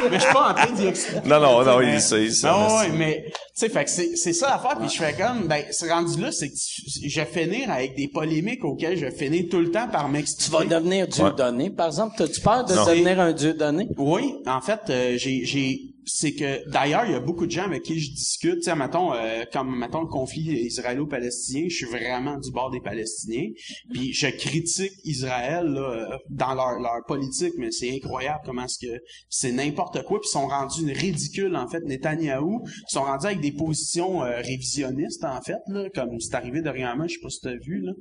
mais 0.11 0.17
je 0.19 0.23
suis 0.25 0.33
pas 0.33 0.51
en 0.51 0.55
train 0.55 0.73
d'y 0.73 0.87
expliquer. 0.87 1.29
Non, 1.29 1.41
non, 1.41 1.65
non, 1.65 1.81
il 1.81 1.97
dit 1.97 2.33
ça. 2.35 2.53
Ah 2.55 2.79
ouais, 2.81 2.89
mais 2.91 3.31
sais, 3.59 3.69
fait 3.69 3.85
que 3.85 3.91
c'est 3.91 4.17
c'est 4.17 4.33
ça 4.33 4.49
l'affaire. 4.51 4.79
Puis 4.79 4.89
je 4.89 5.03
fais 5.03 5.13
comme, 5.15 5.47
ben, 5.49 5.63
ce 5.71 5.87
rendu 5.87 6.21
là, 6.21 6.31
c'est 6.33 6.49
que 6.49 6.55
tu- 6.55 7.09
je 7.09 7.21
vais 7.21 7.27
finir 7.27 7.71
avec 7.71 7.95
des 7.97 8.09
polémiques 8.09 8.65
auxquelles 8.65 8.97
je 8.97 9.07
vais 9.07 9.11
finir 9.11 9.45
tout 9.51 9.59
le 9.61 9.71
temps 9.71 9.89
par 9.89 10.07
Tu 10.07 10.13
m'expliquer. 10.13 10.57
vas 10.57 10.65
devenir 10.81 11.09
Dieu 11.09 11.31
donné, 11.37 11.71
par 11.71 11.87
exemple. 11.89 12.15
T'as-tu 12.19 12.41
peur 12.41 12.65
de 12.65 12.75
Non. 12.75 12.85
devenir 12.87 13.21
un 13.21 13.33
Dieu 13.33 13.55
donné? 13.55 13.89
Oui, 13.97 14.35
en 14.47 14.61
fait, 14.61 14.81
euh, 14.91 15.15
j'ai, 15.19 15.45
j'ai, 15.45 15.81
c'est 16.09 16.33
que 16.33 16.69
d'ailleurs, 16.71 17.05
il 17.05 17.13
y 17.13 17.15
a 17.15 17.21
beaucoup 17.21 17.47
de 17.47 17.51
gens 17.51 17.65
avec 17.65 17.83
qui 17.83 18.01
je 18.01 18.11
discute. 18.11 18.63
Tu 18.63 18.75
mettons, 18.75 19.13
euh, 19.13 19.45
comme 19.53 19.79
mettons 19.79 20.01
le 20.01 20.09
conflit 20.09 20.43
israélo-palestinien, 20.65 21.67
je 21.69 21.75
suis 21.75 21.87
vraiment 21.87 22.39
du 22.39 22.51
bord 22.51 22.71
des 22.71 22.81
Palestiniens. 22.81 23.49
Puis 23.93 24.13
je 24.13 24.29
critique 24.29 24.93
Israël 25.05 25.67
là, 25.67 26.19
dans 26.31 26.55
leur, 26.55 26.81
leur 26.81 27.05
politique, 27.07 27.53
mais 27.59 27.71
c'est 27.71 27.95
incroyable 27.95 28.41
comment 28.45 28.65
est-ce 28.65 28.79
que 28.79 29.01
c'est 29.29 29.53
n'importe 29.53 30.03
quoi. 30.05 30.21
Puis 30.21 30.29
ils 30.31 30.33
sont 30.33 30.47
rendus 30.47 30.91
ridicules 30.93 31.55
en 31.55 31.69
fait. 31.69 31.81
Netanyahou, 31.85 32.63
ils 32.65 32.93
sont 32.93 33.03
rendus 33.03 33.27
avec 33.27 33.41
des 33.41 33.53
positions 33.53 34.23
euh, 34.23 34.41
révisionnistes 34.41 35.25
en 35.25 35.41
fait, 35.43 35.61
là, 35.69 35.89
comme 35.95 36.19
c'est 36.21 36.35
arrivé 36.35 36.63
dernièrement. 36.63 37.07
Je 37.07 37.15
sais 37.15 37.21
pas 37.21 37.31
si 37.31 37.41
t'as 37.41 37.57
vu 37.57 37.83
là. 37.83 37.93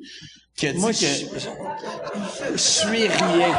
Qui 0.58 0.68
a 0.68 0.74
dit 0.74 0.80
Moi, 0.80 0.90
que... 0.92 0.96
je, 0.98 1.26
je 2.54 2.58
suis 2.58 3.08
rien. 3.08 3.50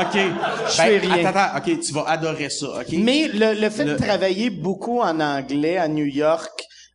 OK. 0.00 0.18
Je 0.66 0.72
fais 0.72 0.98
rien. 0.98 1.24
Attends, 1.26 1.38
attends. 1.38 1.58
OK, 1.72 1.80
tu 1.80 1.92
vas 1.92 2.04
adorer 2.08 2.50
ça, 2.50 2.66
OK? 2.80 2.86
Mais 2.92 3.28
le, 3.32 3.54
le 3.54 3.70
fait 3.70 3.84
Le- 3.84 3.92
de 3.94 3.98
travailler 4.02 4.50
beaucoup 4.50 5.00
en 5.00 5.20
anglais 5.20 5.76
à 5.78 5.86
New 5.86 6.06
York, 6.06 6.50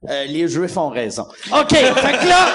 euh, 0.10 0.26
les 0.26 0.50
Juifs 0.50 0.76
ont 0.76 0.90
raison. 0.90 1.26
OK, 1.52 1.70
fait 1.76 2.18
que 2.20 2.28
là, 2.28 2.46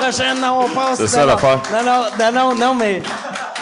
prochaine, 0.00 0.40
non, 0.40 0.60
on 0.64 0.68
passe. 0.74 0.96
C'est 0.98 1.08
ça, 1.08 1.20
non, 1.20 1.26
l'affaire. 1.26 1.60
Non, 1.70 1.82
non, 1.84 2.04
non, 2.18 2.32
non, 2.32 2.54
non, 2.54 2.74
mais... 2.74 3.02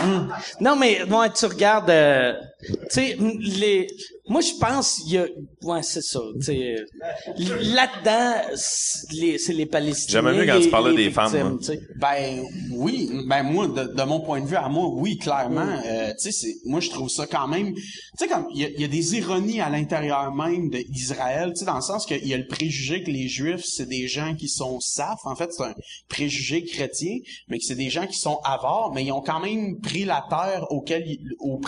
hum, 0.03 0.33
Non, 0.61 0.77
mais 0.77 1.01
moi, 1.09 1.29
tu 1.31 1.47
regardes... 1.47 1.91
euh, 1.91 2.35
tu 2.63 2.75
sais, 2.91 3.17
les... 3.41 3.89
Moi, 4.27 4.41
je 4.41 4.53
pense, 4.59 5.01
il 5.07 5.13
y 5.13 5.19
a... 5.19 5.27
Ouais, 5.63 5.83
c'est 5.83 6.01
ça. 6.03 6.21
tu 6.41 6.47
sais, 6.47 6.77
euh, 6.79 6.85
Là-dedans, 7.75 8.35
c'est 8.55 9.13
les, 9.13 9.39
c'est 9.39 9.53
les 9.53 9.67
Palestiniens. 9.67 10.21
J'aimais 10.23 10.39
mieux 10.39 10.47
quand 10.47 10.61
tu 10.61 10.71
parlais 10.71 10.95
des 10.95 11.11
femmes, 11.11 11.33
victimes, 11.33 11.63
sais. 11.63 11.81
Ben 11.97 12.43
oui, 12.73 13.11
ben 13.29 13.43
moi 13.43 13.69
de, 13.69 13.85
de 13.85 14.03
mon 14.05 14.21
point 14.21 14.41
de 14.41 14.47
vue 14.47 14.57
à 14.57 14.69
moi, 14.69 14.89
oui 14.89 15.19
clairement. 15.19 15.79
Euh, 15.87 16.13
tu 16.13 16.31
sais, 16.31 16.33
c'est 16.33 16.55
moi 16.65 16.81
je 16.81 16.89
trouve 16.91 17.09
ça 17.11 17.27
quand 17.27 17.49
même. 17.49 17.75
Tu 17.75 17.83
sais 18.19 18.29
comme 18.29 18.47
il 18.55 18.63
y 18.63 18.65
a, 18.65 18.69
il 18.71 18.81
y 18.81 18.85
a 18.85 18.89
des 18.89 19.17
ironies 19.17 19.61
à 19.61 19.69
l'intérieur 19.69 20.35
même 20.35 20.71
de- 20.71 20.83
d'Israël, 20.89 21.51
tu 21.53 21.61
sais 21.61 21.65
dans 21.67 21.75
le 21.77 21.81
sens 21.83 22.07
qu'il 22.07 22.27
y 22.27 22.33
a 22.35 22.39
le 22.39 22.47
préjugé 22.47 23.03
que 23.03 23.11
les 23.11 23.29
Juifs 23.29 23.65
c'est 23.65 23.87
des 23.89 24.09
gens 24.09 24.35
qui 24.35 24.49
sont 24.49 24.81
safs. 24.81 25.21
En 25.25 25.37
fait, 25.37 25.53
c'est 25.53 25.65
un 25.65 25.75
préjugé 26.09 26.65
chrétien, 26.65 27.19
mais 27.49 27.59
que 27.59 27.65
c'est 27.65 27.75
des 27.75 27.91
gens 27.91 28.07
qui 28.07 28.19
sont 28.19 28.39
avares, 28.45 28.93
mais 28.95 29.05
ils 29.05 29.13
ont 29.13 29.21
quand 29.23 29.41
même 29.41 29.81
pris 29.81 30.05
la 30.05 30.25
terre 30.31 30.67
auquel 30.71 31.05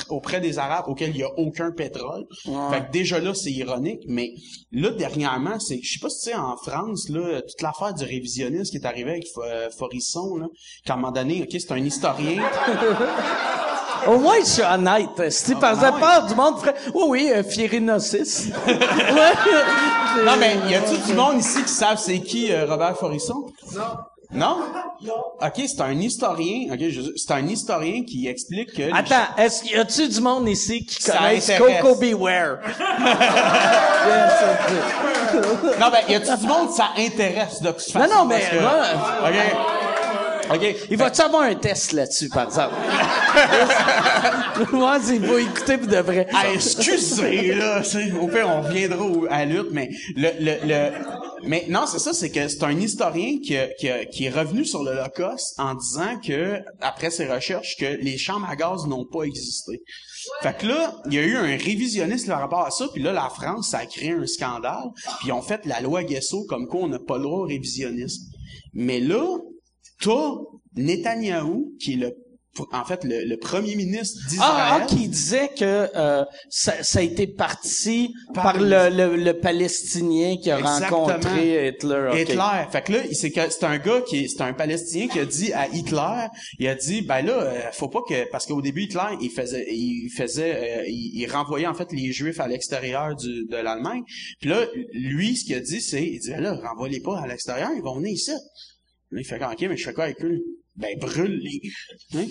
auprès 0.09 0.40
des 0.40 0.59
Arabes 0.59 0.86
auquel 0.88 1.11
il 1.11 1.18
y 1.18 1.22
a 1.22 1.30
aucun 1.38 1.70
pétrole. 1.70 2.24
Fait 2.70 2.86
que 2.86 2.92
déjà 2.92 3.18
là, 3.18 3.34
c'est 3.34 3.51
ironique. 3.53 4.03
Mais 4.09 4.32
là, 4.72 4.90
dernièrement, 4.90 5.59
c'est, 5.59 5.80
je 5.82 5.94
sais 5.94 5.99
pas 6.01 6.09
si 6.09 6.24
tu 6.24 6.30
sais, 6.30 6.34
en 6.36 6.57
France, 6.57 7.09
là, 7.09 7.42
toute 7.42 7.62
l'affaire 7.62 7.94
du 7.94 8.05
révisionniste 8.05 8.70
qui 8.70 8.78
est 8.78 8.86
arrivé 8.86 9.11
avec 9.11 9.26
euh, 9.38 9.68
Forisson, 9.76 10.36
là, 10.36 10.47
qu'à 10.84 10.94
un 10.94 10.97
moment 10.97 11.12
donné, 11.12 11.42
ok, 11.42 11.49
c'est 11.61 11.72
un 11.72 11.78
historien. 11.78 12.42
Au 14.07 14.18
moins, 14.18 14.38
je 14.40 14.44
suis 14.47 14.62
honnête. 14.62 15.32
Si 15.32 15.55
par 15.57 15.72
exemple, 15.72 15.99
Ah, 16.03 16.20
part 16.20 16.26
du 16.26 16.34
monde 16.34 16.59
ferait, 16.59 16.74
oui, 16.94 17.03
oui, 17.09 17.30
euh, 17.32 17.42
Fiérinocis. 17.42 18.53
ouais. 18.66 19.32
non, 20.24 20.36
mais 20.38 20.57
y 20.70 20.74
a-tu 20.74 20.97
du 21.07 21.14
monde 21.14 21.40
ici 21.40 21.62
qui 21.62 21.68
savent 21.72 21.99
c'est 21.99 22.20
qui 22.20 22.53
euh, 22.53 22.66
Robert 22.66 22.97
Forisson? 22.97 23.47
Non. 23.74 23.82
Non? 24.33 24.59
OK, 25.41 25.53
c'est 25.66 25.81
un 25.81 25.93
historien. 26.01 26.72
OK, 26.72 26.79
je- 26.89 27.12
c'est 27.16 27.33
un 27.33 27.47
historien 27.47 28.03
qui 28.05 28.27
explique 28.29 28.72
que... 28.72 28.83
les 28.83 28.93
Attends, 28.93 29.27
est-ce 29.39 29.62
qu'il 29.62 29.72
y 29.72 29.77
a-tu 29.77 30.09
du 30.09 30.20
monde 30.20 30.49
ici 30.49 30.85
qui 30.85 31.01
Ça 31.03 31.18
connaisse 31.18 31.49
intéresse. 31.51 31.81
Coco 31.83 31.95
Beware? 32.01 32.59
Non, 35.81 35.91
ben, 35.91 35.99
y 36.09 36.14
a-tu 36.14 36.37
du 36.41 36.47
monde, 36.47 36.70
ça 36.70 36.91
intéresse 36.97 37.61
de 37.61 37.70
toute 37.70 37.83
façon. 37.91 37.99
Non, 37.99 38.20
non, 38.20 38.24
mais, 38.24 38.41
que- 38.41 38.57
OK. 38.57 39.76
OK? 40.55 40.76
Il 40.90 40.97
va-tu 40.97 41.20
avoir 41.22 41.42
un 41.42 41.55
test 41.55 41.92
là-dessus, 41.92 42.28
par 42.28 42.44
exemple? 42.44 42.74
Moi, 44.72 44.99
il 45.12 45.20
va 45.20 45.40
écouter 45.40 45.78
pour 45.78 45.88
de 45.88 45.97
vrai. 45.99 46.26
Ah, 46.32 46.44
excusez, 46.53 47.55
là. 47.55 47.82
Au 48.20 48.28
pire, 48.28 48.49
on 48.49 48.62
reviendra 48.62 49.07
à 49.30 49.44
la 49.44 49.53
lutte, 49.53 49.68
mais 49.72 49.90
le, 50.16 50.28
le, 50.40 50.66
le, 50.66 50.90
mais 51.49 51.66
non, 51.68 51.84
c'est 51.86 51.99
ça, 51.99 52.12
c'est 52.12 52.30
que 52.30 52.49
c'est 52.49 52.62
un 52.64 52.78
historien 52.78 53.38
qui, 53.42 53.57
a- 53.57 53.68
qui, 53.78 53.88
a- 53.88 54.05
qui 54.07 54.24
est 54.24 54.30
revenu 54.30 54.64
sur 54.64 54.82
l'Holocauste 54.82 55.55
en 55.59 55.74
disant 55.74 56.18
que, 56.24 56.59
après 56.80 57.11
ses 57.11 57.26
recherches, 57.30 57.76
que 57.78 57.84
les 58.03 58.16
chambres 58.18 58.47
à 58.49 58.57
gaz 58.57 58.86
n'ont 58.86 59.05
pas 59.05 59.22
existé. 59.24 59.82
Fait 60.42 60.57
que 60.57 60.66
là, 60.66 60.94
il 61.07 61.14
y 61.14 61.18
a 61.18 61.22
eu 61.22 61.36
un 61.36 61.57
révisionniste 61.57 62.26
par 62.26 62.40
rapport 62.40 62.66
à 62.66 62.70
ça, 62.70 62.86
puis 62.92 63.03
là, 63.03 63.12
la 63.12 63.28
France, 63.28 63.68
ça 63.70 63.78
a 63.78 63.86
créé 63.86 64.12
un 64.12 64.26
scandale, 64.26 64.88
puis 65.20 65.28
ils 65.28 65.32
ont 65.32 65.42
fait 65.42 65.64
la 65.66 65.80
loi 65.80 66.03
Guesso 66.03 66.44
comme 66.49 66.66
quoi 66.66 66.80
on 66.80 66.88
n'a 66.88 66.99
pas 66.99 67.16
le 67.18 67.24
droit 67.24 67.40
au 67.40 67.47
révisionnisme. 67.47 68.24
Mais 68.74 68.99
là, 69.01 69.24
t'as 70.01 70.32
Netanyahou, 70.76 71.74
qui 71.80 71.94
est 71.94 71.97
le, 71.97 72.16
en 72.72 72.84
fait, 72.84 73.05
le, 73.05 73.24
le 73.24 73.36
premier 73.36 73.76
ministre 73.76 74.18
d'Israël. 74.28 74.51
Ah, 74.57 74.78
ah, 74.82 74.86
qui 74.86 75.09
disait 75.09 75.49
que 75.49 75.88
euh, 75.94 76.24
ça, 76.49 76.82
ça 76.82 77.01
a 77.01 77.03
été 77.03 77.26
parti 77.26 78.14
par, 78.32 78.44
Par 78.44 78.61
le, 78.61 78.88
le, 78.88 79.16
le 79.16 79.38
Palestinien 79.38 80.36
qui 80.36 80.51
a 80.51 80.59
Exactement. 80.59 81.05
rencontré 81.05 81.68
Hitler. 81.68 82.11
Hitler. 82.14 82.64
Fait 82.70 82.82
que 82.82 82.92
là, 82.92 82.99
c'est 83.12 83.30
que 83.30 83.40
c'est 83.51 83.64
un 83.64 83.76
gars 83.78 84.01
qui 84.01 84.24
est, 84.24 84.28
c'est 84.28 84.42
un 84.42 84.55
Palestinien 84.55 85.09
qui 85.09 85.18
a 85.18 85.26
dit 85.26 85.53
à 85.53 85.68
Hitler, 85.68 86.28
il 86.59 86.68
a 86.68 86.74
dit, 86.74 87.03
ben 87.03 87.22
là, 87.22 87.32
euh, 87.42 87.61
faut 87.72 87.88
pas 87.88 88.01
que, 88.09 88.30
parce 88.30 88.47
qu'au 88.47 88.62
début 88.62 88.84
Hitler, 88.84 89.16
il 89.20 89.30
faisait, 89.30 89.66
il 89.70 90.11
faisait, 90.16 90.80
euh, 90.80 90.84
il, 90.88 91.20
il 91.20 91.30
renvoyait 91.30 91.66
en 91.66 91.74
fait 91.74 91.92
les 91.92 92.11
Juifs 92.12 92.40
à 92.40 92.49
l'extérieur 92.49 93.14
du, 93.16 93.44
de 93.47 93.57
l'Allemagne. 93.57 94.03
Puis 94.40 94.49
là, 94.49 94.66
lui, 94.92 95.36
ce 95.36 95.44
qu'il 95.44 95.57
a 95.57 95.61
dit, 95.61 95.80
c'est, 95.82 96.03
il 96.03 96.20
dit, 96.20 96.30
ben 96.30 96.40
là, 96.40 96.55
renvoie-les 96.55 97.01
pas 97.01 97.20
à 97.20 97.26
l'extérieur, 97.26 97.70
ils 97.76 97.82
vont 97.82 97.97
venir 97.97 98.12
ici. 98.12 98.32
Là, 99.11 99.20
il 99.20 99.24
fait 99.24 99.42
ok, 99.42 99.61
mais 99.62 99.76
je 99.76 99.84
fais 99.84 99.92
quoi 99.94 100.04
avec 100.04 100.22
eux? 100.24 100.40
Ben 100.76 100.98
brûle-les. 100.98 101.62
Hein? 102.14 102.26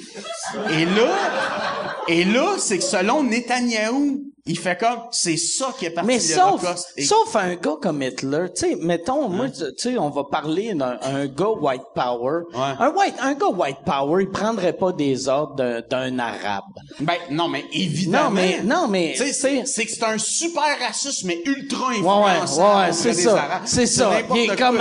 Et 0.72 0.86
là, 0.86 1.96
et 2.08 2.24
là, 2.26 2.58
c'est 2.60 2.78
que 2.78 2.84
selon 2.84 3.24
Netanyahou, 3.24 4.32
il 4.48 4.60
fait 4.60 4.78
comme, 4.80 5.00
c'est 5.12 5.38
ça 5.38 5.74
qui 5.80 5.86
est 5.86 5.90
parti 5.90 6.08
Mais 6.08 6.18
de 6.18 6.22
sauf. 6.22 6.64
Et- 6.98 7.04
sauf 7.04 7.36
un 7.36 7.56
gars 7.56 7.78
comme 7.82 8.04
Hitler, 8.04 8.46
tu 8.56 8.62
sais, 8.70 8.76
mettons, 8.80 9.28
moi, 9.28 9.50
tu 9.50 9.64
sais, 9.76 9.98
on 9.98 10.12
va 10.12 10.24
parler 10.26 10.76
d'un 10.76 11.00
un 11.02 11.26
gars 11.26 11.50
white 11.50 11.82
power. 11.96 12.44
Ouais. 12.54 12.76
Un 12.80 12.90
white, 12.92 13.16
un 13.22 13.34
gars 13.34 13.48
white 13.48 13.80
power, 13.84 14.22
il 14.22 14.30
prendrait 14.30 14.74
pas 14.74 14.92
des 14.92 15.28
ordres 15.28 15.56
d'un- 15.90 16.20
arabe. 16.20 16.64
Ben 17.00 17.16
non, 17.32 17.48
mais 17.48 17.66
évidemment. 17.74 18.26
Non, 18.26 18.30
mais, 18.30 18.60
non, 18.64 18.88
mais, 18.88 19.14
Tu 19.18 19.24
sais, 19.24 19.26
tu 19.30 19.34
c'est, 19.34 19.66
c'est 19.66 19.86
que 19.86 19.92
c'est 19.92 20.04
un 20.04 20.18
super 20.20 20.78
raciste, 20.80 21.24
mais 21.24 21.42
ultra 21.46 21.90
influençant. 21.90 22.80
ouais, 22.82 22.86
ouais, 22.88 22.94
c'est 22.94 23.14
ça. 23.16 23.62
C'est 23.66 23.88
ça. 23.88 24.12
Il 24.36 24.52
est 24.52 24.56
comme 24.56 24.80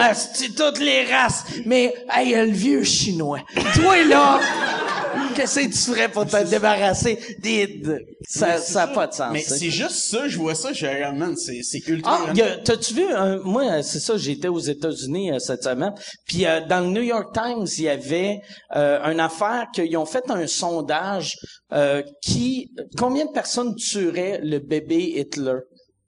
toutes 0.56 0.78
les 0.80 1.04
races. 1.06 1.44
Mais, 1.64 1.94
hey, 2.12 2.34
le 2.34 2.52
vieux 2.52 2.82
chinois. 2.84 3.40
Toi, 3.74 4.04
là, 4.04 4.40
qu'est-ce 5.34 5.60
que 5.60 5.64
tu 5.66 5.72
ferais 5.92 6.08
pour 6.10 6.26
te 6.26 6.42
débarrasser 6.44 7.18
des, 7.38 7.66
de- 7.66 8.04
ça, 8.28 8.58
ça 8.58 8.82
a 8.82 8.86
pas 8.88 9.06
de 9.06 9.14
sens. 9.14 9.30
Mais. 9.32 9.40
C'est 9.58 9.70
juste 9.70 9.96
ça, 10.10 10.28
je 10.28 10.38
vois 10.38 10.54
ça, 10.54 10.72
je 10.72 10.86
man, 11.14 11.36
c'est, 11.36 11.62
c'est 11.62 11.86
ultra. 11.88 12.26
Ah, 12.28 12.32
t'as-tu 12.64 12.94
vu, 12.94 13.04
un- 13.12 13.38
moi, 13.42 13.64
euh, 13.64 13.82
c'est 13.82 14.00
ça, 14.00 14.16
j'étais 14.16 14.48
aux 14.48 14.58
États-Unis 14.58 15.32
euh, 15.32 15.38
cette 15.38 15.64
semaine, 15.64 15.94
puis 16.26 16.46
euh, 16.46 16.60
dans 16.68 16.80
le 16.80 16.88
New 16.90 17.02
York 17.02 17.32
Times, 17.34 17.66
il 17.78 17.84
y 17.84 17.88
avait 17.88 18.40
euh, 18.76 19.00
une 19.10 19.20
affaire 19.20 19.66
qu'ils 19.74 19.96
ont 19.96 20.06
fait 20.06 20.30
un 20.30 20.46
sondage 20.46 21.36
euh, 21.72 22.02
qui, 22.22 22.70
combien 22.98 23.26
de 23.26 23.32
personnes 23.32 23.74
tueraient 23.74 24.40
le 24.42 24.58
bébé 24.58 25.14
Hitler? 25.16 25.56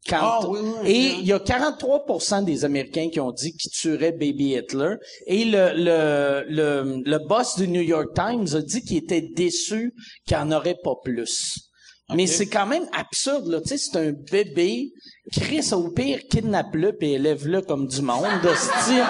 Quand, 0.08 0.18
Ah, 0.20 0.40
oui, 0.48 0.60
oui, 0.62 0.88
et 0.88 1.12
il 1.18 1.26
y 1.26 1.32
a 1.32 1.40
43% 1.40 2.44
des 2.44 2.64
Américains 2.64 3.08
qui 3.10 3.18
ont 3.18 3.32
dit 3.32 3.52
qu'ils 3.56 3.72
tueraient 3.72 4.12
baby 4.12 4.54
Hitler. 4.56 4.94
Et 5.26 5.44
le, 5.44 5.72
le, 5.74 6.44
le, 6.48 7.02
le 7.04 7.18
boss 7.26 7.56
du 7.56 7.66
New 7.66 7.80
York 7.80 8.14
Times 8.14 8.46
a 8.54 8.60
dit 8.62 8.82
qu'il 8.82 8.98
était 8.98 9.20
déçu 9.34 9.92
qu'il 10.24 10.36
n'y 10.36 10.42
en 10.44 10.52
aurait 10.52 10.76
pas 10.80 10.94
plus. 11.02 11.56
Mais 12.14 12.26
c'est 12.26 12.46
quand 12.46 12.66
même 12.66 12.88
absurde, 12.92 13.48
là. 13.48 13.60
Tu 13.60 13.68
sais, 13.68 13.78
c'est 13.78 13.96
un 13.96 14.12
bébé. 14.12 14.92
Chris, 15.32 15.70
au 15.72 15.88
pire, 15.88 16.20
kidnappe-le 16.30 16.92
puis 16.92 17.14
élève-le 17.14 17.60
comme 17.62 17.88
du 17.88 18.00
monde, 18.00 18.44
hostie. 18.44 19.00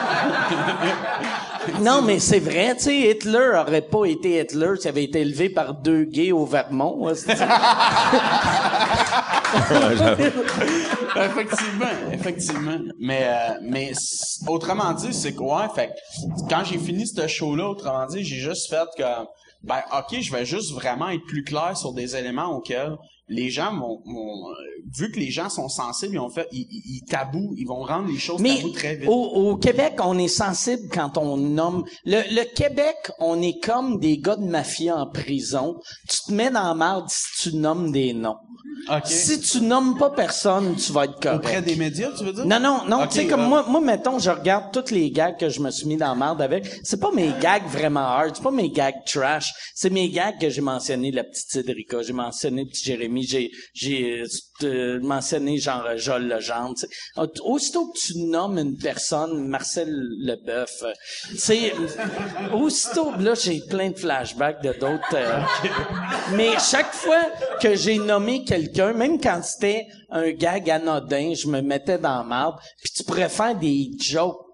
Non, 1.83 2.01
mais 2.01 2.21
c'est 2.21 2.39
vrai, 2.39 2.75
tu 2.77 2.85
sais, 2.85 3.11
Hitler 3.11 3.51
aurait 3.55 3.83
pas 3.83 4.07
été 4.07 4.41
Hitler 4.41 4.77
s'il 4.79 4.89
avait 4.89 5.05
été 5.05 5.21
élevé 5.21 5.51
par 5.51 5.75
deux 5.75 6.05
gays 6.05 6.33
au 6.33 6.47
Vermont, 6.47 7.07
effectivement, 11.17 11.87
effectivement. 12.12 12.79
Mais, 12.99 13.25
euh, 13.25 13.59
mais 13.62 13.93
autrement 14.47 14.93
dit, 14.93 15.12
c'est 15.12 15.35
quoi? 15.35 15.69
Fait 15.75 15.93
quand 16.49 16.64
j'ai 16.64 16.79
fini 16.79 17.07
ce 17.07 17.27
show-là, 17.27 17.69
autrement 17.69 18.07
dit, 18.07 18.25
j'ai 18.25 18.37
juste 18.37 18.71
fait 18.71 18.89
que, 18.97 19.05
ben, 19.62 19.83
ok, 19.93 20.21
je 20.21 20.33
vais 20.33 20.47
juste 20.47 20.73
vraiment 20.73 21.11
être 21.11 21.25
plus 21.27 21.45
clair 21.45 21.77
sur 21.77 21.93
des 21.93 22.17
éléments 22.17 22.57
auxquels 22.57 22.97
les 23.29 23.51
gens 23.51 23.72
vont, 23.74 24.01
vont, 24.05 24.51
euh, 24.51 24.55
vu 24.97 25.11
que 25.11 25.18
les 25.18 25.31
gens 25.31 25.49
sont 25.49 25.68
sensibles, 25.68 26.14
ils 26.14 26.18
ont 26.20 26.31
fait, 26.31 26.47
ils, 26.53 26.66
ils, 26.70 26.97
ils 26.97 27.05
tabous, 27.05 27.55
ils 27.57 27.66
vont 27.66 27.83
rendre 27.83 28.09
les 28.09 28.18
choses 28.18 28.41
Mais 28.41 28.57
tabous 28.57 28.70
très 28.70 28.97
vite. 28.97 29.09
au, 29.09 29.51
au 29.51 29.57
Québec, 29.57 29.95
on 30.01 30.16
est 30.18 30.29
sensible 30.29 30.83
quand 30.93 31.18
on 31.18 31.37
nomme. 31.37 31.85
Le, 32.05 32.22
le 32.35 32.45
Québec, 32.55 32.97
on 33.18 33.43
est 33.43 33.59
comme 33.62 33.99
des 33.99 34.18
gars 34.18 34.37
de 34.37 34.45
mafia 34.45 34.97
en 34.97 35.11
prison. 35.11 35.81
Tu 36.09 36.18
te 36.29 36.33
mets 36.33 36.51
dans 36.51 36.62
la 36.62 36.74
marde 36.74 37.09
si 37.09 37.51
tu 37.51 37.57
nommes 37.57 37.91
des 37.91 38.12
noms. 38.12 38.37
Si 39.05 39.41
tu 39.41 39.62
nommes 39.62 39.97
pas 39.99 40.11
personne, 40.11 40.77
tu 40.77 40.93
vas 40.93 41.05
être 41.05 41.18
correct. 41.20 41.39
Auprès 41.39 41.62
des 41.62 41.77
médias, 41.77 42.11
tu 42.16 42.24
veux 42.24 42.33
dire? 42.33 42.47
Non, 42.47 42.61
non, 42.61 42.83
non, 42.87 43.07
tu 43.07 43.14
sais, 43.16 43.27
comme 43.27 43.41
ouais. 43.43 43.49
moi, 43.49 43.64
moi, 43.68 43.81
mettons, 43.81 44.18
je 44.18 44.31
regarde 44.31 44.72
toutes 44.72 44.91
les 44.91 45.11
gags 45.11 45.37
que 45.39 45.49
je 45.49 45.61
me 45.61 45.70
suis 45.70 45.87
mis 45.87 45.97
dans 45.97 46.09
la 46.09 46.14
merde 46.14 46.43
avec. 46.43 46.66
C'est 46.85 47.01
pas 47.01 47.11
mes 47.11 47.33
gags 47.41 47.66
vraiment 47.66 48.01
hard, 48.01 48.37
c'est 48.37 48.43
pas 48.43 48.51
mes 48.51 48.70
gags 48.70 48.95
trash. 49.07 49.53
C'est 49.74 49.91
mes 49.91 50.11
gags 50.11 50.39
que 50.39 50.51
j'ai 50.51 50.61
mentionné, 50.61 51.11
la 51.11 51.24
petite 51.24 51.51
Cédrica, 51.51 52.03
j'ai 52.03 52.12
mentionné 52.12 52.62
le 52.64 52.68
petit 52.68 52.85
Jérémy, 52.85 53.16
j'ai, 53.23 53.51
j'ai 53.75 54.25
euh, 54.62 55.01
mentionné 55.01 55.59
genre 55.59 55.85
euh, 55.87 56.19
Legendre, 56.19 56.77
sais. 56.77 56.89
Aussitôt 57.45 57.91
que 57.91 57.99
tu 57.99 58.19
nommes 58.19 58.59
une 58.59 58.77
personne, 58.77 59.49
Marcel 59.49 59.89
Leboeuf, 59.91 60.83
euh, 60.83 60.93
sais, 61.37 61.73
aussitôt, 62.53 63.12
là, 63.19 63.35
j'ai 63.35 63.61
plein 63.69 63.91
de 63.91 63.99
flashbacks 63.99 64.62
de 64.62 64.73
d'autres, 64.73 65.14
euh, 65.14 65.41
mais 66.35 66.53
chaque 66.59 66.93
fois 66.93 67.27
que 67.61 67.75
j'ai 67.75 67.99
nommé 67.99 68.45
quelqu'un, 68.45 68.93
même 68.93 69.21
quand 69.21 69.43
c'était 69.43 69.87
un 70.11 70.31
gag 70.33 70.71
anodin, 70.71 71.35
je 71.35 71.49
me 71.49 71.61
mettais 71.61 71.99
dans 71.99 72.25
marde. 72.25 72.57
Puis 72.83 72.93
tu 72.95 73.05
pourrais 73.05 73.29
faire 73.29 73.55
des 73.55 73.91
jokes 73.99 74.47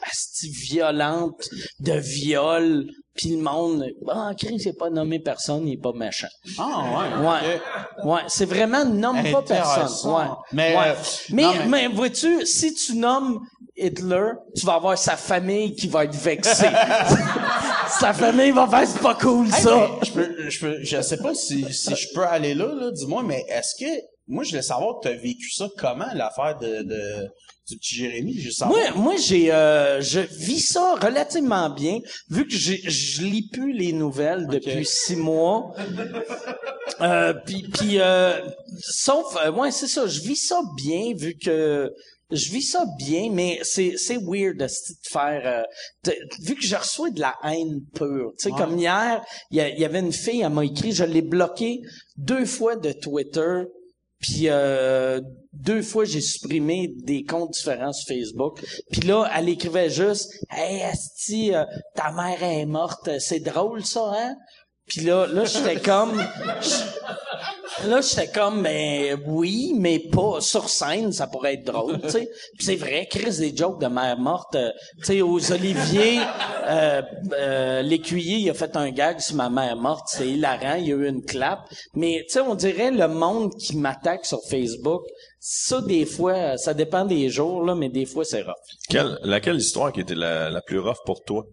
asti 0.00 0.48
violentes 0.50 1.48
de 1.80 1.92
viol. 1.92 2.86
Puis 3.14 3.36
le 3.36 3.42
monde, 3.42 3.84
ah, 4.08 4.32
Chris, 4.38 4.62
il 4.64 4.72
pas 4.74 4.88
nommé 4.88 5.18
personne, 5.18 5.68
il 5.68 5.74
est 5.74 5.76
pas 5.82 5.92
méchant. 5.92 6.28
Ah, 6.58 6.82
ouais. 7.20 7.26
Ouais. 7.26 8.10
Ouais, 8.10 8.20
c'est 8.28 8.46
vraiment 8.46 8.84
nomme 8.86 9.22
pas 9.30 9.42
personne. 9.42 10.12
Ouais. 10.12 10.24
Mais, 10.52 10.74
Ouais. 10.76 10.82
euh, 10.88 10.94
mais, 11.30 11.42
non, 11.42 11.52
mais, 11.52 11.66
mais- 11.66 11.88
vois-tu, 11.88 12.46
si 12.46 12.72
tu 12.74 12.94
nommes 12.96 13.40
Hitler, 13.76 14.30
tu 14.56 14.64
vas 14.64 14.74
avoir 14.74 14.96
sa 14.96 15.16
famille 15.16 15.74
qui 15.74 15.88
va 15.88 16.04
être 16.04 16.14
vexée. 16.14 16.66
sa 18.00 18.12
famille 18.12 18.50
va 18.50 18.66
faire 18.66 18.86
c'est 18.86 19.00
pas 19.00 19.14
cool 19.14 19.46
Hey, 19.46 19.52
ça. 19.62 19.76
mais 19.76 20.06
je 20.06 20.12
peux, 20.12 20.50
je 20.50 20.60
peux, 20.60 20.76
je 20.82 21.00
sais 21.02 21.16
pas 21.18 21.34
si, 21.34 21.72
si 21.72 21.94
je 21.94 22.08
peux 22.14 22.24
aller 22.24 22.54
là, 22.54 22.66
là, 22.74 22.90
dis-moi, 22.90 23.22
mais 23.22 23.44
est-ce 23.48 23.74
que, 23.82 23.90
moi, 24.32 24.44
je 24.44 24.50
voulais 24.50 24.62
savoir, 24.62 24.98
t'as 25.02 25.12
vécu 25.12 25.50
ça 25.50 25.68
comment, 25.78 26.06
l'affaire 26.14 26.58
de, 26.60 26.82
de, 26.82 27.28
du 27.68 27.76
petit 27.76 27.94
Jérémy? 27.96 28.38
Je 28.40 28.50
savoir. 28.50 28.78
Moi, 28.94 29.02
moi 29.04 29.14
j'ai, 29.16 29.52
euh, 29.52 30.00
je 30.00 30.20
vis 30.20 30.60
ça 30.60 30.94
relativement 31.00 31.70
bien, 31.70 31.98
vu 32.30 32.46
que 32.46 32.54
j'ai- 32.54 32.82
je 32.88 33.22
lis 33.22 33.48
plus 33.52 33.72
les 33.72 33.92
nouvelles 33.92 34.46
depuis 34.48 34.84
six 34.86 35.16
mois. 35.16 35.74
Euh, 37.00 37.34
puis, 37.46 37.62
puis, 37.72 38.00
euh, 38.00 38.38
sauf, 38.80 39.36
euh, 39.44 39.50
ouais, 39.52 39.70
c'est 39.70 39.88
ça, 39.88 40.06
je 40.06 40.20
vis 40.20 40.36
ça 40.36 40.60
bien, 40.76 41.12
vu 41.14 41.36
que 41.36 41.90
je 42.30 42.50
vis 42.50 42.62
ça 42.62 42.84
bien, 42.98 43.28
mais 43.30 43.58
c'est 43.62 43.94
c'est 43.96 44.16
weird 44.16 44.56
de, 44.58 44.66
faire 45.02 45.42
euh, 45.44 45.62
de- 46.04 46.16
vu 46.46 46.54
que 46.54 46.64
je 46.64 46.76
reçois 46.76 47.10
de 47.10 47.20
la 47.20 47.34
haine 47.44 47.80
pure. 47.94 48.32
Tu 48.38 48.44
sais, 48.44 48.50
comme 48.50 48.78
hier, 48.78 49.22
il 49.50 49.58
y, 49.58 49.80
y 49.80 49.84
avait 49.84 50.00
une 50.00 50.12
fille, 50.12 50.40
elle 50.42 50.50
m'a 50.50 50.64
écrit, 50.64 50.92
je 50.92 51.04
l'ai 51.04 51.22
bloqué 51.22 51.80
deux 52.16 52.46
fois 52.46 52.76
de 52.76 52.92
Twitter, 52.92 53.64
puis 54.22 54.48
euh, 54.48 55.20
deux 55.52 55.82
fois 55.82 56.04
j'ai 56.04 56.20
supprimé 56.20 56.94
des 57.04 57.24
comptes 57.24 57.50
différents 57.50 57.92
sur 57.92 58.08
Facebook. 58.08 58.64
Puis 58.90 59.02
là, 59.02 59.28
elle 59.36 59.48
écrivait 59.48 59.90
juste, 59.90 60.32
hey 60.50 60.82
Asti, 60.82 61.54
euh, 61.54 61.64
ta 61.94 62.12
mère 62.12 62.42
est 62.42 62.64
morte, 62.64 63.10
c'est 63.18 63.40
drôle 63.40 63.84
ça, 63.84 64.12
hein? 64.16 64.36
Puis 64.92 65.06
là, 65.06 65.26
là 65.26 65.44
j'étais 65.44 65.80
comme, 65.80 66.22
Là, 67.86 68.00
j'étais 68.00 68.28
comme, 68.28 68.62
ben 68.62 69.20
oui, 69.26 69.72
mais 69.76 69.98
pas 69.98 70.40
sur 70.40 70.68
scène, 70.68 71.12
ça 71.12 71.26
pourrait 71.26 71.54
être 71.54 71.64
drôle, 71.64 72.00
tu 72.02 72.10
sais. 72.10 72.30
C'est 72.60 72.76
vrai, 72.76 73.08
Chris 73.10 73.38
des 73.38 73.56
jokes 73.56 73.80
de 73.80 73.88
mère 73.88 74.18
morte, 74.18 74.54
euh, 74.54 74.70
tu 74.98 75.04
sais, 75.04 75.22
aux 75.22 75.52
Oliviers, 75.52 76.20
euh, 76.68 77.02
euh, 77.32 77.82
l'écuyer, 77.82 78.36
il 78.36 78.50
a 78.50 78.54
fait 78.54 78.76
un 78.76 78.90
gag 78.90 79.18
sur 79.18 79.34
ma 79.36 79.50
mère 79.50 79.76
morte, 79.76 80.06
c'est 80.08 80.28
hilarant, 80.28 80.74
il 80.74 80.86
y 80.88 80.92
a 80.92 80.96
eu 80.96 81.08
une 81.08 81.24
clap. 81.24 81.60
Mais 81.94 82.24
tu 82.28 82.34
sais, 82.34 82.40
on 82.40 82.54
dirait 82.54 82.92
le 82.92 83.08
monde 83.08 83.52
qui 83.56 83.76
m'attaque 83.76 84.26
sur 84.26 84.40
Facebook, 84.48 85.02
ça 85.40 85.80
des 85.80 86.04
fois, 86.04 86.56
ça 86.58 86.74
dépend 86.74 87.04
des 87.04 87.30
jours 87.30 87.64
là, 87.64 87.74
mais 87.74 87.88
des 87.88 88.06
fois 88.06 88.24
c'est 88.24 88.42
rough. 88.42 88.54
Quelle, 88.88 89.18
laquelle 89.24 89.56
histoire 89.56 89.92
qui 89.92 90.00
était 90.00 90.14
la, 90.14 90.50
la 90.50 90.60
plus 90.60 90.78
rough 90.78 90.98
pour 91.04 91.24
toi? 91.24 91.46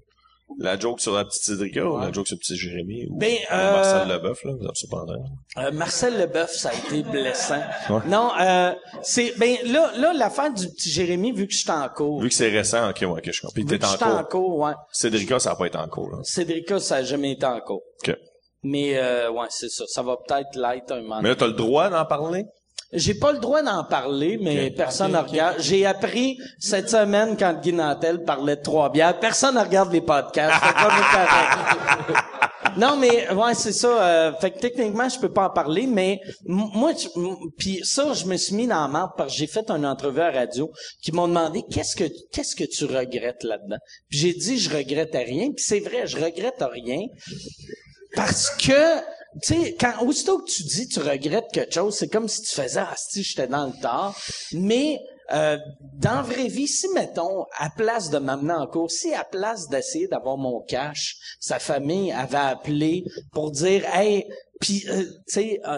La 0.57 0.77
joke 0.77 0.99
sur 0.99 1.13
la 1.13 1.23
petite 1.25 1.43
Cédrica 1.43 1.85
ou 1.85 1.99
la 1.99 2.11
joke 2.11 2.27
sur 2.27 2.35
le 2.35 2.39
petit 2.39 2.57
Jérémy? 2.57 3.05
Ou 3.09 3.17
Ben, 3.17 3.33
ou 3.33 3.53
euh, 3.53 3.71
Marcel 3.71 4.07
Leboeuf, 4.09 4.43
là, 4.43 4.51
vous 4.53 4.65
avez 4.65 4.75
cependant. 4.75 5.23
Euh, 5.57 5.71
Marcel 5.71 6.17
Leboeuf, 6.19 6.51
ça 6.51 6.69
a 6.69 6.73
été 6.73 7.03
blessant. 7.03 7.61
Ouais. 7.89 7.99
Non, 8.07 8.31
euh, 8.41 8.73
c'est 9.01 9.37
ben 9.37 9.55
là, 9.65 9.91
là 9.97 10.11
l'affaire 10.13 10.51
du 10.51 10.67
petit 10.69 10.89
Jérémy, 10.89 11.31
vu 11.31 11.47
que 11.47 11.53
je 11.53 11.59
suis 11.59 11.71
en 11.71 11.87
cours, 11.89 12.21
Vu 12.21 12.29
que 12.29 12.35
c'est 12.35 12.49
récent, 12.49 12.89
ok, 12.89 12.97
ouais, 13.01 13.07
ok, 13.07 13.29
je 13.31 13.41
comprends. 13.41 13.53
Puis 13.53 13.63
vu 13.63 13.69
t'es 13.69 13.79
que 13.79 13.85
en 13.85 13.89
suis 13.95 14.03
en 14.03 14.17
cours. 14.23 14.27
cours, 14.29 14.57
ouais. 14.59 14.73
Cédrica, 14.91 15.39
ça 15.39 15.51
a 15.51 15.55
pas 15.55 15.67
été 15.67 15.77
en 15.77 15.87
cours, 15.87 16.09
là. 16.11 16.17
Cédrica, 16.23 16.79
ça 16.79 16.95
a 16.97 17.03
jamais 17.03 17.31
été 17.33 17.45
en 17.45 17.59
cours. 17.61 17.83
Ok. 18.03 18.15
Mais 18.63 18.97
euh, 18.97 19.31
ouais, 19.31 19.47
c'est 19.49 19.69
ça. 19.69 19.85
Ça 19.87 20.01
va 20.01 20.17
peut-être 20.17 20.55
l'être 20.55 20.91
un 20.91 21.01
moment. 21.01 21.21
Mais 21.21 21.29
là, 21.29 21.35
t'as 21.35 21.47
le 21.47 21.53
droit 21.53 21.89
d'en 21.89 22.03
parler? 22.05 22.43
J'ai 22.91 23.13
pas 23.13 23.31
le 23.31 23.39
droit 23.39 23.61
d'en 23.61 23.83
parler, 23.83 24.39
mais 24.41 24.71
personne 24.71 25.11
ne 25.11 25.17
regarde. 25.19 25.57
J'ai 25.59 25.85
appris 25.85 26.39
cette 26.57 26.89
semaine 26.89 27.37
quand 27.37 27.53
Guy 27.61 27.71
Nantel 27.73 28.23
parlait 28.23 28.55
de 28.55 28.61
trois 28.63 28.91
bières. 28.91 29.19
Personne 29.19 29.55
ne 29.55 29.59
regarde 29.61 29.91
les 29.91 30.01
podcasts. 30.01 30.63
Non, 32.77 32.95
mais 32.97 33.29
ouais, 33.33 33.55
c'est 33.55 33.73
ça. 33.73 33.87
euh, 33.87 34.31
fait 34.39 34.51
que 34.51 34.59
techniquement, 34.59 35.09
je 35.09 35.19
peux 35.19 35.31
pas 35.33 35.47
en 35.47 35.49
parler, 35.49 35.87
mais 35.87 36.21
moi, 36.45 36.91
puis 37.57 37.81
ça, 37.83 38.13
je 38.13 38.25
me 38.25 38.37
suis 38.37 38.55
mis 38.55 38.67
dans 38.67 38.81
la 38.81 38.87
merde 38.87 39.11
parce 39.17 39.33
que 39.33 39.39
j'ai 39.39 39.47
fait 39.47 39.69
une 39.71 39.85
entrevue 39.85 40.21
à 40.21 40.31
la 40.31 40.39
radio 40.41 40.71
qui 41.01 41.11
m'ont 41.11 41.27
demandé 41.27 41.63
qu'est-ce 41.69 41.95
que 41.95 42.05
qu'est-ce 42.31 42.55
que 42.55 42.63
tu 42.63 42.85
regrettes 42.85 43.43
là-dedans? 43.43 43.77
Puis 44.09 44.19
j'ai 44.19 44.33
dit 44.33 44.59
je 44.59 44.69
regrette 44.69 45.13
rien. 45.13 45.47
Puis 45.51 45.63
c'est 45.65 45.79
vrai, 45.79 46.05
je 46.05 46.15
regrette 46.17 46.63
rien 46.71 47.01
parce 48.15 48.49
que 48.51 48.99
tu 49.41 49.53
sais, 49.53 49.75
quand 49.79 50.05
aussitôt 50.05 50.39
que 50.39 50.49
tu 50.49 50.63
dis 50.63 50.87
tu 50.87 50.99
regrettes 50.99 51.51
quelque 51.51 51.73
chose, 51.73 51.95
c'est 51.95 52.07
comme 52.07 52.27
si 52.27 52.41
tu 52.41 52.53
faisais 52.53 52.79
ah 52.79 52.95
si 52.97 53.23
j'étais 53.23 53.47
dans 53.47 53.67
le 53.67 53.81
tort. 53.81 54.15
Mais 54.53 54.99
euh, 55.31 55.57
dans 55.95 56.15
la 56.15 56.21
vraie 56.21 56.47
vie, 56.47 56.67
si 56.67 56.87
mettons, 56.95 57.45
à 57.57 57.69
place 57.69 58.09
de 58.09 58.17
m'amener 58.17 58.53
en 58.53 58.67
cours, 58.67 58.89
si 58.89 59.13
à 59.13 59.23
place 59.23 59.67
d'essayer 59.67 60.07
d'avoir 60.07 60.37
mon 60.37 60.61
cash, 60.61 61.17
sa 61.39 61.59
famille 61.59 62.11
avait 62.11 62.37
appelé 62.37 63.03
pour 63.31 63.51
dire 63.51 63.83
hey, 63.93 64.25
puis 64.59 64.85
euh, 64.89 65.03
tu 65.03 65.33
sais. 65.33 65.61
euh, 65.67 65.77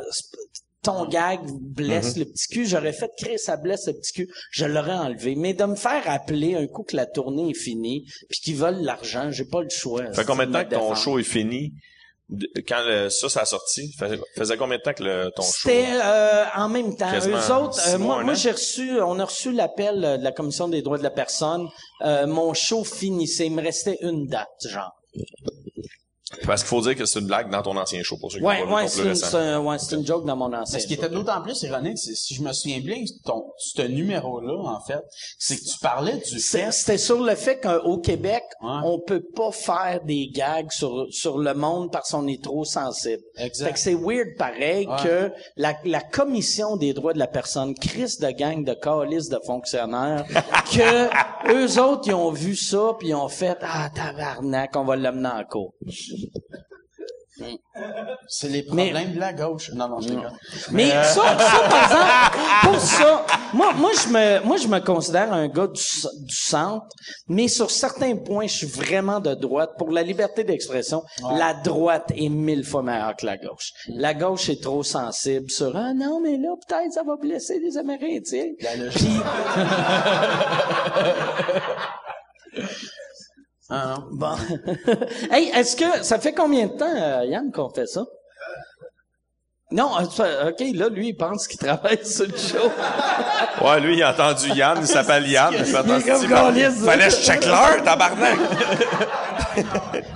ton 0.84 1.07
gag 1.07 1.40
blesse 1.61 2.18
le 2.18 2.26
petit 2.26 2.48
cul, 2.48 2.65
j'aurais 2.65 2.94
fait 2.94 3.11
créer 3.18 3.38
ça 3.38 3.56
blesse 3.57 3.88
le 3.88 3.94
petit 3.94 4.14
cul, 4.14 4.34
je 4.52 4.65
l'aurais 4.65 4.94
enlevé. 4.94 5.36
Mais 5.36 5.53
de 5.53 5.64
me 5.65 5.76
faire 5.76 6.10
appeler 6.10 6.56
un 6.56 6.68
coup 6.68 6.84
que 6.84 6.95
la 6.95 7.06
tournée 7.06 7.52
est 7.52 7.53
finie, 7.53 8.06
puis 8.30 8.40
qu'ils 8.40 8.56
veulent 8.56 8.82
l'argent, 8.82 9.32
j'ai 9.32 9.45
pas 9.45 9.61
le 9.61 9.69
choix. 9.69 10.11
Fait 10.14 10.26
combien 10.26 10.48
de 10.48 10.53
temps 10.53 10.65
que 10.65 10.76
ton 10.76 10.95
show 10.95 11.19
est 11.19 11.23
fini? 11.23 11.73
Quand 12.68 12.84
le- 12.86 13.10
ça, 13.10 13.28
ça 13.28 13.41
a 13.41 13.45
sorti, 13.45 13.91
faisait, 13.99 14.20
faisait 14.38 14.56
combien 14.58 14.78
de 14.78 14.82
temps 14.82 14.94
que 14.94 15.03
le, 15.03 15.30
ton 15.36 15.44
show? 15.44 15.52
C'était 15.70 15.88
euh, 16.02 16.45
en 16.56 16.70
même 16.70 16.95
temps. 16.95 17.12
Eux 17.30 17.52
autres, 17.52 17.80
euh, 17.90 17.98
moi, 17.98 18.24
moi 18.24 18.34
j'ai 18.36 18.52
reçu, 18.52 19.02
on 19.02 19.20
a 19.20 19.26
reçu 19.26 19.52
l'appel 19.52 20.06
euh, 20.06 20.18
de 20.18 20.24
la 20.24 20.32
commission 20.32 20.68
des 20.70 20.82
droits 20.82 20.98
de 20.98 21.03
la 21.03 21.10
personne. 21.12 21.68
Euh, 22.06 22.26
mon 22.28 22.53
show 22.53 22.84
finissait, 22.86 23.48
il 23.48 23.53
me 23.53 23.62
restait 23.62 23.98
une 24.02 24.28
date, 24.28 24.48
genre. 24.70 24.91
Parce 26.45 26.62
qu'il 26.62 26.70
faut 26.70 26.82
dire 26.82 26.95
que 26.95 27.06
c'est 27.06 27.20
une 27.20 27.28
blague 27.28 27.49
dans 27.52 27.62
ton 27.62 27.76
ancien 27.78 28.02
show, 28.03 28.18
pour 28.18 28.32
ceux 28.32 28.40
qui 28.40 28.44
Ouais, 28.45 28.64
ouais, 28.64 28.88
c'est 28.88 29.02
une, 29.02 29.10
récent. 29.10 29.28
c'est 29.32 29.38
un- 29.38 29.60
ouais, 29.60 29.78
c'est 29.80 29.95
une 29.95 30.06
joke 30.06 30.26
dans 30.26 30.36
mon 30.36 30.53
ancien. 30.53 30.76
Mais 30.78 30.80
ce 30.80 30.88
qui 30.88 30.95
show. 30.95 31.02
était 31.03 31.10
d'autant 31.14 31.41
plus 31.41 31.62
ironique, 31.64 31.98
c'est, 31.98 32.16
si 32.16 32.36
je 32.36 32.41
me 32.41 32.52
souviens 32.53 32.80
bien, 32.80 32.98
ton, 33.26 33.45
ce 33.58 33.82
numéro-là, 33.82 34.58
en 34.70 34.80
fait, 34.82 35.02
c'est 35.38 35.58
que 35.58 35.64
tu 35.64 35.78
parlais 35.80 36.18
du 36.18 36.40
C'est- 36.40 36.64
fait. 36.66 36.72
C'était 36.72 36.98
sur 36.98 37.22
le 37.22 37.36
fait 37.36 37.60
qu'au 37.60 37.98
Québec, 37.98 38.44
Ouais. 38.62 38.70
on 38.86 38.99
peut 38.99 39.24
pas 39.36 39.52
faire 39.52 40.02
des 40.06 40.30
gags 40.34 40.72
sur 40.72 41.06
sur 41.12 41.38
le 41.38 41.53
monde 41.53 41.91
parce 41.91 42.12
qu'on 42.12 42.28
est 42.28 42.41
trop 42.44 42.64
sensible. 42.66 43.22
Exact. 43.38 43.66
Fait 43.68 43.74
que 43.74 43.80
c'est 43.80 43.94
weird 43.95 44.36
pareil 44.38 44.88
Ouais. 44.88 44.95
que 45.03 45.32
la, 45.58 45.76
la 45.86 46.02
commission 46.02 46.76
des 46.78 46.94
droits 46.94 47.14
de 47.14 47.20
la 47.20 47.28
personne, 47.28 47.76
Chris 47.76 48.16
de 48.20 48.32
gang 48.32 48.64
de 48.64 48.74
calices 48.74 49.30
de 49.30 49.40
fonctionnaires, 49.45 50.26
que 50.72 51.52
eux 51.53 51.80
autres 51.82 52.03
ils 52.08 52.14
ont 52.14 52.32
vu 52.32 52.56
ça 52.56 52.94
puis 52.98 53.10
ils 53.10 53.16
ont 53.16 53.28
fait 53.30 53.58
ah 53.62 53.90
tabarnak, 53.94 54.76
on 54.76 54.84
va 54.86 54.95
l'amener 54.95 55.30
en 55.30 55.44
cours. 55.44 55.74
C'est 58.27 58.49
les 58.49 58.65
Mais- 58.72 58.91
problèmes 58.91 59.14
de 59.14 59.19
la 59.19 59.34
gauche. 59.34 59.72
Non, 59.73 59.88
non, 59.89 59.99
je 59.99 60.10
déconne. 60.10 60.38
Mais 60.72 60.89
ça, 60.89 61.03
ça, 61.03 61.34
par 61.35 61.84
exemple, 61.84 62.38
pour 62.64 62.80
ça, 62.80 63.26
moi, 63.53 63.73
moi, 63.73 63.91
je 63.93 64.10
me, 64.10 64.45
moi, 64.45 64.57
je 64.57 64.68
me 64.68 64.80
considère 64.80 65.34
un 65.34 65.48
gars 65.48 65.68
du, 65.68 65.81
centre, 66.30 66.85
mais 67.27 67.48
sur 67.48 67.72
certains 67.72 68.15
points, 68.15 68.48
je 68.48 68.57
suis 68.57 68.68
vraiment 68.68 69.19
de 69.19 69.34
droite. 69.34 69.72
Pour 69.77 69.91
la 69.91 70.03
liberté 70.03 70.43
d'expression, 70.43 71.03
la 71.35 71.53
droite 71.53 72.11
est 72.15 72.30
mille 72.30 72.64
fois 72.64 72.84
meilleure 72.84 73.15
que 73.15 73.26
la 73.26 73.38
gauche. 73.38 73.72
La 73.88 74.14
gauche 74.14 74.49
est 74.49 74.61
trop 74.61 74.84
sensible 74.84 75.49
sur, 75.49 75.76
ah 75.76 75.93
non, 75.93 76.19
mais 76.22 76.38
là, 76.38 76.49
peut-être, 76.68 76.93
ça 76.93 77.03
va 77.03 77.15
blesser 77.18 77.60
les 77.60 77.77
Amérindiens. 77.77 78.49
Puis, 78.93 79.18
Ah, 83.73 83.95
non. 83.95 84.07
bon. 84.11 84.35
hey, 85.31 85.49
est-ce 85.56 85.77
que, 85.77 86.03
ça 86.03 86.19
fait 86.19 86.34
combien 86.34 86.68
de 86.68 86.73
temps, 86.73 86.93
euh, 86.93 87.23
Yann, 87.26 87.52
qu'on 87.52 87.69
fait 87.69 87.88
ça? 87.88 88.03
Non, 89.72 89.91
euh, 89.98 90.49
OK, 90.49 90.64
là, 90.73 90.89
lui, 90.89 91.10
il 91.10 91.14
pense 91.14 91.48
qu'il 91.48 91.57
travaille 91.57 92.06
sur 92.06 92.26
le 92.26 92.38
show. 92.38 92.69
Ouais, 93.61 93.80
lui, 93.80 93.98
il 93.98 94.03
a 94.03 94.11
entendu 94.11 94.49
Yann, 94.49 94.80
il 94.81 94.88
s'appelle 94.88 95.27
Yann. 95.30 95.53
Il 95.56 95.65
fait, 95.65 96.27
Gaulliste. 96.27 96.84
Fallait 96.84 97.10
que 97.10 97.11
je 97.11 97.18
check 97.18 97.45
l'heure, 97.45 97.84
tabarnak! 97.84 98.39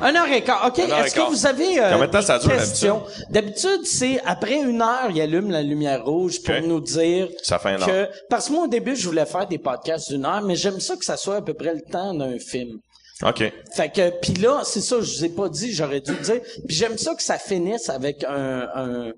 Un 0.02 0.16
heure 0.16 0.28
et 0.30 0.42
quart. 0.42 0.66
OK. 0.68 0.80
Est-ce 0.80 1.14
que 1.14 1.30
vous 1.30 1.46
avez 1.46 1.80
euh, 1.80 1.92
Combien 1.92 2.08
de 2.08 2.12
temps 2.12 2.22
ça 2.24 2.40
dure? 2.40 3.08
D'habitude, 3.30 3.86
c'est 3.86 4.20
après 4.26 4.56
une 4.56 4.82
heure, 4.82 5.12
il 5.12 5.22
allume 5.22 5.52
la 5.52 5.62
lumière 5.62 6.04
rouge 6.04 6.42
pour 6.42 6.56
nous 6.64 6.80
dire 6.80 7.28
Ça 7.44 7.60
fait 7.60 7.76
une 7.76 7.86
que... 7.86 8.10
Parce 8.30 8.48
que 8.48 8.54
moi, 8.54 8.64
au 8.64 8.68
début, 8.68 8.96
je 8.96 9.08
voulais 9.08 9.26
faire 9.26 9.46
des 9.46 9.60
podcasts 9.60 10.10
d'une 10.10 10.26
heure, 10.26 10.42
mais 10.42 10.56
j'aime 10.56 10.80
ça 10.80 10.96
que 10.96 11.06
ça 11.06 11.18
soit 11.18 11.36
à 11.36 11.42
peu 11.42 11.54
près 11.54 11.76
le 11.76 11.82
temps 11.82 12.16
d'un 12.16 12.40
film. 12.40 12.80
OK. 13.24 13.54
Fait 13.74 13.94
que, 13.94 14.10
puis 14.22 14.34
là, 14.34 14.62
c'est 14.66 14.82
ça, 14.82 15.00
je 15.02 15.18
vous 15.18 15.26
ai 15.26 15.30
pas 15.30 15.48
dit, 15.50 15.72
j'aurais 15.72 16.02
dû 16.02 16.12
le 16.12 16.22
dire. 16.22 16.42
Puis 16.68 16.76
j'aime 16.76 16.98
ça 16.98 17.16
que 17.16 17.24
ça 17.24 17.38
finisse 17.38 17.90
avec 17.90 18.24
un... 18.24 18.68
un 18.76 19.14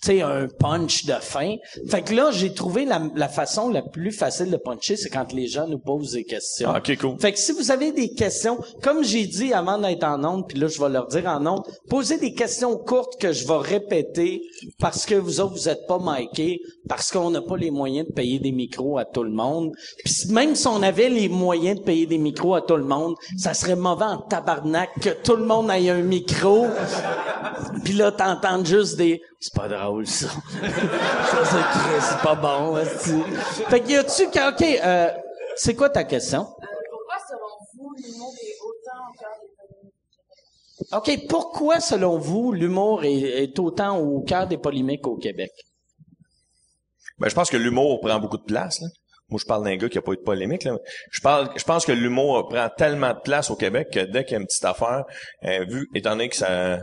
sais, 0.00 0.22
un 0.22 0.46
punch 0.48 1.04
de 1.06 1.14
fin. 1.14 1.56
Fait 1.88 2.02
que 2.02 2.14
là, 2.14 2.30
j'ai 2.30 2.52
trouvé 2.52 2.84
la, 2.84 3.02
la 3.14 3.28
façon 3.28 3.68
la 3.70 3.82
plus 3.82 4.12
facile 4.12 4.50
de 4.50 4.56
puncher, 4.56 4.96
c'est 4.96 5.10
quand 5.10 5.32
les 5.32 5.46
gens 5.46 5.66
nous 5.66 5.78
posent 5.78 6.12
des 6.12 6.24
questions. 6.24 6.70
Ah, 6.72 6.78
OK, 6.78 6.96
cool. 6.98 7.18
Fait 7.18 7.32
que 7.32 7.38
si 7.38 7.52
vous 7.52 7.70
avez 7.70 7.92
des 7.92 8.12
questions, 8.12 8.58
comme 8.82 9.04
j'ai 9.04 9.26
dit 9.26 9.52
avant 9.52 9.78
d'être 9.78 10.04
en 10.04 10.22
onde, 10.24 10.48
puis 10.48 10.58
là 10.58 10.68
je 10.68 10.80
vais 10.80 10.88
leur 10.88 11.06
dire 11.08 11.26
en 11.26 11.44
onde, 11.46 11.62
posez 11.88 12.18
des 12.18 12.34
questions 12.34 12.76
courtes 12.76 13.20
que 13.20 13.32
je 13.32 13.46
vais 13.46 13.58
répéter 13.58 14.42
parce 14.78 15.06
que 15.06 15.14
vous 15.14 15.40
autres 15.40 15.54
vous 15.54 15.68
êtes 15.68 15.86
pas 15.86 15.98
micés, 15.98 16.60
parce 16.88 17.10
qu'on 17.10 17.30
n'a 17.30 17.40
pas 17.40 17.56
les 17.56 17.70
moyens 17.70 18.08
de 18.08 18.12
payer 18.12 18.38
des 18.38 18.52
micros 18.52 18.98
à 18.98 19.04
tout 19.04 19.22
le 19.22 19.30
monde. 19.30 19.72
Puis 20.04 20.14
même 20.30 20.54
si 20.54 20.66
on 20.66 20.82
avait 20.82 21.08
les 21.08 21.28
moyens 21.28 21.78
de 21.78 21.84
payer 21.84 22.06
des 22.06 22.18
micros 22.18 22.54
à 22.54 22.62
tout 22.62 22.76
le 22.76 22.84
monde, 22.84 23.14
ça 23.36 23.54
serait 23.54 23.76
mauvais 23.76 24.04
en 24.04 24.18
tabarnak 24.18 24.90
que 25.00 25.10
tout 25.10 25.36
le 25.36 25.44
monde 25.44 25.70
ait 25.70 25.90
un 25.90 26.02
micro. 26.02 26.66
Puis 27.84 27.94
là 27.94 28.12
t'entends 28.12 28.64
juste 28.64 28.96
des 28.96 29.20
c'est 29.40 29.54
pas 29.54 29.68
drôle 29.68 30.06
ça. 30.06 30.28
ça 30.28 31.44
c'est 31.44 32.00
c'est 32.00 32.22
pas 32.22 32.34
bon. 32.34 32.76
Fait 33.68 33.80
que 33.80 33.88
y 33.88 33.96
a-tu 33.96 34.24
OK, 34.24 34.62
euh, 34.62 35.10
c'est 35.56 35.74
quoi 35.74 35.90
ta 35.90 36.04
question? 36.04 36.42
Euh, 36.42 36.66
pourquoi, 36.98 37.16
selon 37.28 37.58
vous, 37.74 37.94
l'humour 37.96 38.34
est 38.34 38.68
autant 38.68 39.08
au 39.08 39.18
cœur 39.18 39.38
des 39.40 39.48
polémiques? 40.78 40.92
OK, 40.92 41.28
pourquoi, 41.28 41.80
selon 41.80 42.18
vous, 42.18 42.52
l'humour 42.52 43.04
est, 43.04 43.42
est 43.44 43.58
autant 43.58 43.98
au 43.98 44.22
cœur 44.22 44.46
des 44.46 44.58
polémiques 44.58 45.06
au 45.06 45.16
Québec? 45.16 45.50
Ben, 47.18 47.28
je 47.28 47.34
pense 47.34 47.50
que 47.50 47.56
l'humour 47.56 48.00
prend 48.00 48.18
beaucoup 48.18 48.38
de 48.38 48.44
place, 48.44 48.80
là. 48.80 48.88
Moi, 49.28 49.40
je 49.42 49.46
parle 49.46 49.64
d'un 49.64 49.76
gars 49.76 49.88
qui 49.88 49.98
a 49.98 50.02
pas 50.02 50.12
eu 50.12 50.16
de 50.16 50.22
polémique, 50.22 50.62
là. 50.64 50.78
Je 51.10 51.20
parle, 51.20 51.50
je 51.56 51.64
pense 51.64 51.84
que 51.84 51.92
l'humour 51.92 52.48
prend 52.48 52.68
tellement 52.76 53.12
de 53.12 53.18
place 53.18 53.50
au 53.50 53.56
Québec 53.56 53.88
que 53.92 54.00
dès 54.00 54.24
qu'il 54.24 54.34
y 54.34 54.36
a 54.36 54.40
une 54.40 54.46
petite 54.46 54.64
affaire, 54.64 55.04
euh, 55.44 55.64
vu, 55.64 55.88
étant 55.94 56.10
donné 56.10 56.28
que 56.28 56.36
ça, 56.36 56.78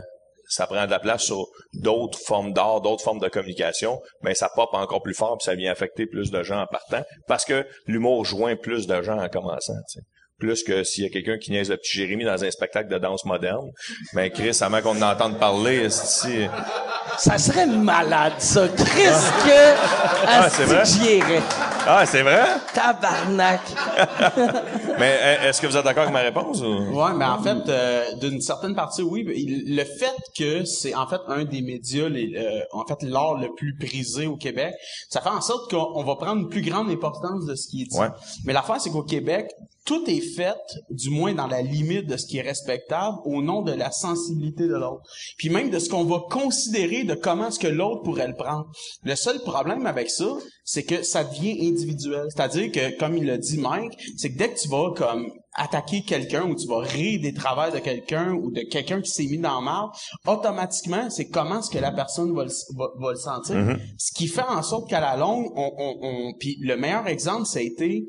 ça 0.54 0.66
prend 0.66 0.86
de 0.86 0.90
la 0.90 1.00
place 1.00 1.22
sur 1.24 1.46
d'autres 1.72 2.18
formes 2.18 2.52
d'art, 2.52 2.80
d'autres 2.80 3.02
formes 3.02 3.18
de 3.18 3.28
communication, 3.28 4.00
mais 4.22 4.34
ça 4.34 4.48
pop 4.54 4.70
encore 4.72 5.02
plus 5.02 5.14
fort 5.14 5.36
puis 5.38 5.44
ça 5.44 5.54
vient 5.54 5.72
affecter 5.72 6.06
plus 6.06 6.30
de 6.30 6.42
gens 6.42 6.62
en 6.62 6.66
partant 6.66 7.02
parce 7.26 7.44
que 7.44 7.66
l'humour 7.86 8.24
joint 8.24 8.56
plus 8.56 8.86
de 8.86 9.02
gens 9.02 9.18
en 9.18 9.28
commençant. 9.28 9.74
tu 9.90 10.00
sais. 10.00 10.06
Plus 10.38 10.64
que 10.64 10.82
s'il 10.82 11.04
y 11.04 11.06
a 11.06 11.10
quelqu'un 11.10 11.38
qui 11.38 11.52
niaise 11.52 11.70
le 11.70 11.76
petit 11.76 11.96
Jérémy 11.96 12.24
dans 12.24 12.42
un 12.42 12.50
spectacle 12.50 12.90
de 12.90 12.98
danse 12.98 13.24
moderne. 13.24 13.70
Mais 14.14 14.30
Chris, 14.30 14.58
avant 14.60 14.82
qu'on 14.82 15.00
en 15.00 15.12
entende 15.12 15.38
parler, 15.38 15.88
si 15.90 16.46
Ça 17.18 17.38
serait 17.38 17.66
malade, 17.66 18.34
ça. 18.38 18.66
Chris 18.68 19.04
que... 19.44 19.74
Ah, 20.26 20.48
c'est 20.50 20.64
vrai? 20.64 20.82
Ah, 21.86 22.04
c'est 22.06 22.22
vrai? 22.22 22.44
Tabarnak. 22.72 23.60
Mais 24.98 25.18
euh, 25.20 25.48
est-ce 25.48 25.60
que 25.60 25.66
vous 25.66 25.76
êtes 25.76 25.84
d'accord 25.84 26.04
avec 26.04 26.14
ma 26.14 26.20
réponse? 26.20 26.60
Ou? 26.60 26.98
Ouais, 26.98 27.12
mais 27.16 27.24
en 27.24 27.42
fait, 27.42 27.68
euh, 27.68 28.14
d'une 28.20 28.40
certaine 28.40 28.74
partie, 28.74 29.02
oui. 29.02 29.24
Le 29.66 29.84
fait 29.84 30.14
que 30.36 30.64
c'est 30.64 30.94
en 30.94 31.06
fait 31.06 31.20
un 31.28 31.44
des 31.44 31.62
médias, 31.62 32.08
les, 32.08 32.34
euh, 32.36 32.60
en 32.72 32.84
fait, 32.86 33.02
l'art 33.02 33.34
le 33.34 33.52
plus 33.54 33.76
prisé 33.76 34.26
au 34.26 34.36
Québec, 34.36 34.72
ça 35.08 35.20
fait 35.20 35.28
en 35.28 35.40
sorte 35.40 35.70
qu'on 35.70 35.92
on 35.94 36.04
va 36.04 36.16
prendre 36.16 36.42
une 36.42 36.48
plus 36.48 36.62
grande 36.62 36.90
importance 36.90 37.44
de 37.44 37.54
ce 37.54 37.68
qui 37.68 37.82
est 37.82 37.86
dit. 37.86 37.98
Ouais. 37.98 38.08
Mais 38.44 38.52
l'affaire, 38.52 38.80
c'est 38.80 38.90
qu'au 38.90 39.02
Québec, 39.02 39.50
tout 39.84 40.02
est 40.08 40.20
fait, 40.20 40.56
du 40.90 41.10
moins 41.10 41.34
dans 41.34 41.46
la 41.46 41.60
limite 41.62 42.06
de 42.06 42.16
ce 42.16 42.26
qui 42.26 42.38
est 42.38 42.42
respectable, 42.42 43.18
au 43.24 43.42
nom 43.42 43.62
de 43.62 43.72
la 43.72 43.90
sensibilité 43.90 44.64
de 44.66 44.74
l'autre. 44.74 45.02
Puis 45.36 45.50
même 45.50 45.70
de 45.70 45.78
ce 45.78 45.88
qu'on 45.90 46.04
va 46.04 46.20
considérer 46.30 47.04
de 47.04 47.14
comment 47.14 47.48
est-ce 47.48 47.58
que 47.58 47.66
l'autre 47.66 48.02
pourrait 48.02 48.28
le 48.28 48.34
prendre. 48.34 48.66
Le 49.02 49.14
seul 49.14 49.40
problème 49.40 49.86
avec 49.86 50.08
ça, 50.10 50.36
c'est 50.64 50.84
que 50.84 51.02
ça 51.02 51.24
devient 51.24 51.68
individuel. 51.68 52.26
C'est-à-dire 52.34 52.72
que, 52.72 52.98
comme 52.98 53.16
il 53.18 53.26
l'a 53.26 53.36
dit 53.36 53.58
Mike, 53.58 53.92
c'est 54.16 54.32
que 54.32 54.38
dès 54.38 54.48
que 54.50 54.58
tu 54.58 54.68
vas 54.68 54.92
comme 54.96 55.30
attaquer 55.56 56.02
quelqu'un 56.02 56.44
ou 56.48 56.56
tu 56.56 56.66
vas 56.66 56.78
rire 56.80 57.20
des 57.20 57.32
travails 57.34 57.72
de 57.72 57.78
quelqu'un 57.78 58.32
ou 58.32 58.50
de 58.50 58.62
quelqu'un 58.62 59.00
qui 59.02 59.10
s'est 59.10 59.26
mis 59.26 59.38
dans 59.38 59.60
le 59.60 59.64
mal, 59.66 59.84
automatiquement, 60.26 61.10
c'est 61.10 61.28
comment 61.28 61.60
est-ce 61.60 61.70
que 61.70 61.78
la 61.78 61.92
personne 61.92 62.34
va 62.34 62.44
le, 62.44 62.50
va, 62.76 62.86
va 62.98 63.10
le 63.12 63.18
sentir. 63.18 63.54
Ce 63.98 64.12
qui 64.14 64.26
fait 64.26 64.42
en 64.42 64.62
sorte 64.62 64.88
qu'à 64.88 65.00
la 65.00 65.16
longue, 65.16 65.52
on, 65.54 65.70
on, 65.78 65.96
on- 66.02 66.32
puis 66.38 66.56
le 66.60 66.76
meilleur 66.76 67.06
exemple, 67.06 67.46
ça 67.46 67.58
a 67.58 67.62
été 67.62 68.06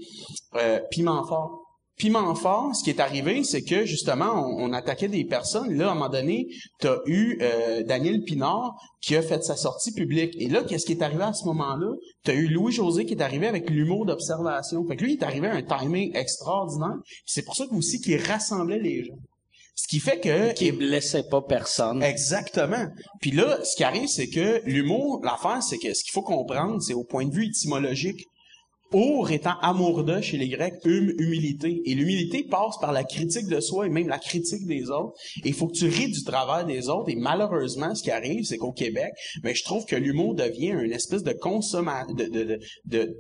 euh, 0.55 0.79
Piment 0.89 1.23
Fort. 1.27 1.61
Piment 1.97 2.35
fort, 2.35 2.75
ce 2.75 2.83
qui 2.83 2.89
est 2.89 2.99
arrivé, 2.99 3.43
c'est 3.45 3.61
que 3.61 3.85
justement, 3.85 4.33
on, 4.33 4.65
on 4.65 4.73
attaquait 4.73 5.07
des 5.07 5.23
personnes. 5.23 5.73
Là, 5.73 5.87
à 5.87 5.91
un 5.91 5.93
moment 5.93 6.09
donné, 6.09 6.47
t'as 6.79 6.97
eu 7.05 7.37
euh, 7.41 7.83
Daniel 7.83 8.21
Pinard 8.23 8.75
qui 9.01 9.15
a 9.15 9.21
fait 9.21 9.43
sa 9.43 9.55
sortie 9.55 9.93
publique. 9.93 10.35
Et 10.37 10.49
là, 10.49 10.63
qu'est-ce 10.63 10.85
qui 10.85 10.91
est 10.91 11.01
arrivé 11.01 11.23
à 11.23 11.31
ce 11.31 11.45
moment-là? 11.45 11.93
T'as 12.23 12.33
eu 12.33 12.47
Louis-José 12.47 13.05
qui 13.05 13.13
est 13.13 13.21
arrivé 13.21 13.47
avec 13.47 13.69
l'humour 13.69 14.05
d'observation. 14.05 14.85
Fait 14.85 14.97
que 14.97 15.05
lui, 15.05 15.13
il 15.13 15.19
est 15.19 15.23
arrivé 15.23 15.47
à 15.47 15.53
un 15.53 15.61
timing 15.61 16.13
extraordinaire. 16.15 16.97
C'est 17.25 17.43
pour 17.43 17.55
ça 17.55 17.65
aussi 17.71 18.01
qu'il 18.01 18.21
rassemblait 18.21 18.79
les 18.79 19.05
gens. 19.05 19.15
Ce 19.75 19.87
qui 19.87 19.99
fait 19.99 20.19
que... 20.19 20.53
Qui 20.53 20.71
blessait 20.71 21.27
pas 21.29 21.41
personne. 21.41 22.01
Exactement. 22.01 22.87
Puis 23.21 23.31
là, 23.31 23.59
ce 23.63 23.75
qui 23.75 23.83
arrive, 23.83 24.07
c'est 24.07 24.29
que 24.29 24.61
l'humour, 24.65 25.21
l'affaire, 25.23 25.61
c'est 25.61 25.77
que 25.77 25.93
ce 25.93 26.03
qu'il 26.03 26.13
faut 26.13 26.23
comprendre, 26.23 26.81
c'est 26.81 26.93
au 26.93 27.03
point 27.03 27.25
de 27.25 27.33
vue 27.33 27.47
étymologique. 27.47 28.25
Our 28.95 29.29
étant 29.31 29.59
amour 29.61 30.05
de 30.05 30.21
chez 30.21 30.37
les 30.37 30.47
Grecs, 30.47 30.75
hum, 30.85 31.11
humilité. 31.17 31.81
Et 31.83 31.95
l'humilité 31.95 32.45
passe 32.49 32.77
par 32.79 32.93
la 32.93 33.03
critique 33.03 33.47
de 33.47 33.59
soi 33.59 33.87
et 33.87 33.89
même 33.89 34.07
la 34.07 34.19
critique 34.19 34.65
des 34.65 34.89
autres. 34.89 35.11
Et 35.43 35.49
il 35.49 35.53
faut 35.53 35.67
que 35.67 35.73
tu 35.73 35.87
ris 35.89 36.09
du 36.09 36.23
travail 36.23 36.65
des 36.65 36.87
autres. 36.87 37.09
Et 37.09 37.15
malheureusement, 37.15 37.93
ce 37.93 38.01
qui 38.01 38.11
arrive, 38.11 38.45
c'est 38.45 38.55
qu'au 38.57 38.71
Québec, 38.71 39.11
mais 39.43 39.53
je 39.53 39.65
trouve 39.65 39.83
que 39.85 39.97
l'humour 39.97 40.33
devient 40.33 40.77
une 40.81 40.93
espèce 40.93 41.23
de 41.23 41.33
consommation, 41.33 42.15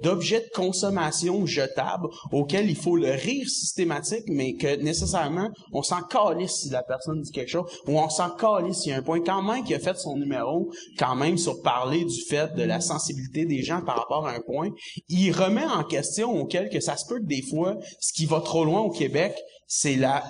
d'objet 0.01 0.39
de 0.39 0.49
consommation 0.55 1.45
jetable 1.45 2.07
auquel 2.31 2.69
il 2.69 2.77
faut 2.77 2.95
le 2.95 3.11
rire 3.11 3.49
systématique, 3.49 4.23
mais 4.27 4.53
que 4.53 4.77
nécessairement, 4.77 5.49
on 5.73 5.83
s'en 5.83 6.03
calisse 6.03 6.53
si 6.61 6.69
la 6.69 6.83
personne 6.83 7.19
dit 7.19 7.31
quelque 7.31 7.51
chose, 7.51 7.69
ou 7.85 7.99
on 7.99 8.09
s'en 8.09 8.29
calisse 8.29 8.77
s'il 8.77 8.91
y 8.91 8.93
a 8.93 8.99
un 8.99 9.01
point. 9.01 9.19
Quand 9.19 9.43
même 9.43 9.65
qui 9.65 9.73
a 9.73 9.79
fait 9.79 9.97
son 9.97 10.15
numéro, 10.15 10.71
quand 10.97 11.15
même 11.15 11.37
sur 11.37 11.61
parler 11.61 12.05
du 12.05 12.21
fait 12.29 12.55
de 12.55 12.63
la 12.63 12.79
sensibilité 12.79 13.43
des 13.43 13.61
gens 13.61 13.81
par 13.81 13.97
rapport 13.97 14.25
à 14.25 14.31
un 14.31 14.39
point, 14.39 14.69
il 15.09 15.31
remet 15.33 15.64
en 15.67 15.83
question 15.83 16.31
auquel 16.31 16.69
que 16.69 16.79
ça 16.79 16.95
se 16.97 17.05
peut 17.05 17.19
que 17.19 17.25
des 17.25 17.41
fois, 17.41 17.75
ce 17.99 18.13
qui 18.13 18.25
va 18.25 18.41
trop 18.41 18.63
loin 18.65 18.81
au 18.81 18.89
Québec, 18.91 19.35
c'est 19.67 19.95
la... 19.95 20.17
euh, 20.17 20.21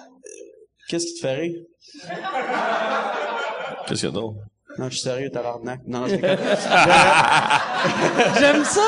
Qu'est-ce 0.90 1.06
qui 1.07 1.16
te 1.16 1.20
fait 1.22 1.36
rire? 1.36 1.62
Qu'est-ce 3.88 4.02
qu'il 4.02 4.10
y 4.10 4.12
a 4.12 4.16
d'autre? 4.16 4.36
Non, 4.78 4.88
je 4.90 4.95
suis 4.95 5.03
sérieux, 5.03 5.30
tabarnak. 5.30 5.80
Non, 5.88 6.02
non, 6.02 6.07
je. 6.07 6.16
J'aime 8.40 8.66
ça. 8.66 8.82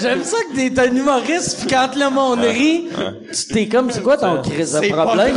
J'aime 0.00 0.22
ça 0.22 0.36
que 0.44 0.54
t'es 0.54 0.78
un 0.80 0.94
humoriste 0.94 1.62
pis 1.62 1.66
quand 1.66 1.90
le 1.96 2.10
monde 2.10 2.38
rit, 2.40 2.84
tu 3.32 3.46
t'es 3.52 3.66
comme, 3.66 3.90
c'est 3.90 4.02
quoi 4.02 4.16
ton 4.16 4.40
crise 4.40 4.72
de 4.74 4.80
C'est 4.80 4.90
pas 4.90 5.04
problème? 5.04 5.36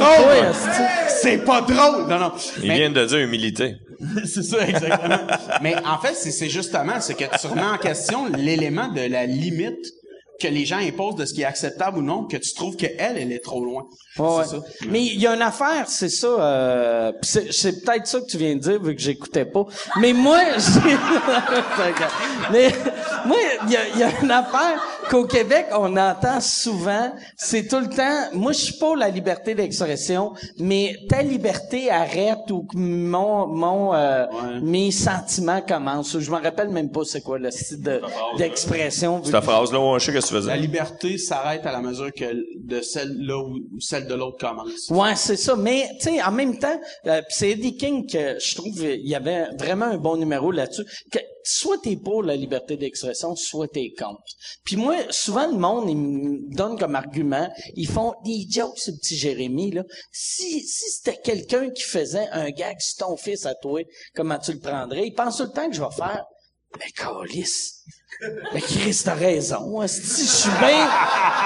C'est 1.08 1.40
pas 1.40 1.62
drôle! 1.62 2.08
Non, 2.08 2.20
non. 2.20 2.32
Il 2.62 2.68
Mais- 2.68 2.76
vient 2.78 2.92
de 2.92 3.04
dire 3.06 3.18
humilité. 3.18 3.78
c'est 4.26 4.44
ça, 4.44 4.68
exactement. 4.68 5.18
Mais 5.64 5.76
en 5.86 5.98
fait, 6.00 6.14
c'est, 6.14 6.32
c'est 6.32 6.50
justement, 6.50 7.00
c'est 7.00 7.16
que 7.16 7.24
tu 7.40 7.48
remets 7.48 7.62
en 7.64 7.78
question 7.78 8.28
l'élément 8.28 8.90
de 8.90 9.02
la 9.10 9.26
limite 9.26 9.86
que 10.40 10.48
les 10.48 10.66
gens 10.66 10.78
imposent 10.78 11.16
de 11.16 11.26
ce 11.26 11.34
qui 11.34 11.41
est 11.41 11.45
acceptable 11.45 11.99
ou 11.99 12.02
non, 12.02 12.26
que 12.26 12.38
tu 12.38 12.53
trouves 12.53 12.76
qu'elle, 12.76 13.18
elle 13.18 13.32
est 13.32 13.44
trop 13.44 13.64
loin. 13.64 13.88
Ouais, 14.18 14.45
ça. 14.45 14.57
Mais 14.88 15.03
il 15.03 15.20
y 15.20 15.28
a 15.28 15.36
une 15.36 15.41
affaire, 15.41 15.88
c'est 15.88 16.10
ça. 16.10 16.28
Euh, 16.28 17.12
c'est, 17.22 17.52
c'est 17.52 17.84
peut-être 17.84 18.07
ça 18.07 18.20
que 18.20 18.26
tu 18.26 18.38
viens 18.38 18.56
de 18.56 18.60
dire 18.60 18.82
vu 18.82 18.95
que 18.95 19.02
j'écoutais 19.02 19.45
pas. 19.45 19.66
Mais 19.99 20.14
moi, 20.14 20.40
j'ai... 20.57 20.98
mais 22.52 22.72
moi, 23.26 23.38
il 23.68 23.72
y 23.72 23.99
y 23.99 24.03
a 24.03 24.22
une 24.22 24.32
affaire 24.32 24.82
qu'au 25.10 25.26
Québec 25.26 25.68
on 25.73 25.95
entend 25.98 26.40
souvent. 26.41 27.11
C'est 27.38 27.68
tout 27.68 27.80
le 27.80 27.90
temps. 27.90 28.30
Moi, 28.34 28.52
je 28.52 28.60
suis 28.60 28.77
pour 28.77 28.95
la 28.95 29.10
liberté 29.10 29.56
d'expression, 29.56 30.34
mais 30.60 30.95
ta 31.10 31.22
liberté 31.22 31.90
arrête 31.90 32.49
ou 32.52 32.64
que 32.64 32.77
mon 32.77 33.48
mon 33.48 33.94
euh, 33.94 34.26
Ouais. 34.26 34.60
mes 34.61 34.91
sentiments 34.91 35.61
commencent. 35.61 36.18
Je 36.19 36.32
me 36.32 36.38
rappelle 36.41 36.69
même 36.69 36.91
pas 36.91 37.02
c'est 37.06 37.22
quoi 37.22 37.38
le 37.38 37.52
style 37.52 37.82
de, 37.82 38.02
d'expression. 38.38 39.22
Cette 39.23 39.44
phrase-là, 39.44 39.99
sais 39.99 40.11
ce 40.11 40.18
que 40.18 40.22
tu 40.26 40.34
faisais. 40.34 40.48
La 40.49 40.57
liberté 40.57 41.18
s'arrête 41.18 41.65
à 41.65 41.72
la 41.72 41.82
mesure 41.82 42.11
que 42.14 42.26
de 42.64 42.82
celle 42.82 43.15
là 43.26 43.38
où, 43.38 43.56
où 43.76 43.80
celle 43.80 44.07
de 44.07 44.14
l'autre 44.15 44.38
commence. 44.38 44.90
Ouais, 44.90 45.15
c'est 45.15 45.38
ça. 45.38 45.56
Mais 45.56 45.88
tu 45.99 46.10
sais, 46.10 46.23
en 46.23 46.32
même 46.32 46.57
temps, 46.57 46.80
euh, 47.07 47.22
pis 47.22 47.36
c'est 47.36 47.52
Eddie 47.52 47.77
King 47.77 48.06
que 48.10 48.38
je 48.40 48.56
trouve 48.56 48.73
il 48.84 49.07
y 49.07 49.15
avait 49.15 49.45
vraiment 49.57 49.86
un 49.86 49.98
bon 49.98 50.18
numéro 50.18 50.52
là-dessus. 50.52 50.84
Que 51.11 51.19
soit 51.46 51.78
t'es 51.80 51.96
pour 51.96 52.24
la 52.24 52.36
liberté 52.36 52.78
d'expression, 52.78 53.36
soit 53.36 53.68
t'es 53.68 53.94
contre. 53.98 54.22
Puis 54.64 54.76
moi, 54.76 54.96
souvent 55.10 55.48
le 55.48 55.58
monde 55.58 55.90
il 55.90 55.98
me 55.98 56.56
donne 56.56 56.78
comme 56.78 56.96
argument, 56.96 57.50
ils 57.76 57.88
font 57.88 58.14
des 58.24 58.46
jokes 58.50 58.80
ce 58.80 58.92
petit 58.92 59.16
Jérémy 59.16 59.72
là. 59.72 59.84
Si 60.12 60.62
si 60.62 60.90
c'était 60.92 61.20
quelqu'un 61.22 61.70
qui 61.70 61.84
faisait 61.84 62.28
un 62.32 62.50
gag 62.50 62.80
sur 62.80 63.08
ton 63.08 63.18
fils 63.18 63.46
à 63.46 63.56
toi, 63.56 63.82
comment 64.16 64.40
tu 64.40 64.54
le 64.54 64.60
prendrais? 64.60 65.08
Il 65.08 65.14
pense 65.14 65.38
tout 65.38 65.44
le 65.44 65.52
temps 65.52 65.70
que 65.70 65.76
je 65.76 65.82
vais 65.82 65.96
faire. 65.96 66.26
Mais 66.80 66.92
calice. 66.92 67.84
Mais 68.54 68.62
Chris, 68.62 69.02
t'as 69.04 69.14
raison. 69.14 69.82
esti, 69.82 70.22
je 70.22 70.30
suis 70.30 70.50
bien... 70.60 70.88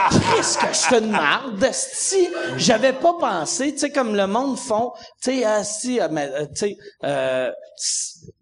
Chris, 0.09 0.57
que 0.59 0.73
je 0.73 0.79
fais 0.79 0.99
une 0.99 1.11
marde. 1.11 1.63
esti. 1.63 2.29
J'avais 2.57 2.93
pas 2.93 3.13
pensé, 3.13 3.73
tu 3.73 3.79
sais, 3.79 3.91
comme 3.91 4.15
le 4.15 4.27
monde 4.27 4.57
font, 4.57 4.91
tu 5.21 5.31
sais, 5.31 5.37
esti, 5.39 5.99
euh, 5.99 6.45
tu 6.47 6.55
sais, 6.55 6.77
euh, 7.03 7.51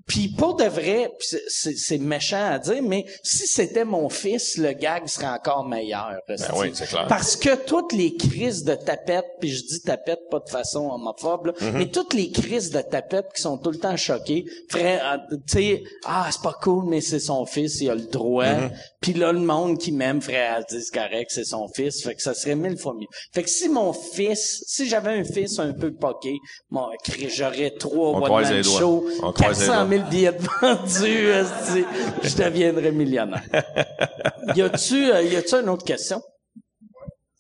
puis 0.08 0.30
pour 0.30 0.56
de 0.56 0.64
vrai, 0.64 1.12
pis 1.20 1.36
c'est- 1.48 1.98
méchant 1.98 2.44
à 2.52 2.60
dire, 2.60 2.82
mais 2.82 3.06
si 3.24 3.46
c'était 3.48 3.84
mon 3.86 4.08
fils, 4.10 4.58
le 4.58 4.72
gag 4.74 5.08
serait 5.08 5.28
encore 5.28 5.66
meilleur. 5.68 6.14
esti. 6.30 6.48
oui, 6.56 6.72
c'est 6.74 6.88
clair. 6.88 7.06
Parce 7.10 7.36
que 7.36 7.56
toutes 7.66 7.92
les 7.94 8.16
crises 8.16 8.64
de 8.64 8.76
tapette, 8.76 9.26
puis 9.40 9.50
je 9.50 9.64
dis 9.66 9.82
tapette 9.82 10.22
pas 10.32 10.40
de 10.40 10.50
façon 10.50 10.90
homophobe, 10.90 11.48
là, 11.48 11.54
Mm-hmm. 11.58 11.72
mais 11.78 11.88
toutes 11.88 12.14
les 12.14 12.32
crises 12.32 12.70
de 12.72 12.82
tapette 12.82 13.28
qui 13.36 13.42
sont 13.42 13.58
tout 13.58 13.72
le 13.72 13.80
temps 13.80 13.98
choquées, 13.98 14.46
feraient, 14.70 15.00
euh, 15.04 15.18
tu 15.48 15.54
sais, 15.54 15.84
ah 16.06 16.28
c'est 16.32 16.42
pas 16.42 16.56
cool, 16.62 16.86
mais 16.88 17.02
c'est 17.02 17.20
son 17.20 17.46
fils, 17.46 17.82
il 17.82 17.90
a 17.90 17.96
le 17.96 18.02
droit. 18.06 18.46
Mm-hmm. 18.46 18.72
Puis 19.02 19.14
là 19.14 19.32
le 19.32 19.40
monde 19.40 19.78
qui 19.78 19.92
m'aime 19.92 20.22
ferait 20.22 20.48
ah, 20.48 20.62
c'est 20.68 20.90
correct, 20.94 21.32
c'est 21.34 21.44
son 21.46 21.68
fils, 21.68 22.04
fait 22.04 22.16
que 22.16 22.22
ça 22.22 22.34
serait 22.34 22.56
mille 22.56 22.78
fois 22.78 22.94
mieux. 22.94 23.08
Fait 23.34 23.44
que 23.44 23.50
si 23.50 23.68
mon 23.70 23.92
fils, 23.94 24.64
si 24.68 24.88
j'avais 24.88 25.12
un 25.20 25.24
fils 25.24 25.60
un 25.60 25.74
peu 25.74 25.92
poqué, 25.94 26.36
mon 26.70 26.88
j'aurais 27.30 27.72
trois 27.72 28.10
On 28.12 28.20
les 28.54 28.62
doigts. 28.62 28.80
show, 28.80 29.06
On 29.24 29.32
croise 29.32 29.60
les 29.60 29.66
400 29.68 29.74
doigts. 29.86 29.97
000 30.00 30.10
billets 30.10 30.32
de 30.34 30.44
vendus, 30.62 31.46
je 32.24 32.36
deviendrais 32.44 32.92
millionnaire. 32.92 33.44
y 34.56 34.62
a-tu, 34.62 35.12
euh, 35.12 35.22
y 35.24 35.36
a-tu 35.36 35.56
une 35.56 35.70
autre 35.70 35.86
question? 35.86 36.22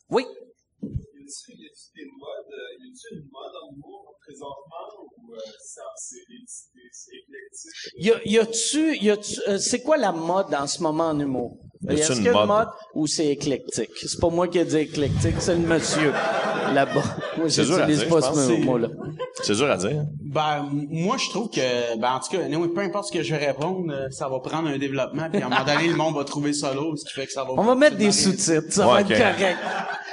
Oui. 0.10 0.24
Y 0.24 0.86
a-t-il 0.86 1.58
des 1.96 2.06
modes, 2.20 2.54
euh, 2.54 2.84
y 2.84 2.90
a-t-il 2.90 3.18
une 3.20 3.30
mode 3.32 3.56
en 3.64 3.76
humour 3.76 4.16
présentement 4.26 4.88
ou 5.18 5.34
euh, 5.34 5.40
ça- 5.60 5.82
c'est 5.98 6.18
éclectique? 6.30 8.26
Y, 8.26 8.40
a-tu, 8.40 8.98
y 9.04 9.10
a-tu, 9.10 9.60
c'est 9.60 9.82
quoi 9.82 9.98
la 9.98 10.12
mode 10.12 10.54
en 10.54 10.68
ce 10.68 10.82
moment 10.82 11.08
en 11.10 11.20
humour? 11.20 11.58
Est-ce 11.90 12.12
une 12.14 12.16
qu'il 12.18 12.26
y 12.26 12.30
a 12.30 12.32
une 12.32 12.38
mode? 12.38 12.48
mode 12.48 12.68
ou 12.96 13.08
c'est 13.08 13.28
éclectique? 13.28 13.90
C'est 13.96 14.20
pas 14.20 14.30
moi 14.30 14.48
qui 14.48 14.58
ai 14.60 14.66
dit 14.66 14.78
éclectique, 14.78 15.36
c'est 15.40 15.56
le 15.56 15.62
monsieur. 15.62 16.12
là-bas. 16.74 17.02
Moi, 17.38 17.50
C'est 17.50 17.64
dur 17.64 17.76
à 17.76 17.78
j'utilise 17.80 18.00
dire, 18.00 18.10
pas 18.10 18.22
ce 18.22 18.34
C'est- 18.48 18.58
mot-là. 18.58 18.90
C'est 19.42 19.54
dur 19.56 19.72
à 19.72 19.78
dire. 19.78 20.04
Ben, 20.22 20.68
moi, 20.90 21.16
je 21.18 21.30
trouve 21.30 21.50
que, 21.50 21.98
ben, 21.98 22.12
en 22.12 22.20
tout 22.20 22.30
cas, 22.36 22.44
anyway, 22.44 22.68
peu 22.68 22.82
importe 22.82 23.08
ce 23.08 23.12
que 23.18 23.24
je 23.24 23.34
vais 23.34 23.48
répondre, 23.48 23.86
euh, 23.90 24.08
ça 24.12 24.28
va 24.28 24.40
prendre 24.42 24.68
un 24.68 24.78
développement, 24.78 25.30
puis 25.32 25.42
à 25.42 25.46
un 25.46 25.50
moment 25.50 25.64
donné, 25.64 25.88
le 25.88 25.96
monde 25.96 26.16
va 26.16 26.26
trouver 26.26 26.52
ça 26.52 26.74
lourd, 26.74 26.98
ce 26.98 27.06
qui 27.06 27.14
fait 27.22 27.26
que 27.26 27.32
ça 27.32 27.46
va... 27.46 27.52
On 27.56 27.64
va 27.64 27.76
mettre 27.76 27.96
des 27.96 28.12
sous-titres, 28.12 28.66
ça 28.70 28.86
Ouais, 28.86 29.02
va 29.02 29.02
être 29.02 29.18
correct. 29.38 29.58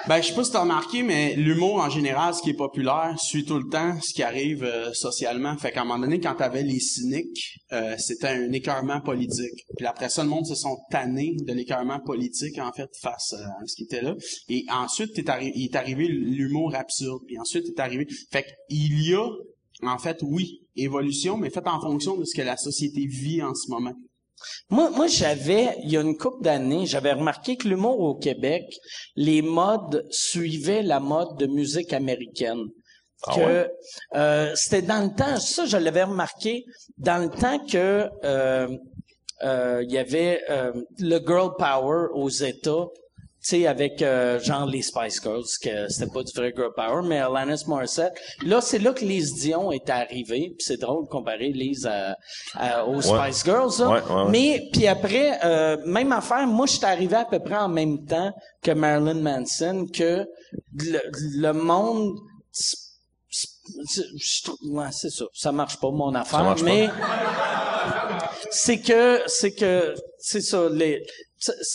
Ben, 0.07 0.21
je 0.21 0.29
sais 0.29 0.35
pas 0.35 0.45
si 0.45 0.53
t'as 0.53 0.61
remarqué, 0.61 1.03
mais 1.03 1.35
l'humour, 1.35 1.77
en 1.81 1.89
général, 1.89 2.35
ce 2.35 2.43
qui 2.43 2.51
est 2.51 2.55
populaire, 2.57 3.15
suit 3.19 3.45
tout 3.47 3.59
le 3.59 3.69
temps 3.71 3.95
ce 4.03 4.13
qui 4.13 4.23
arrive 4.23 4.63
euh, 4.63 4.93
socialement. 4.93 5.57
Fait 5.57 5.73
qu'à 5.73 5.81
un 5.81 5.85
moment 5.87 5.99
donné, 5.99 6.21
quand 6.21 6.35
t'avais 6.35 6.63
les 6.63 6.79
cyniques, 6.79 7.55
euh, 7.73 7.95
c'était 7.99 8.29
un 8.29 8.53
écœurement 8.53 9.01
politique. 9.01 9.65
Puis 9.79 9.87
après 9.87 10.11
ça, 10.11 10.23
le 10.23 10.29
monde 10.29 10.45
se 10.47 10.55
sont 10.55 10.77
tannés 10.91 11.35
de 11.47 11.54
l'écœurement 11.55 12.01
politique, 12.01 12.59
en 12.59 12.73
fait, 12.73 12.91
face 13.01 13.35
euh, 13.35 13.45
à 13.45 13.67
ce 13.67 13.75
qui 13.77 13.85
était 13.85 14.03
là. 14.03 14.15
Et 14.49 14.65
ensuite, 14.71 15.11
il 15.17 15.65
est 15.65 15.77
arrivé 15.77 16.09
l'humour 16.09 16.75
absurde. 16.75 17.23
Puis 17.27 17.39
ensuite, 17.39 17.67
est 17.67 17.81
arrivé... 17.81 18.07
Fait 18.31 18.45
qu'il 18.69 19.09
y 19.09 19.15
a, 19.15 19.29
en 19.83 19.99
fait, 19.99 20.19
oui, 20.23 20.63
évolution, 20.77 21.37
mais 21.37 21.51
faite 21.51 21.67
en 21.67 21.81
fonction 21.81 22.17
de 22.17 22.25
ce 22.25 22.35
que 22.37 22.43
la 22.43 22.57
société 22.57 23.07
vit 23.07 23.43
en 23.43 23.55
ce 23.55 23.71
moment. 23.71 23.95
Moi, 24.71 24.91
moi 24.91 25.07
j'avais, 25.07 25.77
il 25.85 25.91
y 25.91 25.97
a 25.97 26.01
une 26.01 26.17
couple 26.17 26.43
d'années, 26.43 26.87
j'avais 26.87 27.13
remarqué 27.13 27.57
que 27.57 27.69
l'humour 27.69 28.01
au 28.01 28.15
Québec, 28.15 28.65
les 29.17 29.43
modes 29.43 30.07
suivaient 30.11 30.83
la 30.83 31.01
mode 31.01 31.39
de 31.39 31.47
musique 31.47 31.93
américaine. 31.93 32.65
Ah 33.27 33.35
que 33.37 33.69
euh, 34.17 34.53
c'était 34.55 34.83
dans 34.83 35.03
le 35.03 35.15
temps, 35.15 35.41
ça 35.41 35.65
je 35.65 35.79
l'avais 35.79 36.03
remarqué, 36.03 36.65
dans 36.99 37.23
le 37.23 37.31
temps 37.31 37.59
que 37.65 38.11
euh, 38.25 38.69
il 39.83 39.91
y 39.93 39.99
avait 39.99 40.41
euh, 40.51 40.73
le 40.99 41.19
girl 41.19 41.51
power 41.59 42.09
aux 42.13 42.29
États, 42.31 42.87
tu 43.43 43.51
sais 43.51 43.67
avec 43.67 44.01
euh, 44.01 44.41
genre 44.41 44.65
les 44.65 44.81
Spice 44.81 45.21
Girls, 45.23 45.45
que 45.63 45.87
c'était 45.91 46.11
pas 46.11 46.23
du 46.23 46.33
vrai 46.35 46.51
girl 46.57 46.73
power, 46.75 47.03
mais 47.07 47.19
Alanis 47.19 47.65
Morissette. 47.67 48.15
Là, 48.43 48.63
c'est 48.63 48.79
là 48.79 48.93
que 48.95 49.05
Lise 49.05 49.35
Dion 49.35 49.71
est 49.71 49.91
arrivée, 49.91 50.55
puis 50.57 50.65
c'est 50.67 50.81
drôle 50.81 51.05
de 51.05 51.11
comparer 51.11 51.51
Lise 51.51 51.87
à, 51.87 52.17
à- 52.55 52.87
aux 52.87 52.97
Ouais. 53.07 53.31
Spice 53.31 53.45
Girls. 53.45 53.73
là. 53.81 53.89
Ouais, 53.89 54.01
ouais, 54.01 54.23
ouais. 54.25 54.31
Mais 54.31 54.69
puis 54.73 54.87
après, 54.87 55.39
euh, 55.45 55.77
même 55.85 56.11
affaire, 56.13 56.47
moi 56.47 56.65
je 56.67 56.73
suis 56.77 56.85
arrivé 56.87 57.17
à 57.17 57.27
peu 57.27 57.39
près 57.39 57.57
en 57.59 57.69
même 57.69 58.05
temps 58.07 58.33
que 58.63 58.71
Marilyn 58.71 59.21
Manson, 59.21 59.87
que 59.93 60.25
le, 60.79 61.01
le 61.43 61.53
monde 61.53 62.17
ouais, 64.65 64.87
c'est 64.93 65.11
ça. 65.11 65.25
Ça 65.33 65.53
marche 65.53 65.79
pas, 65.79 65.91
mon 65.91 66.15
affaire. 66.15 66.57
mais 66.65 66.89
c'est 68.51 68.81
que, 68.81 69.23
c'est 69.27 69.55
que, 69.55 69.95
c'est 70.19 70.41
ça. 70.41 70.69
Les, 70.69 71.05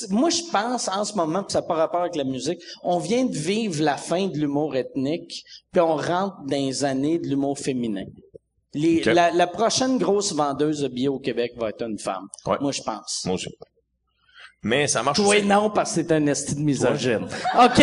moi, 0.10 0.30
je 0.30 0.42
pense 0.52 0.88
en 0.88 1.04
ce 1.06 1.14
moment, 1.14 1.44
puis 1.44 1.54
ça 1.54 1.62
n'a 1.62 1.68
pas 1.68 1.76
rapport 1.76 2.02
avec 2.02 2.16
la 2.16 2.24
musique, 2.24 2.60
on 2.84 3.00
vient 3.00 3.26
de 3.26 3.36
vivre 3.36 3.84
la 3.84 3.98
fin 3.98 4.28
de 4.28 4.38
l'humour 4.38 4.76
ethnique, 4.76 5.44
puis 5.72 5.82
on 5.82 5.96
rentre 5.96 6.38
dans 6.48 6.58
les 6.58 6.84
années 6.84 7.20
de 7.20 7.28
l'humour 7.28 7.58
féminin. 7.58 8.06
Les, 8.74 9.04
la, 9.04 9.32
la 9.32 9.48
prochaine 9.48 9.98
grosse 9.98 10.32
vendeuse 10.34 10.82
de 10.82 10.88
billets 10.88 11.08
au 11.08 11.20
Québec 11.20 11.54
va 11.58 11.70
être 11.70 11.82
une 11.82 11.98
femme. 11.98 12.28
Ouais. 12.46 12.58
Moi, 12.62 12.72
je 12.72 12.84
pense. 12.84 13.24
Moi 13.26 13.36
aussi. 13.36 13.48
Mais 14.62 14.88
ça 14.88 15.04
marche 15.04 15.18
Toi, 15.20 15.38
aussi. 15.38 15.46
non, 15.46 15.70
parce 15.70 15.92
que 15.92 16.02
c'est 16.02 16.12
un 16.12 16.26
esti 16.28 16.56
de 16.56 16.60
misogyne. 16.62 17.26
OK. 17.64 17.78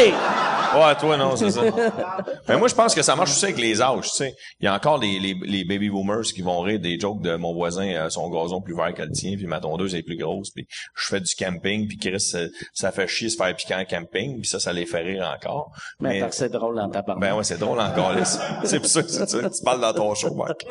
Ouais, 0.75 0.95
toi, 1.01 1.17
non, 1.17 1.37
c'est 1.37 1.51
ça. 1.51 1.63
Mais 2.49 2.59
moi, 2.59 2.69
je 2.69 2.75
pense 2.75 2.95
que 2.95 3.01
ça 3.01 3.17
marche 3.17 3.31
aussi 3.31 3.45
avec 3.47 3.57
les 3.59 3.81
âges, 3.81 4.11
tu 4.11 4.17
sais. 4.17 4.35
Il 4.61 4.67
y 4.67 4.69
a 4.69 4.75
encore 4.75 4.99
les, 4.99 5.19
les, 5.19 5.35
les 5.43 5.65
baby 5.65 5.89
boomers 5.89 6.25
qui 6.25 6.43
vont 6.43 6.61
rire 6.61 6.79
des 6.79 6.99
jokes 7.01 7.23
de 7.23 7.35
mon 7.37 7.55
voisin, 7.55 7.87
euh, 7.87 8.11
son 8.11 8.29
gazon 8.29 8.61
plus 8.61 8.75
vert 8.77 8.93
que 8.93 9.03
le 9.03 9.11
tien, 9.11 9.37
puis 9.37 9.47
ma 9.47 9.59
tondeuse 9.61 9.95
est 9.95 10.03
plus 10.03 10.19
grosse, 10.19 10.51
puis 10.51 10.67
je 10.95 11.07
fais 11.07 11.21
du 11.21 11.35
camping, 11.35 11.89
puis 11.89 11.97
Chris, 11.97 12.21
ça, 12.21 12.41
ça 12.75 12.93
fait 12.93 13.07
chier 13.07 13.31
se 13.31 13.37
faire 13.37 13.55
piquer 13.57 13.75
en 13.75 13.85
camping, 13.87 14.41
puis 14.41 14.49
ça, 14.49 14.61
ça 14.61 14.73
les 14.73 14.85
fait 14.85 15.01
rire 15.01 15.33
encore. 15.35 15.71
Mais, 16.01 16.23
c'est 16.31 16.51
drôle 16.51 16.77
dans 16.77 16.91
ta 16.91 17.03
part. 17.03 17.17
Ben 17.19 17.35
ouais, 17.35 17.45
c'est 17.45 17.59
drôle 17.59 17.81
encore, 17.81 18.13
là. 18.13 18.25
C'est 18.65 18.81
pour 18.81 18.89
ça 18.89 19.03
que 19.03 19.09
c'est 19.09 19.27
ça. 19.27 19.49
Tu 19.49 19.63
parles 19.65 19.81
dans 19.81 19.95
ton 19.95 20.15
show, 20.15 20.35
Marc. 20.35 20.67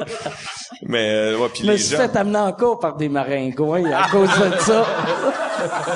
Mais, 0.84 1.10
euh, 1.10 1.38
ouais, 1.40 1.50
puis 1.50 1.62
Je 1.64 1.68
me 1.68 1.72
les 1.72 1.78
suis 1.80 1.96
gens... 1.96 2.02
fait 2.04 2.16
amener 2.16 2.38
encore 2.38 2.80
par 2.80 2.96
des 2.96 3.10
maringouins 3.10 3.92
à 3.92 4.10
cause 4.10 4.30
de 4.30 4.58
ça. 4.60 4.86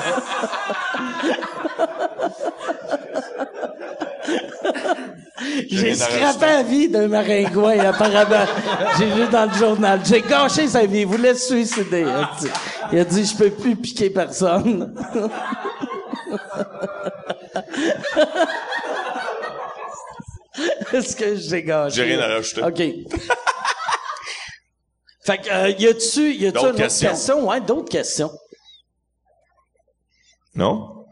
J'ai 5.70 5.94
rajouter. 5.94 6.46
la 6.46 6.62
vie 6.62 6.88
d'un 6.88 7.08
maringouin, 7.08 7.78
apparemment. 7.80 8.44
J'ai 8.98 9.06
lu 9.06 9.26
dans 9.28 9.50
le 9.50 9.56
journal. 9.58 10.00
J'ai 10.04 10.20
gâché 10.20 10.68
sa 10.68 10.84
vie. 10.84 11.00
Il 11.00 11.06
voulait 11.06 11.34
se 11.34 11.54
suicider. 11.54 12.06
Il 12.92 12.98
a 12.98 13.04
dit, 13.04 13.24
je 13.24 13.34
peux 13.36 13.50
plus 13.50 13.74
piquer 13.76 14.10
personne. 14.10 14.94
Est-ce 20.92 21.16
que 21.16 21.36
j'ai 21.36 21.62
gâché? 21.62 21.96
J'ai 21.96 22.02
rien 22.04 22.20
à 22.20 22.26
rajouter. 22.34 22.62
OK. 22.62 22.82
fait 25.24 25.38
que, 25.38 25.50
euh, 25.50 25.70
y 25.78 25.86
a-tu, 25.86 26.34
y 26.34 26.46
a-tu 26.46 26.58
D'autres 26.58 26.76
questions? 26.76 27.10
question? 27.10 27.48
Ouais, 27.48 27.60
d'autres 27.60 27.88
questions. 27.88 28.30
Non? 30.60 31.06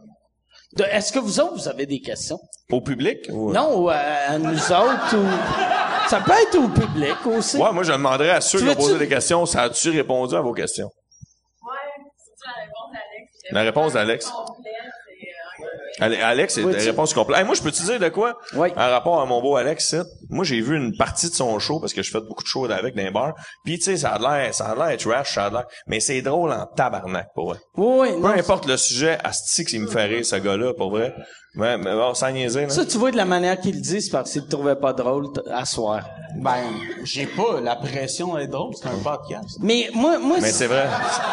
Est-ce 0.92 1.12
que 1.12 1.18
vous 1.18 1.40
autres, 1.40 1.54
vous 1.54 1.68
avez 1.68 1.86
des 1.86 2.00
questions? 2.00 2.38
Au 2.70 2.80
public? 2.82 3.26
ou- 3.32 3.52
Non, 3.52 3.78
ou 3.82 3.88
à, 3.88 4.38
nous 4.38 4.50
autres, 4.72 5.16
ou... 5.16 6.08
Ça 6.08 6.20
peut 6.20 6.32
être 6.32 6.56
au 6.58 6.68
public 6.68 7.16
aussi. 7.26 7.56
Ouais, 7.56 7.72
moi, 7.72 7.82
je 7.82 7.92
demanderais 7.92 8.30
à 8.30 8.40
ceux 8.40 8.58
Tu 8.58 8.64
qui 8.64 8.70
ont 8.70 8.74
posé 8.74 8.98
des 8.98 9.08
questions, 9.08 9.44
ça 9.46 9.62
a-tu 9.62 9.90
répondu 9.90 10.34
à 10.36 10.40
vos 10.42 10.52
questions? 10.52 10.86
Ouais, 10.86 11.70
c'est 12.16 12.46
la 12.46 12.52
réponse 12.62 12.92
d'Alex. 12.92 13.32
La 13.50 13.62
réponse 13.62 13.92
d'Alex. 13.94 14.26
complète 14.30 14.74
et, 15.20 16.02
euh, 16.02 16.04
Ale- 16.04 16.22
Alex, 16.22 16.54
c'est 16.54 16.62
la 16.62 16.78
réponse 16.78 17.14
complète. 17.14 17.38
Hey, 17.38 17.44
moi, 17.44 17.54
je 17.54 17.62
peux 17.62 17.72
te 17.72 17.82
dire 17.82 17.98
de 17.98 18.08
quoi? 18.10 18.38
Oui. 18.54 18.68
En 18.76 18.90
rapport 18.90 19.20
à 19.20 19.26
mon 19.26 19.40
beau 19.40 19.56
Alex, 19.56 19.88
c'est- 19.88 20.02
moi, 20.30 20.44
j'ai 20.44 20.60
vu 20.60 20.76
une 20.76 20.96
partie 20.96 21.28
de 21.30 21.34
son 21.34 21.58
show 21.58 21.80
parce 21.80 21.92
que 21.92 22.02
je 22.02 22.10
fais 22.10 22.20
beaucoup 22.20 22.42
de 22.42 22.48
shows 22.48 22.70
avec 22.70 22.94
dans 22.94 23.02
les 23.02 23.10
bars. 23.10 23.34
Puis, 23.64 23.78
tu 23.78 23.84
sais, 23.84 23.96
ça 23.96 24.10
a 24.10 24.18
l'air, 24.18 24.54
ça 24.54 24.66
a 24.66 24.74
l'air 24.88 24.98
trash, 24.98 25.34
ça 25.34 25.46
a 25.46 25.50
l'air, 25.50 25.64
mais 25.86 26.00
c'est 26.00 26.22
drôle 26.22 26.52
en 26.52 26.66
tabarnak, 26.66 27.28
pour 27.34 27.50
vrai. 27.50 27.58
Oui, 27.76 27.86
oui, 28.00 28.08
Peu 28.14 28.20
non, 28.20 28.28
importe 28.28 28.66
le 28.66 28.76
sujet, 28.76 29.18
asti 29.24 29.64
que 29.64 29.70
il 29.72 29.80
me 29.82 29.86
fait 29.88 30.04
rire, 30.04 30.24
ce 30.26 30.36
gars-là, 30.36 30.74
pour 30.74 30.90
vrai. 30.90 31.14
Ouais, 31.56 31.76
mais 31.78 31.92
bon, 31.94 32.14
sans 32.14 32.30
niaiser, 32.30 32.62
là. 32.62 32.68
Ça, 32.68 32.84
tu 32.84 32.98
vois, 32.98 33.10
de 33.10 33.16
la 33.16 33.24
manière 33.24 33.58
qu'il 33.58 33.74
le 33.74 33.80
dit, 33.80 34.00
c'est 34.02 34.10
parce 34.10 34.30
qu'il 34.32 34.42
le 34.42 34.48
trouvait 34.48 34.76
pas 34.76 34.92
drôle 34.92 35.26
à 35.50 35.64
soir. 35.64 36.06
Ben, 36.36 36.62
j'ai 37.04 37.26
pas 37.26 37.60
la 37.60 37.74
pression 37.74 38.34
d'être 38.36 38.50
drôle, 38.50 38.74
c'est 38.80 38.88
un 38.88 38.98
podcast. 39.02 39.56
Mais 39.60 39.88
moi, 39.94 40.18
moi, 40.18 40.38
Mais 40.40 40.50
c'est- 40.52 40.66
vrai. 40.66 40.86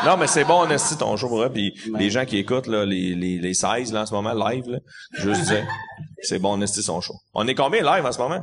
Non, 0.05 0.15
mais 0.17 0.27
c'est 0.27 0.45
bon, 0.45 0.55
en 0.61 0.69
esti, 0.69 0.97
ton 0.97 1.15
show, 1.17 1.27
pour 1.27 1.37
vrai. 1.39 1.49
Puis 1.51 1.73
les 1.97 2.09
gens 2.09 2.25
qui 2.25 2.37
écoutent, 2.37 2.67
là, 2.67 2.85
les, 2.85 3.13
les, 3.13 3.37
les 3.39 3.53
16, 3.53 3.91
là, 3.93 4.01
en 4.01 4.05
ce 4.05 4.13
moment, 4.13 4.33
live, 4.33 4.63
là, 4.67 4.79
je 5.13 5.29
juste 5.29 5.41
disais, 5.41 5.63
c'est 6.21 6.39
bon, 6.39 6.51
en 6.53 6.61
esti, 6.61 6.81
son 6.81 7.01
show. 7.01 7.13
On 7.33 7.45
est 7.47 7.53
combien 7.55 7.81
live 7.83 8.05
en 8.05 8.11
ce 8.11 8.17
moment? 8.19 8.39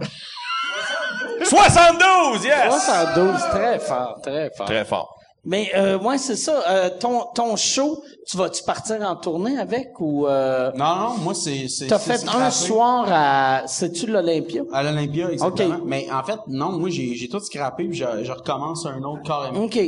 72, 1.44 2.44
yes! 2.44 2.69
72, 2.86 3.40
très 3.51 3.78
fort, 3.78 4.19
très 4.23 4.51
fort. 4.56 4.66
Très 4.66 4.85
fort. 4.85 5.16
Mais 5.44 5.73
euh, 5.74 5.98
ouais, 5.98 6.19
c'est 6.19 6.36
ça. 6.36 6.62
Euh, 6.69 6.89
ton 7.01 7.24
ton 7.35 7.56
show, 7.56 8.01
tu 8.28 8.36
vas-tu 8.36 8.62
partir 8.62 9.01
en 9.02 9.16
tournée 9.16 9.59
avec 9.59 9.89
ou 9.98 10.28
euh, 10.28 10.70
Non, 10.77 10.94
non, 10.94 11.14
moi, 11.19 11.35
c'est... 11.35 11.66
c'est 11.66 11.89
t'as 11.89 11.98
fait 11.98 12.12
un 12.12 12.19
scrappé. 12.19 12.51
soir 12.52 13.06
à 13.10 13.62
c'est-tu 13.66 14.06
l'Olympia? 14.06 14.62
À 14.73 14.85
l'Olympia, 14.85 15.32
exactement. 15.32 15.74
Ok. 15.78 15.82
Mais 15.85 16.06
en 16.12 16.23
fait, 16.23 16.39
non, 16.47 16.78
moi, 16.78 16.90
j'ai, 16.90 17.16
j'ai 17.16 17.28
tout 17.28 17.40
scrappé 17.40 17.89
puis 17.89 17.97
je, 17.98 18.05
je 18.23 18.31
recommence 18.31 18.86
un 18.86 19.02
autre 19.02 19.23
carrément. 19.24 19.64
OK. 19.64 19.81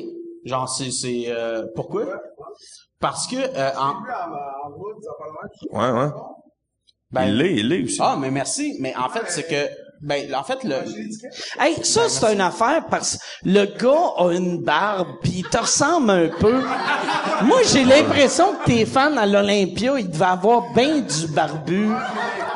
Genre, 0.45 0.69
c'est... 0.69 0.91
c'est 0.91 1.27
euh, 1.29 1.67
pourquoi? 1.77 2.03
Parce 2.99 3.29
que... 3.29 3.37
euh, 3.37 3.71
en, 3.79 3.93
Ouais, 5.71 5.91
ouais. 5.91 6.11
Ben- 7.13 7.27
il 7.27 7.37
l'est, 7.39 7.55
il 7.55 7.69
l'est 7.69 7.85
aussi. 7.85 7.99
ah, 8.03 8.17
mais 8.19 8.33
merci. 8.33 8.77
Mais 8.81 8.93
en 8.97 9.09
fait, 9.09 9.23
c'est 9.29 9.45
que... 9.47 9.69
Ben, 10.01 10.35
en 10.35 10.45
fait, 10.45 10.65
le... 10.65 10.75
Hey, 11.59 11.77
ça 11.83 12.09
c'est 12.09 12.33
une 12.33 12.41
affaire 12.41 12.85
parce 12.91 13.17
que 13.17 13.23
le 13.49 13.65
gars 13.65 14.13
a 14.19 14.33
une 14.33 14.63
barbe 14.63 15.09
puis 15.23 15.33
il 15.39 15.45
te 15.45 15.57
ressemble 15.59 16.11
un 16.11 16.29
peu. 16.29 16.63
Moi, 17.43 17.61
j'ai 17.73 17.85
l'impression 17.85 18.55
que 18.55 18.67
tes 18.67 18.87
fans 18.87 19.17
à 19.17 19.27
l'Olympia, 19.27 19.99
ils 19.99 20.09
devaient 20.09 20.25
avoir 20.25 20.73
bien 20.75 21.01
du 21.01 21.27
barbu. 21.29 21.89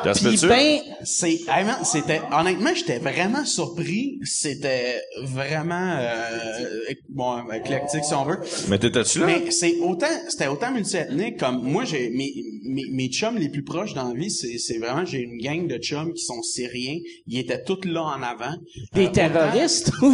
Puis 0.03 0.37
ben, 0.47 0.79
c'est 1.03 1.33
hey, 1.47 1.65
man, 1.65 1.83
c'était 1.83 2.21
honnêtement, 2.31 2.69
j'étais 2.73 2.99
vraiment 2.99 3.43
surpris. 3.45 4.19
C'était 4.23 5.01
vraiment 5.23 5.97
euh, 5.99 6.93
bon 7.09 7.51
éclectique 7.51 8.05
si 8.05 8.13
on 8.13 8.23
veut. 8.23 8.39
Mais 8.69 8.79
t'étais-tu 8.79 9.19
là? 9.19 9.25
Mais 9.25 9.51
c'est 9.51 9.77
autant, 9.79 10.07
c'était 10.29 10.47
autant 10.47 10.71
multiethnique 10.71 11.37
comme 11.37 11.63
moi. 11.63 11.83
J'ai 11.83 12.09
mes, 12.11 12.33
mes 12.65 12.85
mes 12.91 13.07
chums 13.09 13.37
les 13.37 13.49
plus 13.49 13.63
proches 13.63 13.93
dans 13.93 14.09
la 14.09 14.13
vie, 14.13 14.31
c'est 14.31 14.57
c'est 14.57 14.77
vraiment 14.77 15.03
j'ai 15.05 15.19
une 15.19 15.37
gang 15.37 15.67
de 15.67 15.77
chums 15.77 16.13
qui 16.13 16.23
sont 16.23 16.41
syriens. 16.43 16.99
Ils 17.31 17.39
étaient 17.39 17.63
tous 17.63 17.85
là 17.85 18.01
en 18.03 18.21
avant. 18.23 18.55
Des 18.93 19.11
terroristes 19.11 19.91
ou 20.01 20.13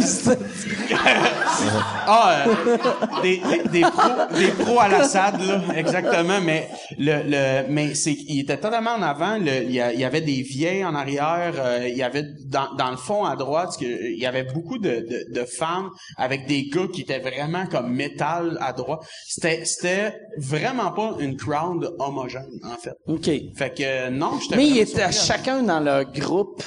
Ah, 2.08 2.44
euh, 2.46 2.76
des, 3.22 3.38
des, 3.38 3.68
des 3.70 3.80
pros, 3.80 4.36
des 4.38 4.48
pros 4.64 4.80
à 4.80 4.88
l'Assad, 4.88 5.40
là, 5.40 5.62
exactement. 5.74 6.40
Mais 6.40 6.68
le, 6.98 7.22
le, 7.24 7.68
mais 7.68 7.94
c'est, 7.94 8.12
il 8.12 8.40
était 8.40 8.58
totalement 8.58 8.90
en 8.92 9.02
avant. 9.02 9.38
Le, 9.38 9.62
il 9.64 9.72
y, 9.72 9.80
a- 9.80 9.92
il 9.92 10.00
y 10.00 10.04
avait 10.04 10.20
des 10.20 10.42
vieilles 10.42 10.84
en 10.84 10.94
arrière. 10.94 11.54
euh, 11.58 11.88
il 11.88 11.96
y 11.96 12.02
avait 12.02 12.24
dans, 12.46 12.74
dans 12.76 12.90
le 12.90 12.96
fond 12.96 13.24
à 13.24 13.34
droite, 13.36 13.76
que- 13.80 13.84
il 13.84 14.18
y 14.20 14.26
avait 14.26 14.44
beaucoup 14.44 14.78
de, 14.78 14.90
de, 15.10 15.32
de 15.40 15.44
femmes 15.44 15.90
avec 16.16 16.46
des 16.46 16.64
gars 16.68 16.86
qui 16.92 17.00
étaient 17.02 17.18
vraiment 17.20 17.66
comme 17.66 17.92
métal 17.92 18.58
à 18.60 18.72
droite. 18.72 19.00
C'était 19.26 19.64
c'était 19.64 20.14
vraiment 20.38 20.92
pas 20.92 21.14
une 21.18 21.36
crowd 21.36 21.94
homogène 21.98 22.46
en 22.64 22.76
fait. 22.76 22.94
OK. 23.06 23.24
Fait 23.56 23.74
que 23.74 23.82
euh, 23.82 24.10
non, 24.10 24.38
j'étais 24.40 24.56
Mais 24.56 24.66
ils 24.68 24.78
étaient 24.78 25.10
chacun 25.12 25.62
dans 25.62 25.80
leur 25.80 26.04
groupe. 26.12 26.62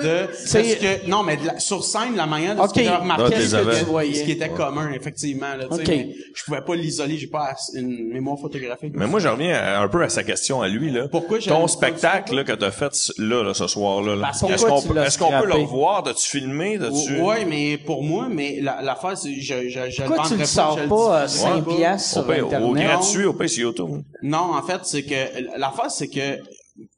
De 0.00 0.26
parce 0.26 0.52
que 0.52 1.08
non 1.08 1.22
mais 1.22 1.36
de 1.36 1.46
la- 1.46 1.58
sur 1.58 1.82
scène 1.84 2.14
la 2.16 2.26
manière 2.26 2.54
de 2.54 2.60
Ok. 2.60 2.70
ce 2.74 2.80
tu 2.80 3.76
ce, 3.80 3.84
voyais. 3.84 4.22
qui 4.24 4.30
était 4.32 4.48
commun 4.48 4.92
effectivement 4.92 5.54
là, 5.56 5.66
tu 5.70 5.76
sais, 5.76 5.82
Ok. 5.82 5.88
mais 5.88 6.08
je 6.34 6.44
pouvais 6.44 6.60
pas 6.60 6.74
l'isoler 6.76 7.18
j'ai 7.18 7.26
pas 7.26 7.54
une 7.74 8.08
mémoire 8.12 8.38
photographique 8.38 8.92
Mais 8.94 9.06
moi, 9.06 9.20
je 9.20 9.28
reviens 9.28 9.54
à- 9.54 9.80
un 9.82 9.88
peu 9.88 10.02
à 10.02 10.08
sa 10.08 10.22
question 10.22 10.62
à 10.62 10.68
lui, 10.68 10.90
là. 10.90 11.08
Pourquoi 11.10 11.38
Ton 11.40 11.66
spectacle, 11.66 12.34
là, 12.34 12.44
que 12.44 12.52
t'as 12.52 12.70
fait, 12.70 12.94
ce- 12.94 13.12
là, 13.20 13.42
là, 13.42 13.54
ce 13.54 13.66
soir-là, 13.66 14.14
là. 14.16 14.30
Est-ce 14.30 14.64
qu'on 14.66 14.80
tu 14.80 14.88
peut, 14.88 14.94
l'as 14.94 15.06
est-ce 15.06 15.18
qu'on 15.18 15.30
peut 15.40 15.46
le 15.46 15.54
revoir? 15.54 16.02
T'as-tu 16.04 16.28
filmé? 16.30 16.78
T'as-tu... 16.78 17.20
Ouais, 17.20 17.44
mais 17.44 17.76
pour 17.78 18.02
moi, 18.02 18.28
mais 18.30 18.60
la- 18.62 18.80
l'affaire, 18.82 19.16
c'est, 19.16 19.34
je, 19.34 19.68
je, 19.68 19.90
je 19.90 20.02
Pourquoi 20.02 20.24
tu 20.24 20.30
vendrais 20.30 20.36
le 20.38 20.44
sors 20.46 20.78
pas 20.88 21.20
à 21.22 21.26
dis- 21.26 21.34
5 21.38 21.66
Ouais. 21.66 21.76
piastres 21.76 22.18
Au 22.18 22.22
sur 22.22 22.32
pire, 22.32 22.44
au 22.44 22.46
Internet? 22.46 22.84
gratuit, 22.86 23.24
au 23.24 23.32
pire, 23.32 23.50
sur 23.50 23.62
YouTube. 23.62 23.90
Non, 24.22 24.54
en 24.54 24.62
fait, 24.62 24.80
c'est 24.84 25.02
que, 25.02 25.58
l'affaire, 25.58 25.90
c'est 25.90 26.08
que, 26.08 26.38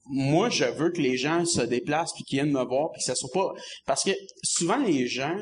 moi, 0.06 0.50
je 0.50 0.64
veux 0.64 0.90
que 0.90 1.00
les 1.00 1.16
gens 1.16 1.44
se 1.44 1.62
déplacent 1.62 2.12
puis 2.12 2.24
qu'ils 2.24 2.40
viennent 2.40 2.52
me 2.52 2.64
voir 2.64 2.90
puis 2.92 3.00
que 3.00 3.04
ça 3.04 3.14
soit 3.14 3.30
pas, 3.32 3.52
parce 3.86 4.04
que 4.04 4.12
souvent 4.42 4.78
les 4.78 5.06
gens 5.06 5.36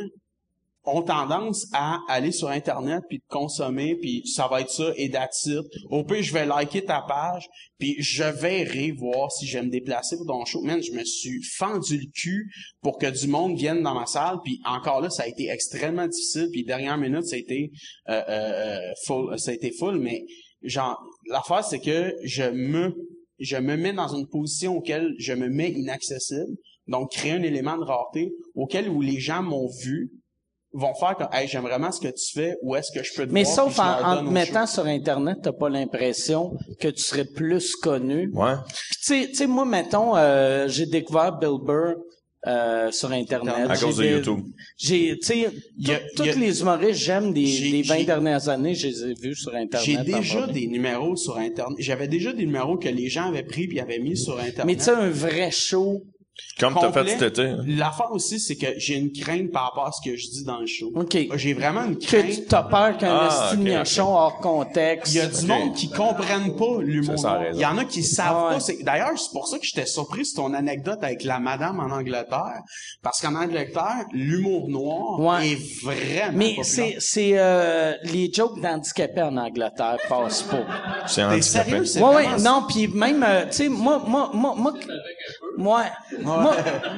ont 0.84 1.02
tendance 1.02 1.66
à 1.72 2.00
aller 2.08 2.32
sur 2.32 2.48
Internet 2.48 3.02
puis 3.08 3.18
de 3.18 3.24
consommer 3.28 3.94
puis 3.96 4.26
ça 4.26 4.48
va 4.48 4.60
être 4.60 4.70
ça 4.70 4.92
et 4.96 5.06
it. 5.06 5.66
Au 5.90 6.02
pire, 6.04 6.22
je 6.22 6.32
vais 6.32 6.44
liker 6.44 6.84
ta 6.84 7.02
page 7.02 7.48
puis 7.78 7.96
je 8.00 8.24
verrai 8.24 8.90
voir 8.90 9.30
si 9.30 9.46
je 9.46 9.58
vais 9.58 9.64
me 9.64 9.70
déplacer 9.70 10.16
pour 10.16 10.26
ton 10.26 10.44
show. 10.44 10.60
Man, 10.62 10.82
je 10.82 10.92
me 10.92 11.04
suis 11.04 11.42
fendu 11.42 11.98
le 11.98 12.06
cul 12.12 12.50
pour 12.80 12.98
que 12.98 13.06
du 13.06 13.28
monde 13.28 13.56
vienne 13.56 13.82
dans 13.82 13.94
ma 13.94 14.06
salle 14.06 14.38
puis 14.44 14.60
encore 14.64 15.00
là, 15.00 15.10
ça 15.10 15.22
a 15.22 15.28
été 15.28 15.48
extrêmement 15.50 16.08
difficile 16.08 16.48
puis 16.50 16.64
dernière 16.64 16.98
minute, 16.98 17.26
ça 17.26 17.36
a 17.36 17.38
été 17.38 17.70
euh, 18.08 18.22
euh, 18.28 18.52
euh, 18.52 18.92
full, 19.06 19.38
ça 19.38 19.52
a 19.52 19.54
été 19.54 19.70
full, 19.78 20.00
mais 20.00 20.24
genre 20.62 21.00
l'affaire 21.28 21.64
c'est 21.64 21.80
que 21.80 22.14
je 22.24 22.44
me 22.44 22.92
je 23.38 23.56
me 23.56 23.76
mets 23.76 23.92
dans 23.92 24.08
une 24.08 24.26
position 24.28 24.76
auquel 24.76 25.14
je 25.18 25.32
me 25.32 25.48
mets 25.48 25.70
inaccessible 25.70 26.56
donc 26.86 27.10
créer 27.12 27.32
un 27.32 27.42
élément 27.42 27.76
de 27.78 27.84
rareté 27.84 28.32
auquel 28.54 28.88
où 28.88 29.00
les 29.00 29.18
gens 29.20 29.42
m'ont 29.42 29.68
vu 29.84 30.10
vont 30.74 30.94
faire 30.94 31.16
comme 31.16 31.28
hey 31.32 31.46
j'aime 31.48 31.62
vraiment 31.64 31.92
ce 31.92 32.00
que 32.00 32.08
tu 32.08 32.32
fais 32.34 32.56
où 32.62 32.74
est-ce 32.76 32.90
que 32.92 33.04
je 33.04 33.12
peux 33.14 33.26
te 33.26 33.32
Mais 33.32 33.42
voir 33.44 33.54
sauf 33.54 33.78
en, 33.78 34.24
te 34.24 34.30
mettant 34.30 34.66
show. 34.66 34.72
sur 34.74 34.86
Internet, 34.86 35.38
t'as 35.42 35.52
pas 35.52 35.68
l'impression 35.68 36.56
que 36.80 36.88
tu 36.88 37.02
serais 37.02 37.26
plus 37.26 37.76
connu. 37.76 38.30
Ouais. 38.32 38.54
Puis 38.66 38.96
tu 38.96 39.04
sais- 39.22 39.28
tu 39.28 39.34
sais, 39.34 39.46
moi, 39.46 39.66
mettons, 39.66 40.16
euh, 40.16 40.68
j'ai 40.68 40.86
découvert 40.86 41.38
Bill 41.38 41.58
Burr 41.62 41.96
euh, 42.46 42.90
sur 42.90 43.10
Internet. 43.12 43.54
À 43.68 43.76
cause 43.76 43.96
de 43.98 44.04
YouTube. 44.04 44.40
J'ai, 44.76 45.18
tu 45.20 45.26
sais, 45.26 45.48
tous 46.16 46.38
les 46.38 46.60
humoristes, 46.60 47.00
j'aime 47.00 47.32
des, 47.32 47.44
des 47.44 47.82
20 47.82 47.98
j'ai- 47.98 48.04
dernières 48.04 48.48
années, 48.48 48.74
je 48.74 48.88
les 48.88 49.04
ai 49.04 49.14
vus 49.14 49.36
sur 49.36 49.54
Internet. 49.54 49.80
j'ai 49.84 49.98
déjà 49.98 50.46
des 50.46 50.66
numéros 50.66 51.14
sur 51.16 51.36
internet 51.38 51.76
j'avais 51.78 52.08
déjà 52.08 52.32
des 52.32 52.44
numéros 52.46 52.76
que 52.76 52.88
les 52.88 53.08
gens 53.08 53.28
avaient 53.28 53.44
pris 53.44 53.68
puis 53.68 53.78
avaient 53.80 53.98
mis 54.00 54.16
sur 54.16 54.34
internet 54.38 54.64
Mais 54.66 54.76
tu 54.76 54.82
sais, 54.82 54.90
un 54.90 55.08
vrai 55.10 55.50
show. 55.50 56.02
Comme 56.58 56.74
t'as 56.80 56.92
fait 56.92 57.08
cet 57.08 57.22
été. 57.22 57.42
hein. 57.42 57.58
l'affaire 57.66 58.10
aussi 58.12 58.38
c'est 58.40 58.56
que 58.56 58.66
j'ai 58.78 58.94
une 58.96 59.12
crainte 59.12 59.50
par 59.50 59.64
rapport 59.64 59.86
à 59.86 59.92
ce 59.92 60.00
que 60.08 60.16
je 60.16 60.28
dis 60.30 60.44
dans 60.44 60.58
le 60.58 60.66
show 60.66 60.90
OK. 60.94 61.16
j'ai 61.34 61.54
vraiment 61.54 61.84
une 61.84 61.96
Que 61.98 62.04
crainte 62.06 62.30
tu 62.30 62.44
t'as 62.44 62.62
peur 62.62 62.96
qu'un 62.98 63.18
Ah, 63.22 63.28
esti 63.28 63.56
de 63.56 63.62
ok, 63.62 63.68
ok. 63.68 63.74
gnochon 63.78 64.14
hors 64.14 64.36
contexte. 64.38 65.12
Il 65.14 65.18
y 65.18 65.20
a 65.20 65.26
du 65.26 65.46
monde 65.46 65.74
qui 65.74 65.90
comprennent 65.90 66.56
pas 66.56 66.80
l'humour. 66.80 67.16
Ça, 67.18 67.22
ça 67.22 67.28
a 67.28 67.32
noir. 67.34 67.42
raison. 67.46 67.58
Il 67.58 67.62
y 67.62 67.66
en 67.66 67.78
a 67.78 67.84
qui 67.84 68.02
savent 68.02 68.34
Ah 68.36 68.46
ouais. 68.48 68.54
pas. 68.54 68.60
C'est- 68.60 68.82
D'ailleurs, 68.82 69.18
c'est 69.18 69.32
pour 69.32 69.46
ça 69.48 69.58
que 69.58 69.64
j'étais 69.66 69.86
surpris 69.86 70.24
sur 70.24 70.42
ton 70.42 70.54
anecdote 70.54 70.98
avec 71.02 71.24
la 71.24 71.38
madame 71.38 71.80
en 71.80 71.90
Angleterre. 71.94 72.60
Parce 73.02 73.20
qu'en 73.20 73.34
Angleterre, 73.34 74.04
l'humour 74.12 74.68
noir 74.68 75.20
Ouais. 75.20 75.50
est 75.52 75.82
vraiment 75.84 76.32
Mais 76.38 76.56
c'est, 76.62 76.96
c'est 76.98 77.32
euh, 77.34 77.94
les 78.04 78.32
jokes 78.32 78.60
d'handicapés 78.60 79.22
en 79.22 79.36
Angleterre 79.36 79.98
passent 80.08 80.42
pas. 80.42 80.64
C'est 81.06 81.16
T'es 81.16 81.22
handicapé. 81.24 81.42
sérieux? 81.42 81.84
C'est 81.84 82.00
Ouais, 82.02 82.14
ouais, 82.14 82.38
non, 82.40 82.64
puis 82.68 82.88
même, 82.88 83.22
euh, 83.26 83.44
tu 83.46 83.52
sais, 83.52 83.68
moi, 83.68 84.02
moi, 84.06 84.30
moi, 84.32 84.54
moi, 84.56 84.72
moi, 85.58 85.84
moi, 86.20 86.21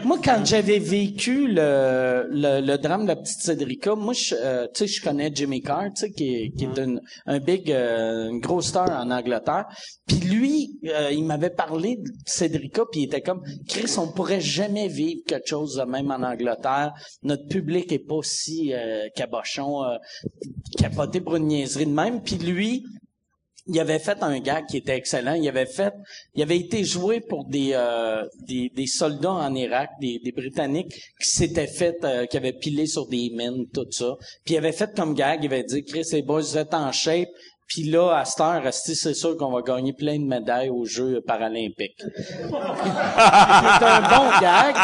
moi, 0.05 0.19
quand 0.23 0.45
j'avais 0.45 0.79
vécu 0.79 1.49
le, 1.49 2.27
le, 2.31 2.61
le 2.61 2.77
drame 2.79 3.03
de 3.03 3.09
la 3.09 3.17
petite 3.17 3.41
Cédrica, 3.41 3.95
moi, 3.95 4.13
je, 4.15 4.35
euh, 4.35 4.67
tu 4.75 4.81
sais, 4.81 4.87
je 4.87 5.03
connais 5.03 5.31
Jimmy 5.35 5.61
Carr, 5.63 5.85
tu 5.95 6.01
sais, 6.07 6.11
qui 6.13 6.35
est, 6.35 6.51
qui 6.57 6.65
est 6.65 6.79
une- 6.79 7.01
un 7.27 7.39
big, 7.39 7.71
euh, 7.71 8.31
une 8.31 8.41
grosse 8.41 8.67
star 8.69 8.91
en 8.91 9.11
Angleterre. 9.11 9.67
Puis 10.07 10.17
lui, 10.19 10.79
euh, 10.87 11.11
il 11.13 11.25
m'avait 11.25 11.51
parlé 11.51 11.97
de 11.97 12.11
Cédrica, 12.27 12.83
puis 12.91 13.03
il 13.03 13.05
était 13.05 13.21
comme, 13.23 13.43
Chris, 13.69 13.95
on 13.99 14.09
pourrait 14.13 14.41
jamais 14.41 14.89
vivre 14.89 15.21
quelque 15.27 15.47
chose 15.49 15.77
de 15.77 15.85
même 15.85 16.11
en 16.11 16.23
Angleterre. 16.23 16.93
Notre 17.23 17.47
public 17.49 17.91
est 17.93 17.99
pas 18.07 18.21
si 18.23 18.73
euh, 18.73 19.09
cabochon, 19.15 19.85
euh, 19.85 19.97
capoté 20.79 21.21
pour 21.21 21.37
une 21.37 21.47
niaiserie 21.47 21.87
de 21.87 21.93
même. 21.93 22.23
Puis 22.23 22.37
lui, 22.37 22.85
il 23.67 23.81
avait 23.81 23.99
fait 23.99 24.23
un 24.23 24.39
gag 24.41 24.67
qui 24.67 24.77
était 24.77 24.97
excellent. 24.97 25.35
Il 25.35 25.49
avait 25.49 25.67
fait, 25.67 25.95
il 26.35 26.43
avait 26.43 26.59
été 26.59 26.85
joué 26.85 27.21
pour 27.21 27.47
des 27.47 27.71
euh, 27.73 28.25
des, 28.47 28.87
soldats 28.87 29.33
en 29.33 29.55
Irak, 29.55 29.91
des, 30.01 30.21
des 30.23 30.33
Britanniques 30.33 30.93
qui 31.21 31.29
s'étaient 31.31 31.67
fait, 31.67 31.97
euh, 32.05 32.27
qui 32.27 32.37
avaient 32.37 32.53
pilé 32.53 32.87
sur 32.87 33.07
des 33.07 33.31
mines, 33.31 33.67
tout 33.73 33.87
ça. 33.91 34.17
Puis 34.45 34.55
il 34.55 34.59
avait 34.59 34.73
fait 34.73 34.95
comme 34.95 35.15
gag, 35.15 35.43
il 35.43 35.47
avait 35.47 35.65
dit, 35.65 35.83
Chris, 35.85 36.07
les 36.13 36.23
boys, 36.23 36.41
vous 36.41 36.59
êtes 36.59 36.75
en 36.75 36.93
shape. 36.93 37.29
Puis 37.67 37.85
là, 37.85 38.19
à 38.19 38.25
cette 38.25 38.41
heure, 38.41 38.63
c'est 38.73 39.15
sûr 39.15 39.37
qu'on 39.37 39.51
va 39.51 39.63
gagner 39.63 39.93
plein 39.93 40.19
de 40.19 40.25
médailles 40.25 40.71
aux 40.71 40.85
Jeux 40.85 41.21
paralympiques. 41.27 41.99
c'est 41.99 43.85
un 43.85 44.01
bon 44.03 44.31
gag. 44.41 44.75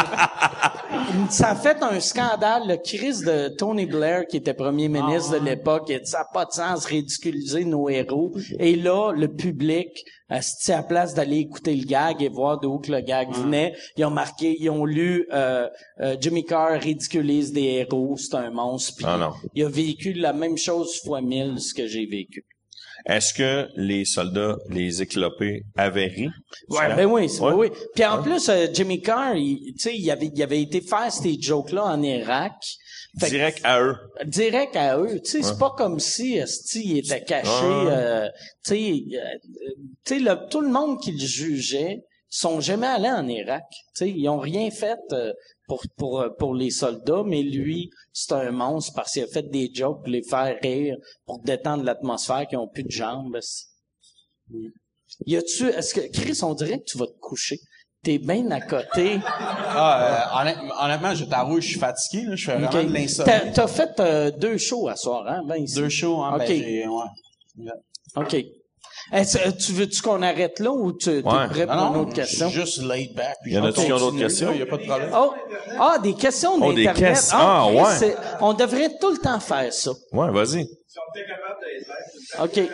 Ça 1.28 1.50
a 1.50 1.54
fait 1.54 1.82
un 1.82 2.00
scandale. 2.00 2.62
Le 2.66 2.76
Chris 2.76 3.22
de 3.24 3.48
Tony 3.56 3.86
Blair, 3.86 4.26
qui 4.26 4.38
était 4.38 4.54
premier 4.54 4.88
ministre 4.88 5.38
de 5.38 5.44
l'époque, 5.44 5.84
il 5.88 5.96
a 5.96 5.98
dit, 5.98 6.10
ça 6.10 6.20
n'a 6.20 6.26
pas 6.32 6.44
de 6.44 6.52
sens 6.52 6.84
ridiculiser 6.86 7.64
nos 7.64 7.88
héros. 7.88 8.32
Et 8.58 8.76
là, 8.76 9.12
le 9.12 9.28
public, 9.28 10.04
à 10.30 10.40
la 10.68 10.82
place 10.82 11.14
d'aller 11.14 11.38
écouter 11.38 11.74
le 11.74 11.84
gag 11.84 12.22
et 12.22 12.28
voir 12.28 12.60
d'où 12.60 12.78
que 12.78 12.92
le 12.92 13.00
gag 13.00 13.32
venait, 13.32 13.74
ils 13.96 14.04
ont 14.04 14.10
marqué, 14.10 14.56
ils 14.58 14.70
ont 14.70 14.84
lu 14.84 15.26
euh, 15.32 15.68
euh, 16.00 16.16
Jimmy 16.20 16.44
Carr 16.44 16.80
ridiculise 16.80 17.52
des 17.52 17.62
héros, 17.62 18.16
c'est 18.16 18.36
un 18.36 18.50
monstre. 18.50 18.94
Puis 18.96 19.06
Ah 19.08 19.16
non. 19.18 19.32
il 19.54 19.64
a 19.64 19.68
vécu 19.68 20.12
la 20.12 20.32
même 20.32 20.56
chose 20.56 21.00
fois 21.04 21.20
mille 21.20 21.60
ce 21.60 21.74
que 21.74 21.86
j'ai 21.86 22.06
vécu. 22.06 22.44
Est-ce 23.06 23.32
que 23.34 23.68
les 23.76 24.04
soldats, 24.04 24.56
les 24.68 25.02
éclopés, 25.02 25.62
avaient 25.76 26.06
ri? 26.06 26.28
Ouais, 26.68 26.94
ben 26.94 27.06
oui, 27.06 27.28
Ouais. 27.40 27.52
oui. 27.54 27.68
Puis 27.94 28.04
en 28.04 28.22
plus, 28.22 28.48
euh, 28.48 28.66
Jimmy 28.72 29.00
Carr, 29.00 29.34
il- 29.36 29.72
tu 29.74 29.78
sais, 29.90 29.96
il 29.96 30.10
avait, 30.10 30.30
il 30.34 30.42
avait 30.42 30.60
été 30.62 30.80
faire 30.80 31.10
ces 31.10 31.40
jokes-là 31.40 31.84
en 31.84 32.02
Irak. 32.02 32.52
Fait 33.18 33.26
que- 33.26 33.30
Direct 33.32 33.60
à 33.64 33.80
eux. 33.82 33.96
direct 34.26 34.76
à 34.76 34.98
eux. 34.98 35.20
Tu 35.24 35.30
sais, 35.30 35.42
c'est 35.42 35.58
pas 35.58 35.74
comme 35.76 35.98
si 35.98 36.36
esti, 36.36 36.82
il 36.84 36.98
était 36.98 37.24
caché. 37.24 37.48
Ouais, 37.48 37.86
euh, 37.90 38.28
tu 38.64 38.74
sais, 38.74 39.02
euh, 39.16 39.20
tu 40.04 40.14
sais, 40.14 40.20
le- 40.20 40.48
tout 40.48 40.60
le 40.60 40.68
monde 40.68 41.00
qui 41.00 41.12
le 41.12 41.18
jugeait 41.18 42.02
sont 42.30 42.60
jamais 42.60 42.86
allés 42.86 43.10
en 43.10 43.26
Irak. 43.28 43.64
Tu 43.70 43.78
sais, 43.94 44.10
ils 44.10 44.28
ont 44.28 44.38
rien 44.38 44.70
fait 44.70 44.98
euh, 45.12 45.32
pour 45.66 45.82
pour 45.96 46.20
euh, 46.20 46.28
pour 46.38 46.54
les 46.54 46.70
soldats, 46.70 47.24
mais 47.26 47.42
lui, 47.42 47.90
c'est 48.12 48.32
un 48.32 48.52
monstre 48.52 48.92
parce 48.94 49.12
qu'il 49.12 49.24
a 49.24 49.26
fait 49.26 49.48
des 49.50 49.70
jokes 49.74 49.98
pour 49.98 50.08
les 50.08 50.22
faire 50.22 50.56
rire, 50.62 50.96
pour 51.26 51.40
détendre 51.40 51.82
l'atmosphère, 51.84 52.46
qui 52.48 52.56
ont 52.56 52.68
plus 52.68 52.84
de 52.84 52.90
jambes. 52.90 53.38
Y 55.26 55.36
a-tu, 55.36 55.66
est-ce 55.68 55.92
que 55.94 56.00
Chris, 56.12 56.38
on 56.42 56.54
dirait 56.54 56.78
que 56.78 56.84
tu 56.84 56.98
vas 56.98 57.06
te 57.06 57.18
coucher. 57.20 57.58
T'es 58.02 58.18
bien 58.18 58.50
à 58.50 58.60
côté. 58.62 59.18
Ah, 59.26 60.32
euh, 60.46 60.84
honnêtement, 60.84 61.14
je 61.14 61.24
t'avoue, 61.26 61.60
je 61.60 61.66
suis 61.68 61.78
fatigué. 61.78 62.24
Là, 62.24 62.34
je 62.36 62.44
fais 62.46 62.56
vraiment 62.56 62.68
Ok. 62.70 62.86
de 62.86 62.92
l'insomnie. 62.94 63.30
T'as, 63.30 63.50
t'as 63.52 63.66
fait 63.66 64.00
euh, 64.00 64.30
deux 64.30 64.56
shows 64.56 64.88
à 64.88 64.96
soir, 64.96 65.26
hein, 65.28 65.42
ben 65.46 65.56
ici. 65.56 65.74
Deux 65.74 65.90
shows, 65.90 66.22
hein, 66.22 66.38
ben, 66.38 66.88
ouais. 66.88 67.70
OK. 68.16 68.36
Est-ce- 69.12 69.50
tu 69.64 69.72
veux-tu 69.72 70.02
qu'on 70.02 70.22
arrête 70.22 70.58
là 70.60 70.70
ou 70.70 70.92
tu 70.92 71.10
es 71.10 71.22
prêt 71.22 71.66
pour 71.66 71.74
Non, 71.76 71.94
une 71.94 72.00
autre 72.00 72.12
question? 72.14 72.48
je 72.48 72.52
suis 72.52 72.60
juste 72.60 72.82
laid 72.82 73.12
back. 73.14 73.36
puis 73.42 73.52
Y 73.52 73.58
en 73.58 73.64
a-tu 73.64 73.80
qui 73.84 73.92
ont 73.92 73.96
d'autres 73.96 74.04
continue, 74.06 74.22
questions? 74.22 74.50
là, 74.50 74.56
Y 74.56 74.62
a 74.62 74.66
pas 74.66 74.76
de 74.76 74.86
problème. 74.86 75.10
Oh, 75.14 75.34
ah, 75.78 75.98
des 76.02 76.14
questions 76.14 76.52
Oh, 76.60 76.72
des 76.72 76.84
d'Internet. 76.84 77.14
questions. 77.14 77.38
Ah, 77.40 77.64
Chris, 77.68 77.76
ouais. 77.78 77.84
c'est- 77.98 78.16
On 78.40 78.52
devrait 78.54 78.90
tout 79.00 79.10
le 79.10 79.18
temps 79.18 79.40
faire 79.40 79.72
ça. 79.72 79.90
Ouais, 80.12 80.30
vas-y. 80.30 80.64
Si 80.64 80.98
on 80.98 81.18
était 81.18 81.28
capable 81.28 81.60
d'être 81.60 81.88
là, 81.88 81.94
tout 82.12 82.18
le 82.18 82.36
temps. 82.36 82.44
OK. 82.44 82.70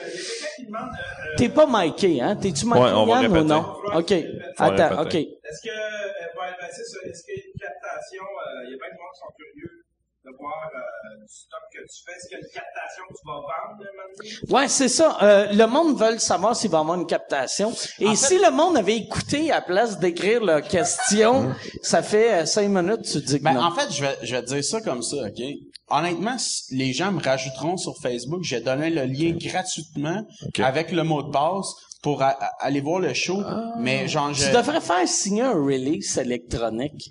Il 0.59 1.37
T'es 1.37 1.49
pas 1.51 1.67
Miké, 1.69 2.21
hein? 2.23 2.37
T'es-tu 2.37 2.65
Miké 2.67 2.79
Ouais, 2.79 2.91
on 2.95 3.05
va 3.07 3.21
Yann, 3.23 3.31
ou 3.31 3.35
répéter. 3.35 3.45
non? 3.45 3.65
OK. 3.95 4.13
Attends, 4.59 5.03
OK. 5.03 5.13
répéter. 5.13 5.39
est-ce 5.45 5.63
que, 5.63 5.69
euh, 5.69 6.33
pour 6.35 6.43
aller 6.43 6.57
passer 6.59 6.83
ça, 6.85 6.99
est-ce 7.09 7.23
qu'il 7.25 7.35
y 7.35 7.41
a 7.41 7.43
une 7.45 7.61
captation, 7.61 8.23
euh, 8.25 8.65
il 8.67 8.73
y 8.73 8.75
a 8.75 8.79
plein 8.79 8.89
de 8.89 8.97
gens 8.97 9.11
qui 9.13 9.21
sont 9.21 9.35
curieux? 9.37 9.73
De 10.27 10.37
voir 10.39 10.71
euh, 10.75 11.23
du 11.23 11.33
stock 11.33 11.61
que 11.73 11.79
tu 11.79 12.03
fais, 12.05 12.13
est-ce 12.17 12.29
qu'il 12.29 12.39
y 12.39 12.41
a 12.41 12.45
une 12.45 12.53
captation 12.53 13.05
que 13.09 13.15
tu 13.15 13.27
vas 13.27 13.35
vendre 13.35 13.85
maintenant? 13.97 14.57
Ouais, 14.59 14.69
c'est 14.69 14.89
ça. 14.89 15.19
Euh, 15.23 15.53
le 15.53 15.67
monde 15.67 15.97
veut 15.99 16.19
savoir 16.19 16.57
s'il 16.57 16.71
va 16.71 16.79
y 16.79 16.81
avoir 16.81 16.99
une 16.99 17.07
captation. 17.07 17.73
Et 18.01 18.17
si 18.17 18.39
le 18.39 18.51
monde 18.51 18.77
avait 18.77 18.97
écouté 18.97 19.53
à 19.53 19.61
place 19.61 19.99
d'écrire 19.99 20.45
leur 20.45 20.63
question, 20.63 21.55
ça 21.83 22.03
fait 22.03 22.33
euh, 22.43 22.45
cinq 22.47 22.69
minutes, 22.69 23.03
tu 23.03 23.21
dis 23.21 23.39
que 23.39 23.45
Ben, 23.45 23.55
non. 23.55 23.63
en 23.63 23.71
fait, 23.73 23.91
je 23.93 24.03
vais, 24.03 24.17
je 24.23 24.35
vais 24.35 24.43
te 24.43 24.49
dire 24.49 24.65
ça 24.65 24.81
comme 24.81 25.03
ça, 25.03 25.17
OK? 25.17 25.43
Honnêtement, 25.89 26.37
les 26.73 26.93
gens 26.93 27.13
me 27.13 27.23
rajouteront 27.23 27.77
sur 27.77 27.97
Facebook, 28.03 28.43
j'ai 28.43 28.61
donné 28.61 28.91
le 28.91 29.05
lien 29.05 29.37
gratuitement 29.39 30.27
avec 30.59 30.91
le 30.91 31.05
mot 31.05 31.23
de 31.23 31.31
passe 31.31 31.73
pour 32.03 32.23
a- 32.23 32.29
a- 32.29 32.51
aller 32.61 32.81
voir 32.81 33.01
le 33.01 33.13
show. 33.15 33.43
Mais 33.79 34.07
genre, 34.09 34.33
je... 34.33 34.47
Tu 34.47 34.53
devrais 34.57 34.81
faire 34.81 35.07
signer 35.09 35.43
un 35.43 35.53
release 35.55 36.17
électronique. 36.19 37.09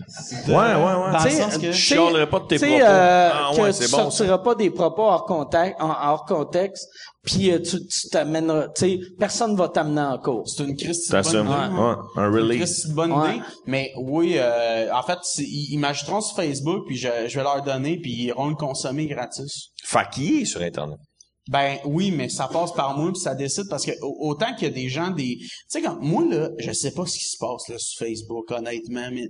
Ouais, 0.48 0.54
ouais, 0.54 0.56
ouais. 0.56 1.12
Dans 1.12 1.24
le 1.24 1.30
sens 1.30 1.58
que- 1.58 1.72
Je 1.72 1.78
chialerai 1.78 2.30
pas 2.30 2.40
de 2.40 2.46
tes 2.48 2.58
propos. 2.58 2.74
euh, 2.74 3.30
Ah 3.34 3.50
que 3.56 3.62
ouais, 3.62 3.74
tu 3.74 3.80
bon, 3.82 3.86
ça. 3.86 3.98
sortiras 3.98 4.38
pas 4.40 4.56
des 4.56 4.70
propos 4.70 5.02
hors 5.04 5.26
contexte, 5.26 5.82
en, 5.82 5.90
hors 5.90 6.26
contexte, 6.26 6.88
puis 7.24 7.52
euh, 7.52 7.60
tu 7.60 7.86
tu 7.88 8.10
t'amèneras, 8.10 8.68
tu 8.70 8.82
sais, 8.86 9.00
personne 9.20 9.56
va 9.56 9.68
t'amener 9.70 10.02
en 10.02 10.18
cours. 10.20 10.44
C'est 10.48 10.64
une 10.64 10.76
Christie 10.78 11.12
de 11.12 11.22
bonne 11.22 11.46
idée. 11.48 11.76
Ouais, 11.76 11.96
un 12.24 12.28
Une 12.30 12.36
release. 12.36 12.88
De 12.88 12.94
bonne 12.94 13.12
Ouais. 13.12 13.30
idée. 13.36 13.42
Mais 13.66 13.92
oui, 13.98 14.36
euh, 14.38 14.88
en 14.94 15.02
fait, 15.04 15.20
ils, 15.40 15.74
ils 15.74 15.78
m'ajouteront 15.80 16.22
sur 16.22 16.36
Facebook, 16.36 16.84
puis 16.88 16.96
je, 16.96 17.08
je 17.28 17.36
vais 17.38 17.44
leur 17.44 17.62
donner, 17.64 17.98
puis 17.98 18.12
ils 18.12 18.24
iront 18.28 18.48
le 18.48 18.56
consommer 18.56 19.08
gratis. 19.08 19.72
Fait 19.84 20.08
qu'il 20.14 20.42
est 20.42 20.46
sur 20.46 20.62
Internet. 20.62 21.00
Ben 21.48 21.78
oui, 21.86 22.12
mais 22.12 22.28
ça 22.30 22.48
passe 22.52 22.74
par 22.74 22.98
moi 22.98 23.12
puis 23.12 23.22
ça 23.22 23.36
décide 23.36 23.66
parce 23.70 23.86
que 23.86 23.92
au- 24.02 24.30
autant 24.30 24.54
qu'il 24.56 24.68
y 24.68 24.72
a 24.72 24.74
des 24.74 24.90
gens 24.90 25.12
des 25.12 25.38
tu 25.40 25.48
sais 25.68 25.82
quand 25.82 25.98
moi 26.02 26.24
là, 26.30 26.50
je 26.58 26.72
sais 26.72 26.92
pas 26.92 27.06
ce 27.06 27.18
qui 27.20 27.26
se 27.26 27.38
passe 27.38 27.68
là 27.70 27.76
sur 27.78 28.00
Facebook 28.06 28.50
honnêtement 28.52 29.10
mais 29.12 29.28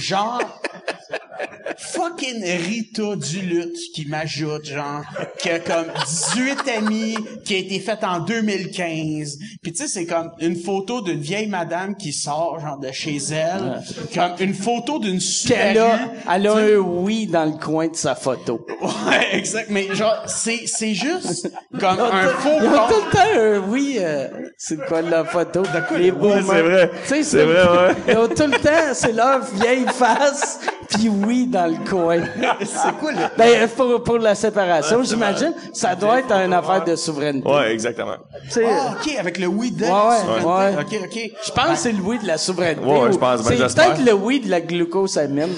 genre 0.00 0.40
fucking 1.78 2.42
Rita 2.42 3.16
Duluth 3.16 3.76
qui 3.94 4.06
m'ajoute 4.06 4.64
genre 4.64 5.02
qui 5.38 5.50
a 5.50 5.58
comme 5.60 5.86
18 6.34 6.68
amis 6.76 7.14
qui 7.44 7.54
a 7.54 7.58
été 7.58 7.80
faite 7.80 8.04
en 8.04 8.20
2015. 8.20 9.38
Puis 9.62 9.72
tu 9.72 9.78
sais 9.82 9.88
c'est 9.88 10.06
comme 10.06 10.30
une 10.40 10.56
photo 10.56 11.00
d'une 11.02 11.20
vieille 11.20 11.48
madame 11.48 11.96
qui 11.96 12.12
sort 12.12 12.60
genre 12.60 12.78
de 12.78 12.90
chez 12.92 13.16
elle, 13.30 13.82
comme 14.14 14.32
une 14.40 14.54
photo 14.54 14.98
d'une 14.98 15.18
Puis 15.18 15.52
elle 15.54 15.78
a, 15.78 16.12
elle 16.32 16.46
a 16.46 16.54
un 16.56 16.76
oui 16.76 17.26
dans 17.26 17.44
le 17.44 17.58
coin 17.58 17.88
de 17.88 17.96
sa 17.96 18.14
photo. 18.14 18.64
Ouais, 18.80 19.36
exact. 19.36 19.70
Mais 19.70 19.94
genre, 19.94 20.22
c'est, 20.26 20.66
c'est 20.66 20.94
juste 20.94 21.43
comme 21.80 22.00
un 22.00 22.28
faux 22.28 22.48
Ils 22.60 22.66
ont 22.68 22.88
tout 22.88 23.04
le 23.06 23.10
temps 23.12 23.40
un 23.40 23.58
oui, 23.70 23.98
euh, 24.00 24.28
c'est 24.58 24.84
quoi 24.86 25.02
la 25.02 25.24
photo? 25.24 25.62
Les 25.96 26.10
boomers. 26.10 26.42
c'est 26.46 26.62
vrai. 26.62 26.90
Tu 27.02 27.08
sais, 27.08 27.22
C'est 27.22 27.44
vrai, 27.44 27.62
ouais. 27.62 27.94
Ils 28.08 28.18
ont 28.18 28.28
tout 28.28 28.46
le 28.46 28.58
temps, 28.58 28.92
c'est 28.92 29.12
leur 29.12 29.40
vieille 29.54 29.86
face, 29.92 30.60
puis 30.90 31.08
oui 31.08 31.46
dans 31.46 31.66
le 31.66 31.88
coin. 31.88 32.18
C'est 32.64 32.92
quoi 33.00 33.12
le... 33.12 33.18
Ben, 33.36 33.68
pour, 33.68 34.02
pour 34.02 34.18
la 34.18 34.34
séparation, 34.34 35.02
j'imagine, 35.02 35.52
ça 35.72 35.94
doit 35.94 36.20
être 36.20 36.32
une 36.32 36.52
affaire 36.52 36.84
de 36.84 36.94
souveraineté. 36.96 37.48
Ouais, 37.48 37.72
exactement. 37.72 38.16
Tu 38.44 38.50
sais, 38.50 38.66
Ah, 38.68 38.94
ok, 39.00 39.14
avec 39.18 39.38
le 39.38 39.46
oui 39.46 39.70
de 39.70 39.84
Ouais, 39.84 39.90
la 39.90 40.08
ouais, 40.08 40.40
souveraineté. 40.40 40.98
Ok, 40.98 41.02
ok. 41.04 41.30
Je 41.46 41.50
pense 41.52 41.68
que 41.70 41.76
c'est 41.76 41.92
le 41.92 42.02
oui 42.02 42.18
de 42.18 42.26
la 42.26 42.38
souveraineté. 42.38 42.84
Ouais, 42.84 43.10
je 43.10 43.16
ou- 43.16 43.18
pense, 43.18 43.42
ben, 43.42 43.48
c'est 43.48 43.56
j'espère. 43.56 43.94
peut-être 43.94 44.04
le 44.06 44.12
oui 44.12 44.40
de 44.40 44.50
la 44.50 44.60
glucosamine. 44.60 45.48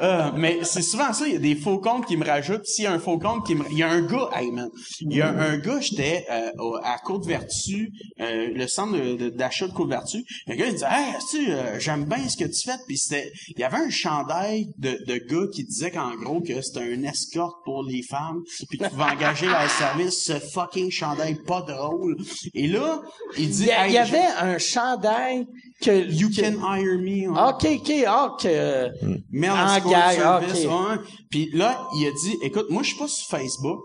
Euh, 0.00 0.22
mais 0.36 0.60
c'est 0.62 0.82
souvent 0.82 1.12
ça, 1.12 1.24
il 1.26 1.32
y 1.34 1.36
a 1.36 1.38
des 1.38 1.54
faux 1.54 1.78
comptes 1.78 2.06
qui 2.06 2.16
me 2.16 2.24
rajoutent. 2.26 2.61
S'il 2.64 2.84
y 2.84 2.86
a 2.86 2.92
un 2.92 2.98
faux 2.98 3.18
compte 3.18 3.46
qui 3.46 3.54
me... 3.54 3.64
Il 3.70 3.78
y 3.78 3.82
a 3.82 3.88
un 3.90 4.02
gars, 4.02 4.28
hey 4.34 4.50
man, 4.50 4.68
il 5.00 5.14
y 5.16 5.20
a 5.22 5.28
un 5.30 5.58
gars, 5.58 5.80
j'étais 5.80 6.24
euh, 6.30 6.50
à 6.82 6.98
Côte-Vertu, 7.04 7.92
euh, 8.20 8.48
le 8.54 8.66
centre 8.66 8.92
de- 8.98 9.16
de- 9.16 9.28
d'achat 9.30 9.66
de, 9.68 9.72
Côte-Vertu. 9.72 10.24
Le 10.46 10.54
gars, 10.56 10.66
il 10.66 10.72
disait, 10.72 10.86
hey, 10.88 11.14
tu 11.30 11.50
euh, 11.50 11.78
j'aime 11.78 12.04
bien 12.04 12.28
ce 12.28 12.36
que 12.36 12.44
tu 12.44 12.62
fais? 12.64 12.76
Puis 12.86 12.98
c'était... 12.98 13.32
Il 13.48 13.58
y 13.60 13.64
avait 13.64 13.78
un 13.78 13.90
chandail 13.90 14.66
de, 14.78 14.98
de 15.06 15.16
gars 15.18 15.46
qui 15.52 15.64
disait 15.64 15.90
qu'en 15.90 16.14
gros, 16.16 16.40
que 16.40 16.60
c'était 16.60 16.80
un 16.92 17.02
escorte 17.04 17.64
pour 17.64 17.82
les 17.84 18.02
femmes, 18.02 18.42
puis 18.68 18.78
qu'il 18.78 18.88
pouvait 18.88 19.02
engager 19.04 19.46
leur 19.46 19.68
service. 19.78 20.24
Ce 20.24 20.38
fucking 20.38 20.90
chandail 20.90 21.36
pas 21.46 21.62
drôle. 21.62 22.16
Et 22.54 22.68
là, 22.68 23.02
il 23.38 23.50
dit... 23.50 23.68
Il 23.86 23.90
y, 23.90 23.94
y 23.94 23.98
avait 23.98 24.26
un 24.40 24.58
chandail 24.58 25.46
que... 25.82 26.10
You 26.10 26.28
can 26.30 26.54
hire 26.62 26.98
me. 26.98 27.26
hein. 27.26 27.48
OK, 27.50 27.66
OK, 27.80 27.92
ah, 28.06 28.36
que... 28.40 28.90
Mail 29.30 29.50
En 29.50 29.76
escort 29.76 29.90
gag, 29.92 30.16
service, 30.16 30.64
ok. 30.64 30.70
ouais. 30.70 30.96
Puis 31.30 31.50
là, 31.52 31.86
il 31.96 32.06
a 32.06 32.10
dit, 32.10 32.38
écoute, 32.42 32.66
moi, 32.70 32.82
je 32.82 32.88
suis 32.88 32.98
pas 32.98 33.08
sur 33.08 33.26
Facebook, 33.28 33.84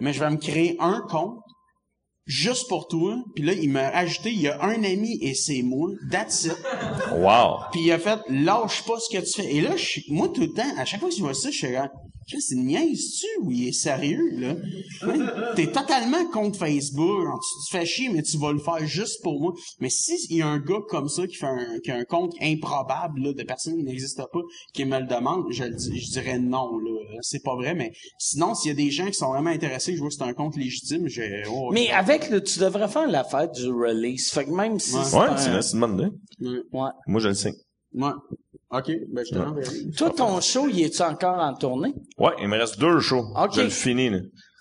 mais 0.00 0.12
je 0.12 0.20
vais 0.20 0.30
me 0.30 0.36
créer 0.36 0.76
un 0.80 1.00
compte 1.08 1.38
juste 2.26 2.68
pour 2.68 2.88
toi. 2.88 3.16
Puis 3.34 3.44
là, 3.44 3.54
il 3.54 3.70
m'a 3.70 3.88
ajouté, 3.88 4.30
il 4.30 4.40
y 4.42 4.48
a 4.48 4.62
un 4.62 4.84
ami 4.84 5.18
et 5.22 5.34
c'est 5.34 5.62
moi. 5.62 5.90
That's 6.10 6.44
it. 6.44 6.56
Wow. 7.12 7.60
Puis 7.72 7.80
il 7.82 7.92
a 7.92 7.98
fait, 7.98 8.18
lâche 8.28 8.84
pas 8.84 8.98
ce 9.00 9.16
que 9.16 9.22
tu 9.24 9.40
fais. 9.42 9.54
Et 9.54 9.60
là, 9.60 9.76
je 9.76 10.00
moi, 10.10 10.28
tout 10.28 10.42
le 10.42 10.52
temps, 10.52 10.68
à 10.76 10.84
chaque 10.84 11.00
fois 11.00 11.08
que 11.08 11.14
je 11.14 11.22
vois 11.22 11.34
ça, 11.34 11.50
je 11.50 11.56
suis 11.56 11.72
là, 11.72 11.90
C'est 12.38 12.54
une 12.54 12.66
niaise-tu 12.66 13.26
ou 13.42 13.50
il 13.52 13.68
est 13.68 13.72
sérieux, 13.72 14.30
là? 14.34 14.54
T'es 15.56 15.70
totalement 15.72 16.24
contre 16.30 16.58
Facebook. 16.58 17.24
tu 17.40 17.72
te 17.72 17.78
fais 17.78 17.86
chier, 17.86 18.08
mais 18.10 18.22
tu 18.22 18.36
vas 18.38 18.52
le 18.52 18.58
faire 18.58 18.86
juste 18.86 19.22
pour 19.22 19.40
moi. 19.40 19.52
Mais 19.80 19.88
si 19.90 20.14
il 20.30 20.36
y 20.36 20.42
a 20.42 20.46
un 20.46 20.58
gars 20.58 20.80
comme 20.88 21.08
ça 21.08 21.26
qui 21.26 21.36
fait 21.36 21.46
un, 21.46 21.78
qui 21.82 21.90
a 21.90 21.96
un 21.96 22.04
compte 22.04 22.34
improbable, 22.40 23.20
là, 23.22 23.32
de 23.32 23.42
personnes 23.42 23.76
qui 23.78 23.84
n'existent 23.84 24.26
pas, 24.32 24.40
qui 24.74 24.84
me 24.84 24.98
le 24.98 25.06
demande, 25.06 25.46
je, 25.50 25.64
le 25.64 25.74
dis- 25.74 25.98
je 25.98 26.10
dirais 26.10 26.38
non, 26.38 26.78
là. 26.78 26.90
C'est 27.22 27.42
pas 27.42 27.54
vrai, 27.54 27.74
mais 27.74 27.92
sinon, 28.18 28.54
s'il 28.54 28.68
y 28.68 28.72
a 28.72 28.74
des 28.76 28.90
gens 28.90 29.06
qui 29.06 29.14
sont 29.14 29.28
vraiment 29.32 29.50
intéressés, 29.50 29.94
je 29.94 29.98
vois 30.00 30.08
que 30.08 30.14
c'est 30.14 30.22
un 30.22 30.34
compte 30.34 30.56
légitime, 30.56 31.08
j'ai, 31.08 31.42
oh, 31.50 31.70
Mais 31.72 31.90
avec 31.90 32.28
le... 32.30 32.42
Tu 32.42 32.58
devrais 32.58 32.88
faire 32.88 33.08
l'affaire 33.08 33.50
du 33.50 33.68
release. 33.70 34.30
Fait 34.30 34.44
que 34.44 34.50
même 34.50 34.78
si 34.78 34.94
Ouais. 34.94 35.02
c'est 35.04 35.16
Ouais, 35.16 35.24
un-. 35.24 35.28
Ouais. 36.72 36.90
Moi, 37.06 37.20
je 37.20 37.28
le 37.28 37.34
sais. 37.34 37.52
Ouais. 37.94 38.10
OK, 38.70 38.90
ben, 39.12 39.24
je 39.24 39.34
te. 39.34 39.96
Toi, 39.96 40.10
ton 40.10 40.40
show, 40.40 40.68
il 40.68 40.82
est-tu 40.82 41.00
encore 41.02 41.38
en 41.38 41.54
tournée? 41.54 41.94
Ouais, 42.18 42.32
il 42.40 42.48
me 42.48 42.58
reste 42.58 42.78
deux 42.78 43.00
shows. 43.00 43.24
Ok. 43.34 43.54
Je 43.54 43.60
le 43.62 43.70
finis, 43.70 44.10
là. 44.10 44.18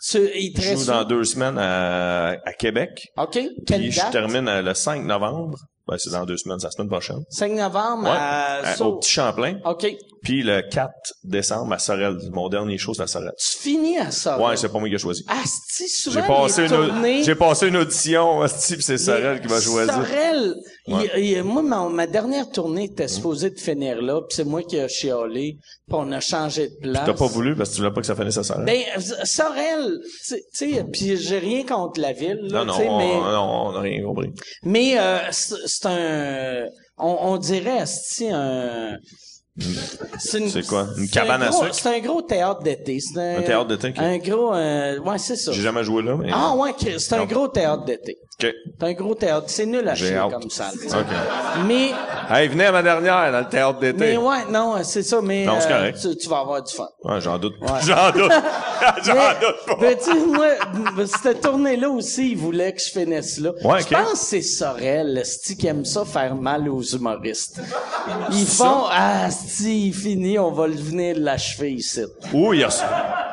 Tu, 0.10 0.18
il 0.36 0.54
te 0.54 0.62
Je 0.62 0.70
reste 0.70 0.86
joue 0.86 0.92
dans 0.92 1.04
deux 1.04 1.24
semaines 1.26 1.58
à, 1.58 2.38
à 2.46 2.54
Québec. 2.54 3.10
OK. 3.18 3.32
Puis 3.32 3.50
Quelle 3.66 3.92
je 3.92 3.98
date? 4.00 4.12
termine 4.12 4.48
euh, 4.48 4.62
le 4.62 4.74
5 4.74 5.04
novembre. 5.04 5.58
Ben, 5.88 5.98
c'est 5.98 6.12
dans 6.12 6.26
deux 6.26 6.38
semaines, 6.38 6.60
c'est 6.60 6.68
la 6.68 6.72
semaine 6.72 6.90
prochaine. 6.90 7.20
5 7.30 7.52
novembre 7.54 8.04
Ouais. 8.04 8.10
à... 8.12 8.74
À- 8.74 8.82
au 8.82 8.98
Petit 9.00 9.12
Champlain. 9.12 9.60
OK. 9.66 9.88
Puis 10.28 10.44
le 10.44 10.62
4 10.62 10.92
décembre 11.24 11.72
à 11.72 11.80
Sorel. 11.80 12.18
Mon 12.34 12.50
dernier 12.50 12.78
show, 12.78 12.94
c'est 12.94 13.04
à 13.04 13.08
Sorel. 13.08 13.32
Tu 13.40 13.58
finis 13.60 13.98
à 13.98 14.12
ça. 14.12 14.38
Ouais, 14.38 14.58
c'est 14.58 14.68
pas 14.68 14.78
moi 14.78 14.90
qui 14.90 14.96
ai 14.96 14.98
choisi. 14.98 15.24
Asti, 15.30 15.88
souvent, 15.88 16.20
J'ai 16.20 16.28
passé, 16.28 16.62
une, 16.64 16.68
tournées... 16.68 17.24
j'ai 17.24 17.36
passé 17.36 17.68
une 17.70 17.78
audition, 17.78 18.42
asti, 18.42 18.74
puis 18.74 18.84
c'est 18.84 18.98
Sorel 18.98 19.40
qui 19.40 19.48
va 19.48 19.62
choisir. 19.62 19.94
Sorel, 19.94 20.54
il- 20.88 20.94
Ouais. 20.94 21.12
il- 21.22 21.44
moi, 21.46 21.62
ma, 21.62 21.88
ma 21.88 22.08
dernière 22.08 22.50
tournée 22.50 22.84
était 22.86 23.08
supposée 23.08 23.52
de 23.52 23.60
finir 23.60 24.02
là, 24.02 24.20
puis 24.22 24.36
c'est 24.36 24.44
moi 24.44 24.64
qui 24.64 24.76
ai 24.76 24.90
chialé, 24.90 25.58
puis 25.88 25.98
on 25.98 26.12
a 26.12 26.20
changé 26.20 26.68
de 26.68 26.76
place. 26.82 27.04
T'as 27.06 27.14
pas 27.14 27.28
voulu 27.28 27.56
parce 27.56 27.70
que 27.70 27.76
tu 27.76 27.82
voulais 27.82 27.94
pas 27.94 28.02
que 28.02 28.08
ça 28.08 28.16
finisse 28.16 28.38
à 28.38 28.44
Sorel? 28.44 28.66
Ben, 28.66 28.82
Sorel, 29.24 29.98
tu 30.28 30.36
sais, 30.52 30.86
puis 30.92 31.16
j'ai 31.16 31.40
rien 31.40 31.64
contre 31.66 32.02
la 32.02 32.12
ville, 32.12 32.40
là, 32.52 32.66
non, 32.66 32.78
non, 32.78 32.90
on, 32.90 32.98
mais... 32.98 33.14
non, 33.14 33.68
on 33.68 33.76
a 33.78 33.80
rien 33.80 34.04
compris. 34.04 34.30
Mais 34.64 35.00
euh, 35.00 35.20
c'est 35.32 35.86
un, 35.86 36.66
on, 36.98 37.18
on 37.22 37.38
dirait 37.38 37.86
c'est 37.86 38.30
un. 38.32 38.98
C'est 40.20 40.66
quoi? 40.68 40.88
Une 40.98 41.10
cabane 41.10 41.42
un 41.42 41.48
à 41.48 41.52
sucre? 41.52 41.74
C'est 41.74 41.90
un 41.98 42.00
gros 42.00 42.22
théâtre 42.22 42.62
d'été. 42.62 43.00
C'est 43.00 43.20
un, 43.20 43.40
Un 43.40 43.42
théâtre 43.42 43.68
d'été. 43.68 43.94
Un 43.98 44.18
gros, 44.18 44.54
euh, 44.54 45.00
ouais, 45.00 45.18
c'est 45.18 45.36
ça. 45.36 45.52
J'ai 45.52 45.62
jamais 45.62 45.84
joué 45.84 46.04
là, 46.04 46.16
mais... 46.16 46.30
Ah 46.32 46.56
ouais, 46.56 46.74
c'est 46.98 47.14
un 47.14 47.26
gros 47.26 47.48
théâtre 47.48 47.86
d'été. 47.86 48.18
OK. 48.44 48.54
C'est 48.80 48.86
un 48.86 48.94
gros 48.94 49.16
théâtre. 49.16 49.46
C'est 49.48 49.66
nul 49.66 49.88
à 49.88 49.96
chier 49.96 50.20
comme 50.32 50.50
ça. 50.50 50.70
OK. 50.72 51.06
Mais, 51.66 51.90
Hey, 52.30 52.50
venez 52.50 52.66
à 52.66 52.72
ma 52.74 52.84
dernière 52.84 53.32
dans 53.32 53.40
le 53.40 53.48
théâtre 53.48 53.80
d'été. 53.80 53.98
mais 54.00 54.18
ouais, 54.18 54.46
non, 54.52 54.76
c'est 54.84 55.02
ça. 55.02 55.22
Mais 55.24 55.46
Non, 55.46 55.56
c'est 55.60 55.72
euh, 55.72 55.78
correct. 55.78 56.00
tu, 56.02 56.18
tu 56.18 56.30
vas 56.30 56.40
avoir 56.40 56.62
du 56.62 56.72
fun. 56.74 56.88
Ouais, 57.04 57.22
j'en 57.22 57.38
doute. 57.40 57.56
Ouais. 57.62 57.68
J'en 57.86 58.12
doute. 58.12 58.32
j'en 59.06 59.14
doute 59.14 59.66
pas. 59.66 59.76
ben, 59.80 59.98
tu 59.98 60.14
moi, 60.28 60.48
cette 61.24 61.42
tournée-là 61.42 61.90
aussi, 61.90 62.32
ils 62.32 62.38
voulaient 62.38 62.74
que 62.74 62.82
je 62.82 62.90
finisse 62.92 63.40
là. 63.40 63.52
Ouais, 63.64 63.80
je 63.80 63.86
ok. 63.86 63.92
pense 63.94 64.12
que 64.12 64.18
c'est 64.18 64.42
Sorel, 64.42 65.16
le 65.16 65.24
sti 65.24 65.56
qui 65.58 65.68
aime 65.68 65.86
ça 65.86 66.04
faire 66.06 66.36
mal 66.36 66.68
aux 66.70 66.82
humoristes. 66.84 67.60
Ils 68.32 68.46
font, 68.46 68.86
ah, 68.92 69.32
sti, 69.32 69.88
il 69.88 69.94
finit, 69.94 70.38
on 70.38 70.52
va 70.52 70.68
le 70.68 70.76
venir 70.76 71.16
l'achever 71.18 71.72
ici. 71.72 72.04
Ou 72.34 72.54
ils, 72.54 72.66
reçoivent, 72.66 72.90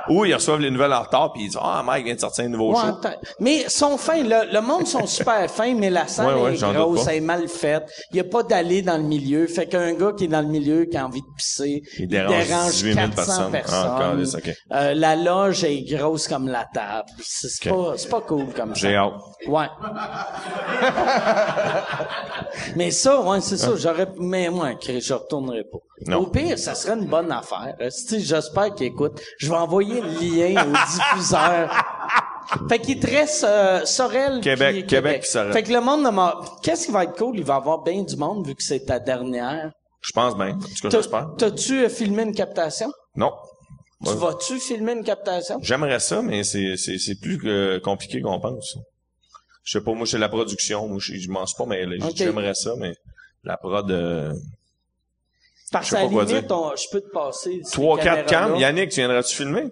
ou 0.09 0.25
ils 0.25 0.35
reçoivent 0.35 0.61
les 0.61 0.71
nouvelles 0.71 0.93
en 0.93 1.03
retard 1.03 1.33
puis 1.33 1.43
ils 1.45 1.49
disent 1.49 1.59
Ah, 1.61 1.83
Mike 1.85 2.05
vient 2.05 2.15
de 2.15 2.21
sortir 2.21 2.45
un 2.45 2.49
nouveau 2.49 2.73
Ouais, 2.75 2.81
show. 2.81 3.09
mais 3.41 3.63
ils 3.63 3.71
sont 3.71 3.97
fins, 3.97 4.23
le, 4.23 4.53
le 4.53 4.61
monde 4.61 4.87
sont 4.87 5.07
super 5.07 5.49
fins, 5.51 5.75
mais 5.75 5.91
la 5.91 6.07
scène 6.07 6.27
Ouais, 6.27 6.35
ouais, 6.43 6.55
est 6.55 6.73
grosse, 6.75 7.07
elle 7.07 7.17
est 7.17 7.21
mal 7.21 7.49
faite. 7.49 7.85
Il 8.11 8.17
y 8.17 8.21
a 8.21 8.25
pas 8.25 8.43
d'allée 8.43 8.83
dans 8.83 8.97
le 8.97 9.03
milieu. 9.05 9.47
Fait 9.47 9.67
qu'un 9.67 9.93
gars 9.95 10.13
qui 10.17 10.25
est 10.25 10.29
dans 10.29 10.43
le 10.43 10.49
milieu, 10.49 10.85
qui 10.85 10.97
a 10.97 11.07
envie 11.07 11.23
de 11.23 11.27
pisser, 11.37 11.83
Il 11.99 12.09
dérange 12.09 12.71
18 12.71 12.95
000 12.95 13.07
400 13.15 13.51
personnes. 13.51 13.63
Ah, 13.73 13.97
câlisse, 14.01 14.35
ok. 14.35 14.55
Euh, 14.73 14.95
la 14.95 15.17
loge 15.17 15.65
est 15.65 15.83
grosse 15.83 16.29
comme 16.29 16.49
la 16.49 16.65
table. 16.73 17.09
C'est 17.23 17.49
c'est 17.49 17.71
Ok. 17.71 17.77
pas, 17.93 17.97
c'est 17.97 18.09
pas 18.09 18.21
cool 18.23 18.47
comme 18.55 18.75
ça. 18.75 18.81
J'ai 18.81 18.97
hâte. 18.97 19.13
Ouais. 19.47 19.67
mais 22.77 22.91
ça, 22.91 23.21
ouais, 23.21 23.41
c'est 23.41 23.57
ça. 23.57 23.73
J'aurais, 23.77 24.09
mais 24.19 24.49
moi, 24.51 24.71
je 24.81 25.15
retournerai 25.15 25.65
pas. 25.65 25.79
Non. 26.07 26.19
Au 26.19 26.27
pire, 26.27 26.59
ça 26.59 26.75
serait 26.75 26.99
une 26.99 27.07
bonne 27.07 27.31
affaire. 27.31 27.75
Si, 27.91 28.21
J'espère 28.21 28.75
qu'il 28.75 28.87
écoute. 28.87 29.21
Je 29.39 29.49
vais 29.49 29.57
envoyer 29.57 29.94
le 30.01 30.09
lien 30.55 30.65
au 30.67 30.73
diffuseur. 30.73 31.71
Fait 32.69 32.79
qu'il 32.79 33.01
te 33.01 33.07
reste 33.07 33.45
euh, 33.45 33.85
Sorel 33.85 34.41
Québec, 34.41 34.73
puis 34.75 34.87
Québec 34.87 35.25
Sorel. 35.25 35.53
Fait 35.53 35.63
que 35.63 35.73
le 35.73 35.81
monde 35.81 36.03
m'a... 36.13 36.41
Qu'est-ce 36.63 36.87
qui 36.87 36.93
va 36.93 37.05
être 37.05 37.17
cool? 37.17 37.37
Il 37.39 37.45
va 37.45 37.55
y 37.55 37.57
avoir 37.57 37.83
bien 37.83 38.03
du 38.03 38.17
monde 38.17 38.47
vu 38.47 38.55
que 38.55 38.63
c'est 38.63 38.85
ta 38.85 38.99
dernière. 38.99 39.73
Je 40.03 40.13
pense 40.13 40.37
bien. 40.37 40.51
En 40.51 40.59
tout 40.59 40.69
cas, 40.83 40.89
T'as- 40.91 40.99
j'espère. 40.99 41.29
T'as-tu 41.39 41.85
euh, 41.85 41.89
filmé 41.89 42.23
une 42.23 42.35
captation? 42.35 42.93
Non. 43.17 43.33
Tu 44.05 44.11
Ouais. 44.11 44.17
vas-tu 44.17 44.61
filmer 44.61 44.93
une 44.93 45.03
captation? 45.05 45.59
J'aimerais 45.63 45.99
ça, 46.01 46.21
mais 46.21 46.45
c'est, 46.45 46.77
plus 47.21 47.41
euh, 47.47 47.81
compliqué 47.81 48.21
qu'on 48.21 48.39
pense. 48.39 48.77
Je 49.63 49.79
sais 49.79 49.83
pas, 49.85 49.93
moi, 49.95 50.07
c'est 50.07 50.19
la 50.19 50.29
production. 50.29 50.87
Moi, 50.89 50.99
je, 51.01 51.15
je 51.15 51.31
m'en 51.31 51.47
suis 51.47 51.57
pas. 51.57 51.65
Ok. 51.65 52.13
J'aimerais 52.15 52.55
ça, 52.55 52.75
mais 52.79 52.95
la 53.43 53.57
prod, 53.57 53.91
euh, 53.91 54.35
Parce 55.73 55.87
Je 55.89 55.91
quoi 55.93 56.25
limite, 56.25 56.27
dire. 56.47 56.57
on- 56.57 56.77
je 56.77 56.85
peux 56.93 57.01
te 57.01 57.09
passer... 57.11 57.63
trois, 57.73 57.99
quatre 57.99 58.27
cams. 58.29 58.57
Yannick, 58.57 58.91
tu 58.91 58.97
viendras-tu 59.01 59.35
filmer? 59.35 59.65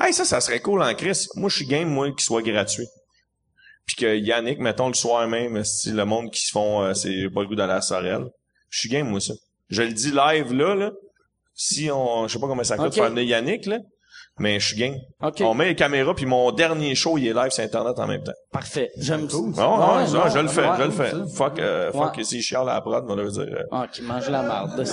Hey, 0.00 0.12
ça, 0.12 0.24
ça 0.24 0.40
serait 0.40 0.60
cool 0.60 0.82
en 0.82 0.94
Chris. 0.94 1.26
Moi, 1.36 1.48
je 1.50 1.56
suis 1.56 1.66
game, 1.66 1.88
moi, 1.88 2.10
qu'il 2.10 2.20
soit 2.20 2.42
gratuit. 2.42 2.86
puis 3.86 3.96
que 3.96 4.16
Yannick, 4.16 4.58
mettons 4.60 4.88
le 4.88 4.94
soir 4.94 5.26
même, 5.28 5.62
si 5.64 5.90
le 5.90 6.04
monde 6.04 6.30
qui 6.30 6.42
se 6.42 6.52
font, 6.52 6.82
euh, 6.82 6.94
c'est 6.94 7.28
pas 7.34 7.42
le 7.42 7.46
goût 7.48 7.54
d'aller 7.56 7.72
à 7.74 7.80
Sorel, 7.80 8.24
je 8.70 8.78
suis 8.80 8.88
game 8.88 9.08
moi 9.08 9.20
ça. 9.20 9.34
Je 9.68 9.82
le 9.82 9.92
dis 9.92 10.10
live 10.12 10.52
là, 10.52 10.74
là. 10.74 10.90
Si 11.54 11.90
on, 11.90 12.26
je 12.28 12.32
sais 12.32 12.38
pas 12.40 12.46
comment 12.46 12.64
ça 12.64 12.76
coûte 12.76 12.86
Ok. 12.86 12.94
faire 12.94 13.10
venir 13.10 13.24
Yannick 13.24 13.66
là, 13.66 13.78
mais 14.38 14.58
je 14.60 14.66
suis 14.68 14.76
game. 14.76 14.96
OK. 15.22 15.40
On 15.42 15.54
met 15.54 15.66
les 15.66 15.74
caméras 15.74 16.14
puis 16.14 16.26
mon 16.26 16.50
dernier 16.52 16.94
show 16.94 17.16
il 17.18 17.26
est 17.28 17.32
live 17.34 17.50
sur 17.50 17.62
internet 17.64 17.98
en 17.98 18.06
même 18.06 18.22
temps. 18.22 18.32
Parfait. 18.50 18.90
J'aime 18.98 19.22
Ouais, 19.22 19.28
ça, 19.54 19.62
non, 19.66 20.06
je 20.28 20.38
le 20.38 20.48
fais, 20.48 20.60
ouais, 20.62 20.66
je 20.78 20.82
le 20.84 20.90
fais. 20.90 21.12
Fuck, 21.34 21.58
euh, 21.58 21.90
fuck, 21.92 22.18
si 22.22 22.40
je 22.40 22.46
chiale 22.46 22.68
à 22.68 22.74
la 22.74 22.80
prod, 22.80 23.04
on 23.06 23.14
va 23.14 23.22
leur 23.22 23.30
dire. 23.32 23.42
euh, 23.42 23.62
Ah, 23.70 23.86
qui 23.90 24.02
mange 24.02 24.28
la 24.28 24.42
marde. 24.42 24.84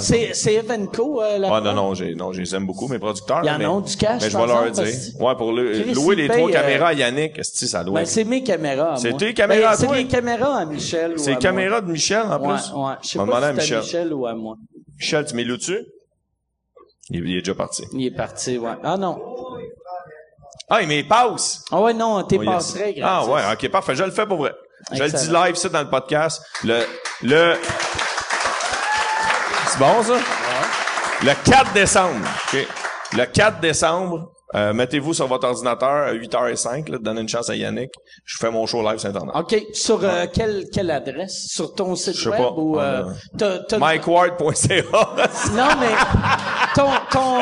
C'est, 0.00 0.34
c'est 0.34 0.54
Evenco, 0.54 1.22
euh, 1.22 1.38
la 1.38 1.54
Ah 1.54 1.60
non, 1.60 1.72
non, 1.74 1.94
j'ai, 1.94 2.14
non, 2.14 2.32
je 2.32 2.40
les 2.40 2.54
aime 2.54 2.66
beaucoup, 2.66 2.88
mes 2.88 2.98
producteurs. 2.98 3.38
En 3.46 3.58
mais, 3.58 3.66
ont 3.66 3.80
du 3.80 3.96
cash, 3.96 4.22
Mais 4.22 4.30
je 4.30 4.36
vais 4.38 4.46
leur 4.46 4.70
dire. 4.70 4.84
Ouais, 5.20 5.34
pour 5.36 5.52
le, 5.52 5.92
louer 5.92 6.14
il 6.16 6.22
les 6.22 6.28
paye, 6.28 6.36
trois 6.38 6.50
euh, 6.50 6.52
caméras 6.52 6.88
à 6.88 6.92
Yannick, 6.94 7.38
esti, 7.38 7.68
ça 7.68 7.84
doit 7.84 7.94
Ben, 7.96 8.00
être? 8.02 8.08
c'est 8.08 8.24
mes 8.24 8.42
caméras. 8.42 8.96
C'est 8.96 9.16
tes 9.16 9.34
caméras 9.34 9.70
à 9.72 9.76
Ben, 9.76 9.84
toi? 9.86 9.94
C'est 9.96 10.02
les 10.02 10.08
caméras 10.08 10.56
à 10.58 10.64
Michel 10.64 11.12
ou 11.14 11.18
C'est 11.18 11.30
les 11.32 11.38
caméras 11.38 11.80
de 11.80 11.90
Michel, 11.92 12.22
en 12.22 12.38
plus? 12.38 12.72
Ouais, 12.72 12.82
ouais. 12.86 12.92
Je 13.02 13.08
sais 13.08 13.18
pas 13.18 13.24
si 13.50 13.54
Michel. 13.54 13.76
à 13.78 13.80
Michel 13.80 14.12
ou 14.14 14.26
à 14.26 14.34
moi. 14.34 14.56
Michel, 14.98 15.24
tu 15.26 15.34
mets 15.36 15.44
le 15.44 15.56
dessus? 15.56 15.84
Il, 17.10 17.26
il 17.28 17.36
est 17.36 17.40
déjà 17.40 17.54
parti. 17.54 17.84
Il 17.92 18.06
est 18.06 18.10
parti, 18.16 18.58
ouais. 18.58 18.72
Ah 18.82 18.96
non. 18.96 19.20
Ah, 20.70 20.80
il 20.80 20.88
met 20.88 21.04
pause! 21.04 21.62
Ah 21.70 21.80
ouais, 21.82 21.92
non, 21.92 22.22
t'es 22.24 22.38
Oh, 22.38 22.42
yes. 22.42 22.52
passerais 22.54 22.94
Ah 23.02 23.22
gratis. 23.26 23.28
ouais, 23.28 23.42
ok, 23.66 23.70
parfait. 23.70 23.94
Je 23.94 24.04
le 24.04 24.10
fais 24.10 24.26
pour 24.26 24.38
vrai. 24.38 24.54
Je 24.92 25.02
le 25.02 25.10
dis 25.10 25.28
live, 25.30 25.54
ça, 25.56 25.68
dans 25.68 25.82
le 25.82 25.90
podcast. 25.90 26.42
Le, 26.64 26.84
le, 27.22 27.56
c'est 29.68 29.78
bon, 29.78 30.02
ça? 30.02 30.14
Le 31.22 31.32
4 31.50 31.72
décembre. 31.72 32.26
OK. 32.52 32.66
Le 33.12 33.24
4 33.26 33.60
décembre, 33.60 34.32
euh, 34.54 34.72
mettez-vous 34.72 35.14
sur 35.14 35.26
votre 35.26 35.46
ordinateur 35.48 35.88
à 36.08 36.12
8h05, 36.14 36.90
là, 36.90 36.98
donnez 37.00 37.20
une 37.22 37.28
chance 37.28 37.50
à 37.50 37.56
Yannick. 37.56 37.90
Je 38.24 38.36
fais 38.38 38.50
mon 38.50 38.66
show 38.66 38.82
live 38.82 38.98
sur 38.98 39.08
Internet. 39.08 39.34
OK. 39.34 39.56
Sur 39.72 40.00
euh, 40.02 40.26
quelle, 40.32 40.66
quelle 40.72 40.90
adresse? 40.90 41.46
Sur 41.48 41.74
ton 41.74 41.94
site 41.96 42.24
web 42.26 42.36
pas. 42.36 42.50
ou... 42.52 42.78
Euh, 42.78 43.04
MikeWard.ca. 43.78 44.82
Non, 45.54 45.68
mais 45.80 45.94
ton, 46.74 46.88
ton, 47.10 47.40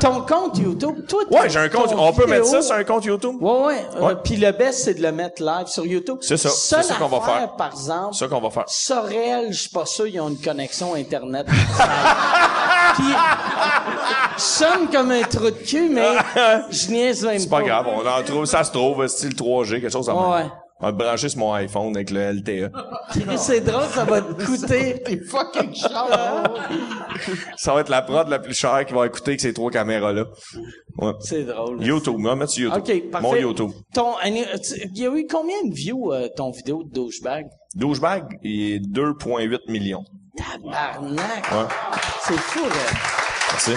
ton 0.00 0.20
compte 0.22 0.58
YouTube, 0.58 1.06
toi, 1.06 1.22
ton- 1.30 1.38
ouais, 1.40 1.48
j'ai 1.48 1.58
un 1.58 1.68
compte. 1.68 1.92
On 1.96 2.12
peut 2.12 2.26
mettre 2.26 2.46
ça 2.46 2.62
sur 2.62 2.74
un 2.74 2.84
compte 2.84 3.04
YouTube? 3.04 3.36
Ouais, 3.40 3.50
ouais. 3.66 3.86
Euh, 3.96 4.00
Ouais. 4.08 4.14
Puis 4.22 4.36
le 4.36 4.52
best, 4.52 4.84
c'est 4.84 4.94
de 4.94 5.02
le 5.02 5.12
mettre 5.12 5.42
live 5.42 5.66
sur 5.66 5.84
YouTube. 5.86 6.18
C'est 6.20 6.36
ça. 6.36 6.48
C'est 6.50 6.82
ça 6.82 6.94
qu'on 6.94 7.08
va 7.08 7.20
faire. 7.20 7.52
par 7.56 7.72
exemple, 7.72 8.08
C'est 8.12 8.20
ça 8.24 8.28
qu'on 8.28 8.40
va 8.40 8.50
faire. 8.50 8.64
Sorel, 8.68 9.48
je 9.52 9.60
suis 9.60 9.70
pas 9.70 9.86
sûr, 9.86 10.06
ils 10.06 10.20
ont 10.20 10.28
une 10.28 10.38
connexion 10.40 10.94
Internet. 10.94 11.46
Puis, 12.94 13.04
sonne 14.36 14.88
comme 14.92 15.10
un 15.10 15.22
trou 15.22 15.50
de 15.50 15.57
cul, 15.64 15.88
mais 15.90 16.02
je 16.70 16.90
niaise 16.90 17.24
même 17.24 17.38
C'est 17.38 17.48
pas 17.48 17.62
grave, 17.62 17.86
on 17.88 18.06
en 18.06 18.22
trouve, 18.22 18.44
ça 18.44 18.64
se 18.64 18.70
trouve, 18.72 19.06
style 19.06 19.34
3G, 19.34 19.80
quelque 19.80 19.90
chose 19.90 20.06
comme 20.06 20.16
Ouais. 20.32 20.46
On 20.80 20.86
va 20.86 20.92
te 20.92 20.96
brancher 20.98 21.28
sur 21.28 21.40
mon 21.40 21.52
iPhone 21.54 21.96
avec 21.96 22.10
le 22.12 22.20
LTE. 22.34 22.70
C'est 23.36 23.62
drôle, 23.62 23.82
ça 23.92 24.04
va 24.04 24.20
te 24.20 24.32
coûter. 24.44 25.02
fucking 25.28 25.74
cher. 25.74 26.44
Ça 27.56 27.74
va 27.74 27.80
être 27.80 27.88
la 27.88 28.00
prod 28.02 28.28
la 28.28 28.38
plus 28.38 28.54
chère 28.54 28.86
qui 28.86 28.94
va 28.94 29.06
écouter 29.06 29.34
que 29.34 29.42
ces 29.42 29.52
trois 29.52 29.72
caméras-là. 29.72 30.26
Ouais. 30.98 31.12
C'est 31.18 31.42
drôle. 31.42 31.82
YouTube, 31.82 32.14
on 32.20 32.22
va 32.22 32.36
mettre 32.36 32.52
sur 32.52 32.72
YouTube. 32.72 33.10
Parfait. 33.10 33.26
Mon 33.26 33.34
YouTube. 33.34 33.70
Ton, 33.92 34.12
il 34.24 34.36
y 34.94 35.04
a 35.04 35.10
eu 35.10 35.26
combien 35.28 35.64
de 35.64 35.74
views, 35.74 36.12
euh, 36.12 36.28
ton 36.36 36.52
vidéo 36.52 36.84
de 36.84 36.92
douchebag? 36.92 37.46
Douchebag, 37.74 38.38
il 38.44 38.74
est 38.74 38.78
2,8 38.78 39.58
millions. 39.68 40.04
Tabarnak! 40.36 41.50
Ouais. 41.50 41.66
C'est 42.22 42.38
fou, 42.38 42.60
là. 42.64 42.98
Merci. 43.50 43.72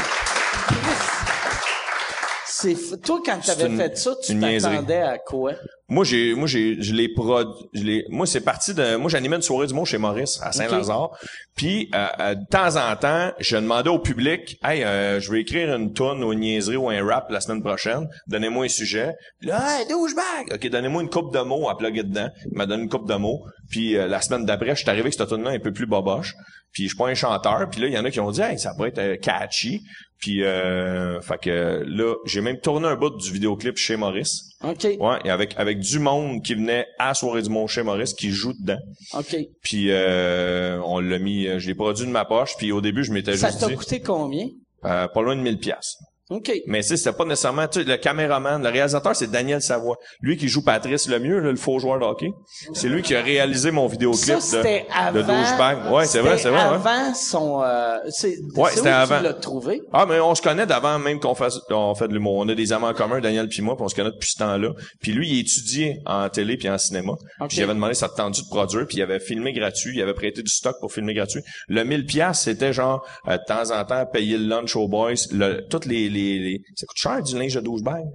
C'est. 2.61 3.01
Toi, 3.01 3.19
quand 3.25 3.39
t'avais 3.45 3.67
une- 3.67 3.77
fait 3.77 3.97
ça, 3.97 4.11
tu 4.23 4.33
t'attendais 4.61 4.97
à 5.01 5.17
quoi? 5.17 5.53
Moi, 5.89 6.05
j'ai, 6.05 6.35
moi, 6.35 6.47
j'ai, 6.47 6.81
je 6.81 6.93
l'ai 6.93 7.09
prod, 7.13 7.49
je 7.73 7.83
l'ai, 7.83 8.05
moi, 8.09 8.25
c'est 8.25 8.39
parti 8.39 8.73
de, 8.73 8.95
moi, 8.95 9.09
j'animais 9.09 9.35
une 9.35 9.41
soirée 9.41 9.67
du 9.67 9.73
monde 9.73 9.85
chez 9.85 9.97
Maurice, 9.97 10.39
à 10.41 10.53
Saint-Lazare. 10.53 11.09
Puis, 11.53 11.89
euh, 11.93 12.05
euh, 12.21 12.35
de 12.35 12.45
temps 12.49 12.77
en 12.77 12.95
temps, 12.95 13.31
je 13.39 13.57
demandais 13.57 13.89
au 13.89 13.99
public, 13.99 14.57
hey, 14.63 14.83
euh, 14.85 15.19
je 15.19 15.29
vais 15.29 15.41
écrire 15.41 15.75
une 15.75 15.91
tonne 15.91 16.23
ou 16.23 16.31
une 16.31 16.39
niaiserie 16.39 16.77
ou 16.77 16.89
un 16.89 17.05
rap 17.05 17.29
la 17.29 17.41
semaine 17.41 17.61
prochaine. 17.61 18.07
Donnez-moi 18.27 18.65
un 18.65 18.69
sujet. 18.69 19.15
Puis 19.41 19.49
là, 19.49 19.79
hey, 19.81 19.85
douchebag! 19.87 20.53
OK, 20.53 20.69
donnez-moi 20.69 21.01
une 21.03 21.09
coupe 21.09 21.33
de 21.33 21.41
mots 21.41 21.67
à 21.67 21.77
plugger 21.77 22.03
dedans. 22.03 22.29
Il 22.49 22.57
m'a 22.57 22.65
donné 22.65 22.83
une 22.83 22.89
coupe 22.89 23.09
de 23.09 23.15
mots. 23.15 23.41
Puis, 23.69 23.97
euh, 23.97 24.07
la 24.07 24.21
semaine 24.21 24.45
d'après, 24.45 24.69
je 24.69 24.81
suis 24.81 24.87
arrivé 24.89 25.01
avec 25.01 25.13
cette 25.13 25.27
tonne 25.27 25.43
là 25.43 25.49
un 25.49 25.59
peu 25.59 25.73
plus 25.73 25.87
boboche. 25.87 26.35
Puis, 26.71 26.83
je 26.83 26.87
suis 26.89 26.97
pas 26.97 27.07
un 27.07 27.15
chanteur. 27.15 27.67
Puis 27.69 27.81
là, 27.81 27.87
il 27.87 27.93
y 27.93 27.97
en 27.97 28.05
a 28.05 28.11
qui 28.11 28.21
ont 28.21 28.31
dit, 28.31 28.39
hey, 28.39 28.57
ça 28.57 28.73
pourrait 28.75 28.89
être 28.89 28.99
euh, 28.99 29.17
catchy. 29.17 29.81
Puis, 30.21 30.43
euh, 30.43 31.19
fait 31.21 31.39
que 31.41 31.83
là, 31.85 32.15
j'ai 32.25 32.41
même 32.41 32.59
tourné 32.59 32.87
un 32.87 32.95
bout 32.95 33.09
du 33.09 33.31
vidéoclip 33.31 33.75
chez 33.75 33.97
Maurice. 33.97 34.51
OK. 34.63 34.83
Ouais, 34.99 35.17
et 35.25 35.31
avec 35.31 35.55
avec 35.57 35.79
du 35.79 35.97
monde 35.97 36.43
qui 36.43 36.53
venait 36.53 36.85
à 36.99 37.07
la 37.09 37.13
soirée 37.15 37.41
du 37.41 37.49
Mont 37.49 37.65
chez 37.65 37.81
Maurice 37.81 38.13
qui 38.13 38.29
joue 38.29 38.53
dedans. 38.53 38.77
OK. 39.17 39.35
Puis 39.63 39.87
euh, 39.89 40.79
on 40.85 40.99
l'a 40.99 41.17
mis, 41.17 41.47
euh, 41.47 41.57
je 41.57 41.67
l'ai 41.67 41.73
produit 41.73 42.05
de 42.05 42.11
ma 42.11 42.23
poche. 42.25 42.51
Puis 42.57 42.71
au 42.71 42.79
début, 42.81 43.03
je 43.03 43.11
m'étais 43.11 43.35
Ça 43.35 43.47
juste 43.49 43.61
t'a 43.61 43.67
dit 43.67 43.75
coûté 43.75 43.99
combien? 43.99 44.45
euh, 44.85 45.07
pas 45.07 45.21
loin 45.23 45.35
de 45.35 45.41
1000 45.41 45.57
pièces. 45.57 45.97
OK. 46.31 46.49
Mais 46.65 46.81
sais, 46.81 46.95
c'était 46.95 47.11
pas 47.11 47.25
nécessairement, 47.25 47.67
tu 47.67 47.81
sais, 47.81 47.85
le 47.85 47.97
caméraman, 47.97 48.63
le 48.63 48.69
réalisateur, 48.69 49.13
c'est 49.15 49.29
Daniel 49.29 49.61
Savoie. 49.61 49.97
Lui 50.21 50.37
qui 50.37 50.47
joue 50.47 50.63
Patrice 50.63 51.09
Lemieux, 51.09 51.39
là, 51.39 51.51
le 51.51 51.57
faux 51.57 51.77
joueur 51.77 51.99
de 51.99 52.05
hockey. 52.05 52.31
C'est 52.73 52.87
lui 52.87 53.01
qui 53.01 53.13
a 53.15 53.21
réalisé 53.21 53.69
mon 53.71 53.85
vidéoclip 53.87 54.39
Ça, 54.39 54.63
de, 54.63 54.67
avant. 54.95 55.17
de 55.17 55.23
douchebag. 55.23 55.91
Ouais, 55.91 56.05
c'est 56.05 56.19
vrai, 56.21 56.37
c'est 56.37 56.49
vrai. 56.49 56.59
ouais. 56.59 56.75
avant 56.75 57.13
son, 57.13 57.61
euh, 57.63 57.97
c'est, 58.09 58.37
Ouais, 58.55 58.69
c'est 58.69 58.77
c'était 58.77 58.89
avant. 58.89 59.17
tu 59.17 59.23
l'as 59.25 59.33
trouvé? 59.33 59.81
Ah, 59.91 60.05
mais 60.07 60.21
on 60.21 60.33
se 60.33 60.41
connaît 60.41 60.65
d'avant 60.65 60.97
même 60.99 61.19
qu'on 61.19 61.35
fasse, 61.35 61.59
on 61.69 61.93
fait 61.95 62.07
de 62.07 62.13
l'humour. 62.13 62.35
On 62.37 62.47
a 62.47 62.55
des 62.55 62.71
amants 62.71 62.87
en 62.87 62.93
commun, 62.93 63.19
Daniel 63.19 63.49
puis 63.49 63.61
moi, 63.61 63.75
puis 63.75 63.83
on 63.83 63.89
se 63.89 63.95
connaît 63.95 64.11
depuis 64.11 64.31
ce 64.31 64.37
temps-là. 64.37 64.69
Puis 65.01 65.11
lui, 65.11 65.29
il 65.29 65.39
étudiait 65.39 65.99
en 66.05 66.29
télé 66.29 66.55
puis 66.55 66.69
en 66.69 66.77
cinéma. 66.77 67.11
Ok. 67.41 67.49
Puis 67.49 67.57
j'avais 67.57 67.73
demandé 67.73 67.93
ça 67.93 68.07
te 68.07 68.15
tendu 68.15 68.41
de 68.41 68.47
produire, 68.47 68.87
puis 68.87 68.97
il 68.97 69.01
avait 69.01 69.19
filmé 69.19 69.51
gratuit, 69.51 69.97
il 69.97 70.01
avait 70.01 70.13
prêté 70.13 70.41
du 70.41 70.51
stock 70.51 70.77
pour 70.79 70.93
filmer 70.93 71.13
gratuit. 71.13 71.41
Le 71.67 71.83
1000 71.83 72.05
pièces, 72.05 72.41
c'était 72.41 72.71
genre 72.71 73.05
euh, 73.27 73.37
de 73.37 73.43
temps 73.45 73.71
en 73.77 73.83
temps 73.83 74.05
payer 74.05 74.37
le 74.37 74.45
lunch 74.45 74.77
aux 74.77 74.87
boys, 74.87 75.11
le, 75.31 75.67
toutes 75.69 75.85
les, 75.85 76.07
les, 76.09 76.20
les 76.21 76.61
ça 76.75 76.85
coûte 76.85 76.97
cher 76.97 77.21
du 77.21 77.37
linge 77.37 77.55
de 77.55 77.61
douchebag. 77.61 78.05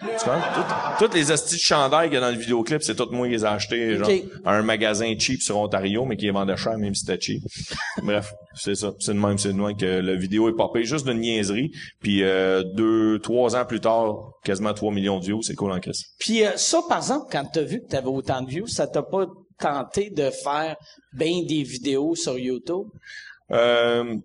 Tu 0.00 0.24
vois? 0.26 0.42
Toutes, 0.98 1.14
les 1.14 1.30
hosties 1.30 1.54
de 1.54 1.60
chandail 1.60 2.08
qu'il 2.08 2.14
y 2.14 2.16
a 2.18 2.20
dans 2.20 2.30
le 2.30 2.36
vidéoclip, 2.36 2.82
c'est 2.82 2.94
tout 2.94 3.08
moi 3.12 3.26
qui 3.26 3.32
les 3.32 3.44
ai 3.44 3.46
achetés, 3.46 3.96
genre, 3.96 4.10
à 4.44 4.54
un 4.54 4.62
magasin 4.62 5.14
cheap 5.18 5.40
sur 5.40 5.56
Ontario, 5.56 6.04
mais 6.04 6.18
qui 6.18 6.26
les 6.26 6.32
vendait 6.32 6.56
cher, 6.56 6.76
même 6.76 6.94
si 6.94 7.06
c'était 7.06 7.18
cheap. 7.18 7.42
Bref, 8.02 8.34
c'est 8.54 8.74
ça. 8.74 8.92
C'est 8.98 9.14
de 9.14 9.18
même, 9.18 9.38
c'est 9.38 9.54
de 9.54 9.58
même 9.58 9.74
que 9.74 9.86
la 9.86 10.14
vidéo 10.14 10.50
est 10.50 10.56
popée 10.56 10.84
juste 10.84 11.06
d'une 11.06 11.20
niaiserie. 11.20 11.70
Puis 12.00 12.22
euh, 12.22 12.62
deux, 12.62 13.18
trois 13.20 13.56
ans 13.56 13.64
plus 13.64 13.80
tard, 13.80 14.32
quasiment 14.44 14.74
3 14.74 14.92
millions 14.92 15.18
de 15.18 15.24
views, 15.24 15.42
c'est 15.42 15.54
cool 15.54 15.72
en 15.72 15.80
crise. 15.80 16.04
Puis 16.18 16.44
euh, 16.44 16.50
ça, 16.56 16.82
par 16.86 16.98
exemple, 16.98 17.26
quand 17.32 17.44
t'as 17.50 17.62
vu 17.62 17.80
que 17.80 17.88
t'avais 17.88 18.08
autant 18.08 18.42
de 18.42 18.50
views, 18.50 18.66
ça 18.66 18.86
t'a 18.86 19.02
pas 19.02 19.26
tenté 19.58 20.10
de 20.10 20.30
faire 20.30 20.76
ben 21.14 21.46
des 21.46 21.62
vidéos 21.62 22.14
sur 22.14 22.38
YouTube? 22.38 22.88
Euh, 23.50 24.16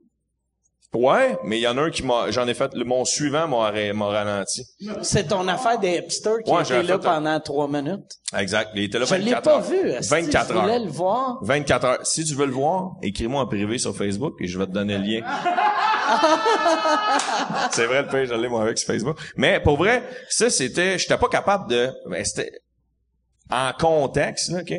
ouais, 0.93 1.38
mais 1.43 1.57
il 1.57 1.61
y 1.61 1.68
en 1.68 1.77
a 1.77 1.81
un 1.84 1.89
qui 1.89 2.03
m'a, 2.03 2.31
j'en 2.31 2.47
ai 2.47 2.53
fait, 2.53 2.73
le, 2.73 2.84
mon 2.85 3.05
suivant 3.05 3.47
m'a, 3.47 3.72
m'a 3.93 4.05
ralenti. 4.07 4.63
C'est 5.03 5.27
ton 5.30 5.47
affaire 5.47 5.80
des 5.80 5.97
hipsters 5.97 6.39
qui 6.45 6.51
Ouais, 6.51 6.61
était 6.63 6.84
là 6.84 6.97
pendant 6.99 7.39
trois 7.39 7.68
minutes. 7.68 8.03
Exact. 8.38 8.72
Il 8.76 8.84
était 8.84 8.99
là 8.99 9.05
Je 9.05 9.15
l'ai 9.15 9.31
24 9.31 9.43
pas 9.43 9.51
heures. 9.55 9.61
vu. 9.61 9.89
est-ce 9.89 10.09
que 10.09 10.15
24 10.22 10.47
Je 10.47 10.53
voulais 10.53 10.73
heures. 10.73 10.80
le 10.84 10.89
voir? 10.91 11.38
24 11.43 11.85
heures. 11.85 12.05
Si 12.05 12.26
tu 12.26 12.35
veux 12.35 12.45
le 12.45 12.51
voir, 12.51 12.91
écris-moi 13.01 13.41
en 13.41 13.47
privé 13.47 13.77
sur 13.77 13.95
Facebook 13.95 14.35
et 14.39 14.47
je 14.47 14.57
vais 14.59 14.65
te 14.65 14.72
donner 14.72 14.97
le 14.97 15.03
lien. 15.03 15.22
c'est 17.72 17.85
vrai, 17.85 18.01
le 18.03 18.07
pire, 18.07 18.26
je 18.26 18.34
l'ai 18.34 18.47
moi 18.49 18.61
avec 18.63 18.77
sur 18.77 18.88
Facebook. 18.88 19.18
Mais 19.38 19.59
pour 19.59 19.77
vrai, 19.77 20.03
ça 20.30 20.49
c'était, 20.49 20.97
j'étais 20.97 21.18
pas 21.18 21.30
capable 21.30 21.69
de, 21.69 21.89
ben, 22.09 22.23
c'était 22.26 22.51
en 23.49 23.72
contexte, 23.77 24.49
là, 24.51 24.59
ok? 24.61 24.73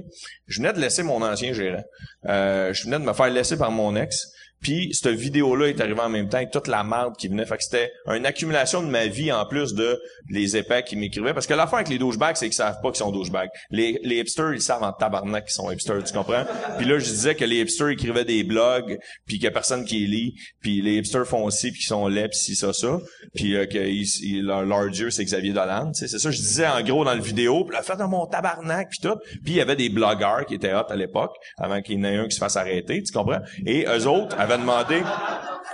Je 0.47 0.59
venais 0.61 0.73
de 0.73 0.81
laisser 0.81 1.03
mon 1.03 1.23
ancien 1.23 1.53
gérant. 1.53 1.83
Euh, 2.27 2.73
je 2.73 2.85
venais 2.85 2.99
de 2.99 3.05
me 3.05 3.13
faire 3.13 3.29
laisser 3.29 3.57
par 3.59 3.71
mon 3.71 3.95
ex. 3.97 4.29
Puis 4.63 4.91
cette 4.95 5.15
vidéo-là 5.15 5.69
est 5.69 5.81
arrivée 5.81 6.01
en 6.01 6.09
même 6.09 6.29
temps 6.29 6.37
avec 6.39 6.51
toute 6.51 6.69
la 6.69 6.85
marde 6.85 7.17
qui 7.17 7.29
venait. 7.29 7.45
Fait 7.45 7.57
que 7.57 7.65
c'était 7.65 7.91
une 8.09 8.25
accumulation 8.27 8.83
de 8.83 8.89
ma 8.89 9.07
vie 9.07 9.33
en 9.33 9.45
plus 9.47 9.75
de 9.75 10.01
les 10.31 10.57
épais 10.57 10.83
qui 10.85 10.97
m'écrivaient. 10.97 11.35
Parce 11.35 11.47
que 11.47 11.55
l'affaire 11.55 11.77
avec 11.81 11.89
les 11.89 11.99
douchebags, 11.99 12.37
c'est 12.37 12.47
qu'ils 12.47 12.55
savent 12.55 12.81
pas 12.83 12.91
qu'ils 12.91 12.99
sont 12.99 13.11
douchebags. 13.11 13.49
Les, 13.71 13.99
les 14.03 14.17
hipsters, 14.21 14.55
ils 14.55 14.63
savent 14.63 14.83
en 14.83 14.93
tabarnak 14.93 15.45
qu'ils 15.47 15.53
sont 15.55 15.71
hipsters, 15.71 16.03
tu 16.05 16.13
comprends? 16.13 16.45
Puis 16.79 16.87
là, 16.87 16.99
je 16.99 17.05
disais 17.05 17.35
que 17.35 17.45
les 17.45 17.61
hipsters 17.61 17.89
écrivaient 17.89 18.25
des 18.25 18.45
blogs, 18.45 18.99
puis 19.27 19.37
qu'il 19.37 19.45
y 19.45 19.49
a 19.49 19.51
personne 19.51 19.85
qui 19.85 20.01
les 20.01 20.07
lit. 20.07 20.35
Puis 20.61 20.81
les 20.81 20.97
hipsters 20.99 21.27
font 21.27 21.49
ci, 21.51 21.71
puis 21.71 21.81
qu'ils 21.81 21.89
sont 21.89 22.07
laids, 22.09 22.29
puis 22.29 22.55
ça, 22.55 22.73
ça. 22.73 22.99
Puis 23.35 23.57
euh, 23.57 23.67
que 23.67 23.79
ils- 23.79 24.43
leur, 24.43 24.89
dieu, 24.91 25.11
c'est 25.11 25.25
Xavier 25.25 25.53
Dolan. 25.53 25.93
C'est 25.95 26.09
ça, 26.09 26.31
je 26.31 26.37
disais 26.37 26.67
en 26.67 26.83
gros 26.83 27.05
dans 27.05 27.15
le 27.15 27.21
vidéo. 27.23 27.65
Puis 27.65 27.75
là, 27.75 27.83
fait 27.83 27.97
dans 27.97 28.09
mon 28.09 28.27
tabarnak, 28.27 28.89
puis 28.91 29.01
tout. 29.03 29.17
Puis 29.45 29.55
il 29.55 29.57
y 29.57 29.61
avait 29.61 29.77
des 29.77 29.89
blogueurs 29.89 30.47
qui 30.47 30.55
étaient 30.55 30.73
hot 30.75 30.87
à 30.89 30.97
l'époque, 30.97 31.33
avant 31.59 31.81
qu'il 31.83 31.97
y 31.97 32.01
en 32.01 32.05
ait 32.05 32.17
un 32.17 32.25
qui 32.29 32.35
se 32.35 32.39
fasse 32.39 32.57
arrêter, 32.57 33.03
tu 33.03 33.13
comprends? 33.13 33.41
Et 33.67 33.85
eux 33.87 34.07
autres 34.07 34.37
demandé 34.59 35.03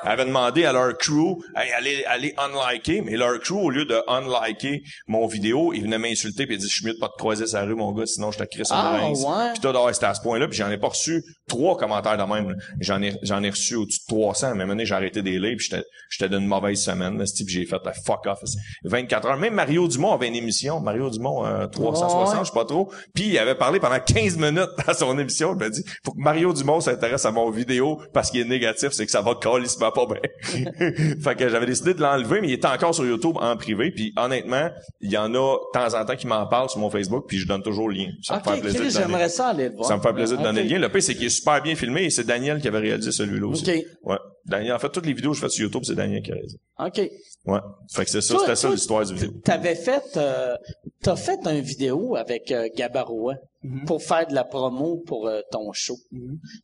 avaient 0.03 0.25
demandé 0.27 0.65
à 0.65 0.73
leur 0.73 0.97
crew 0.97 1.43
hey, 1.57 1.73
allez 1.73 2.05
allez 2.05 2.33
unliker 2.39 3.03
mais 3.03 3.17
leur 3.17 3.41
crew 3.41 3.55
au 3.57 3.69
lieu 3.71 3.85
de 3.85 4.01
unliker 4.09 4.81
mon 5.09 5.27
vidéo 5.27 5.73
ils 5.73 5.83
venaient 5.83 5.99
m'insulter 5.99 6.47
puis 6.47 6.55
ils 6.55 6.59
disaient 6.59 6.71
je 6.71 6.77
suis 6.77 6.87
mieux 6.87 6.95
de 6.95 6.99
pas 7.01 7.09
te 7.09 7.17
croiser 7.19 7.47
sur 7.49 7.59
la 7.59 7.65
rue 7.65 7.75
mon 7.75 7.93
gars 7.93 8.07
sinon 8.07 8.31
je 8.31 8.39
te 8.39 8.45
crisse 8.45 8.69
Ah, 8.71 8.99
une 9.03 9.09
ouais. 9.17 9.51
puis 9.55 9.61
toi 9.61 9.93
c'était 9.93 10.07
à 10.07 10.15
ce 10.15 10.21
point-là 10.21 10.47
puis 10.47 10.57
j'en 10.57 10.71
ai 10.71 10.79
pas 10.79 10.89
reçu 10.89 11.25
trois 11.49 11.77
commentaires 11.79 12.17
de 12.19 12.23
même. 12.23 12.55
J'en 12.79 13.01
ai, 13.03 13.15
j'en 13.23 13.43
ai 13.43 13.49
reçu 13.51 13.75
au-dessus 13.75 14.01
de 14.01 14.15
300. 14.15 14.55
Mais 14.55 14.67
donné, 14.67 14.85
j'ai 14.85 14.95
arrêté 14.95 15.23
des 15.23 15.39
livres, 15.39 15.59
j'étais, 15.59 15.83
j'étais 16.11 16.29
d'une 16.29 16.47
mauvaise 16.47 16.79
semaine. 16.79 17.17
Là, 17.19 17.25
c'est-tu, 17.25 17.47
puis 17.47 17.55
j'ai 17.55 17.65
fait 17.65 17.81
la 17.85 17.93
fuck 17.95 18.27
off. 18.27 18.41
24 18.85 19.27
heures. 19.29 19.37
Même 19.39 19.55
Mario 19.55 19.89
Dumont 19.89 20.13
avait 20.13 20.29
une 20.29 20.37
émission. 20.37 20.79
Mario 20.81 21.09
Dumont, 21.09 21.47
euh, 21.47 21.67
360, 21.67 22.35
Ouais. 22.35 22.39
je 22.43 22.49
sais 22.49 22.53
pas 22.55 22.67
trop. 22.67 22.93
Puis 23.15 23.29
il 23.29 23.39
avait 23.39 23.55
parlé 23.55 23.81
pendant 23.81 23.99
15 23.99 24.37
minutes 24.37 24.69
à 24.87 24.93
son 24.93 25.19
émission. 25.19 25.55
Il 25.55 25.59
m'a 25.59 25.71
dit, 25.71 25.83
faut 26.05 26.13
que 26.13 26.21
Mario 26.21 26.53
Dumont 26.53 26.81
s'intéresse 26.81 27.25
à 27.25 27.31
mon 27.31 27.51
vidéo 27.51 27.99
parce 28.13 28.31
qu'il 28.31 28.41
est 28.41 28.45
négatif, 28.45 28.68
c'est 28.77 29.05
que 29.07 29.11
ça 29.11 29.21
va 29.21 29.35
calissement 29.35 29.91
pas 29.91 30.07
bien. 30.07 30.21
fait 31.23 31.35
que 31.37 31.49
j'avais 31.49 31.67
décidé 31.67 31.95
de 31.95 32.01
l'enlever, 32.01 32.41
mais 32.41 32.49
il 32.49 32.53
est 32.53 32.65
encore 32.65 32.95
sur 32.95 33.07
YouTube 33.07 33.37
en 33.41 33.57
privé. 33.57 33.91
Puis 33.91 34.13
honnêtement, 34.17 34.71
il 35.01 35.11
y 35.11 35.17
en 35.17 35.35
a 35.35 35.57
de 35.57 35.73
temps 35.73 35.99
en 35.99 36.05
temps 36.05 36.17
qui 36.17 36.27
m'en 36.27 36.47
parlent 36.47 36.71
sur 36.71 36.81
mon 36.81 36.91
Facebook, 36.91 37.25
puis 37.29 37.39
je 37.39 37.47
donne 37.47 37.63
toujours 37.63 37.89
le 37.89 37.97
lien. 37.97 38.09
Ça 38.23 38.37
me 38.37 38.41
fait 38.41 38.61
plaisir 38.61 38.81
Chris, 38.81 38.89
de 38.89 38.95
donner. 38.95 39.07
j'aimerais 39.07 39.29
ça 39.29 39.49
aller 39.49 39.69
le 39.69 39.75
voir. 39.77 39.87
Ça 39.89 39.97
me 39.97 40.03
fait 40.03 40.13
plaisir 40.13 40.39
de 40.39 40.43
donner 40.43 40.63
le 40.63 40.69
lien. 40.69 40.79
Le 40.79 40.89
pire, 40.89 41.03
c'est 41.03 41.15
qu'il 41.15 41.27
est 41.27 41.31
super 41.31 41.63
bien 41.63 41.75
filmé 41.75 42.05
et 42.05 42.11
c'est 42.11 42.25
Daniel 42.25 42.61
qui 42.61 42.69
avait 42.69 42.79
réalisé 42.79 43.13
celui-là 43.13 43.47
aussi. 43.47 43.85
Ouais. 44.03 44.17
Daniel, 44.47 44.73
en 44.73 44.79
fait, 44.79 44.89
toutes 44.89 45.07
les 45.07 45.13
vidéos 45.13 45.31
que 45.31 45.37
je 45.37 45.43
fais 45.43 45.49
sur 45.49 45.65
YouTube, 45.65 45.83
c'est 45.85 45.95
Daniel 45.95 46.23
qui 46.23 46.31
a 46.31 46.35
réalisé. 46.35 46.59
OK. 46.79 47.11
Ouais. 47.49 47.61
Fait 47.93 48.05
que 48.05 48.11
c'est 48.11 48.21
ça, 48.21 48.37
c'était 48.39 48.55
ça 48.57 48.69
toi, 48.69 48.75
l'histoire 48.77 49.05
du 49.07 49.15
vidéo. 49.15 49.33
T'avais 49.43 49.75
fait, 49.75 50.05
euh, 50.17 50.55
t'as 51.03 51.17
fait 51.17 51.41
un 51.47 51.61
vidéo 51.61 52.15
avec 52.17 52.51
euh, 52.53 52.69
Gabarois 52.77 53.35
Mm-hmm. 53.65 53.87
pour 53.87 54.01
faire 54.01 54.25
de 54.29 54.35
la 54.37 54.45
promo 54.45 54.99
pour 55.05 55.27
euh, 55.27 55.41
ton 55.51 55.73
show. 55.73 55.97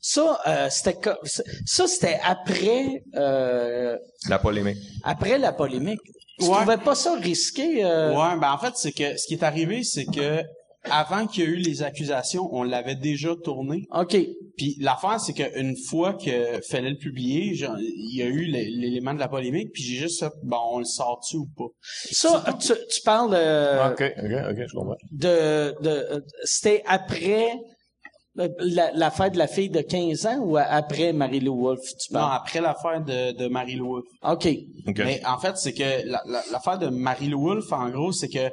Ça, 0.01 0.39
euh, 0.47 0.69
c'était 0.71 0.97
ça, 1.67 1.89
c'était 1.89 2.21
après, 2.25 3.03
euh, 3.17 3.99
La 4.29 4.39
polémique. 4.39 4.79
après 5.03 5.37
la 5.39 5.53
polémique. 5.53 5.99
Tu 6.39 6.47
Ouais. 6.47 6.53
trouvais 6.55 6.77
pas 6.79 6.95
ça 6.95 7.17
risqué? 7.17 7.85
euh? 7.85 8.11
Ouais, 8.13 8.39
ben 8.41 8.53
en 8.53 8.59
fait, 8.59 8.75
c'est 8.77 8.93
que 8.93 9.17
ce 9.17 9.27
qui 9.27 9.35
est 9.35 9.43
arrivé, 9.43 9.83
c'est 9.83 10.05
que 10.05 10.41
avant 10.91 11.27
qu'il 11.27 11.45
y 11.45 11.47
ait 11.47 11.51
eu 11.51 11.57
les 11.57 11.83
accusations, 11.83 12.49
on 12.53 12.63
l'avait 12.63 12.95
déjà 12.97 13.35
tourné. 13.43 13.87
OK. 13.93 14.17
Puis 14.57 14.77
l'affaire, 14.81 15.19
c'est 15.19 15.33
qu'une 15.33 15.77
fois 15.77 16.15
que 16.15 16.61
fallait 16.69 16.91
le 16.91 16.97
publier, 16.99 17.55
genre, 17.55 17.77
il 17.79 18.17
y 18.17 18.23
a 18.23 18.27
eu 18.27 18.45
l'é- 18.45 18.71
l'élément 18.71 19.13
de 19.15 19.19
la 19.19 19.29
polémique, 19.29 19.71
puis 19.73 19.83
j'ai 19.83 19.97
juste 19.97 20.21
fait, 20.21 20.31
bon, 20.45 20.59
on 20.73 20.79
le 20.79 20.85
sort-tu 20.85 21.37
ou 21.39 21.47
pas? 21.57 21.67
Ça, 21.83 22.45
tu, 22.61 22.73
tu 22.89 23.01
parles 23.03 23.35
euh, 23.35 23.91
OK, 23.91 24.03
OK, 24.17 24.33
OK, 24.51 24.65
je 24.69 24.75
comprends. 24.75 24.97
de, 25.11 25.75
de 25.83 25.89
euh, 25.89 26.21
c'était 26.45 26.83
après 26.87 27.49
la, 28.37 28.91
la 28.93 29.11
fête 29.11 29.35
de 29.35 29.39
la 29.39 29.47
fille 29.47 29.71
de 29.71 29.81
15 29.81 30.27
ans 30.27 30.39
ou 30.41 30.57
après 30.57 31.13
Marie-Lou 31.13 31.57
Wolfe, 31.57 31.83
tu 31.99 32.13
Non, 32.13 32.21
parles? 32.21 32.37
après 32.37 32.61
l'affaire 32.61 33.01
de, 33.05 33.33
de 33.33 33.47
Marie-Lou 33.49 33.87
Wolfe. 33.89 34.07
OK. 34.23 34.49
OK. 34.89 34.99
Mais 34.99 35.21
en 35.25 35.39
fait, 35.39 35.57
c'est 35.57 35.73
que 35.73 36.07
la- 36.09 36.23
la- 36.27 36.43
l'affaire 36.51 36.79
de 36.79 36.89
Marie-Lou 36.89 37.41
Wolfe, 37.41 37.73
en 37.73 37.91
gros, 37.91 38.11
c'est 38.13 38.29
que, 38.29 38.47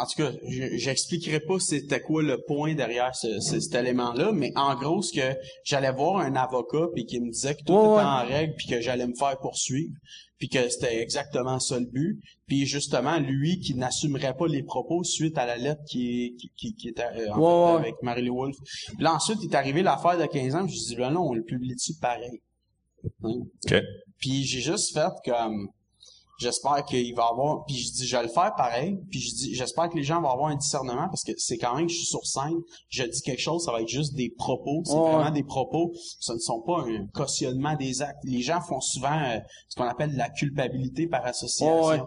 en 0.00 0.04
tout 0.06 0.16
cas, 0.22 0.30
je- 0.48 0.76
j'expliquerai 0.76 1.40
pas 1.40 1.58
c'était 1.60 2.00
quoi 2.00 2.22
le 2.22 2.38
point 2.46 2.74
derrière 2.74 3.14
ce, 3.14 3.40
ce- 3.40 3.60
cet 3.60 3.74
élément-là, 3.74 4.32
mais 4.32 4.52
en 4.56 4.74
gros, 4.74 5.00
ce 5.02 5.12
que 5.12 5.36
j'allais 5.64 5.92
voir 5.92 6.18
un 6.18 6.34
avocat 6.34 6.86
puis 6.94 7.06
qui 7.06 7.20
me 7.20 7.30
disait 7.30 7.54
que 7.54 7.62
tout 7.64 7.72
Ouais, 7.72 7.78
était 7.78 7.96
ouais. 7.98 8.02
en 8.04 8.26
règle 8.26 8.54
puis 8.56 8.66
que 8.66 8.80
j'allais 8.80 9.06
me 9.06 9.14
faire 9.14 9.38
poursuivre 9.38 9.92
puis 10.38 10.48
que 10.48 10.68
c'était 10.68 11.00
exactement 11.00 11.58
ça 11.58 11.78
le 11.78 11.86
but. 11.86 12.20
Puis 12.46 12.66
justement, 12.66 13.18
lui 13.18 13.60
qui 13.60 13.74
n'assumerait 13.74 14.34
pas 14.34 14.46
les 14.46 14.62
propos 14.62 15.02
suite 15.04 15.36
à 15.36 15.46
la 15.46 15.56
lettre 15.56 15.82
qui, 15.84 16.36
qui, 16.38 16.50
qui, 16.56 16.74
qui 16.74 16.88
était 16.88 17.02
euh, 17.02 17.32
en 17.32 17.76
fait, 17.76 17.88
avec 17.88 18.02
Marie-Lou 18.02 18.36
Wolfe. 18.36 18.56
Puis 18.86 18.96
là, 19.02 19.14
ensuite, 19.14 19.38
il 19.42 19.50
est 19.50 19.56
arrivé 19.56 19.82
l'affaire 19.82 20.18
de 20.18 20.26
15 20.26 20.54
ans, 20.54 20.66
je 20.66 20.74
dis, 20.74 20.96
ben 20.96 21.10
non, 21.10 21.28
on 21.28 21.34
le 21.34 21.42
publie 21.42 21.74
dessus 21.74 21.94
pareil? 22.00 22.40
Hein? 23.24 23.40
OK. 23.64 23.74
Puis 24.18 24.44
j'ai 24.44 24.60
juste 24.60 24.92
fait 24.92 25.12
comme 25.24 25.68
j'espère 26.38 26.84
qu'il 26.84 27.14
va 27.14 27.24
avoir 27.30 27.64
puis 27.66 27.76
je 27.76 27.92
dis 27.92 28.06
je 28.06 28.16
vais 28.16 28.22
le 28.22 28.28
faire 28.28 28.54
pareil 28.56 28.96
puis 29.10 29.20
je 29.20 29.34
dis 29.34 29.54
j'espère 29.54 29.88
que 29.88 29.96
les 29.96 30.04
gens 30.04 30.20
vont 30.22 30.30
avoir 30.30 30.48
un 30.50 30.56
discernement 30.56 31.08
parce 31.08 31.24
que 31.24 31.32
c'est 31.36 31.58
quand 31.58 31.74
même 31.76 31.86
que 31.86 31.92
je 31.92 31.98
suis 31.98 32.06
sur 32.06 32.24
scène 32.24 32.54
je 32.88 33.02
dis 33.04 33.20
quelque 33.22 33.40
chose 33.42 33.64
ça 33.64 33.72
va 33.72 33.82
être 33.82 33.88
juste 33.88 34.14
des 34.14 34.30
propos 34.30 34.82
c'est 34.84 34.94
Ouais. 34.94 35.12
vraiment 35.12 35.30
des 35.30 35.42
propos 35.44 35.92
ce 36.20 36.32
ne 36.32 36.38
sont 36.38 36.60
pas 36.62 36.82
un 36.82 37.06
cautionnement 37.12 37.74
des 37.76 38.02
actes 38.02 38.18
les 38.24 38.40
gens 38.40 38.60
font 38.60 38.80
souvent 38.80 39.20
euh, 39.20 39.38
ce 39.68 39.76
qu'on 39.76 39.88
appelle 39.88 40.14
la 40.16 40.30
culpabilité 40.30 41.06
par 41.08 41.24
association 41.26 41.86
Ouais. 41.86 42.00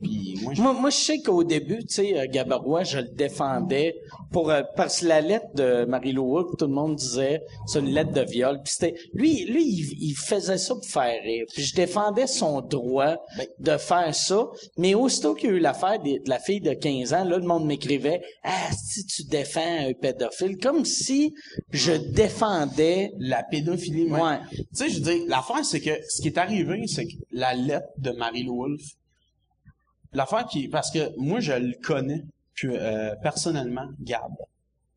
Puis 0.00 0.38
moi 0.42 0.54
je 0.54 0.62
Moi, 0.62 0.72
moi, 0.72 0.90
je 0.90 0.96
sais 0.96 1.20
qu'au 1.20 1.44
début, 1.44 1.78
tu 1.84 1.94
sais, 1.94 2.18
euh, 2.18 2.26
Gabarois, 2.30 2.84
je 2.84 2.98
le 2.98 3.08
défendais 3.08 3.94
pour 4.32 4.50
euh, 4.50 4.62
parce 4.76 5.00
que 5.00 5.06
la 5.06 5.20
lettre 5.20 5.46
de 5.54 5.84
Marie-Lou 5.84 6.54
tout 6.58 6.66
le 6.66 6.72
monde 6.72 6.96
disait 6.96 7.40
c'est 7.66 7.80
une 7.80 7.90
lettre 7.90 8.12
de 8.12 8.20
viol. 8.22 8.60
Puis 8.64 8.72
c'était 8.74 8.94
lui, 9.14 9.44
lui, 9.46 9.64
il, 9.64 10.10
il 10.10 10.14
faisait 10.14 10.58
ça 10.58 10.74
pour 10.74 10.84
faire 10.86 11.20
rire. 11.22 11.44
Puis 11.52 11.64
je 11.64 11.74
défendais 11.74 12.26
son 12.26 12.60
droit 12.60 13.16
Ben- 13.36 13.46
de 13.58 13.76
faire 13.78 14.14
ça. 14.14 14.46
Mais 14.78 14.94
aussitôt 14.94 15.34
qu'il 15.34 15.50
y 15.50 15.52
a 15.52 15.56
eu 15.56 15.60
l'affaire 15.60 16.00
de 16.02 16.28
la 16.28 16.38
fille 16.38 16.60
de 16.60 16.72
15 16.72 17.12
ans, 17.14 17.24
là, 17.24 17.38
le 17.38 17.46
monde 17.46 17.66
m'écrivait 17.66 18.20
ah 18.44 18.70
si 18.72 19.04
tu 19.06 19.24
défends 19.24 19.60
un 19.88 19.92
pédophile, 19.92 20.56
comme 20.58 20.84
si 20.84 21.34
je 21.70 21.92
défendais. 21.92 23.10
la 23.18 23.42
pédophilie 23.42 24.10
Ouais. 24.10 24.38
tu 24.56 24.64
sais 24.72 24.88
je 24.88 25.00
dire 25.00 25.22
l'affaire 25.28 25.64
c'est 25.64 25.80
que 25.80 25.90
ce 26.08 26.22
qui 26.22 26.28
est 26.28 26.38
arrivé 26.38 26.84
c'est 26.86 27.04
que 27.06 27.12
la 27.32 27.54
lettre 27.54 27.88
de 27.98 28.10
Marie-Lou 28.12 28.56
Wolfe 28.56 28.82
l'affaire 30.12 30.46
qui 30.46 30.68
parce 30.68 30.90
que 30.90 31.10
moi 31.18 31.40
je 31.40 31.52
le 31.52 31.74
connais 31.82 32.24
euh, 32.64 33.14
personnellement 33.22 33.88
Gab. 34.00 34.32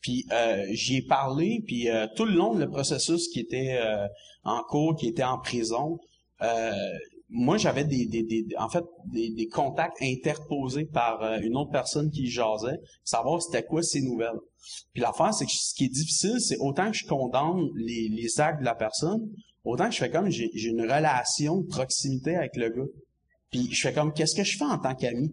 Puis 0.01 0.25
euh, 0.31 0.65
j'y 0.71 0.97
ai 0.97 1.01
parlé 1.01 1.63
puis 1.65 1.89
euh, 1.89 2.07
tout 2.15 2.25
le 2.25 2.33
long 2.33 2.53
de 2.55 2.59
le 2.59 2.69
processus 2.69 3.29
qui 3.29 3.39
était 3.39 3.79
euh, 3.81 4.07
en 4.43 4.61
cours 4.63 4.95
qui 4.95 5.07
était 5.07 5.23
en 5.23 5.39
prison 5.39 5.99
euh, 6.41 6.71
moi 7.29 7.57
j'avais 7.57 7.85
des, 7.85 8.05
des, 8.05 8.23
des 8.23 8.45
en 8.57 8.67
fait 8.69 8.83
des, 9.05 9.29
des 9.29 9.47
contacts 9.47 10.01
interposés 10.01 10.85
par 10.85 11.23
euh, 11.23 11.39
une 11.41 11.55
autre 11.55 11.71
personne 11.71 12.11
qui 12.11 12.27
jasait 12.29 12.79
savoir 13.03 13.41
c'était 13.41 13.63
quoi 13.63 13.81
ces 13.81 14.01
nouvelles. 14.01 14.39
Puis 14.93 15.01
l'affaire 15.01 15.33
c'est 15.33 15.45
que 15.45 15.51
ce 15.51 15.73
qui 15.73 15.85
est 15.85 15.89
difficile 15.89 16.39
c'est 16.41 16.57
autant 16.59 16.91
que 16.91 16.97
je 16.97 17.07
condamne 17.07 17.69
les, 17.75 18.09
les 18.09 18.39
actes 18.41 18.59
de 18.59 18.65
la 18.65 18.75
personne 18.75 19.21
autant 19.63 19.85
que 19.85 19.93
je 19.93 19.99
fais 19.99 20.11
comme 20.11 20.29
j'ai 20.29 20.49
une 20.53 20.81
relation 20.81 21.61
de 21.61 21.67
proximité 21.67 22.35
avec 22.35 22.55
le 22.57 22.69
gars 22.69 22.91
puis 23.53 23.69
je 23.71 23.81
fais 23.81 23.93
comme 23.93 24.11
qu'est-ce 24.11 24.35
que 24.35 24.43
je 24.43 24.57
fais 24.57 24.65
en 24.65 24.77
tant 24.79 24.95
qu'ami 24.95 25.31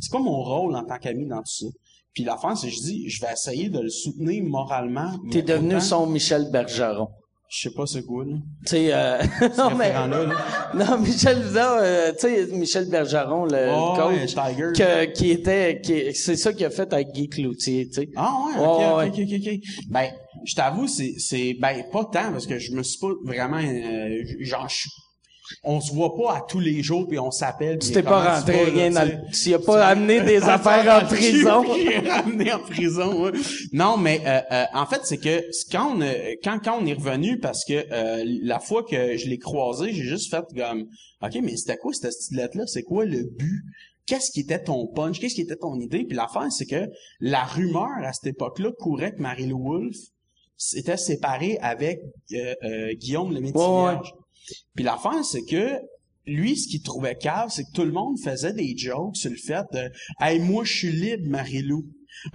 c'est 0.00 0.10
quoi 0.10 0.18
mon 0.20 0.42
rôle 0.42 0.74
en 0.74 0.82
tant 0.84 0.98
qu'ami 0.98 1.26
dans 1.26 1.38
tout 1.38 1.44
ça? 1.46 1.66
Puis 2.12 2.24
l'affaire 2.24 2.56
c'est 2.56 2.66
que 2.68 2.74
je 2.74 2.80
dis 2.80 3.08
je 3.08 3.20
vais 3.24 3.32
essayer 3.32 3.68
de 3.68 3.78
le 3.78 3.88
soutenir 3.90 4.42
moralement 4.42 5.12
T'es 5.30 5.42
devenu 5.42 5.76
autant- 5.76 5.80
son 5.84 6.06
Michel 6.06 6.50
Bergeron. 6.50 7.08
je 7.48 7.68
sais 7.68 7.74
pas 7.74 7.86
c'est 7.86 8.02
quoi 8.04 8.24
là 8.24 8.36
Tu 8.66 8.70
sais, 8.70 8.92
euh, 8.92 9.18
non, 9.58 9.74
mais, 9.76 9.92
là. 9.92 10.08
non, 10.74 10.98
Michel, 10.98 11.38
non, 11.52 11.76
euh, 11.80 12.12
tu 12.12 12.20
sais, 12.20 12.46
Michel 12.52 12.88
Bergeron, 12.88 13.44
le, 13.44 13.68
Oh, 13.70 13.94
le 13.96 14.06
ouais, 14.06 14.20
coach, 14.26 14.34
Tiger. 14.34 14.72
que- 14.74 15.04
qui 15.12 15.30
était, 15.30 15.80
qui, 15.82 16.14
c'est 16.14 16.36
ça 16.36 16.52
qu'il 16.54 16.64
a 16.66 16.70
fait 16.70 16.90
avec 16.92 17.08
Guy 17.12 17.28
Cloutier, 17.28 17.86
tu 17.88 17.92
sais. 18.00 18.08
Ah 18.16 18.34
ouais, 18.46 18.60
Ouais, 18.60 19.06
ok, 19.08 19.18
ok, 19.18 19.28
ok, 19.34 19.52
ok. 19.54 19.60
Ben, 19.90 20.10
je 20.44 20.54
t'avoue, 20.54 20.86
c'est, 20.88 21.14
c'est, 21.18 21.54
ben, 21.60 21.84
pas 21.92 22.04
tant, 22.06 22.32
parce 22.32 22.46
que 22.46 22.58
je 22.58 22.72
me 22.72 22.82
suis 22.82 22.98
pas 22.98 23.12
vraiment, 23.24 23.58
euh, 23.58 24.22
genre, 24.40 24.68
je- 24.68 24.88
on 25.64 25.80
se 25.80 25.92
voit 25.92 26.14
pas 26.14 26.36
à 26.36 26.40
tous 26.46 26.60
les 26.60 26.82
jours, 26.82 27.06
puis 27.08 27.18
on 27.18 27.30
s'appelle. 27.30 27.78
Tu 27.78 27.92
t'es 27.92 28.02
pas 28.02 28.36
rentré 28.36 28.64
rien 28.64 28.90
là, 28.90 29.04
dans 29.06 29.12
le, 29.12 29.30
tu 29.32 29.54
as 29.54 29.58
pas 29.58 29.86
amené 29.86 30.20
des 30.24 30.42
affaires 30.42 31.02
en 31.02 31.06
prison? 31.06 31.64
J'ai 31.74 32.08
ramené 32.08 32.52
en 32.52 32.58
prison, 32.60 33.24
ouais. 33.24 33.32
Non, 33.72 33.96
mais 33.96 34.20
euh, 34.26 34.40
euh, 34.50 34.64
en 34.74 34.86
fait, 34.86 35.00
c'est 35.04 35.18
que 35.18 35.42
quand 35.70 35.96
on, 35.96 36.00
euh, 36.00 36.34
quand 36.42 36.58
quand 36.62 36.78
on 36.80 36.86
est 36.86 36.94
revenu, 36.94 37.38
parce 37.38 37.64
que 37.64 37.74
euh, 37.92 38.24
la 38.42 38.60
fois 38.60 38.82
que 38.82 39.16
je 39.16 39.28
l'ai 39.28 39.38
croisé, 39.38 39.92
j'ai 39.92 40.04
juste 40.04 40.30
fait 40.30 40.44
comme, 40.56 40.86
ok, 41.22 41.38
mais 41.42 41.56
c'était 41.56 41.76
quoi 41.76 41.92
cette 41.92 42.12
stylette 42.12 42.54
là 42.54 42.64
C'est 42.66 42.82
quoi 42.82 43.04
le 43.04 43.24
but? 43.24 43.62
Qu'est-ce 44.06 44.32
qui 44.32 44.40
était 44.40 44.62
ton 44.62 44.88
punch? 44.88 45.20
Qu'est-ce 45.20 45.34
qui 45.34 45.42
était 45.42 45.56
ton 45.56 45.78
idée 45.78 46.04
Puis 46.04 46.16
l'affaire, 46.16 46.50
c'est 46.50 46.66
que 46.66 46.88
la 47.20 47.44
rumeur 47.44 47.88
à 48.02 48.12
cette 48.12 48.34
époque-là 48.34 48.70
courait 48.78 49.12
que 49.12 49.22
Marie-Lou 49.22 49.62
Wolfe 49.62 49.96
s'était 50.56 50.96
séparée 50.96 51.58
avec 51.60 52.00
euh, 52.32 52.54
euh, 52.64 52.94
Guillaume 52.94 53.32
le 53.32 53.40
Ouais, 53.40 53.50
ouais. 53.50 53.98
Puis 54.74 54.84
l'affaire, 54.84 55.24
c'est 55.24 55.44
que 55.44 55.78
lui, 56.26 56.56
ce 56.56 56.68
qu'il 56.68 56.82
trouvait 56.82 57.16
cave, 57.16 57.50
c'est 57.50 57.64
que 57.64 57.72
tout 57.72 57.84
le 57.84 57.92
monde 57.92 58.18
faisait 58.18 58.52
des 58.52 58.76
jokes 58.76 59.16
sur 59.16 59.30
le 59.30 59.36
fait 59.36 59.64
de 59.72 59.90
Hey, 60.20 60.38
moi, 60.40 60.64
je 60.64 60.72
suis 60.72 60.92
libre, 60.92 61.28
Marie-Lou. 61.28 61.84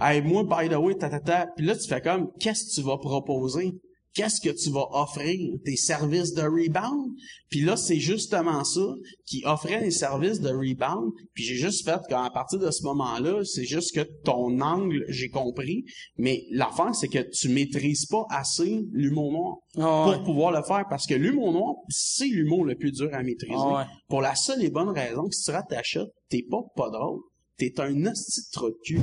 Hey, 0.00 0.20
moi, 0.20 0.44
by 0.44 0.68
the 0.68 0.76
way, 0.76 0.94
ta, 0.94 1.08
ta, 1.08 1.20
ta. 1.20 1.46
Puis 1.56 1.64
là, 1.64 1.76
tu 1.76 1.88
fais 1.88 2.00
comme, 2.00 2.30
qu'est-ce 2.38 2.66
que 2.66 2.80
tu 2.80 2.86
vas 2.86 2.98
proposer? 2.98 3.72
Qu'est-ce 4.18 4.40
que 4.40 4.50
tu 4.50 4.70
vas 4.70 4.84
offrir? 4.90 5.38
Tes 5.64 5.76
services 5.76 6.34
de 6.34 6.42
rebound? 6.42 7.12
Puis 7.50 7.60
là, 7.60 7.76
c'est 7.76 8.00
justement 8.00 8.64
ça 8.64 8.80
qui 9.24 9.44
offrait 9.46 9.80
les 9.80 9.92
services 9.92 10.40
de 10.40 10.48
rebound. 10.48 11.12
Puis 11.34 11.44
j'ai 11.44 11.54
juste 11.54 11.84
fait 11.84 12.00
qu'à 12.08 12.28
partir 12.30 12.58
de 12.58 12.68
ce 12.72 12.82
moment-là, 12.82 13.44
c'est 13.44 13.62
juste 13.64 13.94
que 13.94 14.00
ton 14.24 14.60
angle, 14.60 15.04
j'ai 15.08 15.28
compris. 15.28 15.84
Mais 16.16 16.42
l'affaire, 16.50 16.96
c'est 16.96 17.06
que 17.06 17.20
tu 17.30 17.48
maîtrises 17.48 18.06
pas 18.06 18.24
assez 18.30 18.80
l'humour 18.90 19.30
noir 19.30 19.56
Ah 19.76 20.08
ouais. 20.08 20.16
pour 20.16 20.24
pouvoir 20.24 20.50
le 20.50 20.64
faire 20.64 20.84
parce 20.90 21.06
que 21.06 21.14
l'humour 21.14 21.52
noir, 21.52 21.74
c'est 21.88 22.26
l'humour 22.26 22.64
le 22.64 22.74
plus 22.74 22.90
dur 22.90 23.10
à 23.12 23.22
maîtriser. 23.22 23.54
Ah 23.56 23.76
ouais. 23.78 23.84
Pour 24.08 24.20
la 24.20 24.34
seule 24.34 24.64
et 24.64 24.70
bonne 24.70 24.88
raison 24.88 25.28
que 25.28 25.34
si 25.36 25.44
tu 25.44 25.50
rates 25.52 25.68
ta 25.68 25.82
shot, 25.84 26.08
t'es 26.28 26.44
pas 26.50 26.62
pas 26.74 26.90
drôle. 26.90 27.20
T'es 27.58 27.80
un 27.80 28.06
hostie 28.06 28.40
de 28.40 28.46
trou 28.52 28.70
de 28.70 28.78
cul. 28.84 29.00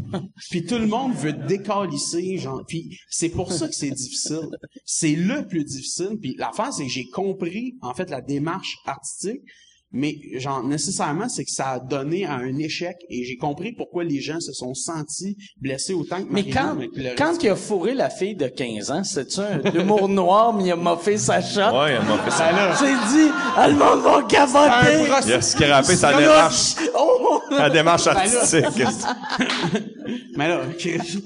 puis 0.50 0.66
tout 0.66 0.78
le 0.78 0.88
monde 0.88 1.14
veut 1.14 1.34
te 1.34 1.46
décalisser, 1.46 2.38
genre. 2.38 2.64
Puis 2.66 2.98
c'est 3.10 3.30
pour 3.30 3.52
ça 3.52 3.68
que 3.68 3.76
c'est 3.76 3.92
difficile. 3.92 4.50
C'est 4.86 5.16
le 5.16 5.46
plus 5.46 5.66
difficile. 5.66 6.18
Puis 6.22 6.36
l'affaire, 6.38 6.72
c'est 6.72 6.86
que 6.86 6.92
j'ai 6.92 7.10
compris, 7.10 7.76
en 7.82 7.94
fait, 7.94 8.10
la 8.10 8.22
démarche 8.22 8.78
artistique. 8.86 9.42
Mais 9.96 10.16
genre 10.40 10.62
nécessairement 10.64 11.30
c'est 11.30 11.46
que 11.46 11.52
ça 11.52 11.70
a 11.70 11.80
donné 11.80 12.26
à 12.26 12.34
un 12.36 12.58
échec 12.58 12.98
et 13.10 13.24
j'ai 13.24 13.38
compris 13.38 13.72
pourquoi 13.72 14.04
les 14.04 14.20
gens 14.20 14.40
se 14.42 14.52
sont 14.54 14.74
sentis 14.76 15.38
blessés 15.60 15.94
autant 15.94 16.22
que 16.24 16.28
Mais 16.30 16.48
quand, 16.50 16.76
quand 17.18 17.42
il 17.42 17.50
a 17.50 17.56
fourré 17.56 17.94
la 17.94 18.10
fille 18.10 18.36
de 18.36 18.48
15 18.48 18.92
ans, 18.92 19.04
c'est-tu 19.04 19.40
un 19.40 19.62
humour 19.74 20.10
noir, 20.10 20.54
mais 20.54 20.66
il 20.66 20.72
a 20.72 20.76
moffé 20.76 21.18
sa 21.18 21.42
shot? 21.42 21.60
Ouais, 21.62 21.94
elle 21.94 22.06
m'a 22.06 22.18
fait 22.20 22.32
ça. 22.32 22.76
J'ai 22.80 22.94
dit, 23.18 23.32
ah, 23.56 23.68
le 23.70 23.76
monde 23.76 24.02
va 24.02 25.22
Il 25.26 25.34
a 25.34 25.42
scrappé 25.42 25.96
sa 25.96 26.12
là, 26.12 26.20
démarche, 26.20 26.76
Oh! 27.00 27.40
sa 27.50 27.70
démarche 27.70 28.06
Ben 28.06 28.14
là- 28.14 28.20
artistique. 28.20 28.86
mais 30.38 30.48
là 30.50 30.62
Chris, 30.78 31.24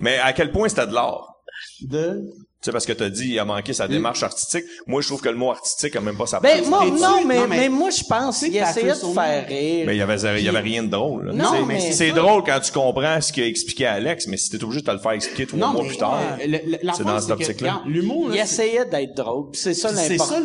Mais 0.00 0.18
à 0.18 0.32
quel 0.32 0.50
point 0.50 0.68
c'était 0.68 0.86
de 0.86 0.92
l'art? 0.94 1.26
de 1.82 2.22
Tu 2.62 2.66
sais, 2.66 2.72
parce 2.72 2.84
que 2.84 2.92
t'as 2.92 3.08
dit, 3.08 3.28
il 3.30 3.38
a 3.38 3.46
manqué 3.46 3.72
sa 3.72 3.88
démarche 3.88 4.22
artistique. 4.22 4.66
Moi, 4.86 5.00
je 5.00 5.06
trouve 5.06 5.22
que 5.22 5.30
le 5.30 5.34
mot 5.34 5.50
artistique 5.50 5.96
a 5.96 6.00
même 6.02 6.14
pas 6.18 6.26
sa 6.26 6.40
Ben, 6.40 6.58
place. 6.58 6.68
moi, 6.68 6.80
T'es-tu- 6.80 7.00
non, 7.00 7.24
mais, 7.24 7.36
non, 7.38 7.46
mais- 7.48 7.56
mais 7.56 7.68
moi, 7.70 7.88
je 7.88 8.04
pense 8.04 8.40
qu'il 8.40 8.54
essayait 8.54 8.90
de 8.92 9.14
faire 9.14 9.46
rire. 9.48 9.84
Mais 9.86 9.94
il 9.96 9.98
y 9.98 10.02
avait, 10.02 10.16
il 10.40 10.44
y 10.44 10.48
avait 10.50 10.58
rien 10.60 10.82
de 10.82 10.88
drôle. 10.88 11.28
là. 11.28 11.32
Non, 11.32 11.64
mais- 11.64 11.90
c'est 11.92 12.10
drôle 12.12 12.42
quand 12.44 12.60
tu 12.60 12.70
comprends 12.70 13.18
ce 13.22 13.32
qu'il 13.32 13.44
a 13.44 13.46
expliqué 13.46 13.86
à 13.86 13.92
Alex, 13.94 14.26
mais 14.26 14.36
si 14.36 14.50
t'es 14.50 14.62
obligé 14.62 14.82
de 14.82 14.86
te 14.86 14.90
le 14.90 14.98
faire 14.98 15.12
expliquer 15.12 15.46
trois 15.46 15.72
mois 15.72 15.82
mais 15.82 15.88
plus 15.88 15.96
tard. 15.96 16.20
c'est 16.38 17.04
dans 17.04 17.18
cette 17.18 17.28
que, 17.28 17.32
optique-là. 17.32 17.80
l'humour 17.86 18.26
il 18.30 18.36
là, 18.36 18.44
c'est- 18.44 18.66
essayait 18.66 18.84
d'être 18.84 19.14
drôle. 19.16 19.50
pis 19.52 19.58
C'est 19.58 19.72
ça 19.72 19.88
c'est 19.94 20.10
l'important. 20.10 20.34
ça 20.34 20.38
le 20.40 20.44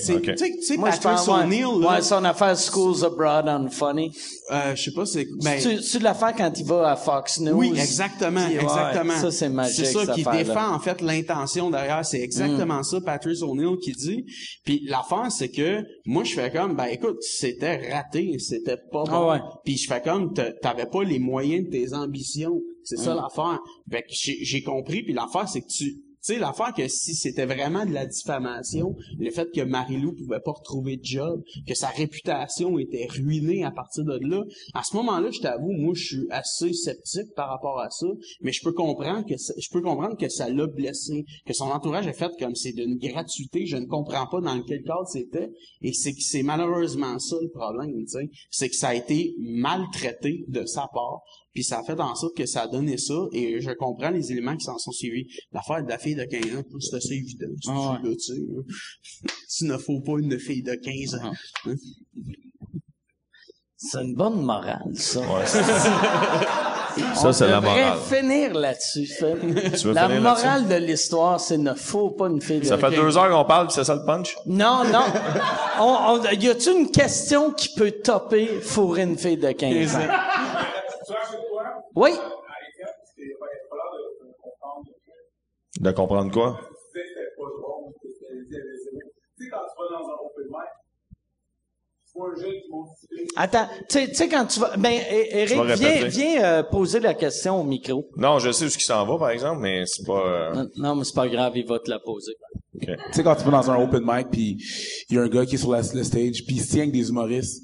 c'est- 0.00 0.20
tu 0.20 0.36
sais- 0.36 0.50
tu 0.58 0.62
sais 0.64 0.76
Moi, 0.78 0.90
je 0.90 0.98
Patrice 1.00 1.28
O'Neill 1.28 1.62
là, 1.80 1.90
ouais, 1.92 2.02
son 2.02 2.24
affaire 2.24 2.58
Schools 2.58 3.04
Abroad 3.04 3.46
on 3.46 3.68
Funny. 3.70 4.10
Euh, 4.50 4.74
je 4.74 4.82
sais 4.82 4.92
pas 4.92 5.06
c'est 5.06 5.26
ben 5.42 5.60
tu, 5.60 5.80
tu 5.80 5.98
l'affaire 6.00 6.34
quand 6.36 6.52
il 6.58 6.64
va 6.64 6.90
à 6.92 6.96
Fox 6.96 7.40
News. 7.40 7.52
Oui, 7.56 7.70
exactement, 7.70 8.44
Puis, 8.46 8.56
ouais, 8.58 8.62
exactement. 8.62 9.14
ça, 9.16 9.30
c'est 9.30 9.48
magique, 9.48 9.76
C'est 9.86 9.92
ça 9.92 10.12
qui 10.14 10.24
défend 10.24 10.74
en 10.74 10.78
fait 10.78 11.00
l'intention 11.00 11.70
derrière. 11.70 12.04
C'est 12.04 12.20
exactement 12.20 12.82
ça, 12.82 13.00
Patrice 13.00 13.42
O'Neill 13.42 13.76
qui 13.82 13.92
dit. 13.92 14.24
Puis 14.64 14.82
l'affaire, 14.86 15.30
c'est 15.30 15.50
que 15.50 15.82
moi, 16.04 16.24
je 16.24 16.34
fais 16.34 16.50
comme, 16.50 16.76
ben 16.76 16.86
écoute, 16.86 17.22
c'était 17.22 17.90
raté, 17.92 18.36
c'était 18.38 18.76
pas 18.90 19.04
bon. 19.04 19.10
Ah 19.10 19.26
ouais. 19.28 19.38
Puis 19.64 19.76
je 19.76 19.86
fais 19.86 20.00
comme, 20.00 20.32
t'a- 20.32 20.52
t'avais 20.52 20.86
pas 20.86 21.04
les 21.04 21.18
moyens 21.18 21.64
de 21.66 21.70
tes 21.70 21.94
ambitions. 21.94 22.60
C'est 22.82 22.96
ça 22.96 23.14
l'affaire. 23.14 23.58
Fait 23.90 24.02
que 24.02 24.08
j'ai 24.10 24.62
compris. 24.62 25.02
Puis 25.02 25.12
l'affaire, 25.12 25.48
c'est 25.48 25.60
que 25.60 25.68
tu 25.68 25.96
sais, 26.22 26.38
l'affaire 26.38 26.72
que 26.74 26.86
si 26.88 27.14
c'était 27.14 27.46
vraiment 27.46 27.84
de 27.86 27.92
la 27.92 28.06
diffamation, 28.06 28.96
le 29.18 29.30
fait 29.30 29.50
que 29.54 29.62
Marie-Lou 29.62 30.14
pouvait 30.14 30.40
pas 30.40 30.52
retrouver 30.52 30.96
de 30.96 31.04
job, 31.04 31.42
que 31.66 31.74
sa 31.74 31.88
réputation 31.88 32.78
était 32.78 33.06
ruinée 33.06 33.64
à 33.64 33.70
partir 33.70 34.04
de 34.04 34.18
là, 34.22 34.44
à 34.74 34.82
ce 34.82 34.96
moment-là, 34.96 35.30
je 35.30 35.40
t'avoue, 35.40 35.72
moi, 35.72 35.94
je 35.94 36.04
suis 36.04 36.26
assez 36.30 36.72
sceptique 36.72 37.34
par 37.34 37.48
rapport 37.48 37.80
à 37.80 37.90
ça, 37.90 38.06
mais 38.40 38.52
je 38.52 38.62
peux 38.62 38.72
comprendre 38.72 39.26
que 39.26 39.36
ça, 39.36 39.54
je 39.58 39.68
peux 39.70 39.80
comprendre 39.82 40.16
que 40.16 40.28
ça 40.28 40.48
l'a 40.48 40.66
blessé, 40.66 41.24
que 41.46 41.52
son 41.52 41.66
entourage 41.66 42.06
a 42.06 42.12
fait 42.12 42.30
comme 42.38 42.54
c'est 42.54 42.72
d'une 42.72 42.96
gratuité, 42.96 43.66
je 43.66 43.76
ne 43.76 43.86
comprends 43.86 44.26
pas 44.26 44.40
dans 44.40 44.62
quel 44.62 44.82
cadre 44.82 45.06
c'était, 45.06 45.50
et 45.82 45.92
c'est 45.92 46.12
que 46.12 46.22
c'est 46.22 46.42
malheureusement 46.42 47.18
ça 47.18 47.36
le 47.40 47.50
problème, 47.50 47.92
tu 48.00 48.08
sais, 48.08 48.30
c'est 48.50 48.68
que 48.68 48.76
ça 48.76 48.88
a 48.88 48.94
été 48.94 49.34
maltraité 49.38 50.44
de 50.48 50.64
sa 50.66 50.88
part, 50.92 51.22
puis 51.52 51.64
ça 51.64 51.80
a 51.80 51.82
fait 51.84 51.98
en 52.00 52.14
sorte 52.14 52.36
que 52.36 52.46
ça 52.46 52.62
a 52.62 52.68
donné 52.68 52.96
ça, 52.98 53.14
et 53.32 53.60
je 53.60 53.70
comprends 53.72 54.10
les 54.10 54.30
éléments 54.32 54.56
qui 54.56 54.64
s'en 54.64 54.78
sont 54.78 54.92
suivis. 54.92 55.26
L'affaire 55.52 55.82
de 55.82 55.88
la 55.88 55.98
fille 55.98 56.14
de 56.14 56.24
15 56.24 56.56
ans, 56.56 56.62
c'est 56.80 56.96
assez 56.96 57.14
évident. 57.14 57.46
C'est 57.62 57.70
Ah 57.70 57.92
ouais. 58.02 58.08
là, 58.10 58.14
tu 58.16 58.20
sais. 58.20 59.32
S'il 59.48 59.68
ne 59.68 59.76
faut 59.76 60.00
pas 60.00 60.18
une 60.18 60.38
fille 60.38 60.62
de 60.62 60.74
15 60.74 61.14
ans. 61.16 61.32
hein? 61.66 61.74
C'est 63.76 64.02
une 64.02 64.14
bonne 64.14 64.42
morale, 64.42 64.82
ça. 64.94 65.20
Ouais, 65.20 65.26
c'est- 65.46 65.62
ça, 67.14 67.32
c'est 67.32 67.48
la 67.48 67.60
morale. 67.62 67.98
finir 68.10 68.52
là-dessus. 68.52 69.08
Tu 69.80 69.92
La 69.92 70.06
finir 70.06 70.20
morale 70.22 70.68
de 70.68 70.74
l'histoire, 70.74 71.40
c'est 71.40 71.56
ne 71.56 71.72
faut 71.72 72.10
pas 72.10 72.26
une 72.28 72.42
fille 72.42 72.60
de 72.60 72.64
Ça 72.66 72.76
fait 72.76 72.90
15 72.90 72.94
deux 72.96 73.16
heures 73.16 73.30
qu'on 73.30 73.44
parle, 73.46 73.68
puis 73.68 73.74
c'est 73.76 73.84
ça 73.84 73.94
le 73.94 74.04
punch? 74.04 74.36
Non, 74.44 74.82
non. 74.92 75.04
On, 75.80 76.20
on- 76.20 76.22
y 76.38 76.48
a-tu 76.48 76.70
une 76.72 76.90
question 76.90 77.52
qui 77.52 77.70
peut 77.74 77.92
topper 77.92 78.46
fourrer 78.60 79.02
une 79.04 79.16
fille 79.16 79.38
de 79.38 79.50
15 79.52 79.94
ans? 79.96 80.08
Oui. 81.94 82.10
de 85.80 85.90
comprendre. 85.92 86.32
Quoi? 86.32 86.58
Attends, 93.36 93.68
tu 93.88 94.14
sais- 94.14 94.28
quand 94.28 94.46
tu 94.46 94.60
vas... 94.60 94.76
Ben, 94.76 95.00
Eric, 95.10 95.56
vas 95.56 95.74
viens, 96.08 96.44
euh, 96.44 96.62
poser 96.64 97.00
la 97.00 97.14
question 97.14 97.60
au 97.60 97.64
micro. 97.64 98.08
Non, 98.16 98.38
je 98.38 98.50
sais 98.50 98.64
où 98.64 98.68
ce 98.68 98.76
qui 98.76 98.84
s'en 98.84 99.06
va, 99.06 99.16
par 99.18 99.30
exemple, 99.30 99.60
mais 99.62 99.84
c'est 99.86 100.04
pas... 100.04 100.26
euh, 100.26 100.52
Non, 100.54 100.68
non, 100.76 100.94
mais 100.96 101.04
c'est 101.04 101.14
pas 101.14 101.28
grave, 101.28 101.52
il 101.56 101.66
va 101.66 101.78
te 101.78 101.88
la 101.88 101.98
poser. 102.00 102.32
ok. 102.74 102.82
Tu 102.82 102.96
sais, 103.12 103.22
quand 103.22 103.36
tu 103.36 103.44
vas 103.44 103.50
dans 103.52 103.70
un 103.70 103.82
open 103.82 104.02
mic, 104.04 104.28
puis 104.30 104.56
il 105.08 105.16
y 105.16 105.18
a 105.18 105.22
un 105.22 105.28
gars 105.28 105.46
qui 105.46 105.54
est 105.54 105.58
sur 105.58 105.70
la, 105.70 105.78
le 105.78 106.02
stage, 106.04 106.44
puis 106.46 106.56
il 106.56 106.60
se 106.60 106.70
tient 106.72 106.80
avec 106.82 106.92
des 106.92 107.08
humoristes. 107.08 107.62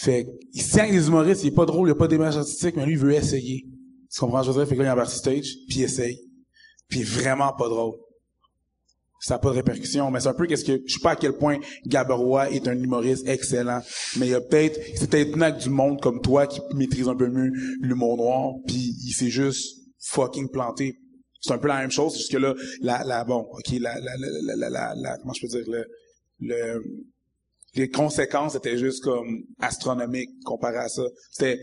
Fait 0.00 0.26
il 0.52 0.62
se 0.62 0.70
tient 0.70 0.84
avec 0.84 0.94
des 0.94 1.08
humoristes, 1.08 1.42
il 1.42 1.48
est 1.48 1.54
pas 1.56 1.66
drôle, 1.66 1.88
il 1.88 1.92
a 1.92 1.96
pas 1.96 2.06
d'image 2.06 2.36
artistique, 2.36 2.76
mais 2.76 2.86
lui, 2.86 2.92
il 2.92 2.98
veut 2.98 3.12
essayer. 3.12 3.64
Tu 4.12 4.20
comprends 4.20 4.42
je 4.44 4.50
veux 4.52 4.58
dire? 4.58 4.68
Fait 4.68 4.76
que 4.76 4.82
là, 4.82 4.88
il 4.88 4.92
embarque 4.92 5.10
stage, 5.10 5.56
puis 5.68 5.78
il 5.78 5.82
essaye. 5.82 6.20
Puis 6.88 7.02
vraiment 7.02 7.52
pas 7.52 7.68
drôle. 7.68 7.96
Ça 9.20 9.34
n'a 9.34 9.38
pas 9.40 9.50
de 9.50 9.56
répercussions, 9.56 10.08
mais 10.12 10.20
c'est 10.20 10.28
un 10.28 10.34
peu 10.34 10.46
qu'est-ce 10.46 10.64
que, 10.64 10.80
je 10.86 10.94
sais 10.94 11.00
pas 11.02 11.10
à 11.10 11.16
quel 11.16 11.32
point 11.32 11.58
Gaberois 11.84 12.50
est 12.52 12.68
un 12.68 12.80
humoriste 12.80 13.26
excellent, 13.26 13.80
mais 14.16 14.26
il 14.28 14.30
y 14.30 14.34
a 14.34 14.40
peut-être, 14.40 14.78
c'est 14.94 15.10
peut-être 15.10 15.42
acte 15.42 15.62
du 15.62 15.70
monde 15.70 16.00
comme 16.00 16.20
toi 16.20 16.46
qui 16.46 16.60
maîtrise 16.76 17.08
un 17.08 17.16
peu 17.16 17.26
mieux 17.28 17.50
l'humour 17.80 18.16
noir, 18.16 18.52
puis 18.68 18.94
il 19.04 19.12
s'est 19.12 19.30
juste 19.30 19.80
fucking 19.98 20.48
planté. 20.50 20.96
C'est 21.40 21.52
un 21.52 21.58
peu 21.58 21.66
la 21.66 21.80
même 21.80 21.90
chose, 21.90 22.12
c'est 22.12 22.18
juste 22.20 22.30
que 22.32 22.38
là, 22.38 22.54
la, 22.80 23.02
la, 23.02 23.24
bon, 23.24 23.40
ok, 23.50 23.72
la, 23.80 23.98
la, 23.98 24.16
la, 24.16 24.54
la, 24.56 24.70
la, 24.70 24.94
la- 24.94 25.18
comment 25.18 25.32
je 25.32 25.40
peux 25.40 25.48
dire, 25.48 25.64
le, 25.68 25.84
le, 26.38 26.84
les 27.78 27.88
conséquences 27.90 28.54
étaient 28.54 28.78
juste 28.78 29.02
comme 29.04 29.42
astronomiques 29.60 30.30
comparé 30.44 30.76
à 30.78 30.88
ça. 30.88 31.02
C'était 31.30 31.58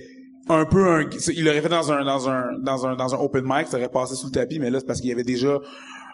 un 0.47 0.65
peu 0.65 0.87
un, 0.87 1.09
il 1.35 1.43
l'aurait 1.45 1.61
fait 1.61 1.69
dans 1.69 1.91
un, 1.91 2.03
dans 2.05 2.29
un, 2.29 2.57
dans 2.59 2.85
un, 2.87 2.95
dans 2.95 3.15
un 3.15 3.17
open 3.17 3.43
mic, 3.45 3.67
ça 3.67 3.77
aurait 3.77 3.89
passé 3.89 4.15
sous 4.15 4.27
le 4.27 4.31
tapis, 4.31 4.59
mais 4.59 4.69
là, 4.69 4.79
c'est 4.79 4.85
parce 4.85 4.99
qu'il 5.01 5.09
y 5.09 5.13
avait 5.13 5.23
déjà 5.23 5.59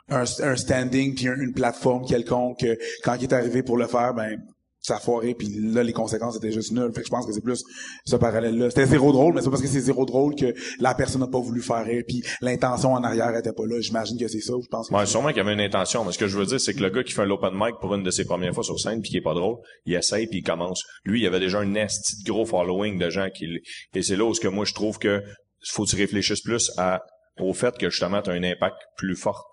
un, 0.10 0.24
un 0.24 0.56
standing 0.56 1.16
puis 1.16 1.28
un- 1.28 1.36
une 1.36 1.54
plateforme 1.54 2.06
quelconque, 2.06 2.60
que 2.60 2.78
quand 3.04 3.16
il 3.16 3.24
est 3.24 3.34
arrivé 3.34 3.62
pour 3.64 3.78
le 3.78 3.88
faire, 3.88 4.14
ben, 4.14 4.38
ça 4.82 4.96
a 4.96 5.00
foiré, 5.00 5.36
puis 5.36 5.48
là, 5.48 5.84
les 5.84 5.94
conséquences 5.94 6.36
étaient 6.38 6.52
juste 6.52 6.72
nulles. 6.72 6.92
Fait 6.94 7.02
que 7.02 7.08
je 7.08 7.12
pense 7.12 7.26
que 7.26 7.32
c'est 7.32 7.42
plus 7.42 7.64
ce 8.06 8.16
parallèle-là. 8.16 8.70
C'était 8.70 8.88
zéro 8.88 9.12
drôle, 9.12 9.34
mais 9.36 9.42
c'est 9.42 9.50
parce 9.50 9.62
que 9.62 9.68
c'est 9.68 9.80
zéro 9.80 10.06
drôle 10.06 10.36
que 10.36 10.54
la 10.80 10.96
personne 10.96 11.22
n'a 11.22 11.28
pas 11.28 11.40
voulu 11.40 11.62
faire 11.62 11.86
rire, 11.86 12.04
puis 12.08 12.24
l'intention 12.42 12.94
en 12.94 13.04
arrière 13.04 13.36
était 13.36 13.54
pas 13.54 13.66
là. 13.66 13.80
J'imagine 13.80 14.18
que 14.18 14.28
c'est 14.28 14.42
ça, 14.42 14.54
je 14.62 14.68
pense. 14.68 14.90
que 14.90 15.06
sûrement 15.06 15.30
qu'il 15.30 15.38
y 15.38 15.42
avait 15.42 15.54
une 15.54 15.62
intention, 15.62 16.04
mais 16.04 16.12
ce 16.12 16.18
que 16.18 16.28
je 16.28 16.38
veux 16.38 16.46
dire, 16.46 16.60
c'est 16.60 16.74
que 16.74 16.82
le 16.82 16.90
gars 16.90 17.04
qui 17.04 17.14
fait 17.14 17.26
l'open 17.26 17.54
mic 17.54 17.76
pour 17.80 17.94
une 17.96 18.04
de 18.04 18.12
ses 18.12 18.26
premières 18.26 18.54
fois 18.54 18.64
sur 18.64 18.80
scène 18.80 19.02
puis 19.02 19.12
qui 19.12 19.18
est 19.18 19.22
pas 19.22 19.34
drôle, 19.34 19.58
il 19.86 19.94
essaye 19.94 20.28
puis 20.28 20.40
il 20.40 20.44
commence. 20.44 20.84
Lui, 21.06 21.22
il 21.22 21.28
avait 21.28 21.40
déjà 21.40 21.60
un 21.60 21.72
de 21.72 22.24
gros 22.26 22.46
following 22.46 22.98
de 22.98 23.10
gens 23.10 23.30
qui, 23.30 23.46
et 23.94 24.02
c'est 24.02 24.16
là 24.16 24.26
où 24.26 24.34
ce 24.34 24.40
que 24.40 24.48
moi 24.48 24.66
je 24.66 24.74
trouve 24.74 24.98
que 24.98 25.22
faut 25.70 25.86
que 25.86 25.92
tu 25.92 25.96
réfléchisses 25.96 26.42
plus 26.42 26.72
à, 26.78 27.04
au 27.40 27.54
fait 27.54 27.78
que 27.78 27.90
justement 27.90 28.22
tu 28.22 28.30
as 28.30 28.34
un 28.34 28.44
impact 28.44 28.78
plus 28.98 29.16
fort. 29.16 29.50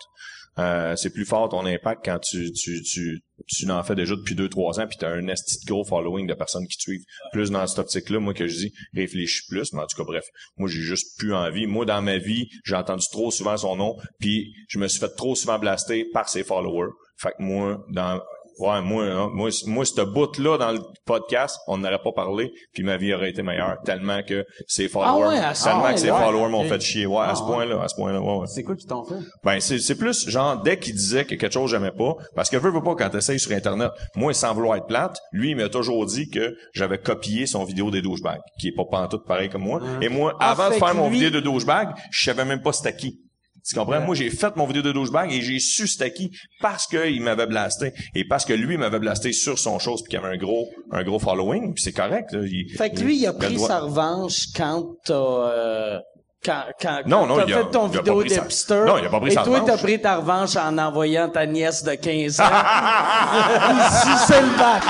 Euh, 0.58 0.96
c'est 0.96 1.10
plus 1.10 1.24
fort 1.24 1.48
ton 1.48 1.64
impact 1.66 2.04
quand 2.04 2.18
tu 2.18 2.52
tu 2.52 2.82
tu 2.82 3.20
tu 3.46 3.66
n'en 3.66 3.82
fais 3.82 3.94
déjà 3.94 4.16
depuis 4.16 4.34
deux 4.34 4.48
trois 4.48 4.80
ans 4.80 4.86
puis 4.86 4.98
tu 4.98 5.04
as 5.04 5.10
un 5.10 5.26
esti 5.28 5.64
de 5.64 5.70
gros 5.70 5.84
following 5.84 6.26
de 6.26 6.34
personnes 6.34 6.66
qui 6.66 6.76
te 6.76 6.82
suivent. 6.82 7.04
Plus 7.32 7.50
dans 7.50 7.66
cette 7.66 7.78
optique 7.78 8.10
là 8.10 8.20
moi 8.20 8.34
que 8.34 8.46
je 8.46 8.56
dis 8.56 8.72
réfléchis 8.94 9.46
plus 9.48 9.72
mais 9.72 9.82
en 9.82 9.86
tout 9.86 9.96
cas 9.96 10.04
bref 10.04 10.24
moi 10.56 10.68
j'ai 10.68 10.80
juste 10.80 11.18
plus 11.18 11.34
envie. 11.34 11.66
Moi 11.66 11.84
dans 11.84 12.02
ma 12.02 12.18
vie 12.18 12.48
j'ai 12.64 12.74
entendu 12.74 13.06
trop 13.10 13.30
souvent 13.30 13.56
son 13.56 13.76
nom 13.76 13.96
puis 14.18 14.54
je 14.68 14.78
me 14.78 14.88
suis 14.88 15.00
fait 15.00 15.14
trop 15.16 15.34
souvent 15.34 15.58
blaster 15.58 16.04
par 16.12 16.28
ses 16.28 16.44
followers. 16.44 16.92
Fait 17.16 17.30
que 17.30 17.42
moi 17.42 17.84
dans 17.90 18.20
Ouais, 18.58 18.80
moi, 18.82 19.04
hein, 19.04 19.30
moi, 19.32 19.50
moi, 19.66 19.84
ce 19.84 20.00
bout-là 20.02 20.58
dans 20.58 20.72
le 20.72 20.80
podcast, 21.06 21.58
on 21.68 21.78
n'aurait 21.78 22.00
pas 22.02 22.12
parlé, 22.12 22.50
puis 22.72 22.82
ma 22.82 22.96
vie 22.96 23.14
aurait 23.14 23.30
été 23.30 23.42
meilleure, 23.42 23.76
tellement 23.84 24.22
que 24.22 24.44
ses 24.66 24.88
followers, 24.88 25.36
Ah 25.42 25.48
ouais, 25.48 25.54
ce 25.54 25.64
tellement 25.64 25.92
que 25.92 25.96
ses 26.00 26.10
ouais. 26.10 26.18
followers 26.18 26.48
m'ont 26.50 26.64
fait 26.64 26.80
chier. 26.80 27.06
Ouais, 27.06 27.24
à 27.24 27.34
ce 27.34 27.42
point-là, 27.42 27.82
à 27.82 27.88
ce 27.88 27.94
point-là, 27.94 28.20
ouais, 28.20 28.36
ouais. 28.38 28.46
C'est 28.46 28.62
quoi 28.64 28.74
qui 28.76 28.86
t'ont 28.86 29.04
fait? 29.04 29.14
Ben, 29.44 29.60
c'est, 29.60 29.78
c'est 29.78 29.94
plus, 29.96 30.28
genre, 30.28 30.60
dès 30.62 30.78
qu'il 30.78 30.94
disait 30.94 31.24
que 31.24 31.34
quelque 31.36 31.52
chose 31.52 31.70
j'aimais 31.70 31.92
pas, 31.92 32.14
parce 32.34 32.50
que 32.50 32.56
veux, 32.56 32.70
veux 32.70 32.82
pas 32.82 32.94
quand 32.96 33.10
t'essayes 33.10 33.38
sur 33.40 33.52
Internet, 33.52 33.90
moi, 34.16 34.32
sans 34.34 34.52
vouloir 34.54 34.76
être 34.76 34.86
plate, 34.86 35.18
lui, 35.32 35.50
il 35.50 35.56
m'a 35.56 35.68
toujours 35.68 36.04
dit 36.06 36.28
que 36.28 36.56
j'avais 36.74 36.98
copié 36.98 37.46
son 37.46 37.64
vidéo 37.64 37.90
des 37.90 38.02
douchebags, 38.02 38.40
qui 38.60 38.68
est 38.68 38.74
pas 38.76 38.84
pantoute 38.90 39.24
pareil 39.26 39.48
comme 39.48 39.62
moi. 39.62 39.80
Et 40.02 40.08
moi, 40.08 40.34
Ah, 40.40 40.50
avant 40.50 40.68
de 40.70 40.74
faire 40.74 40.94
mon 40.94 41.08
vidéo 41.08 41.30
de 41.30 41.40
douchebag, 41.40 41.90
je 42.10 42.24
savais 42.24 42.44
même 42.44 42.60
pas 42.62 42.72
c'était 42.72 42.96
qui. 42.96 43.20
Tu 43.68 43.74
comprends? 43.74 44.00
Moi, 44.00 44.14
j'ai 44.14 44.30
fait 44.30 44.56
mon 44.56 44.66
vidéo 44.66 44.82
de 44.82 44.92
douchebag 44.92 45.32
et 45.32 45.40
j'ai 45.42 45.58
su 45.58 45.86
c'était 45.86 46.12
qui 46.12 46.30
parce 46.60 46.86
qu'il 46.86 47.20
m'avait 47.22 47.46
blasté 47.46 47.92
et 48.14 48.24
parce 48.26 48.44
que 48.44 48.52
lui 48.54 48.76
m'avait 48.78 48.98
blasté 48.98 49.32
sur 49.32 49.58
son 49.58 49.78
chose 49.78 50.02
puis 50.02 50.10
qu'il 50.10 50.18
avait 50.24 50.34
un 50.34 50.38
gros, 50.38 50.68
un 50.90 51.02
gros 51.04 51.18
following 51.18 51.74
puis 51.74 51.82
c'est 51.82 51.92
correct. 51.92 52.32
là. 52.32 52.40
Il- 52.44 52.74
Fait 52.76 52.90
que 52.90 53.00
lui, 53.00 53.16
il 53.18 53.26
a 53.26 53.32
pris 53.32 53.58
sa 53.58 53.80
revanche 53.80 54.46
quand 54.56 54.84
t'as... 55.04 55.14
Euh, 55.14 55.98
quand, 56.44 56.62
quand, 56.80 57.00
Non, 57.06 57.20
quand 57.22 57.26
non, 57.26 57.36
t'as 57.38 57.46
fait 57.46 57.70
ton 57.72 57.86
vidéo 57.88 58.22
d'hipster. 58.22 58.84
Non, 58.86 58.96
il 58.98 59.04
a 59.06 59.08
pas 59.10 59.18
pris 59.20 59.32
et 59.32 59.34
sa 59.34 59.42
toi, 59.42 59.56
t'as 59.58 59.62
revanche. 59.72 59.82
pris 59.82 60.00
ta 60.00 60.16
revanche 60.16 60.56
en 60.56 60.78
envoyant 60.78 61.28
ta 61.28 61.44
nièce 61.46 61.82
de 61.82 61.94
15 61.94 62.40
ans. 62.40 62.44
Ici, 63.88 64.08
c'est 64.28 64.40
le 64.40 64.56
bac. 64.56 64.82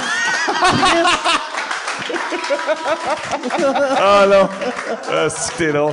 Ah 4.01 4.27
non, 4.29 4.49
t'es 5.57 5.73
drôle. 5.73 5.93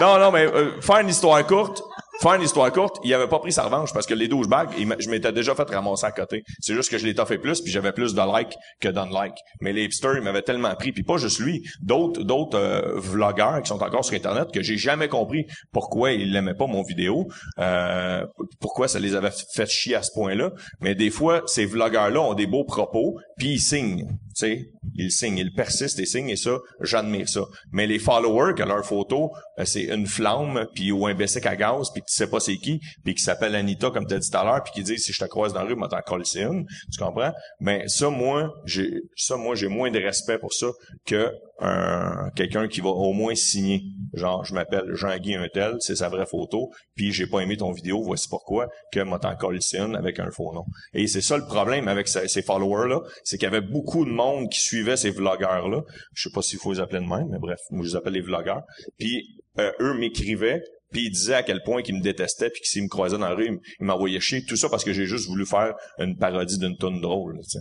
Non, 0.00 0.18
non, 0.18 0.30
mais 0.30 0.46
euh, 0.46 0.80
faire 0.80 0.98
une 0.98 1.08
histoire 1.08 1.44
courte, 1.46 1.82
Faire 2.20 2.34
une 2.34 2.42
histoire 2.42 2.72
courte, 2.72 2.96
il 3.04 3.12
avait 3.12 3.28
pas 3.28 3.38
pris 3.38 3.52
sa 3.52 3.64
revanche 3.64 3.92
parce 3.92 4.06
que 4.06 4.14
les 4.14 4.28
12 4.28 4.48
bagues, 4.48 4.70
je 4.98 5.10
m'étais 5.10 5.32
déjà 5.32 5.54
fait 5.54 5.68
ramasser 5.68 6.06
à 6.06 6.12
côté. 6.12 6.44
C'est 6.60 6.74
juste 6.74 6.90
que 6.90 6.98
je 6.98 7.06
l'ai 7.06 7.14
fait 7.26 7.38
plus 7.38 7.60
puis 7.60 7.70
j'avais 7.70 7.92
plus 7.92 8.14
de 8.14 8.38
likes 8.38 8.56
que 8.80 8.88
d'unlikes. 8.88 9.38
Mais 9.60 9.72
les 9.72 9.84
hipsters, 9.84 10.22
m'avaient 10.22 10.42
tellement 10.42 10.74
pris 10.74 10.92
puis 10.92 11.02
pas 11.02 11.18
juste 11.18 11.40
lui, 11.40 11.62
d'autres 11.82 12.22
d'autres 12.22 12.58
euh, 12.58 12.98
vlogueurs 12.98 13.62
qui 13.62 13.68
sont 13.68 13.82
encore 13.82 14.04
sur 14.04 14.14
internet 14.14 14.48
que 14.52 14.62
j'ai 14.62 14.76
jamais 14.76 15.08
compris 15.08 15.46
pourquoi 15.72 16.12
ils 16.12 16.32
l'aimaient 16.32 16.54
pas 16.54 16.66
mon 16.66 16.82
vidéo, 16.82 17.28
euh, 17.58 18.24
pourquoi 18.60 18.88
ça 18.88 18.98
les 18.98 19.14
avait 19.14 19.30
fait 19.52 19.68
chier 19.68 19.94
à 19.94 20.02
ce 20.02 20.12
point-là. 20.12 20.52
Mais 20.80 20.94
des 20.94 21.10
fois, 21.10 21.42
ces 21.46 21.66
vlogueurs-là 21.66 22.20
ont 22.20 22.34
des 22.34 22.46
beaux 22.46 22.64
propos 22.64 23.18
puis 23.36 23.54
ils 23.54 23.60
signent. 23.60 24.06
Tu 24.06 24.46
sais, 24.46 24.70
ils 24.94 25.10
signent, 25.10 25.38
ils 25.38 25.52
persistent 25.52 25.98
et 25.98 26.06
signent 26.06 26.28
et 26.28 26.36
ça, 26.36 26.58
j'admire 26.80 27.28
ça. 27.28 27.42
Mais 27.72 27.86
les 27.86 27.98
followers, 27.98 28.54
que 28.54 28.62
leur 28.62 28.84
photo, 28.84 29.30
euh, 29.58 29.64
c'est 29.64 29.84
une 29.84 30.06
flamme 30.06 30.66
puis 30.74 30.92
ou 30.92 31.06
un 31.06 31.14
bessic 31.14 31.46
à 31.46 31.56
gaz 31.56 31.90
puis 31.92 32.02
tu 32.02 32.14
sais 32.14 32.28
pas 32.28 32.40
c'est 32.40 32.56
qui 32.56 32.80
puis 33.04 33.14
qui 33.14 33.22
s'appelle 33.22 33.54
Anita 33.54 33.90
comme 33.90 34.06
tu 34.06 34.14
as 34.14 34.18
dit 34.18 34.30
tout 34.30 34.36
à 34.36 34.44
l'heure 34.44 34.62
puis 34.62 34.72
qui 34.74 34.82
dit 34.82 34.98
si 34.98 35.12
je 35.12 35.18
te 35.18 35.24
croise 35.24 35.52
dans 35.52 35.62
la 35.62 35.68
rue, 35.68 35.74
moi 35.74 35.88
t'en 35.88 36.00
coller 36.00 36.24
une, 36.36 36.66
tu 36.92 36.98
comprends? 36.98 37.32
Mais 37.60 37.88
ça 37.88 38.10
moi, 38.10 38.52
j'ai 38.64 39.02
ça 39.16 39.36
moi 39.36 39.54
j'ai 39.54 39.68
moins 39.68 39.90
de 39.90 39.98
respect 39.98 40.38
pour 40.38 40.52
ça 40.52 40.68
que 41.06 41.30
un 41.60 42.30
quelqu'un 42.36 42.68
qui 42.68 42.80
va 42.80 42.90
au 42.90 43.12
moins 43.12 43.34
signer 43.34 43.82
genre 44.12 44.44
je 44.44 44.54
m'appelle 44.54 44.94
Jean-Guy 44.94 45.36
un 45.36 45.48
tel, 45.48 45.76
c'est 45.80 45.96
sa 45.96 46.08
vraie 46.08 46.26
photo 46.26 46.70
puis 46.94 47.12
j'ai 47.12 47.26
pas 47.26 47.40
aimé 47.40 47.56
ton 47.56 47.72
vidéo, 47.72 48.02
voici 48.02 48.28
pourquoi 48.28 48.68
que 48.92 49.00
coller 49.36 49.60
une 49.74 49.96
avec 49.96 50.18
un 50.18 50.30
faux 50.30 50.52
nom. 50.52 50.64
Et 50.92 51.06
c'est 51.06 51.20
ça 51.20 51.36
le 51.36 51.44
problème 51.44 51.88
avec 51.88 52.08
ces, 52.08 52.28
ces 52.28 52.42
followers 52.42 52.88
là, 52.88 53.00
c'est 53.24 53.38
qu'il 53.38 53.46
y 53.46 53.54
avait 53.54 53.66
beaucoup 53.66 54.04
de 54.04 54.10
monde 54.10 54.50
qui 54.50 54.60
suivait 54.60 54.96
ces 54.96 55.10
vlogueurs 55.10 55.68
là. 55.68 55.82
Je 56.14 56.28
sais 56.28 56.32
pas 56.32 56.42
s'il 56.42 56.58
faut 56.58 56.72
les 56.72 56.80
appeler 56.80 57.00
de 57.00 57.08
même, 57.08 57.28
mais 57.30 57.38
bref, 57.38 57.60
moi 57.70 57.84
je 57.84 57.90
les 57.90 57.96
appelle 57.96 58.14
les 58.14 58.20
vlogueurs. 58.20 58.62
Puis 58.98 59.40
euh, 59.58 59.72
eux 59.80 59.94
m'écrivaient 59.94 60.62
puis 60.92 61.06
ils 61.06 61.10
disaient 61.10 61.34
à 61.34 61.42
quel 61.42 61.62
point 61.62 61.82
qu'ils 61.82 61.96
me 61.96 62.02
détestaient 62.02 62.50
puis 62.50 62.60
que 62.60 62.68
s'ils 62.68 62.82
me 62.82 62.88
croisaient 62.88 63.18
dans 63.18 63.28
la 63.28 63.34
rue, 63.34 63.60
ils 63.80 63.86
m'envoyaient 63.86 64.20
chier. 64.20 64.44
Tout 64.44 64.56
ça 64.56 64.68
parce 64.68 64.84
que 64.84 64.92
j'ai 64.92 65.06
juste 65.06 65.26
voulu 65.26 65.46
faire 65.46 65.74
une 65.98 66.16
parodie 66.16 66.58
d'une 66.58 66.76
tonne 66.76 67.00
drôle. 67.00 67.36
là, 67.36 67.42
tu 67.42 67.50
sais. 67.50 67.58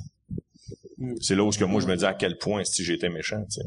C'est 1.22 1.36
là 1.36 1.44
où 1.44 1.52
ce 1.52 1.60
que 1.60 1.66
moi 1.66 1.82
je 1.82 1.88
me 1.88 1.96
dis 1.96 2.06
à 2.06 2.14
quel 2.14 2.38
point 2.38 2.64
si 2.64 2.84
j'étais 2.84 3.10
méchant. 3.10 3.44
Tu 3.52 3.62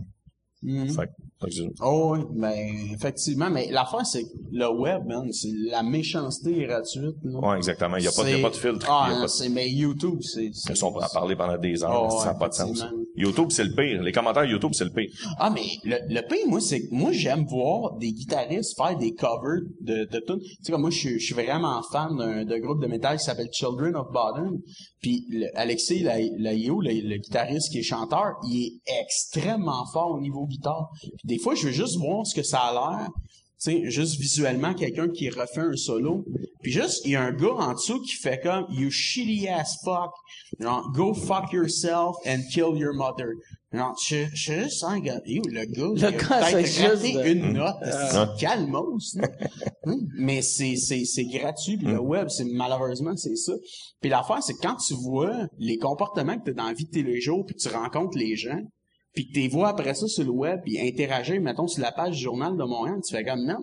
sais. 0.62 0.66
Mhm. 0.72 0.88
Fait 0.88 1.06
que- 1.06 1.12
fait 1.40 1.46
que 1.48 1.54
c'est- 1.54 1.82
Oh 1.82 2.14
oui, 2.16 2.24
ben 2.34 2.54
effectivement, 2.94 3.50
mais 3.50 3.70
l'affaire 3.70 4.04
c'est 4.06 4.24
que 4.24 4.28
le 4.52 4.68
web, 4.70 5.04
man, 5.06 5.30
c'est 5.32 5.52
la 5.70 5.82
méchanceté 5.82 6.64
gratuite. 6.66 7.16
là. 7.22 7.38
Ouais, 7.40 7.56
exactement. 7.56 7.96
Il 7.96 8.04
y 8.04 8.08
a 8.08 8.12
pas, 8.12 8.22
a 8.22 8.24
C'est- 8.24 8.42
de 8.42 8.56
filtre. 8.56 8.86
Ah, 8.90 9.18
de- 9.22 9.26
c'est 9.28 9.48
mais 9.48 9.70
YouTube, 9.70 10.18
c'est. 10.22 10.50
c'est- 10.52 10.72
Ils 10.72 10.76
sont 10.76 10.96
à 10.98 11.08
parler 11.08 11.36
pendant 11.36 11.58
des 11.58 11.82
heures. 11.84 12.08
Oh, 12.12 12.18
ça 12.20 12.32
n'a 12.32 12.34
pas 12.34 12.48
de 12.48 12.54
sens. 12.54 12.84
YouTube, 13.16 13.48
c'est 13.50 13.64
le 13.64 13.74
pire. 13.74 14.02
Les 14.02 14.12
commentaires 14.12 14.44
YouTube, 14.44 14.70
c'est 14.74 14.84
le 14.84 14.90
pire. 14.90 15.10
Ah, 15.38 15.50
mais 15.50 15.62
le, 15.84 15.96
le 16.12 16.20
pire, 16.28 16.46
moi, 16.48 16.60
c'est 16.60 16.80
que 16.88 16.94
moi, 16.94 17.12
j'aime 17.12 17.44
voir 17.46 17.96
des 17.96 18.12
guitaristes 18.12 18.76
faire 18.76 18.96
des 18.96 19.12
covers 19.14 19.62
de, 19.80 20.04
de 20.10 20.18
tout. 20.26 20.38
Tu 20.38 20.46
sais, 20.62 20.72
comme 20.72 20.82
moi, 20.82 20.90
je 20.90 21.18
suis- 21.18 21.34
vraiment 21.34 21.82
fan 21.92 22.16
d'un 22.16 22.58
groupe 22.60 22.80
de 22.82 22.86
métal 22.88 23.16
qui 23.18 23.24
s'appelle 23.24 23.48
Children 23.52 23.94
of 23.96 24.06
Bodom. 24.12 24.58
Puis 25.00 25.24
le- 25.30 25.46
Alexis 25.56 26.00
La- 26.00 26.18
Laïo, 26.38 26.80
le, 26.80 26.90
le 26.92 27.16
guitariste 27.18 27.70
qui 27.70 27.78
est 27.78 27.82
chanteur, 27.82 28.34
il 28.44 28.80
est 28.86 28.92
extrêmement 29.02 29.84
fort 29.92 30.12
au 30.16 30.20
niveau 30.20 30.46
guitare. 30.48 30.88
Puis 31.00 31.10
des 31.24 31.38
fois, 31.38 31.54
je 31.54 31.66
veux 31.66 31.72
juste 31.72 31.96
voir 31.98 32.26
ce 32.26 32.34
que 32.34 32.42
ça 32.42 32.58
a 32.58 32.72
l'air. 32.72 33.08
Tu 33.60 33.72
sais, 33.72 33.90
juste 33.90 34.20
visuellement, 34.20 34.72
quelqu'un 34.72 35.08
qui 35.08 35.28
refait 35.30 35.62
un 35.62 35.74
solo. 35.76 36.24
Puis 36.62 36.70
juste, 36.70 37.02
il 37.04 37.10
y 37.12 37.16
a 37.16 37.22
un 37.22 37.32
gars 37.32 37.54
en 37.58 37.72
dessous 37.72 38.00
qui 38.02 38.14
fait 38.14 38.38
comme 38.40 38.66
«You 38.70 38.88
shitty 38.90 39.48
ass 39.48 39.78
fuck. 39.84 40.12
Genre, 40.60 40.92
go 40.94 41.12
fuck 41.12 41.52
yourself 41.52 42.14
and 42.24 42.38
kill 42.52 42.76
your 42.76 42.94
mother.» 42.94 43.30
Non, 43.72 43.92
je, 44.02 44.24
je 44.32 44.36
suis 44.40 44.54
juste 44.62 44.82
un 44.84 44.98
gars. 45.00 45.20
Yo, 45.26 45.42
le 45.46 45.64
gars, 45.66 45.88
il 45.96 46.04
a 46.04 46.12
gars, 46.12 46.18
peut-être 46.18 46.66
juste 46.66 47.14
de- 47.16 47.28
une 47.32 47.52
note. 47.52 47.74
C'est 47.82 48.40
calmos. 48.40 49.16
Mais 50.18 50.40
c'est, 50.42 50.76
c'est, 50.76 51.04
c'est 51.04 51.24
gratuit. 51.24 51.76
Puis 51.76 51.86
Mm. 51.88 51.92
le 51.92 52.00
web, 52.00 52.28
c'est 52.28 52.44
malheureusement, 52.44 53.16
c'est 53.16 53.36
ça. 53.36 53.52
Puis 54.00 54.08
l'affaire, 54.10 54.42
c'est 54.42 54.54
que 54.54 54.60
quand 54.62 54.76
tu 54.76 54.94
vois 54.94 55.46
les 55.58 55.76
comportements 55.78 56.38
que 56.38 56.44
tu 56.44 56.50
as 56.50 56.54
dans 56.54 56.66
la 56.68 56.72
vie 56.74 56.84
de 56.84 56.90
tous 56.90 57.04
les 57.06 57.20
jours, 57.20 57.44
puis 57.44 57.56
tu 57.56 57.68
rencontres 57.68 58.16
les 58.16 58.36
gens, 58.36 58.60
puis 59.14 59.26
que 59.26 59.32
tu 59.32 59.40
les 59.40 59.48
vois 59.48 59.68
après 59.68 59.94
ça 59.94 60.06
sur 60.06 60.24
le 60.24 60.30
web, 60.30 60.60
puis 60.62 60.78
interagir, 60.78 61.40
mettons, 61.40 61.66
sur 61.66 61.82
la 61.82 61.92
page 61.92 62.16
du 62.16 62.22
Journal 62.22 62.56
de 62.56 62.64
Montréal, 62.64 63.00
tu 63.06 63.14
fais 63.14 63.24
comme, 63.24 63.44
non, 63.44 63.58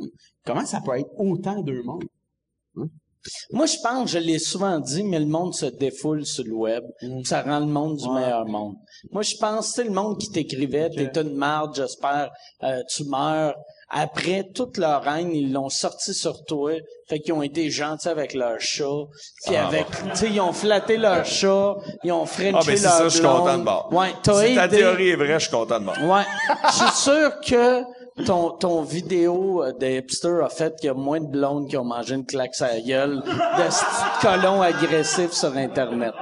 comment 0.46 0.66
ça 0.66 0.82
peut 0.82 0.98
être 0.98 1.10
autant 1.18 1.62
deux 1.62 1.84
mondes? 1.84 2.04
Moi, 3.52 3.66
je 3.66 3.78
pense, 3.82 4.12
je 4.12 4.20
l'ai 4.20 4.38
souvent 4.38 4.80
dit, 4.80 5.04
mais 5.04 5.20
le 5.20 5.26
monde 5.26 5.54
se 5.54 5.66
défoule 5.66 6.26
sur 6.26 6.44
le 6.44 6.54
web. 6.54 6.84
Ça 7.24 7.42
rend 7.42 7.60
le 7.60 7.66
monde 7.66 7.98
du 7.98 8.08
meilleur 8.10 8.46
monde. 8.46 8.76
Moi, 9.12 9.24
je 9.24 9.36
pense, 9.38 9.74
c'est 9.74 9.84
le 9.84 9.92
monde 9.92 10.20
qui 10.20 10.30
t'écrivait, 10.30 10.90
t'es 10.90 11.22
une 11.22 11.36
marde, 11.36 11.76
j'espère, 11.76 12.32
euh, 12.64 12.84
tu 12.88 13.04
meurs. 13.06 13.56
Après, 13.90 14.44
toute 14.54 14.78
leur 14.78 15.08
haine, 15.08 15.32
ils 15.32 15.54
l'ont 15.54 15.70
sorti 15.70 16.14
sur 16.14 16.44
toi. 16.46 16.72
Fait 17.08 17.20
qu'ils 17.20 17.34
ont 17.34 17.44
été 17.44 17.70
gentils 17.70 18.08
avec 18.10 18.34
leur 18.34 18.60
chat. 18.60 18.84
Puis 19.46 19.56
Ah. 19.56 19.68
avec, 19.68 19.86
tu 19.90 20.16
sais, 20.16 20.30
ils 20.32 20.42
ont 20.42 20.54
flatté 20.54 20.98
leur 20.98 21.24
chat. 21.24 21.76
Ils 22.04 22.12
ont 22.12 22.26
frenché 22.26 22.52
Ah, 22.56 22.60
ben 22.66 22.78
c'est 22.78 22.84
leur 22.84 22.92
ça, 22.94 23.04
je 23.04 23.10
suis 23.10 23.22
content 23.22 23.58
de 23.60 23.64
bord. 23.64 23.90
Ouais, 23.92 24.14
t'as 24.24 24.44
si 24.46 24.56
ta 24.56 24.68
théorie 24.68 25.10
est 25.10 25.16
vraie, 25.16 25.34
je 25.40 25.48
suis 25.48 25.52
content 25.52 25.80
de 25.80 25.86
bord. 25.86 25.96
Ouais. 26.04 26.24
Je 26.66 26.72
suis 26.72 26.96
sûr 27.04 27.32
que 27.48 27.84
ton, 28.26 28.52
ton 28.52 28.82
vidéo 28.82 29.62
euh, 29.64 29.72
de 29.74 29.86
hipster 30.00 30.40
a 30.44 30.50
fait 30.50 30.74
qu'il 30.78 30.88
y 30.88 30.90
a 30.90 30.94
moins 30.94 31.20
de 31.20 31.28
blondes 31.28 31.70
qui 31.70 31.78
ont 31.78 31.84
mangé 31.84 32.16
une 32.16 32.26
claque 32.26 32.54
à 32.62 32.68
la 32.74 32.80
gueule 32.82 33.22
de 33.22 33.72
ce 33.72 33.84
petit 33.84 34.26
colon 34.26 34.62
agressif 34.62 35.32
sur 35.32 35.56
Internet. 35.56 36.14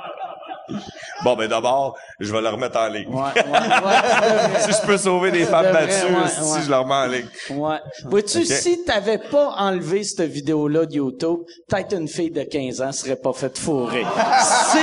Bon, 1.24 1.36
ben 1.36 1.48
d'abord, 1.48 1.96
je 2.20 2.32
vais 2.34 2.42
le 2.42 2.50
remettre 2.50 2.78
en 2.80 2.88
ligne. 2.88 3.08
Ouais, 3.08 3.22
ouais, 3.36 3.52
ouais. 3.52 4.60
si 4.60 4.72
je 4.72 4.86
peux 4.86 4.98
sauver 4.98 5.32
des 5.32 5.46
femmes 5.46 5.68
devrais, 5.68 5.88
battues, 5.88 6.30
si 6.30 6.62
je 6.66 6.70
le 6.70 6.76
remets 6.78 6.94
en 6.96 7.06
ligne. 7.06 7.28
Ouais. 7.52 7.78
Vois-tu, 8.06 8.40
Ok. 8.40 8.46
si 8.46 8.84
t'avais 8.84 9.18
pas 9.20 9.56
enlevé 9.58 10.04
cette 10.04 10.30
vidéo-là 10.30 10.86
de 10.86 10.94
YouTube, 10.96 11.40
peut-être 11.70 11.94
une 11.96 12.08
fille 12.08 12.32
de 12.32 12.44
15 12.44 12.82
ans 12.82 12.92
serait 12.92 13.16
pas 13.16 13.34
faite 13.34 13.58
fourrer. 13.58 14.06
C'est... 14.72 14.80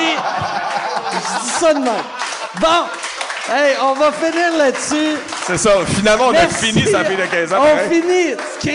Je 1.13 1.41
dis 1.45 1.51
ça 1.61 1.75
de 1.75 1.81
même. 1.81 1.93
Bon! 2.61 2.69
Hey, 3.53 3.75
on 3.83 3.95
va 3.95 4.13
finir 4.13 4.57
là-dessus. 4.59 5.17
C'est 5.47 5.59
ça. 5.59 5.73
Finalement, 5.87 6.27
on 6.29 6.33
Merci. 6.33 6.55
a 6.55 6.69
fini 6.69 6.87
sa 6.87 7.05
fille 7.05 7.17
de 7.17 7.27
15 7.27 7.53
ans. 7.53 7.57
On 7.59 7.63
pareil. 7.77 7.89
finit. 8.01 8.35
Chris, 8.61 8.73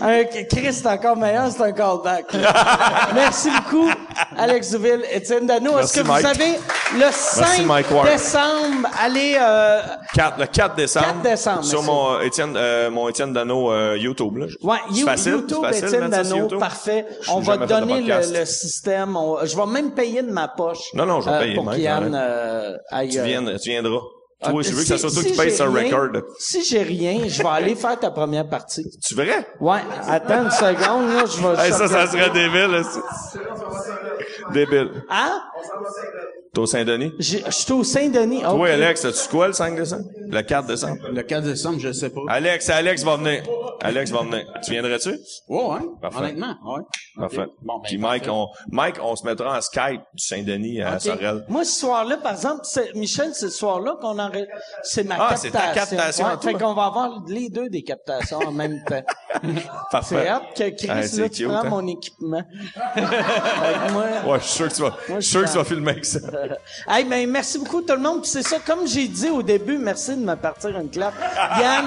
là. 0.00 0.06
Un- 0.08 0.24
Chris, 0.24 0.72
c'est 0.72 0.86
encore 0.86 1.16
meilleur, 1.16 1.50
c'est 1.50 1.62
un 1.62 1.72
callback. 1.72 2.32
là. 2.32 3.08
Merci 3.14 3.48
beaucoup, 3.50 3.90
Alex 4.38 4.70
Duville, 4.70 5.04
Étienne 5.12 5.46
Dano. 5.46 5.78
Est-ce 5.78 5.94
que 5.94 6.00
vous 6.00 6.12
Mike. 6.12 6.26
savez, 6.26 6.52
le 6.94 7.06
5 7.10 7.66
Mike 7.66 7.90
Ward. 7.90 8.06
décembre, 8.08 8.88
allez, 9.02 9.36
euh, 9.38 9.80
4, 10.14 10.38
le 10.40 10.46
4 10.46 10.74
décembre. 10.76 11.06
4 11.06 11.22
décembre, 11.22 11.64
Sur 11.64 11.82
merci. 11.82 11.90
mon 11.94 12.20
Étienne, 12.20 12.54
euh, 12.56 12.90
mon 12.90 13.08
Étienne 13.08 13.32
Dano 13.32 13.72
euh, 13.72 13.96
YouTube. 13.98 14.36
Là. 14.36 14.46
ouais, 14.62 14.76
You- 14.92 15.04
facile, 15.04 15.32
YouTube, 15.32 15.58
facile 15.62 15.84
Étienne 15.86 16.08
Dano, 16.08 16.48
parfait. 16.58 17.06
On 17.28 17.40
va 17.40 17.58
te 17.58 17.64
donner 17.64 18.00
le, 18.00 18.38
le 18.40 18.44
système. 18.46 19.16
On- 19.16 19.44
je 19.44 19.56
vais 19.56 19.66
même 19.66 19.90
payer 19.92 20.22
de 20.22 20.30
ma 20.32 20.48
poche. 20.48 20.78
Non, 20.94 21.04
non, 21.06 21.20
je 21.20 21.28
vais 21.28 21.36
euh, 21.36 21.40
payer, 21.40 21.54
Pour 21.54 21.64
Mike, 21.64 21.86
arrête. 21.86 22.12
euh, 22.14 22.76
aille... 22.90 23.08
Tu, 23.10 23.18
euh, 23.18 23.22
viennes, 23.24 23.56
tu 23.62 23.70
viendras. 23.70 24.00
Ah, 24.42 24.50
Toi, 24.50 24.62
je 24.62 24.70
veux 24.70 24.82
que 24.82 24.86
ça 24.88 24.96
si- 24.96 25.00
soit 25.02 25.10
toi 25.10 25.22
si 25.22 25.32
qui 25.50 25.50
ce 25.56 25.62
rien- 25.62 25.84
record. 25.96 26.22
Si 26.38 26.62
j'ai 26.64 26.82
rien, 26.82 27.20
je 27.26 27.42
vais 27.42 27.48
aller 27.48 27.74
faire 27.74 27.98
ta 27.98 28.10
première 28.10 28.48
partie. 28.48 28.84
Tu 29.04 29.14
verrais? 29.14 29.46
Ouais, 29.60 29.80
attends 30.06 30.44
une 30.44 30.50
seconde, 30.50 31.08
là, 31.14 31.24
je 31.26 31.40
vais... 31.42 31.64
Hey, 31.66 31.72
ça, 31.72 31.88
ça 31.88 32.06
serait 32.06 32.30
débile. 32.30 32.66
là, 32.70 32.82
Débile. 34.52 34.90
Hein? 35.10 35.42
T'es 36.54 36.60
au 36.60 36.66
Saint-Denis? 36.66 37.12
Je 37.18 37.38
suis 37.50 37.72
au 37.72 37.84
Saint-Denis. 37.84 38.40
Toi, 38.40 38.52
Ok. 38.54 38.68
Alex, 38.68 39.04
as-tu 39.04 39.28
quoi 39.28 39.48
le 39.48 39.52
5 39.52 39.76
décembre? 39.76 40.04
Le 40.28 40.40
4 40.42 40.66
décembre? 40.66 40.96
Le 41.12 41.22
4 41.22 41.44
décembre, 41.44 41.78
je 41.80 41.92
sais 41.92 42.08
pas. 42.10 42.20
Alex, 42.28 42.70
Alex 42.70 43.02
va 43.02 43.16
venir. 43.16 43.42
Alex 43.82 44.10
va 44.10 44.22
venir. 44.22 44.46
Tu 44.64 44.70
viendrais-tu? 44.70 45.10
Ouais, 45.48 45.64
ouais. 45.64 45.80
Parfait. 46.00 46.18
Honnêtement, 46.18 46.54
ouais. 46.64 46.82
Parfait. 47.18 47.46
Bon, 47.62 47.74
ben, 47.76 47.82
Puis 47.84 47.98
Mike, 47.98 48.24
parfait. 48.24 48.30
on, 48.34 48.74
Mike, 48.74 48.94
on 49.02 49.16
se 49.16 49.26
mettra 49.26 49.58
en 49.58 49.60
Skype 49.60 50.00
du 50.14 50.24
Saint-Denis 50.24 50.80
à. 50.80 50.98
Sorel. 50.98 51.44
Moi, 51.48 51.64
ce 51.64 51.80
soir-là, 51.80 52.16
par 52.18 52.32
exemple, 52.32 52.62
Michel, 52.94 53.30
c'est 53.34 53.50
ce 53.50 53.58
soir-là 53.58 53.96
qu'on 54.00 54.18
en... 54.18 54.25
C'est 54.82 55.04
ma 55.04 55.14
Ah, 55.14 55.18
captation. 55.30 55.42
c'est 55.42 55.50
ta 55.50 55.72
captation 55.72 56.24
Ouais, 56.26 56.30
fait 56.42 56.54
qu'on 56.54 56.74
va 56.74 56.84
avoir 56.86 57.22
les 57.28 57.48
deux 57.48 57.68
des 57.68 57.82
captations 57.82 58.38
en 58.38 58.52
même 58.52 58.82
temps. 58.84 59.02
Parfait. 59.90 60.16
C'est 60.22 60.28
hâte 60.28 60.42
que 60.56 60.70
Chris, 60.76 60.88
Ah, 60.90 61.00
là, 61.20 61.28
tu 61.28 61.46
prends 61.46 61.54
hein? 61.56 61.68
mon 61.68 61.86
équipement. 61.86 62.42
Moi... 63.92 64.04
Ouais, 64.26 64.38
je 64.40 64.44
suis 64.44 64.54
sûr 64.56 64.68
que 64.68 64.74
tu 64.74 64.82
vas, 64.82 64.96
je 65.08 65.20
suis 65.20 65.22
sûr 65.30 65.44
que 65.44 65.50
tu 65.50 65.56
vas 65.58 65.64
filmer 65.64 65.90
avec 65.92 66.04
ça. 66.04 66.18
Hey, 66.88 67.04
ben, 67.04 67.28
merci 67.30 67.58
beaucoup 67.58 67.82
tout 67.82 67.94
le 67.94 68.00
monde. 68.00 68.22
Puis 68.22 68.30
c'est 68.30 68.42
ça, 68.42 68.58
comme 68.64 68.86
j'ai 68.86 69.08
dit 69.08 69.28
au 69.28 69.42
début, 69.42 69.78
merci 69.78 70.10
de 70.16 70.24
me 70.24 70.34
partir 70.36 70.78
une 70.78 70.88
clap. 70.90 71.14
Yann, 71.60 71.86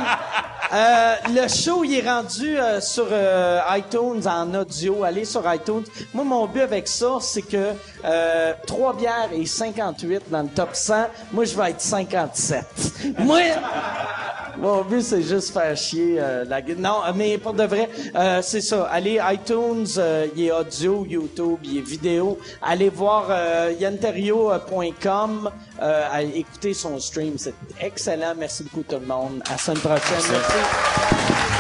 euh, 0.74 1.16
le 1.30 1.48
show, 1.48 1.84
il 1.84 1.96
est 1.96 2.08
rendu 2.08 2.58
euh, 2.60 2.80
sur 2.82 3.08
euh, 3.12 3.60
iTunes 3.72 4.22
en 4.28 4.54
audio. 4.54 5.04
Allez 5.04 5.26
sur 5.26 5.42
iTunes. 5.52 5.84
Moi, 6.14 6.24
mon 6.26 6.46
but 6.48 6.62
avec 6.62 6.88
ça, 6.88 7.18
c'est 7.22 7.42
que 7.42 7.74
3 8.68 8.94
bières 8.96 9.30
et 9.34 9.46
58 9.46 10.24
dans 10.30 10.44
le 10.44 10.50
top 10.50 10.70
100. 10.74 11.08
Moi, 11.32 11.46
je 11.46 11.56
vais 11.56 11.72
être 11.72 11.82
57. 12.34 13.20
Moi... 13.20 13.42
Mon 14.60 14.84
but, 14.84 15.02
c'est 15.02 15.22
juste 15.22 15.54
faire 15.54 15.76
chier 15.78 16.18
euh, 16.20 16.44
la. 16.44 16.62
Non, 16.62 17.02
mais 17.16 17.38
pour 17.38 17.54
de 17.54 17.64
vrai, 17.64 17.90
euh, 18.14 18.42
c'est 18.42 18.60
ça. 18.60 18.90
Allez, 18.92 19.20
iTunes, 19.32 19.86
euh, 19.98 20.28
il 20.36 20.46
est 20.46 20.52
audio, 20.52 21.06
YouTube, 21.08 21.60
il 21.64 21.78
est 21.78 21.82
vidéo. 21.82 22.38
Allez 22.62 22.90
voir 22.90 23.28
euh, 23.30 23.74
yanterio.com. 23.80 25.50
Euh, 25.82 26.08
allez 26.12 26.40
écouter 26.40 26.74
son 26.74 27.00
stream. 27.00 27.38
C'est 27.38 27.54
excellent. 27.80 28.34
Merci 28.38 28.64
beaucoup 28.64 28.84
tout 28.84 29.00
le 29.00 29.06
monde. 29.06 29.42
À 29.48 29.52
la 29.54 29.58
semaine 29.58 29.80
prochaine. 29.80 30.26
Merci. 30.30 31.59